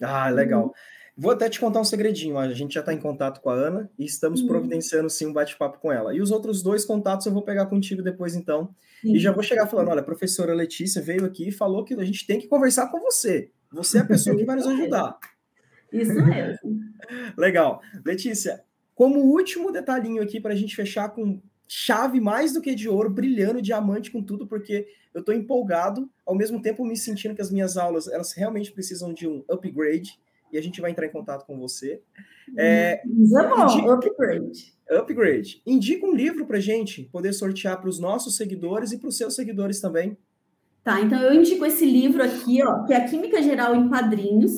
Ah, 0.00 0.28
legal. 0.28 0.66
Uhum. 0.66 0.72
Vou 1.20 1.32
até 1.32 1.50
te 1.50 1.58
contar 1.58 1.80
um 1.80 1.84
segredinho. 1.84 2.38
A 2.38 2.54
gente 2.54 2.74
já 2.74 2.80
está 2.80 2.94
em 2.94 3.00
contato 3.00 3.40
com 3.40 3.50
a 3.50 3.54
Ana 3.54 3.90
e 3.98 4.04
estamos 4.04 4.40
uhum. 4.40 4.46
providenciando 4.46 5.10
sim 5.10 5.26
um 5.26 5.32
bate-papo 5.32 5.80
com 5.80 5.90
ela. 5.90 6.14
E 6.14 6.20
os 6.20 6.30
outros 6.30 6.62
dois 6.62 6.84
contatos 6.84 7.26
eu 7.26 7.32
vou 7.32 7.42
pegar 7.42 7.66
contigo 7.66 8.00
depois, 8.00 8.36
então. 8.36 8.72
Sim. 9.02 9.16
E 9.16 9.18
já 9.18 9.32
vou 9.32 9.42
chegar 9.42 9.66
falando: 9.66 9.88
olha, 9.88 10.00
a 10.00 10.04
professora 10.04 10.54
Letícia 10.54 11.02
veio 11.02 11.24
aqui 11.24 11.48
e 11.48 11.52
falou 11.52 11.84
que 11.84 11.92
a 11.92 12.04
gente 12.04 12.24
tem 12.24 12.38
que 12.38 12.46
conversar 12.46 12.86
com 12.86 13.00
você. 13.00 13.50
Você 13.72 13.98
é 13.98 14.02
a 14.02 14.06
pessoa 14.06 14.36
que 14.36 14.44
vai 14.44 14.54
nos 14.54 14.66
ajudar. 14.68 15.18
Isso 15.92 16.14
mesmo. 16.14 16.80
Legal. 17.36 17.82
Letícia, 18.04 18.62
como 18.94 19.18
último 19.18 19.72
detalhinho 19.72 20.22
aqui 20.22 20.40
para 20.40 20.52
a 20.52 20.56
gente 20.56 20.76
fechar 20.76 21.08
com 21.08 21.42
chave 21.66 22.20
mais 22.20 22.52
do 22.52 22.62
que 22.62 22.76
de 22.76 22.88
ouro, 22.88 23.10
brilhando, 23.10 23.60
diamante 23.60 24.12
com 24.12 24.22
tudo, 24.22 24.46
porque 24.46 24.86
eu 25.12 25.18
estou 25.18 25.34
empolgado, 25.34 26.08
ao 26.24 26.36
mesmo 26.36 26.62
tempo 26.62 26.84
me 26.84 26.96
sentindo 26.96 27.34
que 27.34 27.42
as 27.42 27.50
minhas 27.50 27.76
aulas 27.76 28.06
elas 28.06 28.32
realmente 28.32 28.70
precisam 28.70 29.12
de 29.12 29.26
um 29.26 29.44
upgrade 29.50 30.16
e 30.52 30.58
a 30.58 30.62
gente 30.62 30.80
vai 30.80 30.90
entrar 30.90 31.06
em 31.06 31.10
contato 31.10 31.46
com 31.46 31.58
você. 31.58 32.00
É, 32.56 33.02
é 33.02 33.02
indica, 33.06 33.94
upgrade. 33.94 34.74
Upgrade. 34.90 35.62
Indica 35.66 36.06
um 36.06 36.14
livro 36.14 36.46
para 36.46 36.60
gente 36.60 37.04
poder 37.12 37.32
sortear 37.32 37.80
para 37.80 37.88
os 37.88 37.98
nossos 37.98 38.36
seguidores 38.36 38.92
e 38.92 38.98
para 38.98 39.08
os 39.08 39.16
seus 39.16 39.34
seguidores 39.34 39.80
também. 39.80 40.16
Tá, 40.82 41.00
então 41.00 41.20
eu 41.20 41.34
indico 41.34 41.66
esse 41.66 41.84
livro 41.84 42.22
aqui, 42.22 42.62
ó, 42.62 42.84
que 42.84 42.94
é 42.94 42.96
a 42.96 43.04
Química 43.04 43.42
Geral 43.42 43.74
em 43.74 43.88
Quadrinhos. 43.88 44.52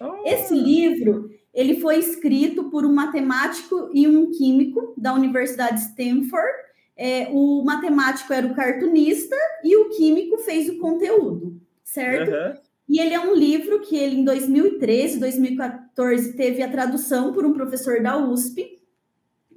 Oh. 0.00 0.22
Esse 0.24 0.54
livro, 0.54 1.30
ele 1.52 1.80
foi 1.80 1.98
escrito 1.98 2.70
por 2.70 2.86
um 2.86 2.94
matemático 2.94 3.90
e 3.92 4.06
um 4.08 4.30
químico 4.30 4.94
da 4.96 5.12
Universidade 5.12 5.80
Stanford. 5.80 6.66
É, 6.96 7.28
o 7.30 7.62
matemático 7.62 8.32
era 8.32 8.46
o 8.46 8.54
cartunista 8.54 9.36
e 9.62 9.76
o 9.76 9.90
químico 9.90 10.38
fez 10.38 10.68
o 10.70 10.78
conteúdo, 10.78 11.60
certo? 11.84 12.30
Uhum. 12.30 12.65
E 12.88 13.00
ele 13.00 13.14
é 13.14 13.20
um 13.20 13.34
livro 13.34 13.80
que 13.80 13.96
ele, 13.96 14.16
em 14.16 14.24
2013, 14.24 15.18
2014, 15.18 16.34
teve 16.34 16.62
a 16.62 16.70
tradução 16.70 17.32
por 17.32 17.44
um 17.44 17.52
professor 17.52 18.00
da 18.00 18.16
USP. 18.16 18.78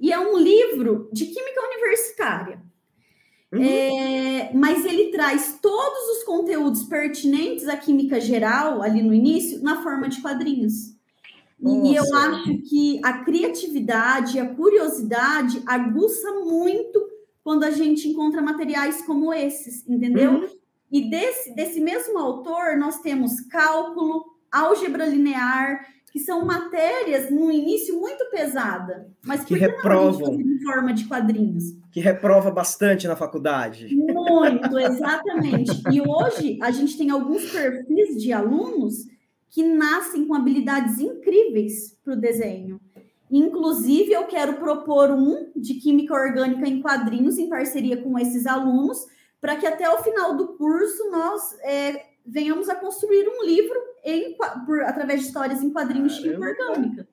E 0.00 0.12
é 0.12 0.18
um 0.18 0.36
livro 0.36 1.08
de 1.12 1.26
química 1.26 1.60
universitária. 1.62 2.60
Uhum. 3.52 3.62
É, 3.62 4.50
mas 4.54 4.84
ele 4.84 5.10
traz 5.10 5.58
todos 5.60 6.16
os 6.16 6.24
conteúdos 6.24 6.84
pertinentes 6.84 7.68
à 7.68 7.76
química 7.76 8.20
geral, 8.20 8.82
ali 8.82 9.02
no 9.02 9.12
início, 9.12 9.62
na 9.62 9.82
forma 9.82 10.08
de 10.08 10.20
quadrinhos. 10.20 10.94
Nossa. 11.58 11.86
E 11.86 11.94
eu 11.94 12.16
acho 12.16 12.58
que 12.62 13.00
a 13.04 13.24
criatividade, 13.24 14.38
a 14.38 14.54
curiosidade 14.54 15.62
aguça 15.66 16.32
muito 16.44 17.06
quando 17.44 17.64
a 17.64 17.70
gente 17.70 18.08
encontra 18.08 18.40
materiais 18.40 19.02
como 19.02 19.32
esses, 19.32 19.86
entendeu? 19.88 20.32
Uhum. 20.32 20.48
E 20.90 21.08
desse, 21.08 21.54
desse 21.54 21.80
mesmo 21.80 22.18
autor, 22.18 22.76
nós 22.76 23.00
temos 23.00 23.40
cálculo, 23.42 24.24
álgebra 24.50 25.06
linear, 25.06 25.86
que 26.12 26.18
são 26.18 26.44
matérias 26.44 27.30
no 27.30 27.50
início 27.50 27.98
muito 28.00 28.28
pesada, 28.30 29.08
mas 29.24 29.44
que 29.44 29.54
reprovam 29.54 30.34
em 30.40 30.60
forma 30.60 30.92
de 30.92 31.04
quadrinhos. 31.06 31.64
Que 31.92 32.00
reprova 32.00 32.50
bastante 32.50 33.06
na 33.06 33.14
faculdade. 33.14 33.94
Muito, 33.94 34.78
exatamente. 34.78 35.82
e 35.92 36.00
hoje 36.00 36.58
a 36.60 36.70
gente 36.72 36.98
tem 36.98 37.10
alguns 37.10 37.50
perfis 37.50 38.20
de 38.20 38.32
alunos 38.32 39.06
que 39.48 39.62
nascem 39.62 40.26
com 40.26 40.34
habilidades 40.34 40.98
incríveis 40.98 41.96
para 42.04 42.14
o 42.14 42.20
desenho. 42.20 42.80
Inclusive, 43.30 44.12
eu 44.12 44.24
quero 44.24 44.54
propor 44.54 45.10
um 45.10 45.52
de 45.54 45.74
química 45.74 46.14
orgânica 46.14 46.68
em 46.68 46.80
quadrinhos 46.80 47.38
em 47.38 47.48
parceria 47.48 47.96
com 47.96 48.18
esses 48.18 48.46
alunos, 48.46 49.06
para 49.40 49.56
que 49.56 49.66
até 49.66 49.88
o 49.88 50.02
final 50.02 50.36
do 50.36 50.48
curso 50.56 51.10
nós 51.10 51.58
é, 51.62 52.04
venhamos 52.26 52.68
a 52.68 52.74
construir 52.74 53.26
um 53.28 53.44
livro 53.44 53.78
em, 54.04 54.36
por, 54.66 54.82
através 54.82 55.20
de 55.20 55.26
histórias 55.26 55.62
em 55.62 55.70
quadrinhos 55.70 56.16
de 56.16 56.22
química 56.22 56.46
orgânica. 56.46 57.08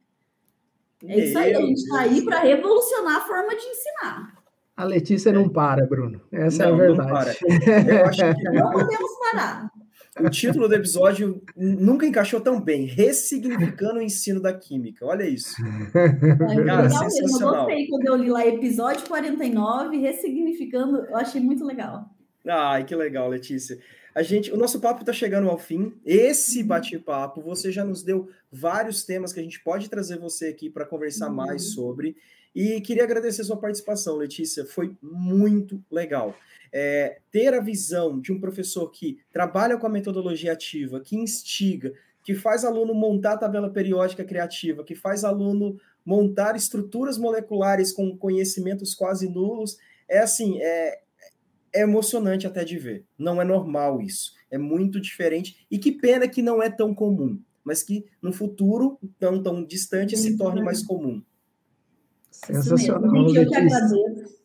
É 1.06 1.20
isso 1.20 1.38
aí, 1.38 1.54
a 1.54 1.62
gente 1.62 1.78
está 1.78 2.00
aí 2.00 2.24
para 2.24 2.40
revolucionar 2.40 3.18
a 3.18 3.22
forma 3.22 3.56
de 3.56 3.66
ensinar. 3.66 4.38
A 4.76 4.84
Letícia 4.84 5.32
não 5.32 5.50
para, 5.50 5.86
Bruno. 5.86 6.22
Essa 6.32 6.70
não, 6.70 6.72
é 6.72 6.74
a 6.74 6.88
verdade. 6.88 7.10
Não, 7.10 7.18
para. 7.18 7.34
Eu 8.00 8.06
acho 8.06 8.36
que... 8.36 8.50
não 8.52 8.72
podemos 8.72 9.12
parar. 9.20 9.72
O 10.20 10.30
título 10.30 10.68
do 10.68 10.74
episódio 10.74 11.42
nunca 11.56 12.06
encaixou 12.06 12.42
tão 12.42 12.60
bem. 12.60 12.86
Ressignificando 12.86 14.00
o 14.00 14.02
ensino 14.02 14.40
da 14.40 14.54
química. 14.54 15.06
Olha 15.06 15.24
isso. 15.24 15.56
É, 15.96 16.64
Cara, 16.66 16.90
sensacional. 16.90 17.54
Eu 17.54 17.66
gostei 17.66 17.88
quando 17.88 18.06
eu 18.08 18.16
li 18.16 18.30
lá 18.30 18.46
episódio 18.46 19.08
49, 19.08 19.98
ressignificando. 19.98 21.06
Eu 21.06 21.18
achei 21.18 21.42
muito 21.42 21.64
legal. 21.64 22.10
Ai, 22.48 22.86
que 22.86 22.96
legal, 22.96 23.28
Letícia. 23.28 23.78
A 24.16 24.24
gente, 24.24 24.52
o 24.52 24.58
nosso 24.58 24.80
papo 24.80 25.02
está 25.02 25.14
chegando 25.14 25.50
ao 25.50 25.58
fim. 25.58 25.94
Esse 26.04 26.62
uhum. 26.62 26.68
bate-papo, 26.68 27.42
você 27.42 27.72
já 27.72 27.84
nos 27.84 28.02
deu 28.02 28.30
vários 28.52 29.04
temas 29.04 29.32
que 29.32 29.40
a 29.40 29.44
gente 29.44 29.60
pode 29.60 29.90
trazer 29.90 30.18
você 30.18 30.48
aqui 30.48 30.70
para 30.70 30.86
conversar 30.86 31.28
uhum. 31.28 31.36
mais 31.36 31.74
sobre. 31.74 32.16
E 32.56 32.82
queria 32.82 33.04
agradecer 33.04 33.44
sua 33.44 33.58
participação, 33.58 34.16
Letícia. 34.16 34.66
Foi 34.66 34.96
muito 35.02 35.84
legal. 35.92 36.36
É, 36.74 37.20
ter 37.32 37.54
a 37.54 37.60
visão 37.60 38.20
de 38.20 38.32
um 38.32 38.40
professor 38.40 38.90
que 38.90 39.20
trabalha 39.32 39.78
com 39.78 39.86
a 39.86 39.90
metodologia 39.90 40.54
ativa, 40.54 41.00
que 41.00 41.16
instiga, 41.16 41.94
que 42.24 42.34
faz 42.34 42.66
aluno 42.66 42.94
montar 42.94 43.34
a 43.34 43.38
tabela 43.38 43.70
periódica 43.70 44.24
criativa, 44.24 44.84
que 44.84 44.96
faz 44.96 45.24
aluno 45.24 45.80
montar 46.04 46.56
estruturas 46.56 47.18
moleculares 47.18 47.92
com 47.92 48.18
conhecimentos 48.18 48.96
quase 48.96 49.30
nulos, 49.30 49.78
é 50.10 50.20
assim, 50.20 50.60
é, 50.62 51.02
é 51.78 51.82
emocionante 51.82 52.48
até 52.48 52.64
de 52.64 52.78
ver. 52.78 53.06
Não 53.18 53.42
é 53.42 53.46
normal 53.46 54.02
isso. 54.02 54.32
É 54.50 54.58
muito 54.58 55.00
diferente. 55.00 55.66
E 55.70 55.78
que 55.78 55.92
pena 55.92 56.28
que 56.28 56.42
não 56.42 56.62
é 56.62 56.70
tão 56.70 56.94
comum, 56.94 57.40
mas 57.64 57.84
que 57.84 58.06
no 58.22 58.34
futuro, 58.34 58.98
não 59.22 59.42
tão 59.42 59.64
distante, 59.64 60.18
se 60.18 60.38
torne 60.38 60.64
mais 60.64 60.84
comum. 60.84 61.22
Sensacional. 62.32 63.30
Gente. 63.30 64.38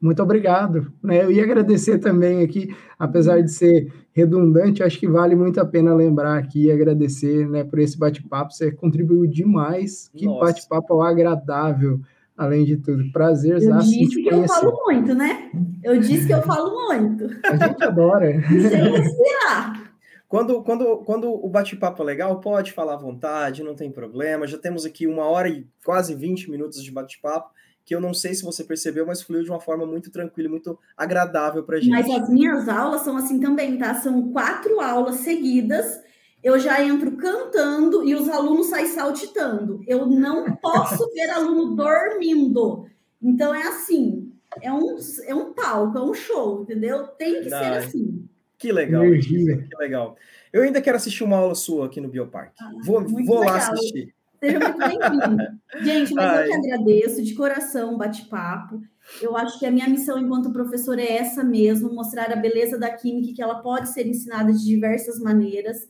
Muito 0.00 0.22
obrigado. 0.22 0.90
Né? 1.02 1.22
Eu 1.22 1.30
ia 1.30 1.44
agradecer 1.44 1.98
também 1.98 2.42
aqui, 2.42 2.74
apesar 2.98 3.42
de 3.42 3.52
ser 3.52 3.92
redundante, 4.12 4.82
acho 4.82 4.98
que 4.98 5.06
vale 5.06 5.36
muito 5.36 5.60
a 5.60 5.64
pena 5.64 5.94
lembrar 5.94 6.38
aqui 6.38 6.64
e 6.64 6.72
agradecer 6.72 7.46
né, 7.48 7.64
por 7.64 7.78
esse 7.78 7.98
bate-papo. 7.98 8.52
Você 8.52 8.72
contribuiu 8.72 9.26
demais. 9.26 10.08
Que 10.14 10.26
bate-papo 10.26 11.02
agradável 11.02 12.00
além 12.40 12.64
de 12.64 12.78
tudo. 12.78 13.12
Prazer, 13.12 13.62
Eu 13.62 13.76
disse 13.78 14.22
que 14.22 14.28
eu 14.30 14.48
falo 14.48 14.80
muito, 14.86 15.14
né? 15.14 15.50
Eu 15.84 16.00
disse 16.00 16.26
que 16.26 16.32
eu 16.32 16.40
falo 16.40 16.88
muito. 16.88 17.26
A 17.44 17.56
gente 17.68 17.84
adora. 17.84 18.42
Sem 18.48 18.90
respirar. 18.92 19.92
Quando, 20.26 20.62
quando, 20.62 20.96
quando 20.98 21.28
o 21.28 21.48
bate-papo 21.50 22.02
é 22.02 22.06
legal, 22.06 22.40
pode 22.40 22.72
falar 22.72 22.94
à 22.94 22.96
vontade, 22.96 23.62
não 23.62 23.74
tem 23.74 23.90
problema. 23.90 24.46
Já 24.46 24.56
temos 24.56 24.86
aqui 24.86 25.06
uma 25.06 25.24
hora 25.24 25.50
e 25.50 25.66
quase 25.84 26.14
20 26.14 26.50
minutos 26.50 26.82
de 26.82 26.90
bate-papo, 26.90 27.50
que 27.84 27.94
eu 27.94 28.00
não 28.00 28.14
sei 28.14 28.32
se 28.32 28.42
você 28.42 28.64
percebeu, 28.64 29.04
mas 29.04 29.20
fluiu 29.20 29.44
de 29.44 29.50
uma 29.50 29.60
forma 29.60 29.84
muito 29.84 30.10
tranquila, 30.10 30.48
muito 30.48 30.78
agradável 30.96 31.62
para 31.64 31.78
gente. 31.78 31.90
Mas 31.90 32.08
as 32.08 32.30
minhas 32.30 32.68
aulas 32.68 33.02
são 33.02 33.16
assim 33.18 33.38
também, 33.38 33.76
tá? 33.76 33.94
São 33.94 34.32
quatro 34.32 34.80
aulas 34.80 35.16
seguidas 35.16 36.00
eu 36.42 36.58
já 36.58 36.82
entro 36.82 37.12
cantando 37.16 38.02
e 38.04 38.14
os 38.14 38.28
alunos 38.28 38.68
saem 38.68 38.86
saltitando. 38.86 39.82
Eu 39.86 40.06
não 40.06 40.56
posso 40.56 41.10
ver 41.12 41.30
aluno 41.30 41.74
dormindo. 41.74 42.86
Então 43.22 43.54
é 43.54 43.62
assim, 43.62 44.32
é 44.62 44.72
um, 44.72 44.96
é 45.26 45.34
um 45.34 45.52
palco, 45.52 45.98
é 45.98 46.02
um 46.02 46.14
show, 46.14 46.62
entendeu? 46.62 47.06
Tem 47.08 47.42
que 47.42 47.50
ser 47.50 47.54
assim. 47.54 48.26
Que 48.58 48.72
legal, 48.72 49.02
que 49.02 49.76
legal. 49.78 50.16
Eu 50.52 50.62
ainda 50.62 50.82
quero 50.82 50.96
assistir 50.96 51.24
uma 51.24 51.36
aula 51.36 51.54
sua 51.54 51.86
aqui 51.86 52.00
no 52.00 52.08
Bioparque. 52.08 52.54
Ah, 52.60 52.70
vou 52.84 53.02
vou 53.24 53.44
lá 53.44 53.56
assistir. 53.56 54.14
Seja 54.40 54.58
muito 54.58 54.78
bem-vindo. 54.78 55.60
Gente, 55.84 56.14
mas 56.14 56.24
Ai. 56.24 56.46
eu 56.46 56.48
que 56.48 56.56
agradeço 56.56 57.22
de 57.22 57.34
coração 57.34 57.94
o 57.94 57.98
bate-papo. 57.98 58.82
Eu 59.20 59.36
acho 59.36 59.58
que 59.58 59.66
a 59.66 59.70
minha 59.70 59.88
missão 59.88 60.18
enquanto 60.18 60.52
professora 60.52 61.00
é 61.00 61.18
essa 61.18 61.44
mesmo, 61.44 61.92
mostrar 61.92 62.32
a 62.32 62.36
beleza 62.36 62.78
da 62.78 62.90
química 62.90 63.34
que 63.34 63.42
ela 63.42 63.60
pode 63.60 63.90
ser 63.90 64.06
ensinada 64.06 64.52
de 64.52 64.64
diversas 64.64 65.20
maneiras 65.20 65.88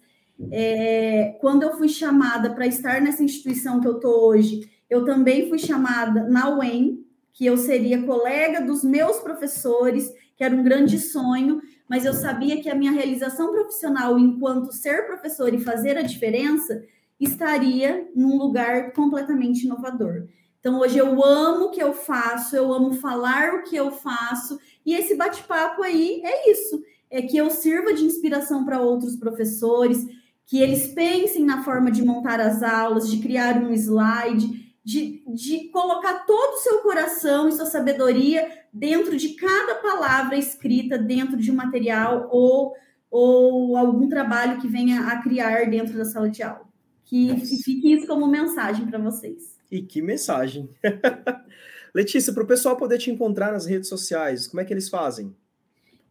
é, 0.50 1.36
quando 1.40 1.62
eu 1.62 1.76
fui 1.76 1.88
chamada 1.88 2.50
para 2.50 2.66
estar 2.66 3.00
nessa 3.00 3.22
instituição 3.22 3.80
que 3.80 3.86
eu 3.86 3.96
estou 3.96 4.28
hoje, 4.28 4.70
eu 4.88 5.04
também 5.04 5.48
fui 5.48 5.58
chamada 5.58 6.24
na 6.24 6.56
UEM, 6.56 7.04
que 7.32 7.46
eu 7.46 7.56
seria 7.56 8.02
colega 8.02 8.60
dos 8.60 8.82
meus 8.82 9.18
professores, 9.18 10.12
que 10.36 10.42
era 10.42 10.54
um 10.54 10.62
grande 10.62 10.98
sonho, 10.98 11.60
mas 11.88 12.04
eu 12.04 12.12
sabia 12.12 12.60
que 12.60 12.68
a 12.68 12.74
minha 12.74 12.92
realização 12.92 13.50
profissional 13.50 14.18
enquanto 14.18 14.72
ser 14.72 15.06
professor 15.06 15.52
e 15.52 15.60
fazer 15.60 15.96
a 15.96 16.02
diferença 16.02 16.82
estaria 17.18 18.08
num 18.14 18.36
lugar 18.36 18.92
completamente 18.92 19.64
inovador. 19.64 20.26
Então, 20.58 20.78
hoje 20.80 20.98
eu 20.98 21.24
amo 21.24 21.66
o 21.66 21.70
que 21.70 21.82
eu 21.82 21.92
faço, 21.92 22.54
eu 22.54 22.72
amo 22.72 22.92
falar 22.94 23.54
o 23.54 23.62
que 23.62 23.76
eu 23.76 23.90
faço, 23.90 24.58
e 24.84 24.94
esse 24.94 25.14
bate-papo 25.14 25.82
aí 25.82 26.20
é 26.24 26.50
isso: 26.50 26.82
é 27.10 27.22
que 27.22 27.36
eu 27.36 27.50
sirva 27.50 27.92
de 27.92 28.04
inspiração 28.04 28.64
para 28.64 28.80
outros 28.80 29.16
professores, 29.16 30.06
que 30.50 30.60
eles 30.60 30.88
pensem 30.88 31.44
na 31.44 31.62
forma 31.62 31.92
de 31.92 32.04
montar 32.04 32.40
as 32.40 32.60
aulas, 32.60 33.08
de 33.08 33.18
criar 33.18 33.62
um 33.62 33.72
slide, 33.72 34.74
de, 34.84 35.22
de 35.32 35.68
colocar 35.68 36.26
todo 36.26 36.54
o 36.54 36.58
seu 36.58 36.78
coração 36.78 37.48
e 37.48 37.52
sua 37.52 37.66
sabedoria 37.66 38.50
dentro 38.72 39.16
de 39.16 39.34
cada 39.34 39.76
palavra 39.76 40.36
escrita 40.36 40.98
dentro 40.98 41.36
de 41.36 41.52
um 41.52 41.54
material 41.54 42.28
ou, 42.32 42.74
ou 43.08 43.76
algum 43.76 44.08
trabalho 44.08 44.60
que 44.60 44.66
venha 44.66 45.02
a 45.06 45.22
criar 45.22 45.70
dentro 45.70 45.96
da 45.96 46.04
sala 46.04 46.28
de 46.28 46.42
aula. 46.42 46.68
Que 47.04 47.28
Nossa. 47.28 47.62
fique 47.62 47.92
isso 47.92 48.08
como 48.08 48.26
mensagem 48.26 48.88
para 48.88 48.98
vocês. 48.98 49.56
E 49.70 49.80
que 49.80 50.02
mensagem! 50.02 50.68
Letícia, 51.94 52.32
para 52.32 52.42
o 52.42 52.48
pessoal 52.48 52.76
poder 52.76 52.98
te 52.98 53.08
encontrar 53.08 53.52
nas 53.52 53.66
redes 53.66 53.88
sociais, 53.88 54.48
como 54.48 54.60
é 54.60 54.64
que 54.64 54.74
eles 54.74 54.88
fazem? 54.88 55.32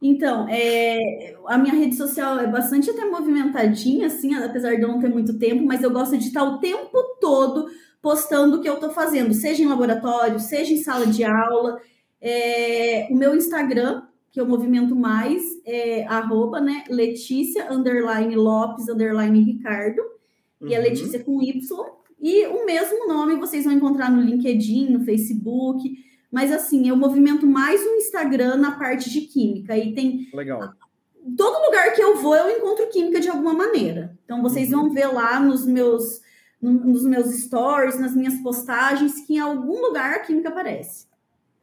Então, 0.02 0.48
é, 0.50 1.36
a 1.46 1.58
minha 1.58 1.74
rede 1.74 1.96
social 1.96 2.40
é 2.40 2.48
bastante 2.48 2.90
até 2.90 3.04
movimentadinha, 3.04 4.08
assim, 4.08 4.34
apesar 4.36 4.76
de 4.76 4.82
eu 4.82 4.88
não 4.88 5.00
ter 5.00 5.10
muito 5.10 5.38
tempo, 5.38 5.66
mas 5.66 5.84
eu 5.84 5.92
gosto 5.92 6.18
de 6.18 6.28
estar 6.28 6.44
o 6.44 6.60
tempo 6.60 6.98
todo 7.20 7.68
postando 8.02 8.58
o 8.58 8.62
que 8.62 8.70
eu 8.70 8.76
estou 8.76 8.92
fazendo, 8.92 9.34
seja 9.34 9.62
em 9.62 9.68
laboratório, 9.68 10.40
seja 10.40 10.74
em 10.74 10.78
sala 10.78 11.06
de 11.06 11.24
aula. 11.24 11.82
É, 12.22 13.08
o 13.12 13.16
meu 13.16 13.36
Instagram, 13.36 14.04
que 14.32 14.40
eu 14.40 14.48
movimento 14.48 14.96
mais, 14.96 15.44
é 15.66 16.06
arroba, 16.08 16.62
né, 16.62 16.86
Letícia, 16.90 17.72
underline 17.72 18.36
Lopes, 18.36 18.88
underline 18.88 19.44
Ricardo, 19.44 20.02
uhum. 20.62 20.70
e 20.70 20.74
é 20.74 20.80
Letícia 20.80 21.20
com 21.20 21.42
Y. 21.42 21.60
E 22.22 22.48
o 22.48 22.66
mesmo 22.66 23.06
nome 23.06 23.36
vocês 23.36 23.66
vão 23.66 23.74
encontrar 23.74 24.10
no 24.10 24.22
LinkedIn, 24.22 24.92
no 24.92 25.04
Facebook, 25.04 25.94
mas 26.32 26.52
assim, 26.52 26.88
eu 26.88 26.96
movimento 26.96 27.46
mais 27.46 27.82
o 27.82 27.96
Instagram 27.96 28.58
na 28.58 28.78
parte 28.78 29.10
de 29.10 29.22
química. 29.22 29.78
E 29.78 29.94
tem. 29.94 30.30
Legal. 30.34 30.74
Todo 31.36 31.66
lugar 31.66 31.94
que 31.94 32.02
eu 32.02 32.18
vou, 32.18 32.36
eu 32.36 32.58
encontro 32.58 32.88
química 32.90 33.20
de 33.20 33.30
alguma 33.30 33.54
maneira. 33.54 34.18
Então, 34.24 34.42
vocês 34.42 34.72
uhum. 34.72 34.84
vão 34.84 34.94
ver 34.94 35.08
lá 35.08 35.40
nos 35.40 35.66
meus, 35.66 36.22
nos 36.62 37.04
meus 37.04 37.28
stories, 37.28 38.00
nas 38.00 38.16
minhas 38.16 38.36
postagens, 38.42 39.26
que 39.26 39.36
em 39.36 39.40
algum 39.40 39.82
lugar 39.82 40.14
a 40.14 40.20
química 40.20 40.50
aparece. 40.50 41.08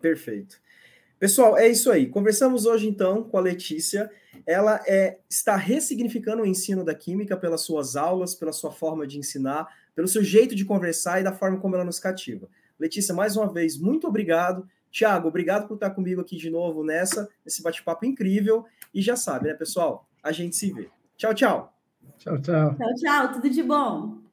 Perfeito. 0.00 0.60
Pessoal, 1.18 1.56
é 1.56 1.66
isso 1.66 1.90
aí. 1.90 2.06
Conversamos 2.06 2.66
hoje, 2.66 2.86
então, 2.86 3.22
com 3.22 3.38
a 3.38 3.40
Letícia. 3.40 4.10
Ela 4.46 4.82
é, 4.86 5.18
está 5.30 5.56
ressignificando 5.56 6.42
o 6.42 6.46
ensino 6.46 6.84
da 6.84 6.94
química 6.94 7.36
pelas 7.36 7.62
suas 7.62 7.96
aulas, 7.96 8.34
pela 8.34 8.52
sua 8.52 8.70
forma 8.70 9.06
de 9.06 9.18
ensinar, 9.18 9.66
pelo 9.94 10.06
seu 10.06 10.22
jeito 10.22 10.54
de 10.54 10.64
conversar 10.64 11.20
e 11.20 11.24
da 11.24 11.32
forma 11.32 11.58
como 11.58 11.74
ela 11.74 11.84
nos 11.84 11.98
cativa. 11.98 12.48
Letícia, 12.78 13.14
mais 13.14 13.36
uma 13.36 13.52
vez, 13.52 13.78
muito 13.78 14.06
obrigado. 14.06 14.66
Tiago, 14.90 15.28
obrigado 15.28 15.68
por 15.68 15.74
estar 15.74 15.90
comigo 15.90 16.20
aqui 16.20 16.36
de 16.36 16.50
novo 16.50 16.82
nessa, 16.84 17.28
nesse 17.44 17.62
bate-papo 17.62 18.06
incrível. 18.06 18.64
E 18.94 19.02
já 19.02 19.16
sabe, 19.16 19.48
né, 19.48 19.54
pessoal? 19.54 20.08
A 20.22 20.32
gente 20.32 20.56
se 20.56 20.72
vê. 20.72 20.88
Tchau, 21.16 21.34
tchau. 21.34 21.72
Tchau, 22.18 22.40
tchau. 22.40 22.74
Tchau, 22.74 22.94
tchau. 22.94 23.32
Tudo 23.34 23.50
de 23.50 23.62
bom. 23.62 24.25